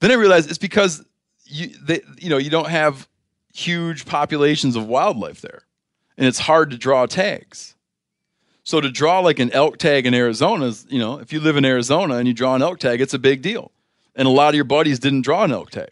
Then 0.00 0.10
I 0.10 0.14
realized 0.14 0.48
it's 0.48 0.58
because 0.58 1.04
you 1.44 1.68
they, 1.82 2.00
you 2.18 2.28
know 2.28 2.38
you 2.38 2.50
don't 2.50 2.68
have 2.68 3.08
huge 3.54 4.06
populations 4.06 4.76
of 4.76 4.86
wildlife 4.86 5.40
there, 5.40 5.62
and 6.16 6.26
it's 6.26 6.38
hard 6.38 6.70
to 6.70 6.78
draw 6.78 7.06
tags. 7.06 7.74
So 8.64 8.82
to 8.82 8.90
draw 8.90 9.20
like 9.20 9.38
an 9.38 9.50
elk 9.52 9.78
tag 9.78 10.04
in 10.04 10.12
Arizona 10.12 10.66
is, 10.66 10.86
you 10.90 10.98
know, 10.98 11.18
if 11.20 11.32
you 11.32 11.40
live 11.40 11.56
in 11.56 11.64
Arizona 11.64 12.16
and 12.16 12.28
you 12.28 12.34
draw 12.34 12.54
an 12.54 12.60
elk 12.60 12.78
tag, 12.78 13.00
it's 13.00 13.14
a 13.14 13.18
big 13.18 13.40
deal. 13.40 13.72
And 14.14 14.28
a 14.28 14.30
lot 14.30 14.50
of 14.50 14.56
your 14.56 14.64
buddies 14.64 14.98
didn't 14.98 15.22
draw 15.22 15.44
an 15.44 15.52
elk 15.52 15.70
tag. 15.70 15.88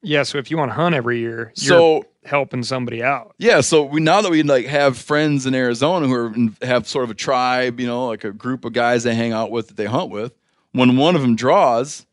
Yeah, 0.00 0.22
so 0.22 0.38
if 0.38 0.50
you 0.52 0.56
want 0.56 0.70
to 0.70 0.74
hunt 0.74 0.94
every 0.94 1.18
year, 1.18 1.52
you're 1.56 1.68
So 1.68 2.04
helping 2.24 2.62
somebody 2.62 3.02
out. 3.02 3.34
Yeah, 3.38 3.60
so 3.60 3.82
we 3.82 4.00
now 4.00 4.20
that 4.20 4.30
we 4.30 4.42
like 4.42 4.66
have 4.66 4.96
friends 4.96 5.46
in 5.46 5.54
Arizona 5.54 6.06
who 6.06 6.14
are 6.14 6.34
have 6.64 6.86
sort 6.86 7.04
of 7.04 7.10
a 7.10 7.14
tribe, 7.14 7.80
you 7.80 7.86
know, 7.86 8.06
like 8.06 8.22
a 8.22 8.30
group 8.32 8.64
of 8.64 8.72
guys 8.72 9.02
they 9.02 9.14
hang 9.14 9.32
out 9.32 9.50
with 9.50 9.68
that 9.68 9.76
they 9.76 9.86
hunt 9.86 10.10
with. 10.10 10.32
When 10.72 10.96
one 10.96 11.16
of 11.16 11.22
them 11.22 11.34
draws, 11.34 12.06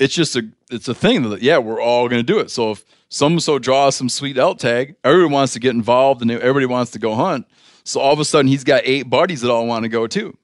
it's 0.00 0.14
just 0.14 0.34
a 0.34 0.48
it's 0.70 0.88
a 0.88 0.94
thing 0.94 1.28
that 1.30 1.42
yeah 1.42 1.58
we're 1.58 1.80
all 1.80 2.08
going 2.08 2.18
to 2.18 2.32
do 2.32 2.40
it. 2.40 2.50
So 2.50 2.72
if 2.72 2.84
some 3.10 3.38
so 3.38 3.58
draws 3.58 3.94
some 3.94 4.08
sweet 4.08 4.38
elk 4.38 4.58
tag, 4.58 4.96
everybody 5.04 5.32
wants 5.32 5.52
to 5.52 5.60
get 5.60 5.74
involved 5.74 6.22
and 6.22 6.30
everybody 6.30 6.66
wants 6.66 6.90
to 6.92 6.98
go 6.98 7.14
hunt. 7.14 7.46
So 7.84 8.00
all 8.00 8.12
of 8.12 8.18
a 8.18 8.24
sudden 8.24 8.48
he's 8.48 8.64
got 8.64 8.82
eight 8.84 9.04
buddies 9.04 9.42
that 9.42 9.50
all 9.50 9.66
want 9.66 9.84
to 9.84 9.88
go 9.88 10.06
too, 10.06 10.36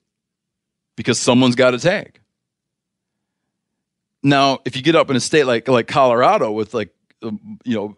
because 0.95 1.19
someone's 1.19 1.57
got 1.57 1.75
a 1.75 1.79
tag. 1.79 2.21
Now, 4.23 4.59
if 4.65 4.77
you 4.77 4.83
get 4.83 4.95
up 4.95 5.09
in 5.11 5.17
a 5.17 5.21
state 5.21 5.45
like 5.45 5.67
like 5.69 5.89
Colorado 5.89 6.53
with 6.53 6.75
like 6.75 6.95
um, 7.23 7.59
you 7.65 7.75
know 7.75 7.97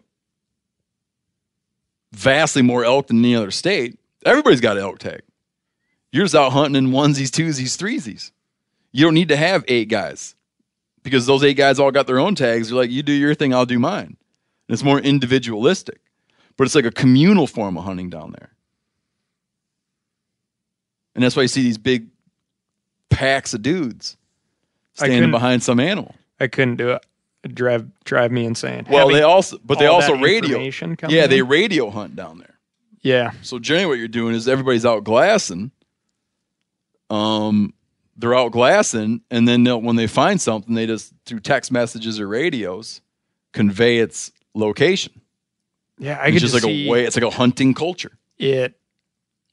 vastly 2.13 2.61
more 2.61 2.85
elk 2.85 3.07
than 3.07 3.19
any 3.19 3.35
other 3.35 3.51
state, 3.51 3.99
everybody's 4.25 4.61
got 4.61 4.77
an 4.77 4.83
elk 4.83 4.99
tag. 4.99 5.23
You're 6.11 6.25
just 6.25 6.35
out 6.35 6.53
hunting 6.53 6.75
in 6.75 6.91
onesies, 6.91 7.29
twosies, 7.29 7.77
threesies. 7.77 8.31
You 8.91 9.05
don't 9.05 9.13
need 9.13 9.27
to 9.27 9.37
have 9.37 9.63
eight 9.67 9.89
guys 9.89 10.35
because 11.09 11.25
those 11.25 11.43
eight 11.43 11.55
guys 11.55 11.79
all 11.79 11.91
got 11.91 12.07
their 12.07 12.19
own 12.19 12.35
tags. 12.35 12.69
You're 12.69 12.79
like, 12.79 12.91
you 12.91 13.03
do 13.03 13.11
your 13.11 13.35
thing, 13.35 13.53
I'll 13.53 13.65
do 13.65 13.79
mine. 13.79 14.17
And 14.67 14.73
it's 14.73 14.83
more 14.83 14.99
individualistic, 14.99 15.99
but 16.57 16.65
it's 16.65 16.75
like 16.75 16.85
a 16.85 16.91
communal 16.91 17.47
form 17.47 17.77
of 17.77 17.83
hunting 17.83 18.09
down 18.09 18.31
there. 18.31 18.51
And 21.15 21.23
that's 21.23 21.35
why 21.35 21.41
you 21.41 21.47
see 21.47 21.63
these 21.63 21.77
big 21.77 22.07
packs 23.09 23.53
of 23.53 23.61
dudes 23.61 24.15
standing 24.93 25.31
behind 25.31 25.63
some 25.63 25.79
animal. 25.79 26.15
I 26.39 26.47
couldn't 26.47 26.77
do 26.77 26.91
it. 26.91 27.05
It'd 27.43 27.55
drive 27.55 27.87
drive 28.03 28.31
me 28.31 28.45
insane. 28.45 28.85
Well, 28.89 29.07
Having 29.07 29.15
they 29.15 29.23
also, 29.23 29.57
but 29.63 29.79
they 29.79 29.87
also 29.87 30.15
radio. 30.15 30.69
Yeah, 31.07 31.27
they 31.27 31.41
radio 31.41 31.89
hunt 31.89 32.15
down 32.15 32.37
there. 32.37 32.59
Yeah. 33.01 33.31
So 33.41 33.59
generally, 33.59 33.85
what 33.87 33.97
you're 33.97 34.07
doing 34.07 34.35
is 34.35 34.47
everybody's 34.47 34.85
out 34.85 35.03
glassing. 35.03 35.71
Um, 37.09 37.73
they're 38.19 38.35
out 38.35 38.51
glassing, 38.51 39.21
and 39.31 39.47
then 39.47 39.63
they'll, 39.63 39.81
when 39.81 39.95
they 39.95 40.07
find 40.07 40.39
something, 40.41 40.75
they 40.75 40.85
just 40.85 41.13
through 41.25 41.39
text 41.39 41.71
messages 41.71 42.19
or 42.19 42.27
radios 42.27 43.01
convey 43.53 43.97
its 43.99 44.31
location. 44.53 45.21
Yeah, 45.97 46.17
I 46.21 46.25
It's 46.27 46.35
could 46.35 46.39
just 46.41 46.53
just 46.53 46.63
like 46.63 46.63
see 46.71 46.87
a 46.87 46.91
way. 46.91 47.05
It's 47.05 47.15
like 47.15 47.25
a 47.25 47.29
hunting 47.35 47.73
culture. 47.73 48.11
it. 48.37 48.75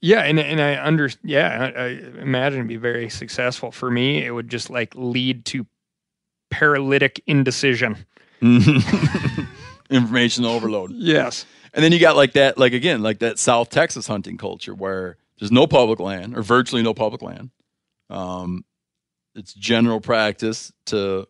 Yeah, 0.03 0.21
and 0.21 0.39
and 0.39 0.61
I 0.61 0.85
under 0.85 1.09
yeah, 1.25 1.73
I, 1.75 1.81
I 1.81 1.87
imagine 2.21 2.59
it'd 2.61 2.69
be 2.69 2.77
very 2.77 3.09
successful. 3.09 3.73
For 3.73 3.91
me, 3.91 4.25
it 4.25 4.31
would 4.31 4.49
just 4.49 4.69
like 4.69 4.95
lead 4.95 5.45
to 5.47 5.67
paralytic 6.51 7.23
indecision. 7.27 8.05
Information 9.91 10.45
overload. 10.45 10.93
Yes. 10.93 11.47
And 11.73 11.85
then 11.85 11.93
you 11.93 11.99
got 11.99 12.17
like 12.17 12.33
that, 12.33 12.59
like 12.59 12.73
again, 12.73 13.03
like 13.03 13.21
that 13.21 13.39
South 13.39 13.71
Texas 13.71 14.07
hunting 14.07 14.37
culture 14.37 14.75
where 14.75 15.17
there's 15.39 15.53
no 15.53 15.67
public 15.67 16.01
land 16.01 16.37
or 16.37 16.43
virtually 16.43 16.83
no 16.83 16.93
public 16.95 17.23
land. 17.23 17.51
Um, 18.11 18.65
it's 19.35 19.53
general 19.53 20.01
practice 20.01 20.73
to 20.87 21.29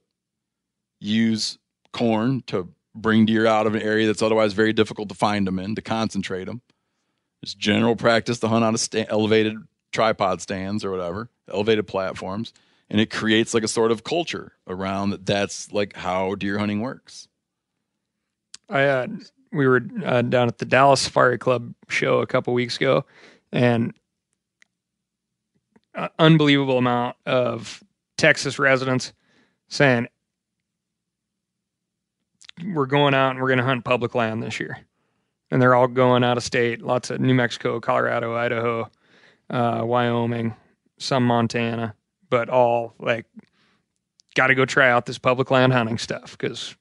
use 1.01 1.59
corn 1.93 2.43
to 2.47 2.69
bring 2.95 3.27
deer 3.27 3.47
out 3.47 3.67
of 3.67 3.75
an 3.75 3.83
area 3.83 4.07
that's 4.07 4.23
otherwise 4.23 4.53
very 4.53 4.73
difficult 4.73 5.09
to 5.09 5.15
find 5.15 5.47
them 5.47 5.59
in, 5.59 5.75
to 5.75 5.83
concentrate 5.83 6.45
them. 6.45 6.63
It's 7.43 7.55
general 7.55 7.97
practice 7.97 8.39
to 8.41 8.49
hunt 8.49 8.65
on 8.65 8.75
a 8.75 8.79
sta- 8.79 9.07
elevated 9.09 9.59
tripod 9.93 10.41
stands 10.41 10.85
or 10.85 10.91
whatever, 10.91 11.31
elevated 11.51 11.87
platforms, 11.87 12.53
and 12.89 13.01
it 13.01 13.11
creates 13.11 13.55
like 13.55 13.63
a 13.63 13.69
sort 13.69 13.91
of 13.91 14.05
culture 14.05 14.53
around 14.67 15.11
that. 15.11 15.27
That's 15.27 15.73
like 15.73 15.95
how 15.97 16.35
deer 16.35 16.59
hunting 16.59 16.81
works. 16.81 17.29
I 18.69 18.85
uh, 18.85 19.07
we 19.53 19.67
were 19.67 19.83
uh, 20.05 20.23
down 20.23 20.49
at 20.49 20.59
the 20.59 20.65
Dallas 20.65 21.03
Safari 21.03 21.39
Club 21.39 21.75
show 21.89 22.21
a 22.21 22.27
couple 22.27 22.53
weeks 22.53 22.77
ago, 22.77 23.05
and 23.53 23.93
uh, 25.97 26.09
unbelievable 26.19 26.79
amount 26.79 27.17
of 27.27 27.83
Texas 28.17 28.59
residents 28.59 29.13
saying 29.69 30.07
we're 32.73 32.87
going 32.87 33.15
out 33.15 33.31
and 33.31 33.41
we're 33.41 33.49
going 33.49 33.59
to 33.59 33.65
hunt 33.65 33.85
public 33.85 34.15
land 34.15 34.43
this 34.43 34.61
year, 34.61 34.79
and 35.51 35.61
they're 35.61 35.75
all 35.75 35.89
going 35.89 36.25
out 36.25 36.37
of 36.37 36.45
state. 36.45 36.83
Lots 36.83 37.11
of 37.11 37.21
New 37.21 37.35
Mexico, 37.35 37.81
Colorado, 37.81 38.35
Idaho, 38.35 38.91
uh, 39.51 39.83
Wyoming, 39.85 40.55
some 40.99 41.25
Montana, 41.25 41.95
but 42.31 42.49
all 42.49 42.95
like 42.99 43.27
got 44.35 44.49
to 44.49 44.55
go 44.55 44.65
try 44.65 44.91
out 44.91 45.07
this 45.07 45.19
public 45.19 45.51
land 45.51 45.73
hunting 45.73 45.99
stuff 45.99 46.37
because 46.39 46.77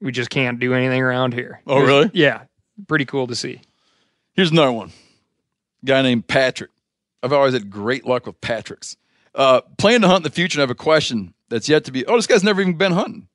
we 0.00 0.12
just 0.12 0.30
can't 0.30 0.58
do 0.58 0.74
anything 0.74 1.02
around 1.02 1.34
here. 1.34 1.60
Oh, 1.66 1.80
really? 1.80 2.10
Yeah. 2.14 2.42
Pretty 2.86 3.04
cool 3.04 3.26
to 3.26 3.34
see. 3.34 3.60
Here's 4.34 4.52
another 4.52 4.72
one. 4.72 4.92
guy 5.84 6.00
named 6.02 6.28
Patrick. 6.28 6.70
I've 7.22 7.32
always 7.32 7.54
had 7.54 7.70
great 7.70 8.06
luck 8.06 8.26
with 8.26 8.40
Patricks. 8.40 8.96
Uh, 9.34 9.60
plan 9.78 10.00
to 10.00 10.08
hunt 10.08 10.18
in 10.18 10.22
the 10.24 10.30
future 10.30 10.56
and 10.58 10.62
I 10.62 10.64
have 10.64 10.70
a 10.70 10.74
question 10.74 11.34
that's 11.48 11.68
yet 11.68 11.84
to 11.84 11.92
be. 11.92 12.04
Oh, 12.06 12.16
this 12.16 12.26
guy's 12.26 12.44
never 12.44 12.60
even 12.60 12.74
been 12.74 12.92
hunting. 12.92 13.28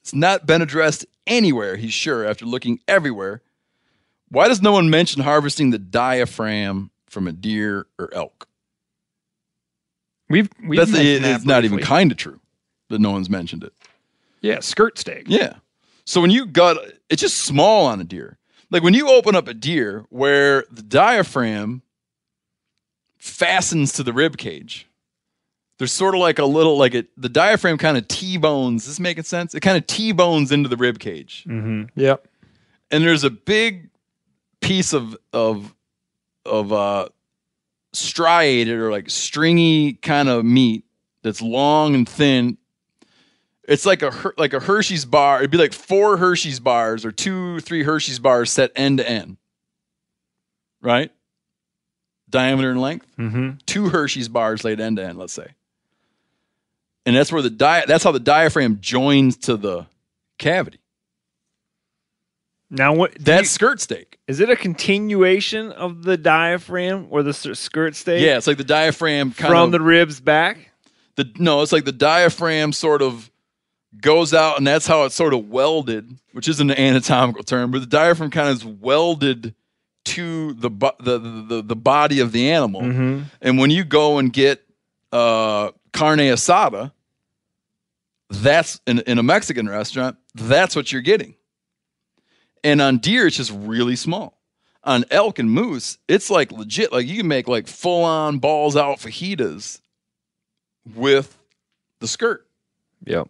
It's 0.00 0.14
not 0.14 0.46
been 0.46 0.62
addressed 0.62 1.04
anywhere, 1.26 1.76
he's 1.76 1.92
sure, 1.92 2.24
after 2.24 2.44
looking 2.46 2.80
everywhere. 2.86 3.42
Why 4.28 4.48
does 4.48 4.62
no 4.62 4.72
one 4.72 4.90
mention 4.90 5.22
harvesting 5.22 5.70
the 5.70 5.78
diaphragm 5.78 6.90
from 7.08 7.28
a 7.28 7.32
deer 7.32 7.86
or 7.98 8.12
elk? 8.12 8.48
We've 10.28 10.48
we've 10.66 10.78
That's 10.78 10.92
that 10.92 11.04
it's 11.04 11.44
not 11.44 11.64
even 11.64 11.78
kind 11.78 12.10
of 12.10 12.18
true 12.18 12.40
that 12.88 13.00
no 13.00 13.12
one's 13.12 13.30
mentioned 13.30 13.64
it. 13.64 13.72
Yeah, 14.40 14.60
skirt 14.60 14.98
steak. 14.98 15.24
Yeah. 15.26 15.54
So 16.04 16.20
when 16.20 16.30
you 16.30 16.46
gut, 16.46 16.78
it's 17.08 17.20
just 17.20 17.38
small 17.38 17.86
on 17.86 18.00
a 18.00 18.04
deer. 18.04 18.38
Like 18.70 18.82
when 18.82 18.94
you 18.94 19.08
open 19.08 19.36
up 19.36 19.48
a 19.48 19.54
deer 19.54 20.04
where 20.10 20.64
the 20.70 20.82
diaphragm 20.82 21.82
fastens 23.18 23.92
to 23.94 24.02
the 24.02 24.12
rib 24.12 24.36
cage, 24.36 24.88
there's 25.78 25.92
sort 25.92 26.14
of 26.14 26.20
like 26.20 26.38
a 26.38 26.44
little 26.46 26.76
like 26.78 26.94
it. 26.94 27.08
The 27.20 27.28
diaphragm 27.28 27.78
kind 27.78 27.96
of 27.96 28.08
t-bones. 28.08 28.82
Is 28.82 28.88
this 28.88 29.00
making 29.00 29.24
sense? 29.24 29.54
It 29.54 29.60
kind 29.60 29.76
of 29.76 29.86
t-bones 29.86 30.50
into 30.52 30.68
the 30.68 30.76
rib 30.76 30.98
cage, 30.98 31.44
Mm-hmm. 31.48 31.98
Yep. 32.00 32.26
and 32.90 33.04
there's 33.04 33.24
a 33.24 33.30
big 33.30 33.90
piece 34.60 34.92
of 34.92 35.16
of 35.32 35.74
of 36.46 36.72
uh 36.72 37.08
striated 37.92 38.78
or 38.78 38.90
like 38.90 39.08
stringy 39.10 39.94
kind 39.94 40.28
of 40.28 40.44
meat 40.44 40.84
that's 41.22 41.40
long 41.42 41.94
and 41.94 42.08
thin. 42.08 42.56
It's 43.68 43.84
like 43.84 44.02
a 44.02 44.10
Her- 44.12 44.34
like 44.38 44.52
a 44.54 44.60
Hershey's 44.60 45.04
bar. 45.04 45.38
It'd 45.38 45.50
be 45.50 45.58
like 45.58 45.72
four 45.72 46.16
Hershey's 46.18 46.60
bars 46.60 47.04
or 47.04 47.10
two, 47.12 47.58
three 47.60 47.82
Hershey's 47.82 48.18
bars 48.18 48.50
set 48.50 48.70
end 48.76 48.98
to 48.98 49.08
end. 49.08 49.36
Right? 50.80 51.10
Diameter 52.28 52.70
and 52.70 52.80
length. 52.80 53.06
Mm-hmm. 53.18 53.50
Two 53.66 53.88
Hershey's 53.90 54.28
bars 54.28 54.64
laid 54.64 54.80
end 54.80 54.96
to 54.96 55.04
end, 55.04 55.18
let's 55.18 55.32
say. 55.32 55.48
And 57.04 57.14
that's 57.14 57.30
where 57.30 57.42
the 57.42 57.50
di- 57.50 57.84
that's 57.86 58.02
how 58.02 58.10
the 58.12 58.18
diaphragm 58.20 58.78
joins 58.80 59.36
to 59.38 59.56
the 59.56 59.86
cavity. 60.38 60.80
Now, 62.68 62.94
what? 62.94 63.14
that 63.24 63.40
you- 63.40 63.46
skirt 63.46 63.80
steak. 63.80 64.18
is 64.26 64.40
it 64.40 64.50
a 64.50 64.56
continuation 64.56 65.70
of 65.72 66.02
the 66.02 66.16
diaphragm 66.16 67.06
or 67.10 67.22
the 67.22 67.32
skirt 67.32 67.94
steak? 67.94 68.20
Yeah, 68.22 68.36
it's 68.36 68.46
like 68.48 68.56
the 68.58 68.64
diaphragm 68.64 69.30
kind 69.32 69.50
from 69.52 69.66
of 69.66 69.72
the 69.72 69.80
ribs 69.80 70.20
back. 70.20 70.72
the 71.14 71.30
no, 71.38 71.62
it's 71.62 71.70
like 71.72 71.84
the 71.84 71.92
diaphragm 71.92 72.72
sort 72.72 73.02
of 73.02 73.30
goes 74.00 74.34
out, 74.34 74.58
and 74.58 74.66
that's 74.66 74.86
how 74.88 75.04
it's 75.04 75.14
sort 75.14 75.32
of 75.32 75.48
welded, 75.48 76.10
which 76.32 76.48
isn't 76.48 76.68
an 76.70 76.76
anatomical 76.78 77.44
term, 77.44 77.70
but 77.70 77.78
the 77.82 77.86
diaphragm 77.86 78.30
kind 78.32 78.48
of 78.48 78.56
is 78.56 78.64
welded 78.64 79.54
to 80.06 80.54
the 80.54 80.70
the, 81.00 81.18
the 81.18 81.62
the 81.62 81.76
body 81.76 82.20
of 82.20 82.32
the 82.32 82.50
animal. 82.50 82.82
Mm-hmm. 82.82 83.22
And 83.40 83.58
when 83.58 83.70
you 83.70 83.84
go 83.84 84.18
and 84.18 84.32
get 84.32 84.64
uh, 85.12 85.72
carne 85.92 86.18
asada, 86.18 86.92
that's 88.30 88.80
in, 88.86 89.00
in 89.00 89.18
a 89.18 89.22
Mexican 89.22 89.68
restaurant. 89.68 90.16
That's 90.34 90.74
what 90.74 90.92
you're 90.92 91.02
getting. 91.02 91.34
And 92.64 92.80
on 92.80 92.98
deer, 92.98 93.26
it's 93.26 93.36
just 93.36 93.52
really 93.54 93.96
small. 93.96 94.40
On 94.84 95.04
elk 95.10 95.38
and 95.38 95.50
moose, 95.50 95.98
it's 96.08 96.30
like 96.30 96.52
legit. 96.52 96.92
Like 96.92 97.06
you 97.06 97.18
can 97.18 97.28
make 97.28 97.48
like 97.48 97.66
full 97.66 98.04
on 98.04 98.38
balls 98.38 98.76
out 98.76 98.98
fajitas 98.98 99.80
with 100.94 101.36
the 102.00 102.08
skirt. 102.08 102.46
Yep. 103.04 103.28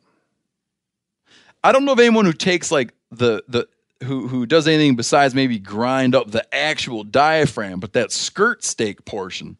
I 1.64 1.72
don't 1.72 1.84
know 1.84 1.92
of 1.92 1.98
anyone 1.98 2.24
who 2.24 2.32
takes 2.32 2.70
like 2.70 2.92
the 3.10 3.42
the 3.48 3.68
who 4.04 4.28
who 4.28 4.46
does 4.46 4.68
anything 4.68 4.96
besides 4.96 5.34
maybe 5.34 5.58
grind 5.58 6.14
up 6.14 6.30
the 6.30 6.54
actual 6.54 7.04
diaphragm, 7.04 7.80
but 7.80 7.92
that 7.94 8.12
skirt 8.12 8.64
steak 8.64 9.04
portion 9.04 9.56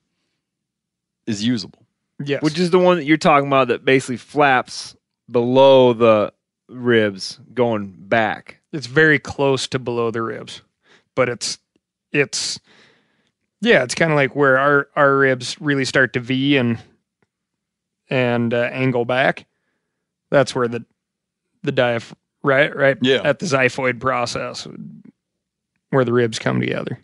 is 1.27 1.45
usable. 1.45 1.87
Yes. 2.23 2.43
Which 2.43 2.59
is 2.59 2.71
the 2.71 2.79
one 2.79 2.97
that 2.97 3.05
you're 3.05 3.17
talking 3.17 3.47
about 3.47 3.69
that 3.69 3.85
basically 3.85 4.17
flaps 4.17 4.97
below 5.31 5.93
the 5.93 6.33
ribs 6.69 7.39
going 7.55 7.95
back. 7.97 8.61
it's 8.73 8.87
very 8.87 9.19
close 9.19 9.67
to 9.69 9.79
below 9.79 10.11
the 10.11 10.23
ribs, 10.23 10.63
but 11.15 11.29
it's 11.29 11.59
it's 12.13 12.59
yeah, 13.61 13.83
it's 13.83 13.95
kind 13.95 14.13
of 14.13 14.17
like 14.17 14.37
where 14.37 14.59
our 14.59 14.89
our 14.97 15.17
ribs 15.17 15.61
really 15.61 15.85
start 15.85 16.13
to 16.15 16.21
V 16.21 16.57
and 16.57 16.79
and 18.09 18.53
uh, 18.55 18.69
angle 18.73 19.05
back. 19.05 19.47
That's 20.31 20.55
where 20.55 20.69
the 20.69 20.85
the 21.63 21.73
diaph 21.73 22.15
right 22.47 22.75
right 22.75 22.97
Yeah. 23.03 23.21
at 23.25 23.39
the 23.41 23.47
xiphoid 23.47 24.01
process 24.01 24.67
where 25.91 26.05
the 26.05 26.13
ribs 26.13 26.39
come 26.39 26.61
together. 26.61 26.99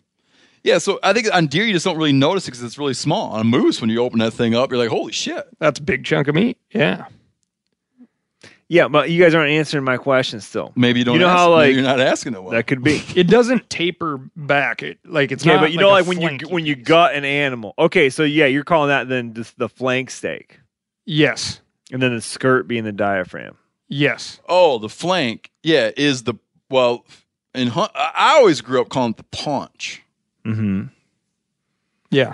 Yeah, 0.63 0.77
so 0.77 0.97
I 1.03 1.11
think 1.11 1.27
on 1.33 1.47
deer 1.47 1.65
you 1.65 1.73
just 1.73 1.83
don't 1.83 1.97
really 1.97 2.13
notice 2.13 2.45
it 2.47 2.51
because 2.51 2.63
it's 2.63 2.77
really 2.77 2.93
small. 2.93 3.31
On 3.33 3.41
a 3.41 3.43
moose, 3.43 3.81
when 3.81 3.89
you 3.89 3.99
open 3.99 4.19
that 4.19 4.31
thing 4.31 4.55
up, 4.55 4.71
you're 4.71 4.77
like, 4.79 4.89
"Holy 4.89 5.11
shit!" 5.11 5.45
That's 5.59 5.77
a 5.79 5.83
big 5.83 6.05
chunk 6.05 6.29
of 6.29 6.35
meat. 6.35 6.57
Yeah. 6.71 7.05
Yeah, 8.69 8.87
but 8.87 9.11
you 9.11 9.21
guys 9.21 9.35
aren't 9.35 9.51
answering 9.51 9.83
my 9.83 9.97
question 9.97 10.39
still. 10.39 10.71
Maybe 10.75 10.99
you 10.99 11.05
don't. 11.05 11.15
You 11.15 11.19
know 11.19 11.27
ask- 11.27 11.37
how, 11.37 11.49
maybe 11.57 11.67
like- 11.67 11.73
you're 11.75 11.83
not 11.83 11.99
asking 11.99 12.33
it 12.33 12.41
well. 12.41 12.51
That 12.53 12.65
could 12.65 12.81
be. 12.81 13.03
It 13.15 13.27
doesn't 13.27 13.69
taper 13.69 14.19
back. 14.35 14.81
It 14.81 14.99
like 15.05 15.31
it's 15.31 15.45
yeah, 15.45 15.55
not 15.55 15.61
but 15.61 15.71
you 15.73 15.79
know, 15.79 15.89
like 15.89 16.07
when 16.07 16.21
you 16.21 16.29
flanky 16.29 16.49
when 16.51 16.65
you 16.65 16.75
gut 16.75 17.13
an 17.13 17.25
animal. 17.25 17.73
Okay, 17.77 18.09
so 18.09 18.23
yeah, 18.23 18.45
you're 18.45 18.63
calling 18.63 18.87
that 18.87 19.09
then 19.09 19.33
just 19.33 19.57
the 19.59 19.67
flank 19.69 20.09
steak, 20.09 20.59
Yes. 21.05 21.59
and 21.91 22.01
then 22.01 22.15
the 22.15 22.21
skirt 22.21 22.67
being 22.67 22.85
the 22.85 22.91
diaphragm. 22.93 23.57
Yes. 23.95 24.39
oh, 24.49 24.79
the 24.79 24.89
flank, 24.89 25.51
yeah, 25.61 25.91
is 25.95 26.23
the 26.23 26.33
well. 26.69 27.05
In 27.53 27.67
hunt, 27.67 27.91
I 27.93 28.37
always 28.37 28.61
grew 28.61 28.81
up 28.81 28.89
calling 28.89 29.11
it 29.11 29.17
the 29.17 29.23
paunch, 29.25 30.01
Mm-hmm. 30.43 30.85
Yeah. 32.09 32.33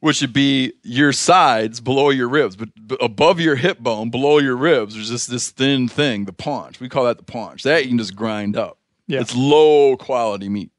which 0.00 0.20
would 0.20 0.32
be 0.32 0.72
your 0.84 1.12
sides 1.12 1.80
below 1.80 2.10
your 2.10 2.28
ribs, 2.28 2.54
but, 2.54 2.68
above 3.00 3.40
your 3.40 3.56
hip 3.56 3.80
bone, 3.80 4.10
below 4.10 4.38
your 4.38 4.56
ribs, 4.56 4.94
there's 4.94 5.10
just 5.10 5.28
this 5.28 5.50
thin 5.50 5.88
thing, 5.88 6.24
the 6.26 6.32
paunch. 6.32 6.78
We 6.80 6.88
call 6.88 7.04
that 7.06 7.16
the 7.18 7.24
paunch. 7.24 7.64
That 7.64 7.82
you 7.82 7.88
can 7.88 7.98
just 7.98 8.14
grind 8.14 8.56
up. 8.56 8.78
Yeah. 9.08 9.20
It's 9.20 9.34
low 9.34 9.96
quality 9.96 10.48
meat, 10.48 10.70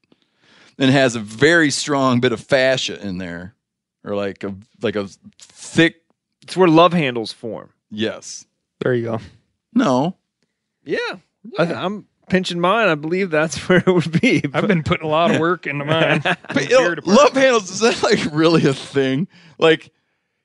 and 0.80 0.90
it 0.90 0.94
has 0.94 1.16
a 1.16 1.20
very 1.20 1.70
strong 1.70 2.22
bit 2.22 2.32
of 2.32 2.40
fascia 2.40 3.06
in 3.06 3.18
there, 3.18 3.56
or 4.06 4.16
like 4.16 4.44
a 4.46 4.56
like 4.82 4.96
a 4.96 5.08
thick. 5.40 5.96
It's 6.42 6.56
where 6.56 6.70
love 6.70 6.94
handles 6.94 7.34
form. 7.34 7.72
Yes. 7.92 8.46
There 8.80 8.94
you 8.94 9.04
go. 9.04 9.20
No. 9.74 10.18
Yeah, 10.84 11.18
I, 11.58 11.74
I'm 11.74 12.08
pinching 12.30 12.60
mine. 12.60 12.90
I 12.90 12.96
believe 12.96 13.30
that's 13.30 13.58
where 13.70 13.80
it 13.80 13.88
would 13.88 14.22
be. 14.22 14.44
I've 14.54 14.68
been 14.68 14.84
putting 14.84 15.06
a 15.06 15.10
lot 15.10 15.32
of 15.32 15.40
work 15.40 15.68
into 15.68 15.86
mine. 15.86 16.22
But, 16.54 16.70
you 16.70 16.80
know, 16.80 16.96
love 17.06 17.34
handles 17.34 17.70
is 17.70 17.80
that 17.80 18.04
like 18.04 18.20
really 18.32 18.68
a 18.68 18.74
thing? 18.74 19.28
Like 19.58 19.92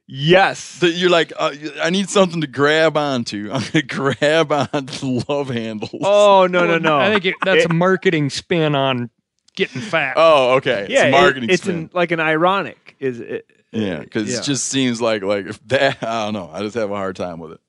yes. 0.06 0.78
that 0.78 0.92
you're 0.92 1.10
like, 1.10 1.32
uh, 1.38 1.52
I 1.82 1.90
need 1.90 2.08
something 2.08 2.40
to 2.40 2.46
grab 2.46 2.96
onto. 2.96 3.50
I'm 3.52 3.62
gonna 3.72 3.82
grab 3.82 4.52
onto 4.52 5.20
love 5.28 5.50
handles. 5.50 6.02
Oh 6.02 6.46
no 6.50 6.66
no 6.66 6.78
no! 6.78 6.98
I 6.98 7.10
think 7.10 7.26
it, 7.26 7.34
that's 7.44 7.64
It- 7.64 7.70
a 7.70 7.74
marketing 7.74 8.30
spin 8.30 8.74
on 8.74 9.10
getting 9.54 9.80
fat. 9.82 10.14
Oh, 10.16 10.56
okay. 10.56 10.86
yeah, 10.88 11.06
it's 11.06 11.16
a 11.16 11.20
marketing 11.20 11.50
it, 11.50 11.52
it's 11.54 11.62
spin. 11.62 11.76
an, 11.76 11.90
like 11.92 12.10
an 12.10 12.20
ironic. 12.20 12.96
Is 13.00 13.20
it? 13.20 13.46
yeah, 13.72 13.98
because 13.98 14.32
yeah. 14.32 14.38
it 14.38 14.44
just 14.44 14.66
seems 14.66 15.00
like 15.00 15.22
like 15.22 15.46
if 15.46 15.68
that. 15.68 16.02
I 16.02 16.24
don't 16.24 16.34
know. 16.34 16.50
I 16.52 16.60
just 16.62 16.74
have 16.74 16.90
a 16.90 16.96
hard 16.96 17.16
time 17.16 17.38
with 17.38 17.52
it. 17.52 17.60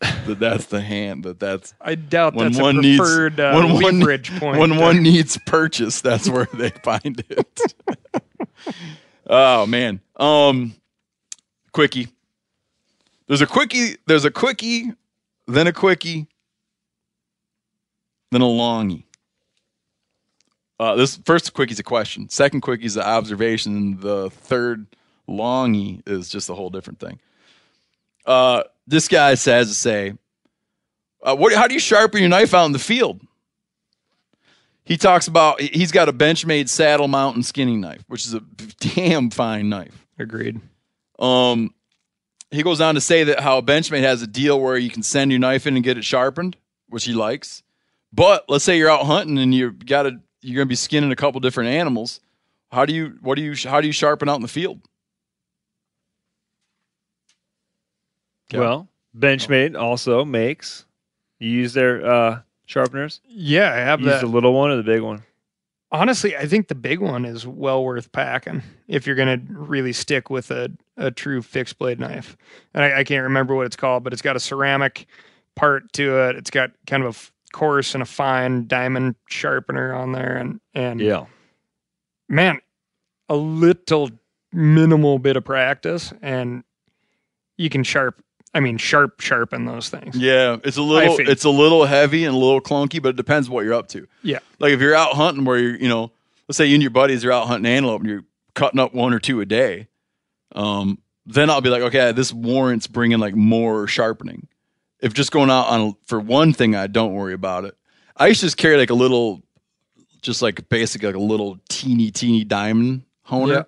That 0.00 0.38
that's 0.38 0.66
the 0.66 0.80
hand. 0.80 1.24
That 1.24 1.40
that's 1.40 1.74
I 1.80 1.94
doubt 1.94 2.34
when 2.34 2.52
that's 2.52 2.60
one 2.60 2.78
a 2.78 2.80
needs 2.80 2.98
preferred 2.98 3.40
uh, 3.40 3.54
when 3.54 3.72
one 3.72 4.00
leverage 4.00 4.30
point. 4.38 4.58
when 4.58 4.76
one 4.80 5.02
needs 5.02 5.38
purchase. 5.46 6.00
That's 6.00 6.28
where 6.28 6.48
they 6.52 6.70
find 6.70 7.24
it. 7.28 7.74
oh 9.26 9.66
man. 9.66 10.00
Um, 10.16 10.74
quickie. 11.72 12.08
There's 13.26 13.40
a 13.40 13.46
quickie. 13.46 13.96
There's 14.06 14.24
a 14.24 14.30
quickie. 14.30 14.92
Then 15.46 15.66
a 15.66 15.72
quickie. 15.72 16.26
Then 18.32 18.42
a 18.42 18.46
longie. 18.46 19.04
Uh, 20.78 20.94
this 20.94 21.16
first 21.24 21.54
quickie 21.54 21.72
is 21.72 21.78
a 21.78 21.84
question. 21.84 22.28
Second 22.28 22.60
quickie 22.60 22.84
is 22.84 22.96
an 22.96 23.02
observation. 23.02 23.98
The 24.00 24.28
third 24.30 24.86
longie 25.28 26.02
is 26.06 26.28
just 26.28 26.50
a 26.50 26.54
whole 26.54 26.70
different 26.70 26.98
thing. 27.00 27.18
Uh, 28.26 28.64
this 28.86 29.08
guy 29.08 29.34
says 29.34 29.68
to 29.68 29.74
say, 29.74 30.14
uh, 31.22 31.34
what, 31.34 31.52
how 31.52 31.66
do 31.66 31.74
you 31.74 31.80
sharpen 31.80 32.20
your 32.20 32.28
knife 32.28 32.54
out 32.54 32.66
in 32.66 32.72
the 32.72 32.78
field? 32.78 33.20
He 34.84 34.96
talks 34.96 35.26
about 35.26 35.60
he- 35.60 35.78
he's 35.78 35.90
got 35.90 36.08
a 36.08 36.12
Benchmade 36.12 36.68
saddle 36.68 37.08
mountain 37.08 37.42
skinning 37.42 37.80
knife, 37.80 38.04
which 38.06 38.24
is 38.24 38.34
a 38.34 38.40
damn 38.78 39.30
fine 39.30 39.68
knife. 39.68 40.06
Agreed. 40.18 40.60
Um, 41.18 41.74
he 42.50 42.62
goes 42.62 42.80
on 42.80 42.94
to 42.94 43.00
say 43.00 43.24
that 43.24 43.40
how 43.40 43.60
Benchmade 43.60 44.02
has 44.02 44.22
a 44.22 44.26
deal 44.26 44.60
where 44.60 44.76
you 44.76 44.90
can 44.90 45.02
send 45.02 45.32
your 45.32 45.40
knife 45.40 45.66
in 45.66 45.74
and 45.74 45.84
get 45.84 45.98
it 45.98 46.04
sharpened, 46.04 46.56
which 46.88 47.04
he 47.04 47.12
likes. 47.12 47.62
But 48.12 48.44
let's 48.48 48.64
say 48.64 48.78
you're 48.78 48.90
out 48.90 49.06
hunting 49.06 49.38
and 49.38 49.52
you 49.52 49.72
got 49.72 50.04
to 50.04 50.20
you're 50.40 50.56
going 50.56 50.68
to 50.68 50.70
be 50.70 50.76
skinning 50.76 51.10
a 51.10 51.16
couple 51.16 51.40
different 51.40 51.70
animals. 51.70 52.20
How 52.70 52.86
do 52.86 52.94
you 52.94 53.18
what 53.20 53.34
do 53.34 53.42
you 53.42 53.54
how 53.68 53.80
do 53.80 53.88
you 53.88 53.92
sharpen 53.92 54.28
out 54.28 54.36
in 54.36 54.42
the 54.42 54.48
field? 54.48 54.80
Well, 58.52 58.88
Benchmade 59.16 59.78
also 59.80 60.24
makes. 60.24 60.84
You 61.38 61.50
use 61.50 61.72
their 61.74 62.04
uh, 62.06 62.40
sharpeners. 62.66 63.20
Yeah, 63.28 63.72
I 63.72 63.76
have 63.76 64.00
You 64.00 64.06
use 64.06 64.14
that. 64.20 64.26
the 64.26 64.32
little 64.32 64.52
one 64.54 64.70
or 64.70 64.76
the 64.76 64.82
big 64.82 65.02
one. 65.02 65.22
Honestly, 65.92 66.36
I 66.36 66.46
think 66.46 66.68
the 66.68 66.74
big 66.74 66.98
one 67.00 67.24
is 67.24 67.46
well 67.46 67.84
worth 67.84 68.10
packing 68.12 68.62
if 68.88 69.06
you're 69.06 69.16
going 69.16 69.46
to 69.46 69.52
really 69.54 69.92
stick 69.92 70.30
with 70.30 70.50
a, 70.50 70.70
a 70.96 71.10
true 71.10 71.42
fixed 71.42 71.78
blade 71.78 72.00
knife. 72.00 72.36
And 72.74 72.84
I, 72.84 72.98
I 73.00 73.04
can't 73.04 73.22
remember 73.22 73.54
what 73.54 73.66
it's 73.66 73.76
called, 73.76 74.02
but 74.02 74.12
it's 74.12 74.22
got 74.22 74.34
a 74.36 74.40
ceramic 74.40 75.06
part 75.54 75.92
to 75.94 76.18
it. 76.28 76.36
It's 76.36 76.50
got 76.50 76.72
kind 76.86 77.02
of 77.02 77.06
a 77.06 77.10
f- 77.10 77.32
coarse 77.52 77.94
and 77.94 78.02
a 78.02 78.06
fine 78.06 78.66
diamond 78.66 79.14
sharpener 79.28 79.94
on 79.94 80.12
there, 80.12 80.36
and 80.36 80.60
and 80.74 81.00
Yeah. 81.00 81.26
man, 82.28 82.60
a 83.28 83.36
little 83.36 84.10
minimal 84.52 85.18
bit 85.18 85.36
of 85.36 85.44
practice, 85.44 86.12
and 86.20 86.64
you 87.56 87.70
can 87.70 87.84
sharp. 87.84 88.22
I 88.54 88.60
mean, 88.60 88.78
sharp 88.78 89.20
sharpen 89.20 89.66
those 89.66 89.90
things. 89.90 90.16
Yeah, 90.16 90.56
it's 90.64 90.78
a 90.78 90.82
little 90.82 91.16
it's 91.18 91.44
a 91.44 91.50
little 91.50 91.84
heavy 91.84 92.24
and 92.24 92.34
a 92.34 92.38
little 92.38 92.60
clunky, 92.60 93.02
but 93.02 93.10
it 93.10 93.16
depends 93.16 93.50
what 93.50 93.64
you're 93.64 93.74
up 93.74 93.88
to. 93.88 94.08
Yeah. 94.22 94.38
Like 94.58 94.72
if 94.72 94.80
you're 94.80 94.94
out 94.94 95.12
hunting 95.12 95.44
where 95.44 95.58
you're, 95.58 95.76
you 95.76 95.88
know, 95.88 96.10
let's 96.48 96.56
say 96.56 96.66
you 96.66 96.74
and 96.74 96.82
your 96.82 96.90
buddies 96.90 97.24
are 97.24 97.32
out 97.32 97.48
hunting 97.48 97.70
antelope 97.70 98.00
and 98.00 98.10
you're 98.10 98.24
cutting 98.54 98.80
up 98.80 98.94
one 98.94 99.12
or 99.12 99.18
two 99.18 99.40
a 99.40 99.46
day, 99.46 99.88
um, 100.52 100.98
then 101.26 101.50
I'll 101.50 101.60
be 101.60 101.68
like, 101.68 101.82
okay, 101.82 102.12
this 102.12 102.32
warrants 102.32 102.86
bringing 102.86 103.18
like 103.18 103.34
more 103.34 103.86
sharpening. 103.86 104.48
If 105.00 105.12
just 105.12 105.32
going 105.32 105.50
out 105.50 105.66
on 105.66 105.96
for 106.06 106.18
one 106.18 106.52
thing, 106.52 106.74
I 106.74 106.86
don't 106.86 107.12
worry 107.12 107.34
about 107.34 107.64
it. 107.64 107.76
I 108.16 108.28
used 108.28 108.40
to 108.40 108.46
just 108.46 108.56
carry 108.56 108.78
like 108.78 108.90
a 108.90 108.94
little, 108.94 109.42
just 110.22 110.40
like 110.40 110.68
basically 110.68 111.08
like 111.08 111.16
a 111.16 111.20
little 111.20 111.58
teeny 111.68 112.10
teeny 112.10 112.44
diamond 112.44 113.02
honer. 113.22 113.52
Yeah. 113.52 113.62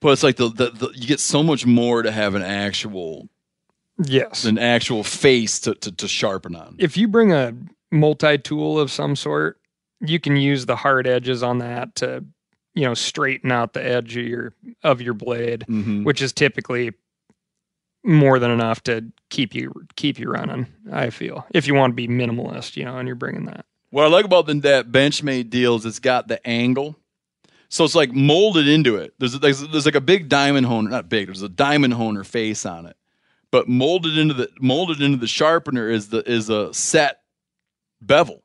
But 0.00 0.12
it's 0.12 0.22
like 0.22 0.36
the, 0.36 0.48
the, 0.48 0.70
the 0.70 0.90
you 0.94 1.06
get 1.06 1.20
so 1.20 1.42
much 1.42 1.66
more 1.66 2.02
to 2.02 2.10
have 2.10 2.34
an 2.34 2.42
actual 2.42 3.28
Yes. 4.02 4.44
an 4.46 4.56
actual 4.56 5.04
face 5.04 5.60
to, 5.60 5.74
to, 5.74 5.92
to 5.92 6.08
sharpen 6.08 6.56
on. 6.56 6.76
if 6.78 6.96
you 6.96 7.06
bring 7.06 7.32
a 7.32 7.52
multi 7.92 8.38
tool 8.38 8.80
of 8.80 8.90
some 8.90 9.14
sort, 9.14 9.58
you 10.00 10.18
can 10.18 10.36
use 10.36 10.64
the 10.64 10.76
hard 10.76 11.06
edges 11.06 11.42
on 11.42 11.58
that 11.58 11.94
to, 11.96 12.24
you 12.74 12.84
know, 12.84 12.94
straighten 12.94 13.52
out 13.52 13.74
the 13.74 13.84
edge 13.84 14.16
of 14.16 14.24
your 14.26 14.54
of 14.82 15.02
your 15.02 15.12
blade, 15.12 15.66
Mhm. 15.68 16.04
which 16.04 16.22
is 16.22 16.32
typically 16.32 16.92
more 18.02 18.38
than 18.38 18.50
enough 18.50 18.82
to 18.84 19.04
keep 19.28 19.54
you 19.54 19.70
keep 19.96 20.18
you 20.18 20.30
running. 20.30 20.66
I 20.90 21.10
feel 21.10 21.46
if 21.52 21.66
you 21.66 21.74
want 21.74 21.90
to 21.90 21.94
be 21.94 22.08
minimalist, 22.08 22.76
you 22.76 22.86
know, 22.86 22.96
and 22.96 23.06
you're 23.06 23.14
bringing 23.16 23.44
that. 23.46 23.66
What 23.90 24.04
I 24.04 24.08
like 24.08 24.24
about 24.24 24.46
the, 24.46 24.54
that 24.60 24.90
Benchmade 24.90 25.50
deal 25.50 25.76
is 25.76 25.84
it's 25.84 25.98
got 25.98 26.28
the 26.28 26.44
angle. 26.46 26.96
So 27.70 27.84
it's 27.84 27.94
like 27.94 28.12
molded 28.12 28.66
into 28.66 28.96
it. 28.96 29.14
There's, 29.18 29.38
there's 29.38 29.66
there's 29.68 29.86
like 29.86 29.94
a 29.94 30.00
big 30.00 30.28
diamond 30.28 30.66
honer, 30.66 30.90
not 30.90 31.08
big. 31.08 31.28
There's 31.28 31.42
a 31.42 31.48
diamond 31.48 31.94
honer 31.94 32.24
face 32.24 32.66
on 32.66 32.84
it, 32.84 32.96
but 33.52 33.68
molded 33.68 34.18
into 34.18 34.34
the 34.34 34.50
molded 34.60 35.00
into 35.00 35.16
the 35.16 35.28
sharpener 35.28 35.88
is 35.88 36.08
the 36.08 36.28
is 36.28 36.50
a 36.50 36.74
set 36.74 37.22
bevel. 38.02 38.42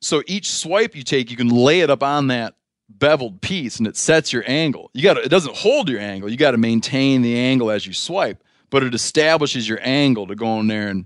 So 0.00 0.22
each 0.26 0.50
swipe 0.50 0.96
you 0.96 1.02
take, 1.02 1.30
you 1.30 1.36
can 1.36 1.50
lay 1.50 1.80
it 1.80 1.90
up 1.90 2.02
on 2.02 2.28
that 2.28 2.56
beveled 2.88 3.42
piece, 3.42 3.76
and 3.76 3.86
it 3.86 3.96
sets 3.96 4.32
your 4.32 4.44
angle. 4.46 4.90
You 4.94 5.02
got 5.02 5.18
it 5.18 5.28
doesn't 5.28 5.54
hold 5.54 5.90
your 5.90 6.00
angle. 6.00 6.30
You 6.30 6.38
got 6.38 6.52
to 6.52 6.58
maintain 6.58 7.20
the 7.20 7.36
angle 7.36 7.70
as 7.70 7.86
you 7.86 7.92
swipe, 7.92 8.42
but 8.70 8.82
it 8.82 8.94
establishes 8.94 9.68
your 9.68 9.80
angle 9.82 10.26
to 10.28 10.34
go 10.34 10.58
in 10.60 10.66
there 10.66 10.88
and 10.88 11.04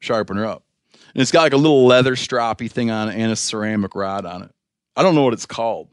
sharpen 0.00 0.36
her 0.36 0.44
up. 0.44 0.62
And 1.14 1.22
it's 1.22 1.32
got 1.32 1.40
like 1.40 1.54
a 1.54 1.56
little 1.56 1.86
leather 1.86 2.16
stroppy 2.16 2.70
thing 2.70 2.90
on 2.90 3.08
it 3.08 3.16
and 3.16 3.32
a 3.32 3.36
ceramic 3.36 3.94
rod 3.94 4.26
on 4.26 4.42
it. 4.42 4.50
I 4.96 5.02
don't 5.02 5.14
know 5.14 5.22
what 5.22 5.34
it's 5.34 5.46
called. 5.46 5.88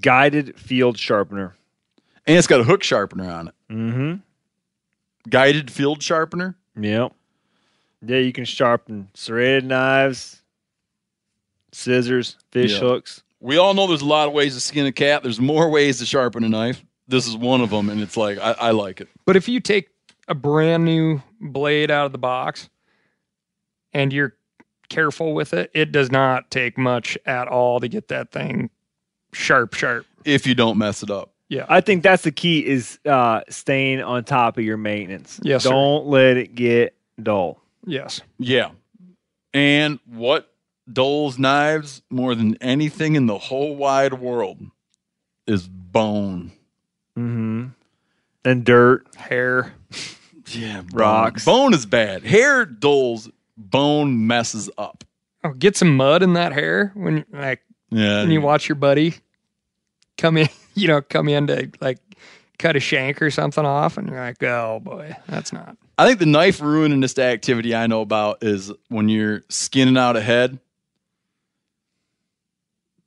Guided 0.00 0.58
field 0.58 0.98
sharpener. 0.98 1.56
And 2.26 2.36
it's 2.36 2.46
got 2.46 2.60
a 2.60 2.64
hook 2.64 2.82
sharpener 2.82 3.28
on 3.30 3.48
it. 3.48 3.54
Mm-hmm. 3.70 4.14
Guided 5.28 5.70
field 5.70 6.02
sharpener. 6.02 6.56
Yep. 6.78 7.12
Yeah, 8.06 8.18
you 8.18 8.32
can 8.32 8.44
sharpen 8.44 9.08
serrated 9.14 9.64
knives, 9.64 10.40
scissors, 11.72 12.36
fish 12.52 12.72
Yeah. 12.72 12.78
hooks. 12.80 13.22
We 13.40 13.56
all 13.56 13.74
know 13.74 13.86
there's 13.86 14.02
a 14.02 14.06
lot 14.06 14.28
of 14.28 14.34
ways 14.34 14.54
to 14.54 14.60
skin 14.60 14.86
a 14.86 14.92
cat. 14.92 15.22
There's 15.22 15.40
more 15.40 15.70
ways 15.70 15.98
to 15.98 16.06
sharpen 16.06 16.44
a 16.44 16.48
knife. 16.48 16.84
This 17.08 17.26
is 17.26 17.36
one 17.36 17.60
of 17.60 17.70
them, 17.70 17.88
and 17.90 18.00
it's 18.00 18.16
like 18.16 18.38
I, 18.38 18.52
I 18.52 18.70
like 18.70 19.00
it. 19.00 19.08
But 19.24 19.36
if 19.36 19.48
you 19.48 19.60
take 19.60 19.88
a 20.28 20.34
brand 20.34 20.84
new 20.84 21.22
blade 21.40 21.90
out 21.90 22.06
of 22.06 22.12
the 22.12 22.18
box 22.18 22.68
and 23.92 24.12
you're 24.12 24.36
careful 24.90 25.32
with 25.32 25.54
it, 25.54 25.70
it 25.72 25.90
does 25.92 26.10
not 26.10 26.50
take 26.50 26.76
much 26.76 27.16
at 27.24 27.48
all 27.48 27.80
to 27.80 27.88
get 27.88 28.08
that 28.08 28.30
thing 28.30 28.68
sharp, 29.32 29.72
sharp. 29.74 30.04
If 30.26 30.46
you 30.46 30.54
don't 30.54 30.76
mess 30.76 31.02
it 31.02 31.10
up. 31.10 31.32
Yeah. 31.48 31.64
I 31.68 31.80
think 31.80 32.02
that's 32.02 32.22
the 32.24 32.30
key 32.30 32.64
is 32.66 32.98
uh, 33.06 33.40
staying 33.48 34.02
on 34.02 34.24
top 34.24 34.58
of 34.58 34.64
your 34.64 34.76
maintenance. 34.76 35.40
Yes. 35.42 35.64
Don't 35.64 36.06
let 36.06 36.36
it 36.36 36.54
get 36.54 36.94
dull. 37.22 37.60
yes. 37.86 38.20
Yeah. 38.38 38.70
And 39.52 39.98
what 40.06 40.52
dulls 40.92 41.38
knives 41.38 42.02
more 42.08 42.34
than 42.36 42.56
anything 42.60 43.16
in 43.16 43.26
the 43.26 43.38
whole 43.38 43.74
wide 43.74 44.14
world 44.14 44.60
is 45.46 45.66
bone. 45.66 46.52
Mm-hmm. 47.18 47.66
And 48.44 48.64
dirt. 48.64 49.08
Hair. 49.16 49.74
Yeah, 50.52 50.82
Rocks. 50.92 51.44
Bone 51.44 51.74
is 51.74 51.84
bad. 51.86 52.22
Hair 52.24 52.66
dulls. 52.66 53.28
Bone 53.68 54.26
messes 54.26 54.70
up. 54.78 55.04
Oh, 55.44 55.52
get 55.52 55.76
some 55.76 55.96
mud 55.96 56.22
in 56.22 56.32
that 56.34 56.52
hair 56.52 56.92
when 56.94 57.24
like 57.32 57.60
Yeah. 57.90 58.22
when 58.22 58.30
you 58.30 58.40
watch 58.40 58.68
your 58.68 58.76
buddy 58.76 59.14
come 60.18 60.36
in, 60.36 60.48
you 60.74 60.88
know, 60.88 61.00
come 61.02 61.28
in 61.28 61.46
to 61.48 61.70
like 61.80 61.98
cut 62.58 62.76
a 62.76 62.80
shank 62.80 63.20
or 63.22 63.30
something 63.30 63.64
off, 63.64 63.96
and 63.98 64.08
you're 64.08 64.18
like, 64.20 64.42
oh 64.42 64.80
boy, 64.82 65.14
that's 65.28 65.52
not. 65.52 65.76
I 65.98 66.06
think 66.06 66.18
the 66.18 66.26
knife 66.26 66.60
ruiningest 66.60 67.18
activity 67.18 67.74
I 67.74 67.86
know 67.86 68.00
about 68.00 68.42
is 68.42 68.72
when 68.88 69.08
you're 69.10 69.42
skinning 69.50 69.96
out 69.98 70.16
a 70.16 70.20
head 70.22 70.58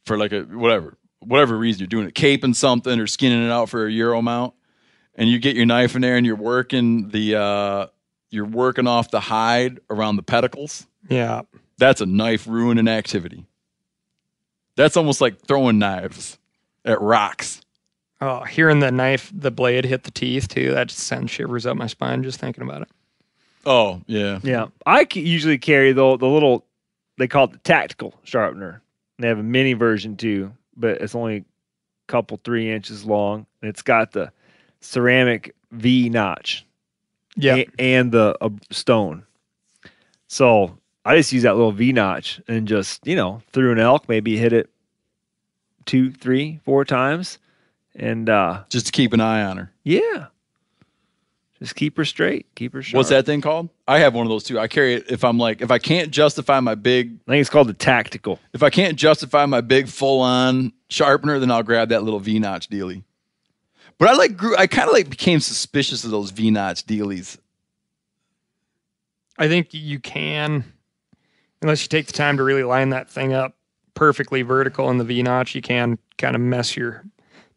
for 0.06 0.18
like 0.18 0.32
a 0.34 0.42
whatever 0.42 0.98
whatever 1.20 1.58
reason 1.58 1.80
you're 1.80 1.88
doing 1.88 2.08
it, 2.08 2.14
caping 2.16 2.56
something 2.56 3.00
or 3.00 3.08
skinning 3.08 3.46
it 3.46 3.50
out 3.52 3.70
for 3.70 3.88
a 3.88 3.92
euro 3.92 4.22
mount, 4.22 4.54
and 5.16 5.30
you 5.30 5.40
get 5.40 5.56
your 5.56 5.66
knife 5.66 5.96
in 5.96 6.02
there 6.02 6.18
and 6.18 6.26
you're 6.26 6.36
working 6.36 7.10
the 7.10 7.36
uh, 7.36 7.88
you're 8.34 8.46
working 8.46 8.88
off 8.88 9.12
the 9.12 9.20
hide 9.20 9.80
around 9.92 10.16
the 10.16 10.24
pedicles. 10.24 10.88
Yeah. 11.08 11.44
That's 11.78 12.02
a 12.02 12.06
knife 12.06 12.48
ruining 12.48 12.88
activity. 12.88 13.46
That's 14.76 14.98
almost 14.98 15.22
like 15.22 15.46
throwing 15.46 15.78
knives 15.78 16.40
at 16.84 17.00
rocks. 17.00 17.62
Oh, 18.20 18.44
hearing 18.44 18.80
the 18.80 18.92
knife, 18.92 19.32
the 19.36 19.52
blade 19.52 19.86
hit 19.86 20.04
the 20.04 20.12
teeth 20.12 20.48
too, 20.48 20.72
that 20.74 20.88
just 20.88 21.02
sends 21.02 21.30
shivers 21.30 21.66
up 21.68 21.78
my 21.78 21.88
spine 21.88 22.24
just 22.24 22.40
thinking 22.40 22.64
about 22.64 22.82
it. 22.82 22.88
Oh 23.66 24.02
yeah, 24.08 24.40
Yeah. 24.44 24.68
I 24.86 25.06
usually 25.14 25.58
carry 25.60 25.92
the, 25.94 26.18
the 26.18 26.28
little, 26.28 26.66
they 27.18 27.28
call 27.28 27.46
it 27.46 27.52
the 27.52 27.60
tactical 27.60 28.16
sharpener. 28.24 28.82
They 29.20 29.28
have 29.28 29.40
a 29.40 29.44
mini 29.44 29.74
version 29.74 30.18
too, 30.18 30.54
but 30.76 31.02
it's 31.02 31.14
only 31.14 31.36
a 31.38 31.46
couple, 32.08 32.40
three 32.44 32.72
inches 32.72 33.06
long. 33.06 33.46
And 33.62 33.70
it's 33.70 33.84
got 33.84 34.12
the 34.12 34.32
ceramic 34.82 35.54
V 35.72 36.10
notch 36.10 36.66
Yeah. 37.36 37.56
a- 37.56 37.68
and 37.80 38.12
the 38.12 38.38
uh, 38.42 38.50
stone. 38.72 39.24
So 40.28 40.78
I 41.06 41.16
just 41.18 41.32
use 41.34 41.44
that 41.44 41.56
little 41.56 41.72
V 41.72 41.92
notch 41.92 42.42
and 42.48 42.68
just, 42.68 43.06
you 43.06 43.16
know, 43.16 43.42
through 43.52 43.72
an 43.74 43.80
elk, 43.80 44.08
maybe 44.10 44.38
hit 44.38 44.54
it 44.54 44.70
two, 45.86 46.12
three, 46.12 46.60
four 46.66 46.86
times. 46.86 47.40
And 47.96 48.28
uh 48.30 48.64
just 48.70 48.88
to 48.88 48.92
keep 48.92 49.14
an 49.14 49.20
eye 49.22 49.44
on 49.44 49.58
her. 49.58 49.72
yeah. 49.84 50.28
Just 51.60 51.76
keep 51.76 51.96
her 51.96 52.04
straight. 52.04 52.46
Keep 52.56 52.74
her 52.74 52.82
sharp. 52.82 52.98
What's 52.98 53.10
that 53.10 53.26
thing 53.26 53.40
called? 53.40 53.70
I 53.88 54.00
have 54.00 54.14
one 54.14 54.26
of 54.26 54.30
those 54.30 54.44
too. 54.44 54.60
I 54.60 54.68
carry 54.68 54.96
it 54.96 55.06
if 55.10 55.24
I'm 55.24 55.38
like 55.38 55.62
if 55.62 55.72
I 55.72 55.78
can't 55.78 56.12
justify 56.12 56.60
my 56.60 56.76
big 56.76 57.20
I 57.28 57.32
think 57.32 57.42
it's 57.42 57.50
called 57.50 57.70
the 57.70 57.74
tactical. 57.74 58.40
if 58.52 58.64
I 58.64 58.70
can't 58.70 58.98
justify 58.98 59.46
my 59.46 59.62
big 59.62 59.88
full 59.88 60.20
on 60.22 60.74
sharpener, 60.90 61.40
then 61.40 61.52
I'll 61.52 61.64
grab 61.64 61.90
that 61.90 62.04
little 62.04 62.20
V 62.20 62.40
notch 62.40 62.68
dealy. 62.68 63.04
But 63.98 64.10
I 64.10 64.14
like 64.14 64.38
grew 64.38 64.56
I 64.58 64.68
kind 64.68 64.88
of 64.88 64.94
like 64.94 65.10
became 65.10 65.40
suspicious 65.40 66.04
of 66.04 66.12
those 66.12 66.32
V 66.32 66.52
notch 66.52 66.86
dealies. 66.86 67.38
I 69.38 69.48
think 69.48 69.74
you 69.74 70.00
can, 70.00 70.64
unless 71.62 71.82
you 71.84 71.88
take 71.88 72.08
the 72.08 72.14
time 72.14 72.38
to 72.38 72.44
really 72.44 72.64
line 72.64 72.90
that 72.90 73.10
thing 73.10 73.34
up 73.34 73.56
perfectly 73.96 74.42
vertical 74.42 74.90
in 74.90 74.98
the 74.98 75.04
V 75.04 75.24
notch, 75.24 75.56
you 75.56 75.62
can 75.62 75.98
kind 76.18 76.36
of 76.36 76.42
mess 76.42 76.76
your 76.76 77.04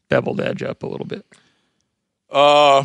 beveled 0.09 0.41
edge 0.41 0.63
up 0.63 0.83
a 0.83 0.87
little 0.87 1.07
bit. 1.07 1.27
Uh 2.31 2.85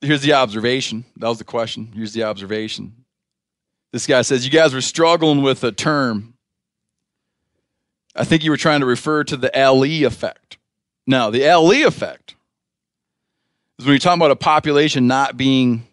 here's 0.00 0.22
the 0.22 0.32
observation. 0.34 1.04
That 1.16 1.28
was 1.28 1.38
the 1.38 1.44
question. 1.44 1.90
Here's 1.94 2.12
the 2.12 2.24
observation. 2.24 3.04
This 3.92 4.06
guy 4.06 4.22
says 4.22 4.44
you 4.44 4.50
guys 4.50 4.74
were 4.74 4.80
struggling 4.80 5.42
with 5.42 5.62
a 5.64 5.72
term. 5.72 6.34
I 8.16 8.24
think 8.24 8.44
you 8.44 8.50
were 8.50 8.56
trying 8.56 8.80
to 8.80 8.86
refer 8.86 9.24
to 9.24 9.36
the 9.36 9.56
Allee 9.56 10.04
effect. 10.04 10.58
Now, 11.06 11.30
the 11.30 11.46
Allee 11.46 11.82
effect 11.82 12.33
is 13.78 13.84
when 13.84 13.94
you're 13.94 13.98
talking 13.98 14.20
about 14.20 14.30
a 14.30 14.36
population 14.36 15.06
not 15.06 15.36
being 15.36 15.86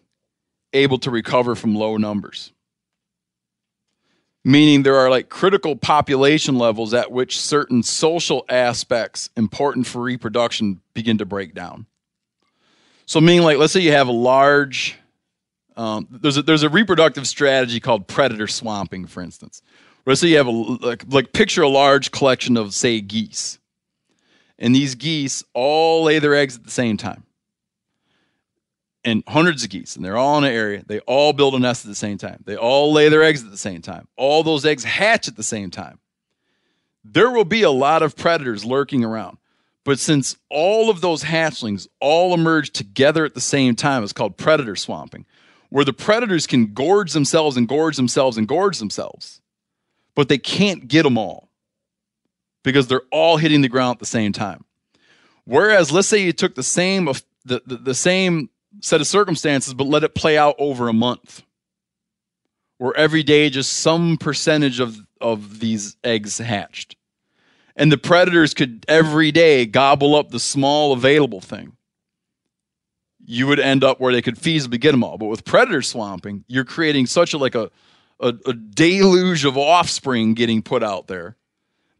able 0.72 0.98
to 0.98 1.10
recover 1.10 1.54
from 1.54 1.74
low 1.74 1.96
numbers. 1.96 2.52
Meaning 4.44 4.82
there 4.82 4.96
are 4.96 5.08
like 5.08 5.28
critical 5.28 5.76
population 5.76 6.58
levels 6.58 6.94
at 6.94 7.12
which 7.12 7.38
certain 7.38 7.82
social 7.82 8.44
aspects 8.48 9.30
important 9.36 9.86
for 9.86 10.02
reproduction 10.02 10.80
begin 10.94 11.18
to 11.18 11.24
break 11.24 11.54
down. 11.54 11.86
So, 13.06 13.20
meaning 13.20 13.42
like, 13.42 13.58
let's 13.58 13.72
say 13.72 13.80
you 13.80 13.92
have 13.92 14.08
a 14.08 14.12
large, 14.12 14.96
um, 15.76 16.08
there's 16.10 16.38
a, 16.38 16.42
there's 16.42 16.62
a 16.64 16.68
reproductive 16.68 17.28
strategy 17.28 17.78
called 17.78 18.08
predator 18.08 18.48
swamping, 18.48 19.06
for 19.06 19.22
instance. 19.22 19.62
Let's 20.06 20.20
say 20.20 20.28
you 20.28 20.38
have 20.38 20.48
a 20.48 20.50
like, 20.50 21.04
like 21.08 21.32
picture 21.32 21.62
a 21.62 21.68
large 21.68 22.10
collection 22.10 22.56
of 22.56 22.74
say 22.74 23.00
geese, 23.00 23.58
and 24.58 24.74
these 24.74 24.96
geese 24.96 25.44
all 25.54 26.04
lay 26.04 26.18
their 26.18 26.34
eggs 26.34 26.56
at 26.56 26.64
the 26.64 26.70
same 26.70 26.96
time, 26.96 27.22
and 29.04 29.24
hundreds 29.26 29.64
of 29.64 29.70
geese, 29.70 29.96
and 29.96 30.04
they're 30.04 30.16
all 30.16 30.38
in 30.38 30.44
an 30.44 30.52
area. 30.52 30.84
They 30.86 31.00
all 31.00 31.32
build 31.32 31.54
a 31.54 31.58
nest 31.58 31.84
at 31.84 31.88
the 31.88 31.94
same 31.94 32.18
time. 32.18 32.42
They 32.46 32.56
all 32.56 32.92
lay 32.92 33.08
their 33.08 33.22
eggs 33.22 33.42
at 33.42 33.50
the 33.50 33.56
same 33.56 33.82
time. 33.82 34.06
All 34.16 34.42
those 34.42 34.64
eggs 34.64 34.84
hatch 34.84 35.28
at 35.28 35.36
the 35.36 35.42
same 35.42 35.70
time. 35.70 35.98
There 37.04 37.30
will 37.30 37.44
be 37.44 37.62
a 37.62 37.70
lot 37.70 38.02
of 38.02 38.16
predators 38.16 38.64
lurking 38.64 39.04
around. 39.04 39.38
But 39.84 39.98
since 39.98 40.36
all 40.48 40.88
of 40.88 41.00
those 41.00 41.24
hatchlings 41.24 41.88
all 42.00 42.32
emerge 42.34 42.70
together 42.70 43.24
at 43.24 43.34
the 43.34 43.40
same 43.40 43.74
time, 43.74 44.04
it's 44.04 44.12
called 44.12 44.36
predator 44.36 44.76
swamping, 44.76 45.26
where 45.70 45.84
the 45.84 45.92
predators 45.92 46.46
can 46.46 46.72
gorge 46.72 47.12
themselves 47.12 47.56
and 47.56 47.66
gorge 47.66 47.96
themselves 47.96 48.36
and 48.36 48.46
gorge 48.46 48.78
themselves, 48.78 49.40
but 50.14 50.28
they 50.28 50.38
can't 50.38 50.86
get 50.86 51.02
them 51.02 51.18
all 51.18 51.50
because 52.62 52.86
they're 52.86 53.02
all 53.10 53.38
hitting 53.38 53.62
the 53.62 53.68
ground 53.68 53.96
at 53.96 53.98
the 53.98 54.06
same 54.06 54.32
time. 54.32 54.64
Whereas, 55.44 55.90
let's 55.90 56.06
say 56.06 56.18
you 56.18 56.32
took 56.32 56.54
the 56.54 56.62
same 56.62 57.08
the, 57.44 57.60
the, 57.66 57.76
the 57.76 57.94
same 57.94 58.50
set 58.80 59.00
of 59.00 59.06
circumstances, 59.06 59.74
but 59.74 59.86
let 59.86 60.04
it 60.04 60.14
play 60.14 60.38
out 60.38 60.54
over 60.58 60.88
a 60.88 60.92
month, 60.92 61.42
where 62.78 62.96
every 62.96 63.22
day 63.22 63.50
just 63.50 63.72
some 63.74 64.16
percentage 64.16 64.80
of, 64.80 64.98
of 65.20 65.60
these 65.60 65.96
eggs 66.04 66.38
hatched 66.38 66.96
and 67.76 67.90
the 67.90 67.98
predators 67.98 68.54
could 68.54 68.84
every 68.88 69.32
day 69.32 69.66
gobble 69.66 70.14
up 70.14 70.30
the 70.30 70.40
small 70.40 70.92
available 70.92 71.40
thing, 71.40 71.76
you 73.24 73.46
would 73.46 73.60
end 73.60 73.84
up 73.84 74.00
where 74.00 74.12
they 74.12 74.22
could 74.22 74.36
feasibly 74.36 74.80
get 74.80 74.92
them 74.92 75.04
all. 75.04 75.16
But 75.16 75.26
with 75.26 75.44
predator 75.44 75.82
swamping, 75.82 76.44
you're 76.48 76.64
creating 76.64 77.06
such 77.06 77.32
a 77.32 77.38
like 77.38 77.54
a 77.54 77.70
a, 78.20 78.34
a 78.46 78.52
deluge 78.52 79.44
of 79.44 79.58
offspring 79.58 80.34
getting 80.34 80.62
put 80.62 80.82
out 80.82 81.08
there 81.08 81.36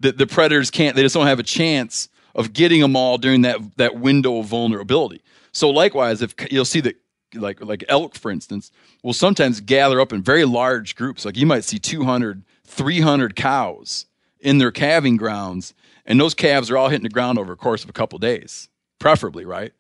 that 0.01 0.19
the 0.19 0.27
predators 0.27 0.70
can't. 0.70 0.94
They 0.94 1.03
just 1.03 1.15
don't 1.15 1.27
have 1.27 1.40
a 1.40 1.44
chance 1.44 2.09
of 2.35 2.53
getting 2.53 2.81
them 2.81 2.97
all 2.97 3.19
during 3.19 3.43
that 3.43 3.59
that 3.77 3.97
window 3.97 4.39
of 4.39 4.47
vulnerability. 4.47 5.23
So 5.53 5.70
likewise, 5.70 6.23
if 6.23 6.35
you'll 6.51 6.65
see 6.65 6.81
that 6.81 6.97
like 7.35 7.62
like 7.62 7.85
elk 7.89 8.15
for 8.15 8.31
instance 8.31 8.70
will 9.03 9.12
sometimes 9.12 9.61
gather 9.61 10.01
up 10.01 10.12
in 10.12 10.23
very 10.23 10.45
large 10.45 10.95
groups. 10.95 11.24
Like 11.24 11.37
you 11.37 11.47
might 11.47 11.65
see 11.65 11.79
200 11.79 12.43
300 12.65 13.37
cows 13.37 14.07
in 14.41 14.59
their 14.59 14.70
calving 14.70 15.16
grounds 15.16 15.74
and 16.05 16.20
those 16.20 16.35
calves 16.35 16.70
are 16.70 16.77
all 16.77 16.89
hitting 16.89 17.05
the 17.05 17.09
ground 17.09 17.39
over 17.39 17.53
a 17.53 17.57
course 17.57 17.85
of 17.85 17.91
a 17.91 17.93
couple 17.93 18.16
of 18.16 18.23
days 18.23 18.69
preferably 18.99 19.45
right? 19.45 19.73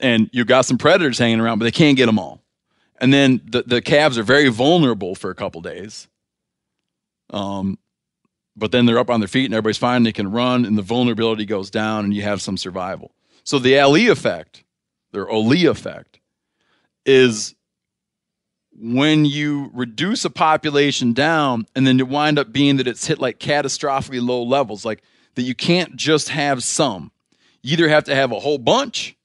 And 0.00 0.30
you've 0.32 0.46
got 0.46 0.64
some 0.64 0.78
predators 0.78 1.18
hanging 1.18 1.40
around 1.40 1.58
but 1.58 1.64
they 1.64 1.70
can't 1.70 1.96
get 1.96 2.06
them 2.06 2.18
all. 2.18 2.40
And 3.00 3.12
then 3.12 3.40
the, 3.44 3.62
the 3.62 3.82
calves 3.82 4.16
are 4.16 4.22
very 4.22 4.48
vulnerable 4.48 5.14
for 5.14 5.30
a 5.30 5.34
couple 5.34 5.60
days 5.60 6.08
um 7.30 7.78
but 8.54 8.70
then 8.70 8.84
they're 8.84 8.98
up 8.98 9.08
on 9.08 9.20
their 9.20 9.28
feet 9.28 9.46
and 9.46 9.54
everybody's 9.54 9.78
fine. 9.78 10.02
They 10.02 10.12
can 10.12 10.30
run 10.30 10.66
and 10.66 10.76
the 10.76 10.82
vulnerability 10.82 11.46
goes 11.46 11.70
down 11.70 12.04
and 12.04 12.12
you 12.14 12.20
have 12.20 12.42
some 12.42 12.58
survival. 12.58 13.14
So 13.44 13.58
the 13.58 13.78
Allee 13.78 14.08
effect 14.08 14.61
their 15.12 15.28
Allee 15.30 15.66
effect 15.66 16.18
is 17.04 17.54
when 18.74 19.24
you 19.24 19.70
reduce 19.74 20.24
a 20.24 20.30
population 20.30 21.12
down 21.12 21.66
and 21.74 21.86
then 21.86 21.98
you 21.98 22.06
wind 22.06 22.38
up 22.38 22.52
being 22.52 22.76
that 22.76 22.88
it's 22.88 23.06
hit 23.06 23.18
like 23.18 23.38
catastrophically 23.38 24.26
low 24.26 24.42
levels, 24.42 24.84
like 24.84 25.02
that 25.34 25.42
you 25.42 25.54
can't 25.54 25.96
just 25.96 26.30
have 26.30 26.62
some. 26.62 27.12
You 27.62 27.74
either 27.74 27.88
have 27.88 28.04
to 28.04 28.14
have 28.14 28.32
a 28.32 28.40
whole 28.40 28.58
bunch 28.58 29.16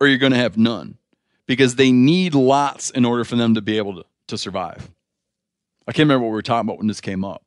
or 0.00 0.06
you're 0.06 0.18
going 0.18 0.32
to 0.32 0.38
have 0.38 0.56
none 0.56 0.98
because 1.46 1.74
they 1.76 1.92
need 1.92 2.34
lots 2.34 2.90
in 2.90 3.04
order 3.04 3.24
for 3.24 3.36
them 3.36 3.54
to 3.54 3.60
be 3.62 3.76
able 3.76 3.96
to, 3.96 4.04
to 4.28 4.38
survive. 4.38 4.90
I 5.86 5.92
can't 5.92 6.06
remember 6.06 6.24
what 6.24 6.30
we 6.30 6.34
were 6.36 6.42
talking 6.42 6.68
about 6.68 6.78
when 6.78 6.86
this 6.88 7.00
came 7.00 7.24
up. 7.24 7.42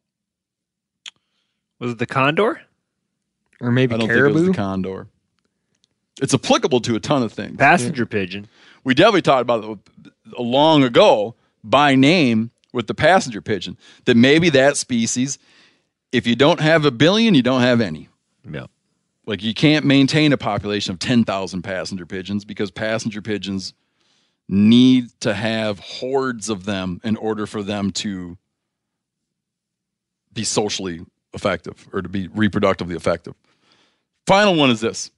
Was 1.79 1.91
it 1.91 1.97
the 1.99 2.05
condor? 2.05 2.61
Or 3.61 3.71
maybe 3.71 3.95
I 3.95 3.97
don't 3.97 4.07
caribou? 4.07 4.25
think 4.25 4.35
it 4.35 4.47
was 4.47 4.47
the 4.55 4.61
condor. 4.61 5.07
It's 6.21 6.33
applicable 6.33 6.81
to 6.81 6.95
a 6.95 6.99
ton 6.99 7.23
of 7.23 7.31
things. 7.33 7.57
Passenger 7.57 8.05
pigeon. 8.05 8.47
we 8.83 8.93
definitely 8.93 9.21
talked 9.21 9.41
about 9.41 9.63
it 9.63 10.39
long 10.39 10.83
ago 10.83 11.35
by 11.63 11.95
name 11.95 12.51
with 12.73 12.87
the 12.87 12.93
passenger 12.93 13.41
pigeon 13.41 13.77
that 14.05 14.15
maybe 14.15 14.49
that 14.49 14.77
species 14.77 15.37
if 16.11 16.25
you 16.27 16.35
don't 16.35 16.59
have 16.59 16.85
a 16.85 16.91
billion 16.91 17.33
you 17.35 17.41
don't 17.41 17.61
have 17.61 17.81
any 17.81 18.07
Yeah. 18.49 18.67
like 19.25 19.43
you 19.43 19.53
can't 19.53 19.85
maintain 19.85 20.31
a 20.33 20.37
population 20.37 20.93
of 20.93 20.99
10,000 20.99 21.61
passenger 21.63 22.05
pigeons 22.05 22.45
because 22.45 22.69
passenger 22.71 23.21
pigeons 23.21 23.73
need 24.47 25.09
to 25.21 25.33
have 25.33 25.79
hordes 25.79 26.49
of 26.49 26.65
them 26.65 26.99
in 27.03 27.15
order 27.17 27.45
for 27.45 27.61
them 27.63 27.91
to 27.91 28.37
be 30.33 30.43
socially 30.43 31.01
effective 31.33 31.87
or 31.93 32.01
to 32.01 32.09
be 32.09 32.27
reproductively 32.29 32.95
effective. 32.95 33.33
Final 34.25 34.55
one 34.55 34.69
is 34.69 34.79
this. 34.79 35.11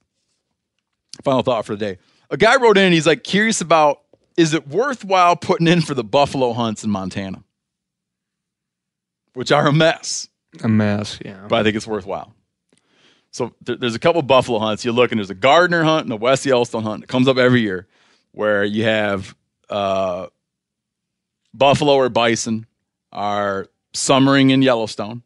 Final 1.24 1.42
thought 1.42 1.64
for 1.64 1.76
the 1.76 1.84
day. 1.84 1.98
A 2.30 2.36
guy 2.36 2.56
wrote 2.56 2.78
in 2.78 2.84
and 2.84 2.94
he's 2.94 3.06
like 3.06 3.24
curious 3.24 3.60
about 3.60 4.00
is 4.36 4.54
it 4.54 4.66
worthwhile 4.66 5.36
putting 5.36 5.66
in 5.68 5.82
for 5.82 5.94
the 5.94 6.04
buffalo 6.04 6.52
hunts 6.54 6.84
in 6.84 6.90
Montana? 6.90 7.44
Which 9.34 9.52
are 9.52 9.66
a 9.66 9.72
mess 9.72 10.28
A 10.62 10.68
mess, 10.68 11.18
yeah. 11.24 11.46
but 11.48 11.60
I 11.60 11.62
think 11.62 11.76
it's 11.76 11.86
worthwhile. 11.86 12.34
So 13.30 13.54
there, 13.62 13.76
there's 13.76 13.94
a 13.94 13.98
couple 13.98 14.22
buffalo 14.22 14.58
hunts. 14.58 14.84
You 14.84 14.92
look 14.92 15.12
and 15.12 15.18
there's 15.18 15.30
a 15.30 15.34
Gardner 15.34 15.84
hunt 15.84 16.04
and 16.04 16.12
a 16.12 16.16
West 16.16 16.46
Yellowstone 16.46 16.82
hunt. 16.82 17.04
It 17.04 17.08
comes 17.08 17.28
up 17.28 17.36
every 17.36 17.60
year 17.60 17.86
where 18.32 18.64
you 18.64 18.84
have 18.84 19.34
uh, 19.68 20.28
buffalo 21.52 21.94
or 21.94 22.08
bison 22.08 22.66
are 23.12 23.66
summering 23.92 24.50
in 24.50 24.62
Yellowstone. 24.62 25.22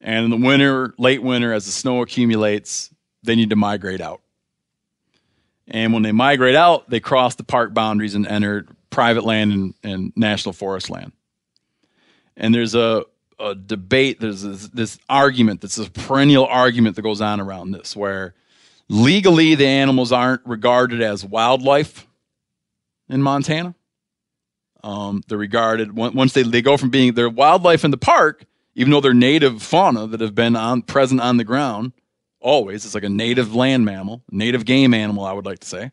And 0.00 0.24
in 0.24 0.30
the 0.30 0.46
winter, 0.46 0.94
late 0.98 1.22
winter, 1.22 1.52
as 1.52 1.66
the 1.66 1.70
snow 1.70 2.00
accumulates, 2.00 2.90
they 3.22 3.36
need 3.36 3.50
to 3.50 3.56
migrate 3.56 4.00
out. 4.00 4.21
And 5.72 5.94
when 5.94 6.02
they 6.02 6.12
migrate 6.12 6.54
out, 6.54 6.88
they 6.90 7.00
cross 7.00 7.34
the 7.34 7.44
park 7.44 7.72
boundaries 7.72 8.14
and 8.14 8.26
enter 8.26 8.66
private 8.90 9.24
land 9.24 9.52
and, 9.52 9.74
and 9.82 10.12
national 10.14 10.52
forest 10.52 10.90
land. 10.90 11.12
And 12.36 12.54
there's 12.54 12.74
a, 12.74 13.06
a 13.40 13.54
debate, 13.54 14.20
there's 14.20 14.42
this, 14.42 14.68
this 14.68 14.98
argument, 15.08 15.62
that's 15.62 15.78
a 15.78 15.90
perennial 15.90 16.44
argument 16.44 16.96
that 16.96 17.02
goes 17.02 17.22
on 17.22 17.40
around 17.40 17.72
this, 17.72 17.96
where 17.96 18.34
legally 18.90 19.54
the 19.54 19.66
animals 19.66 20.12
aren't 20.12 20.42
regarded 20.44 21.00
as 21.00 21.24
wildlife 21.24 22.06
in 23.08 23.22
Montana. 23.22 23.74
Um, 24.84 25.22
they're 25.28 25.38
regarded 25.38 25.96
once 25.96 26.34
they, 26.34 26.42
they 26.42 26.60
go 26.60 26.76
from 26.76 26.90
being 26.90 27.14
they're 27.14 27.30
wildlife 27.30 27.84
in 27.84 27.92
the 27.92 27.96
park, 27.96 28.44
even 28.74 28.90
though 28.90 29.00
they're 29.00 29.14
native 29.14 29.62
fauna 29.62 30.06
that 30.08 30.20
have 30.20 30.34
been 30.34 30.54
on 30.54 30.82
present 30.82 31.20
on 31.20 31.38
the 31.38 31.44
ground 31.44 31.92
always. 32.42 32.84
It's 32.84 32.94
like 32.94 33.04
a 33.04 33.08
native 33.08 33.54
land 33.54 33.84
mammal, 33.84 34.22
native 34.30 34.64
game 34.64 34.94
animal, 34.94 35.24
I 35.24 35.32
would 35.32 35.46
like 35.46 35.60
to 35.60 35.68
say. 35.68 35.90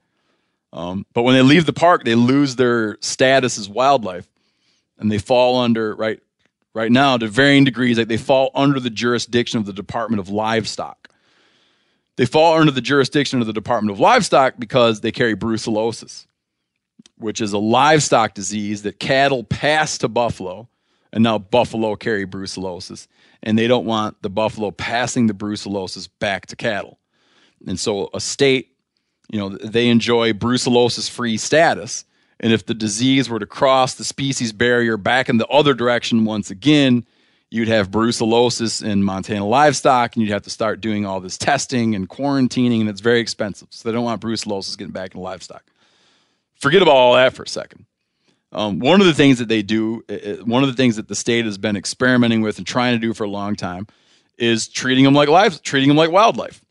Um, 0.72 1.06
but 1.14 1.24
when 1.24 1.36
they 1.36 1.42
leave 1.42 1.66
the 1.66 1.74
park, 1.74 2.04
they 2.04 2.16
lose 2.16 2.56
their 2.56 2.98
status 3.02 3.58
as 3.58 3.68
wildlife, 3.68 4.28
and 4.98 5.12
they 5.12 5.18
fall 5.18 5.60
under 5.60 5.96
right 5.96 6.20
right 6.74 6.92
now 6.92 7.18
to 7.18 7.28
varying 7.28 7.64
degrees. 7.64 7.98
Like 7.98 8.08
they 8.08 8.18
fall 8.18 8.52
under 8.54 8.80
the 8.80 8.90
jurisdiction 8.90 9.60
of 9.60 9.66
the 9.66 9.74
Department 9.74 10.20
of 10.20 10.30
Livestock. 10.30 11.10
They 12.18 12.26
fall 12.26 12.60
under 12.60 12.72
the 12.72 12.82
jurisdiction 12.82 13.40
of 13.40 13.48
the 13.48 13.54
Department 13.54 13.96
of 13.96 14.00
Livestock 14.00 14.56
because 14.60 15.02
they 15.02 15.12
carry 15.12 15.36
brucellosis, 15.36 16.28
which 17.18 17.40
is 17.40 17.54
a 17.54 17.58
livestock 17.58 18.34
disease 18.34 18.84
that 18.84 19.00
cattle 19.00 19.44
pass 19.44 19.98
to 20.00 20.10
buffalo, 20.10 20.68
and 21.14 21.24
now 21.24 21.38
buffalo 21.38 21.96
carry 21.96 22.26
brucellosis, 22.26 23.08
and 23.44 23.58
they 23.58 23.68
don't 23.68 23.86
want 23.86 24.22
the 24.22 24.30
buffalo 24.30 24.72
passing 24.72 25.28
the 25.28 25.34
brucellosis 25.34 26.10
back 26.20 26.48
to 26.48 26.56
cattle. 26.56 27.00
And 27.68 27.80
so 27.80 28.10
a 28.14 28.20
state, 28.20 28.76
you 29.32 29.40
know, 29.40 29.50
they 29.50 29.90
enjoy 29.90 30.34
brucellosis 30.34 31.10
free 31.10 31.38
status. 31.38 32.06
And 32.40 32.54
if 32.54 32.66
the 32.66 32.74
disease 32.74 33.30
were 33.30 33.40
to 33.40 33.46
cross 33.46 33.96
the 33.96 34.04
species 34.04 34.54
barrier 34.54 34.98
back 34.98 35.30
in 35.30 35.38
the 35.38 35.48
other 35.48 35.74
direction 35.74 36.26
once 36.26 36.50
again, 36.50 37.06
you'd 37.50 37.68
have 37.68 37.90
brucellosis 37.90 38.84
in 38.84 39.04
Montana 39.04 39.46
livestock, 39.46 40.16
and 40.16 40.24
you'd 40.24 40.32
have 40.32 40.44
to 40.44 40.50
start 40.50 40.82
doing 40.82 41.06
all 41.06 41.20
this 41.20 41.38
testing 41.38 41.96
and 41.96 42.08
quarantining, 42.08 42.80
and 42.80 42.90
it's 42.90 43.02
very 43.02 43.20
expensive. 43.20 43.68
So 43.72 43.90
they 43.90 43.94
don't 43.94 44.06
want 44.06 44.22
brucellosis 44.22 44.78
getting 44.78 44.94
back 44.94 45.16
in 45.16 45.22
livestock. 45.22 45.64
Forget 46.56 46.82
about 46.82 46.96
all 46.96 47.16
that 47.16 47.34
for 47.34 47.44
a 47.44 47.48
second. 47.48 47.86
Um, 48.52 48.80
one 48.80 49.00
of 49.00 49.08
the 49.08 49.14
things 49.14 49.38
that 49.38 49.48
they 49.48 49.62
do, 49.62 50.04
one 50.44 50.64
of 50.64 50.70
the 50.70 50.76
things 50.76 50.96
that 50.96 51.08
the 51.08 51.16
state 51.16 51.46
has 51.46 51.58
been 51.58 51.76
experimenting 51.76 52.42
with 52.42 52.58
and 52.58 52.66
trying 52.66 52.96
to 52.96 53.00
do 53.00 53.14
for 53.14 53.24
a 53.24 53.30
long 53.30 53.56
time, 53.56 53.88
is 54.38 54.68
treating 54.68 55.04
them 55.04 55.14
like 55.14 55.30
lives, 55.30 55.60
treating 55.60 55.90
them 55.90 55.98
like 55.98 56.12
wildlife. 56.12 56.62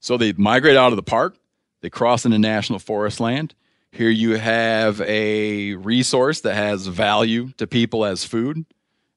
So 0.00 0.16
they 0.16 0.32
migrate 0.32 0.76
out 0.76 0.92
of 0.92 0.96
the 0.96 1.02
park, 1.02 1.36
they 1.80 1.90
cross 1.90 2.24
into 2.24 2.38
national 2.38 2.78
forest 2.78 3.20
land. 3.20 3.54
Here 3.92 4.10
you 4.10 4.36
have 4.36 5.00
a 5.00 5.74
resource 5.74 6.42
that 6.42 6.54
has 6.54 6.86
value 6.86 7.52
to 7.56 7.66
people 7.66 8.04
as 8.04 8.24
food. 8.24 8.66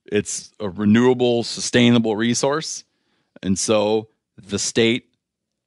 It's 0.05 0.51
a 0.59 0.69
renewable, 0.69 1.43
sustainable 1.43 2.15
resource. 2.15 2.85
And 3.43 3.59
so 3.59 4.07
the 4.37 4.57
state 4.57 5.09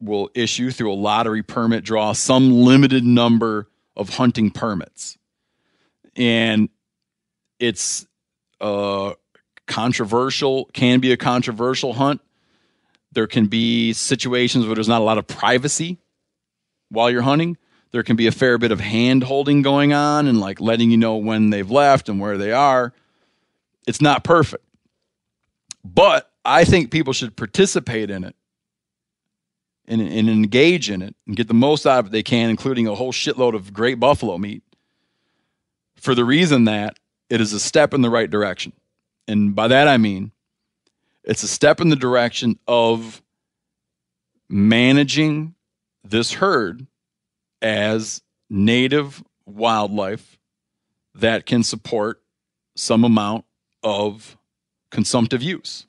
will 0.00 0.30
issue 0.34 0.70
through 0.70 0.92
a 0.92 0.94
lottery 0.94 1.42
permit 1.42 1.84
draw 1.84 2.12
some 2.12 2.50
limited 2.62 3.04
number 3.04 3.68
of 3.96 4.16
hunting 4.16 4.50
permits. 4.50 5.18
And 6.16 6.68
it's 7.58 8.06
a 8.60 9.14
controversial, 9.66 10.66
can 10.72 11.00
be 11.00 11.12
a 11.12 11.16
controversial 11.16 11.94
hunt. 11.94 12.20
There 13.12 13.26
can 13.26 13.46
be 13.46 13.92
situations 13.92 14.66
where 14.66 14.74
there's 14.74 14.88
not 14.88 15.00
a 15.00 15.04
lot 15.04 15.18
of 15.18 15.26
privacy 15.26 15.98
while 16.88 17.10
you're 17.10 17.22
hunting. 17.22 17.56
There 17.90 18.02
can 18.02 18.16
be 18.16 18.26
a 18.26 18.32
fair 18.32 18.56
bit 18.56 18.72
of 18.72 18.80
hand 18.80 19.22
holding 19.22 19.62
going 19.62 19.92
on 19.92 20.26
and 20.26 20.40
like 20.40 20.60
letting 20.60 20.90
you 20.90 20.96
know 20.96 21.16
when 21.16 21.50
they've 21.50 21.70
left 21.70 22.08
and 22.08 22.20
where 22.20 22.38
they 22.38 22.52
are. 22.52 22.92
It's 23.86 24.00
not 24.00 24.24
perfect. 24.24 24.64
But 25.84 26.30
I 26.44 26.64
think 26.64 26.90
people 26.90 27.12
should 27.12 27.36
participate 27.36 28.10
in 28.10 28.24
it 28.24 28.34
and, 29.86 30.00
and 30.00 30.28
engage 30.28 30.90
in 30.90 31.02
it 31.02 31.14
and 31.26 31.36
get 31.36 31.48
the 31.48 31.54
most 31.54 31.86
out 31.86 32.00
of 32.00 32.06
it 32.06 32.12
they 32.12 32.22
can, 32.22 32.50
including 32.50 32.86
a 32.86 32.94
whole 32.94 33.12
shitload 33.12 33.54
of 33.54 33.72
great 33.72 34.00
buffalo 34.00 34.38
meat, 34.38 34.62
for 36.02 36.16
the 36.16 36.24
reason 36.24 36.64
that 36.64 36.98
it 37.30 37.40
is 37.40 37.52
a 37.52 37.60
step 37.60 37.94
in 37.94 38.02
the 38.02 38.10
right 38.10 38.28
direction. 38.28 38.72
And 39.28 39.54
by 39.54 39.68
that 39.68 39.88
I 39.88 39.96
mean 39.96 40.32
it's 41.24 41.44
a 41.44 41.48
step 41.48 41.80
in 41.80 41.88
the 41.88 41.96
direction 41.96 42.58
of 42.66 43.22
managing 44.48 45.54
this 46.04 46.32
herd 46.32 46.86
as 47.62 48.20
native 48.50 49.22
wildlife 49.46 50.38
that 51.14 51.46
can 51.46 51.62
support 51.62 52.20
some 52.74 53.04
amount 53.04 53.44
of 53.84 54.36
consumptive 54.90 55.40
use. 55.40 55.86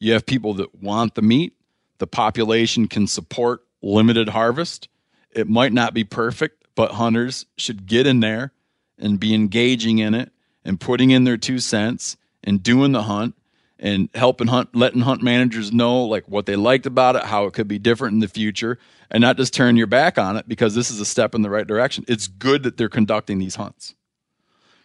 You 0.00 0.14
have 0.14 0.26
people 0.26 0.54
that 0.54 0.74
want 0.82 1.14
the 1.14 1.22
meat. 1.22 1.54
The 1.98 2.08
population 2.08 2.88
can 2.88 3.06
support 3.06 3.62
limited 3.80 4.30
harvest. 4.30 4.88
It 5.30 5.48
might 5.48 5.72
not 5.72 5.94
be 5.94 6.02
perfect, 6.02 6.64
but 6.74 6.92
hunters 6.92 7.46
should 7.56 7.86
get 7.86 8.08
in 8.08 8.18
there 8.18 8.50
and 8.98 9.18
be 9.18 9.34
engaging 9.34 9.98
in 9.98 10.14
it 10.14 10.30
and 10.64 10.80
putting 10.80 11.10
in 11.10 11.24
their 11.24 11.36
two 11.36 11.58
cents 11.58 12.16
and 12.44 12.62
doing 12.62 12.92
the 12.92 13.02
hunt 13.02 13.34
and 13.78 14.08
helping 14.14 14.46
hunt 14.46 14.74
letting 14.74 15.00
hunt 15.00 15.22
managers 15.22 15.72
know 15.72 16.04
like 16.04 16.28
what 16.28 16.46
they 16.46 16.56
liked 16.56 16.86
about 16.86 17.16
it 17.16 17.24
how 17.24 17.46
it 17.46 17.52
could 17.52 17.68
be 17.68 17.78
different 17.78 18.14
in 18.14 18.20
the 18.20 18.28
future 18.28 18.78
and 19.10 19.20
not 19.20 19.36
just 19.36 19.52
turn 19.52 19.76
your 19.76 19.86
back 19.86 20.18
on 20.18 20.36
it 20.36 20.48
because 20.48 20.74
this 20.74 20.90
is 20.90 21.00
a 21.00 21.04
step 21.04 21.34
in 21.34 21.42
the 21.42 21.50
right 21.50 21.66
direction. 21.66 22.04
It's 22.08 22.26
good 22.26 22.62
that 22.62 22.76
they're 22.76 22.88
conducting 22.88 23.38
these 23.38 23.56
hunts. 23.56 23.94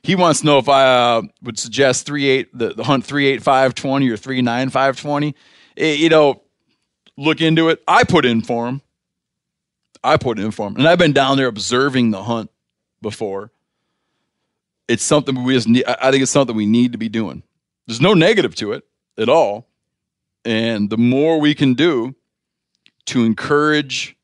He 0.03 0.15
wants 0.15 0.41
to 0.41 0.45
know 0.45 0.57
if 0.57 0.69
i 0.69 0.85
uh, 0.85 1.21
would 1.41 1.57
suggest 1.57 2.07
38 2.07 2.57
the, 2.57 2.73
the 2.73 2.84
hunt 2.84 3.05
38520 3.05 4.09
or 4.09 4.17
39520 4.17 5.35
Eh, 5.77 5.93
you 5.93 6.09
know 6.09 6.41
look 7.17 7.41
into 7.41 7.69
it. 7.69 7.84
I 7.88 8.03
put 8.03 8.25
in 8.25 8.41
for 8.41 8.67
him 8.67 8.81
i 10.03 10.15
put 10.17 10.39
in 10.39 10.51
for 10.51 10.67
him 10.67 10.75
and 10.75 10.88
i've 10.88 10.99
been 10.99 11.13
down 11.13 11.38
there 11.38 11.47
observing 11.47 12.11
the 12.11 12.23
hunt 12.23 12.49
before 13.01 13.51
it's 14.88 15.03
something 15.03 15.43
we 15.43 15.53
just 15.53 15.68
need, 15.68 15.85
I 15.85 16.11
think 16.11 16.23
it's 16.23 16.31
something 16.31 16.55
we 16.55 16.65
need 16.65 16.91
to 16.93 16.97
be 16.97 17.09
doing. 17.09 17.43
There's 17.85 18.01
no 18.01 18.14
negative 18.14 18.55
to 18.55 18.73
it 18.73 18.84
at 19.18 19.30
all. 19.30 19.68
And 20.45 20.89
the 20.89 20.97
more 20.97 21.39
we 21.39 21.53
can 21.53 21.73
do 21.73 22.15
to 23.07 23.26
encourage 23.26 24.15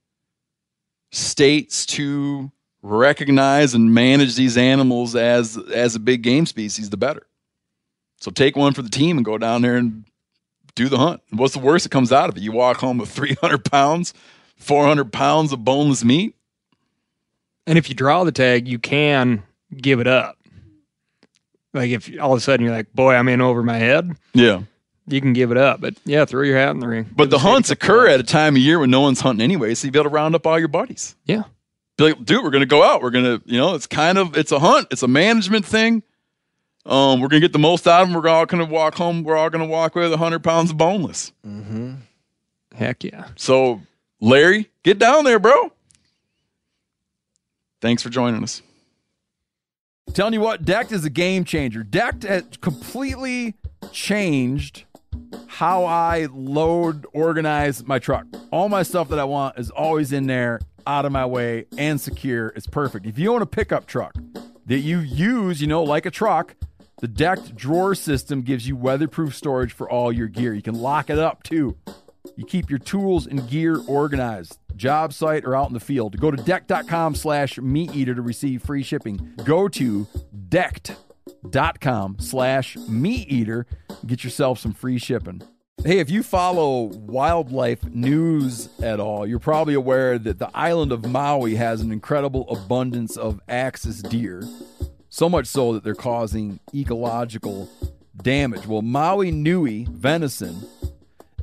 states 1.11 1.85
to 1.85 2.52
recognize 2.81 3.73
and 3.73 3.94
manage 3.94 4.35
these 4.35 4.57
animals 4.57 5.15
as 5.15 5.57
as 5.73 5.95
a 5.95 5.99
big 5.99 6.22
game 6.22 6.45
species, 6.45 6.90
the 6.90 6.98
better. 6.98 7.26
So 8.19 8.31
take 8.31 8.56
one 8.56 8.73
for 8.73 8.81
the 8.81 8.90
team 8.90 9.18
and 9.18 9.26
go 9.26 9.38
down 9.38 9.61
there 9.61 9.76
and 9.76 10.06
do 10.76 10.90
the 10.90 10.98
hunt. 10.98 11.22
What's 11.30 11.53
the 11.53 11.60
worst 11.60 11.84
that 11.84 11.90
comes 11.90 12.11
out 12.11 12.30
of 12.30 12.38
it? 12.38 12.44
You 12.44 12.52
walk 12.52 12.77
home 12.77 12.98
with 12.98 13.10
300 13.11 13.65
pounds, 13.65 14.14
400 14.57 15.11
pounds 15.11 15.52
of 15.52 15.64
boneless 15.64 16.03
meat. 16.03 16.35
And 17.65 17.77
if 17.77 17.90
you 17.90 17.95
draw 17.95 18.23
the 18.23 18.31
tag, 18.31 18.68
you 18.68 18.80
can 18.80 19.44
give 19.76 19.99
it 19.99 20.07
up. 20.07 20.38
Like 21.74 21.90
if 21.91 22.10
all 22.22 22.34
of 22.34 22.38
a 22.38 22.41
sudden 22.41 22.66
you're 22.66 22.76
like, 22.76 22.94
boy, 22.94 23.14
I'm 23.16 23.28
in 23.28 23.41
over 23.41 23.64
my 23.64 23.78
head, 23.78 24.12
Yeah. 24.34 24.62
you 25.08 25.20
can 25.22 25.34
give 25.34 25.52
it 25.52 25.58
up. 25.58 25.82
But 25.82 25.95
yeah, 26.06 26.26
throw 26.26 26.44
your 26.44 26.58
hat 26.58 26.70
in 26.72 26.80
the 26.80 26.88
ring. 26.88 27.10
But 27.16 27.30
the 27.30 27.40
hunts 27.40 27.70
occur 27.72 28.08
at 28.08 28.20
a 28.20 28.24
time 28.24 28.56
of 28.56 28.62
year 28.62 28.80
when 28.80 28.91
no 28.91 29.02
one's 29.02 29.22
hunting 29.22 29.44
anyway, 29.44 29.74
so 29.74 29.86
you 29.88 29.91
be 29.91 29.98
able 30.00 30.10
to 30.10 30.14
round 30.14 30.36
up 30.36 30.45
all 30.45 30.60
your 30.60 30.68
buddies. 30.68 31.16
Yeah. 31.26 31.44
Be 31.98 32.06
like, 32.06 32.24
dude, 32.26 32.44
we're 32.44 32.50
gonna 32.52 32.66
go 32.66 32.84
out. 32.84 33.02
We're 33.02 33.10
gonna, 33.12 33.41
you 33.45 33.58
know, 33.58 33.76
it's 33.76 33.88
kind 33.88 34.18
of 34.18 34.36
it's 34.38 34.52
a 34.52 34.60
hunt. 34.60 34.88
It's 34.91 35.04
a 35.04 35.08
management 35.08 35.66
thing. 35.66 36.04
Um, 36.86 37.22
we're 37.22 37.28
gonna 37.28 37.40
get 37.40 37.54
the 37.54 37.60
most 37.60 37.88
out 37.88 38.02
of 38.04 38.10
them. 38.10 38.22
We're 38.22 38.28
all 38.30 38.45
gonna 38.45 38.66
walk 38.66 38.95
home. 38.95 39.24
We're 39.24 39.38
all 39.38 39.50
gonna 39.50 39.66
walk 39.68 39.95
with 39.95 40.14
hundred 40.16 40.44
pounds 40.44 40.72
of 40.72 40.78
boneless. 40.78 41.32
Heck 42.76 43.04
yeah. 43.04 43.28
So, 43.36 43.82
Larry, 44.20 44.70
get 44.84 44.98
down 45.00 45.24
there, 45.24 45.38
bro. 45.40 45.72
Thanks 47.82 48.02
for 48.02 48.10
joining 48.10 48.41
us. 48.44 48.62
Telling 50.14 50.34
you 50.34 50.42
what, 50.42 50.64
Decked 50.64 50.92
is 50.92 51.06
a 51.06 51.10
game 51.10 51.44
changer. 51.44 51.84
Decked 51.84 52.22
has 52.22 52.44
completely 52.62 53.56
changed 53.92 54.86
how 55.48 55.86
I 55.86 56.28
load, 56.32 57.08
organize 57.14 57.84
my 57.88 57.98
truck. 57.98 58.28
All 58.52 58.70
my 58.70 58.84
stuff 58.84 59.10
that 59.10 59.18
I 59.18 59.24
want 59.24 59.58
is 59.58 59.72
always 59.72 60.12
in 60.14 60.28
there, 60.28 60.60
out 60.86 61.06
of 61.06 61.12
my 61.12 61.26
way, 61.26 61.66
and 61.80 62.00
secure. 62.00 62.50
It's 62.50 62.68
perfect. 62.68 63.08
If 63.08 63.18
you 63.18 63.34
own 63.34 63.42
a 63.42 63.48
pickup 63.48 63.88
truck 63.88 64.14
that 64.68 64.80
you 64.80 65.00
use, 65.00 65.62
you 65.62 65.68
know, 65.68 65.82
like 65.82 66.06
a 66.06 66.12
truck, 66.12 66.56
the 67.02 67.08
Decked 67.08 67.56
drawer 67.56 67.96
system 67.96 68.44
gives 68.44 68.68
you 68.68 68.76
weatherproof 68.76 69.36
storage 69.36 69.74
for 69.74 69.90
all 69.90 70.12
your 70.12 70.28
gear. 70.28 70.54
You 70.54 70.62
can 70.62 70.76
lock 70.76 71.10
it 71.10 71.18
up 71.18 71.42
too. 71.42 71.76
You 72.36 72.45
keep 72.45 72.70
your 72.70 72.80
tools 72.80 73.28
and 73.28 73.48
gear 73.50 73.80
organized, 73.88 74.58
job 74.76 75.14
site 75.14 75.44
or 75.45 75.56
out 75.56 75.68
in 75.68 75.74
the 75.74 75.80
field. 75.80 76.20
Go 76.20 76.32
to 76.32 76.41
decked.com 76.41 77.16
slash 77.16 77.58
meat 77.60 77.94
eater 77.94 78.16
to 78.16 78.22
receive 78.22 78.64
free 78.64 78.84
shipping. 78.84 79.34
Go 79.44 79.68
to 79.68 80.08
decked.com 80.50 82.18
slash 82.20 82.78
meat 82.88 83.30
eater. 83.30 83.66
Get 84.06 84.24
yourself 84.24 84.60
some 84.60 84.74
free 84.74 84.98
shipping. 84.98 85.41
Hey, 85.84 86.00
if 86.00 86.10
you 86.10 86.24
follow 86.24 86.84
wildlife 86.84 87.84
news 87.84 88.70
at 88.82 89.02
all, 89.02 89.28
you're 89.28 89.40
probably 89.40 89.74
aware 89.74 90.18
that 90.18 90.40
the 90.40 90.50
island 90.54 90.94
of 90.94 91.06
Maui 91.06 91.56
has 91.56 91.82
an 91.82 91.91
incredible 91.91 92.50
abundance 92.50 93.18
of 93.18 93.41
axis 93.50 94.02
deer. 94.02 94.44
So 95.10 95.28
much 95.28 95.45
so 95.45 95.74
that 95.74 95.84
they're 95.84 95.94
causing 95.94 96.62
ecological 96.74 97.70
damage. 98.16 98.66
Well, 98.66 98.82
Maui 98.82 99.32
Nui 99.32 99.86
venison 99.91 100.66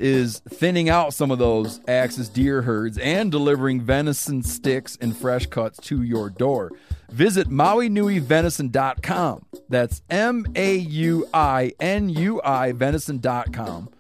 is 0.01 0.41
thinning 0.49 0.89
out 0.89 1.15
some 1.15 1.31
of 1.31 1.39
those 1.39 1.81
axis 1.87 2.29
deer 2.29 2.63
herds 2.63 2.99
and 2.99 3.31
delivering 3.31 3.81
venison 3.81 4.43
sticks 4.43 4.97
and 5.01 5.17
fresh 5.17 5.47
cuts 5.47 5.79
to 5.89 6.03
your 6.03 6.31
door. 6.31 6.73
Visit 7.11 7.49
MauiNuiVenison.com. 7.49 9.47
That's 9.69 10.03
M 10.11 10.47
A 10.55 10.77
U 10.77 11.27
I 11.35 11.73
N 11.81 12.09
U 12.09 12.41
I 12.43 12.73
venison.com. 12.73 13.91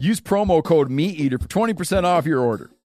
Use 0.00 0.20
promo 0.20 0.62
code 0.62 0.90
MeatEater 0.90 1.40
for 1.40 1.48
20% 1.48 2.04
off 2.04 2.24
your 2.24 2.40
order. 2.40 2.70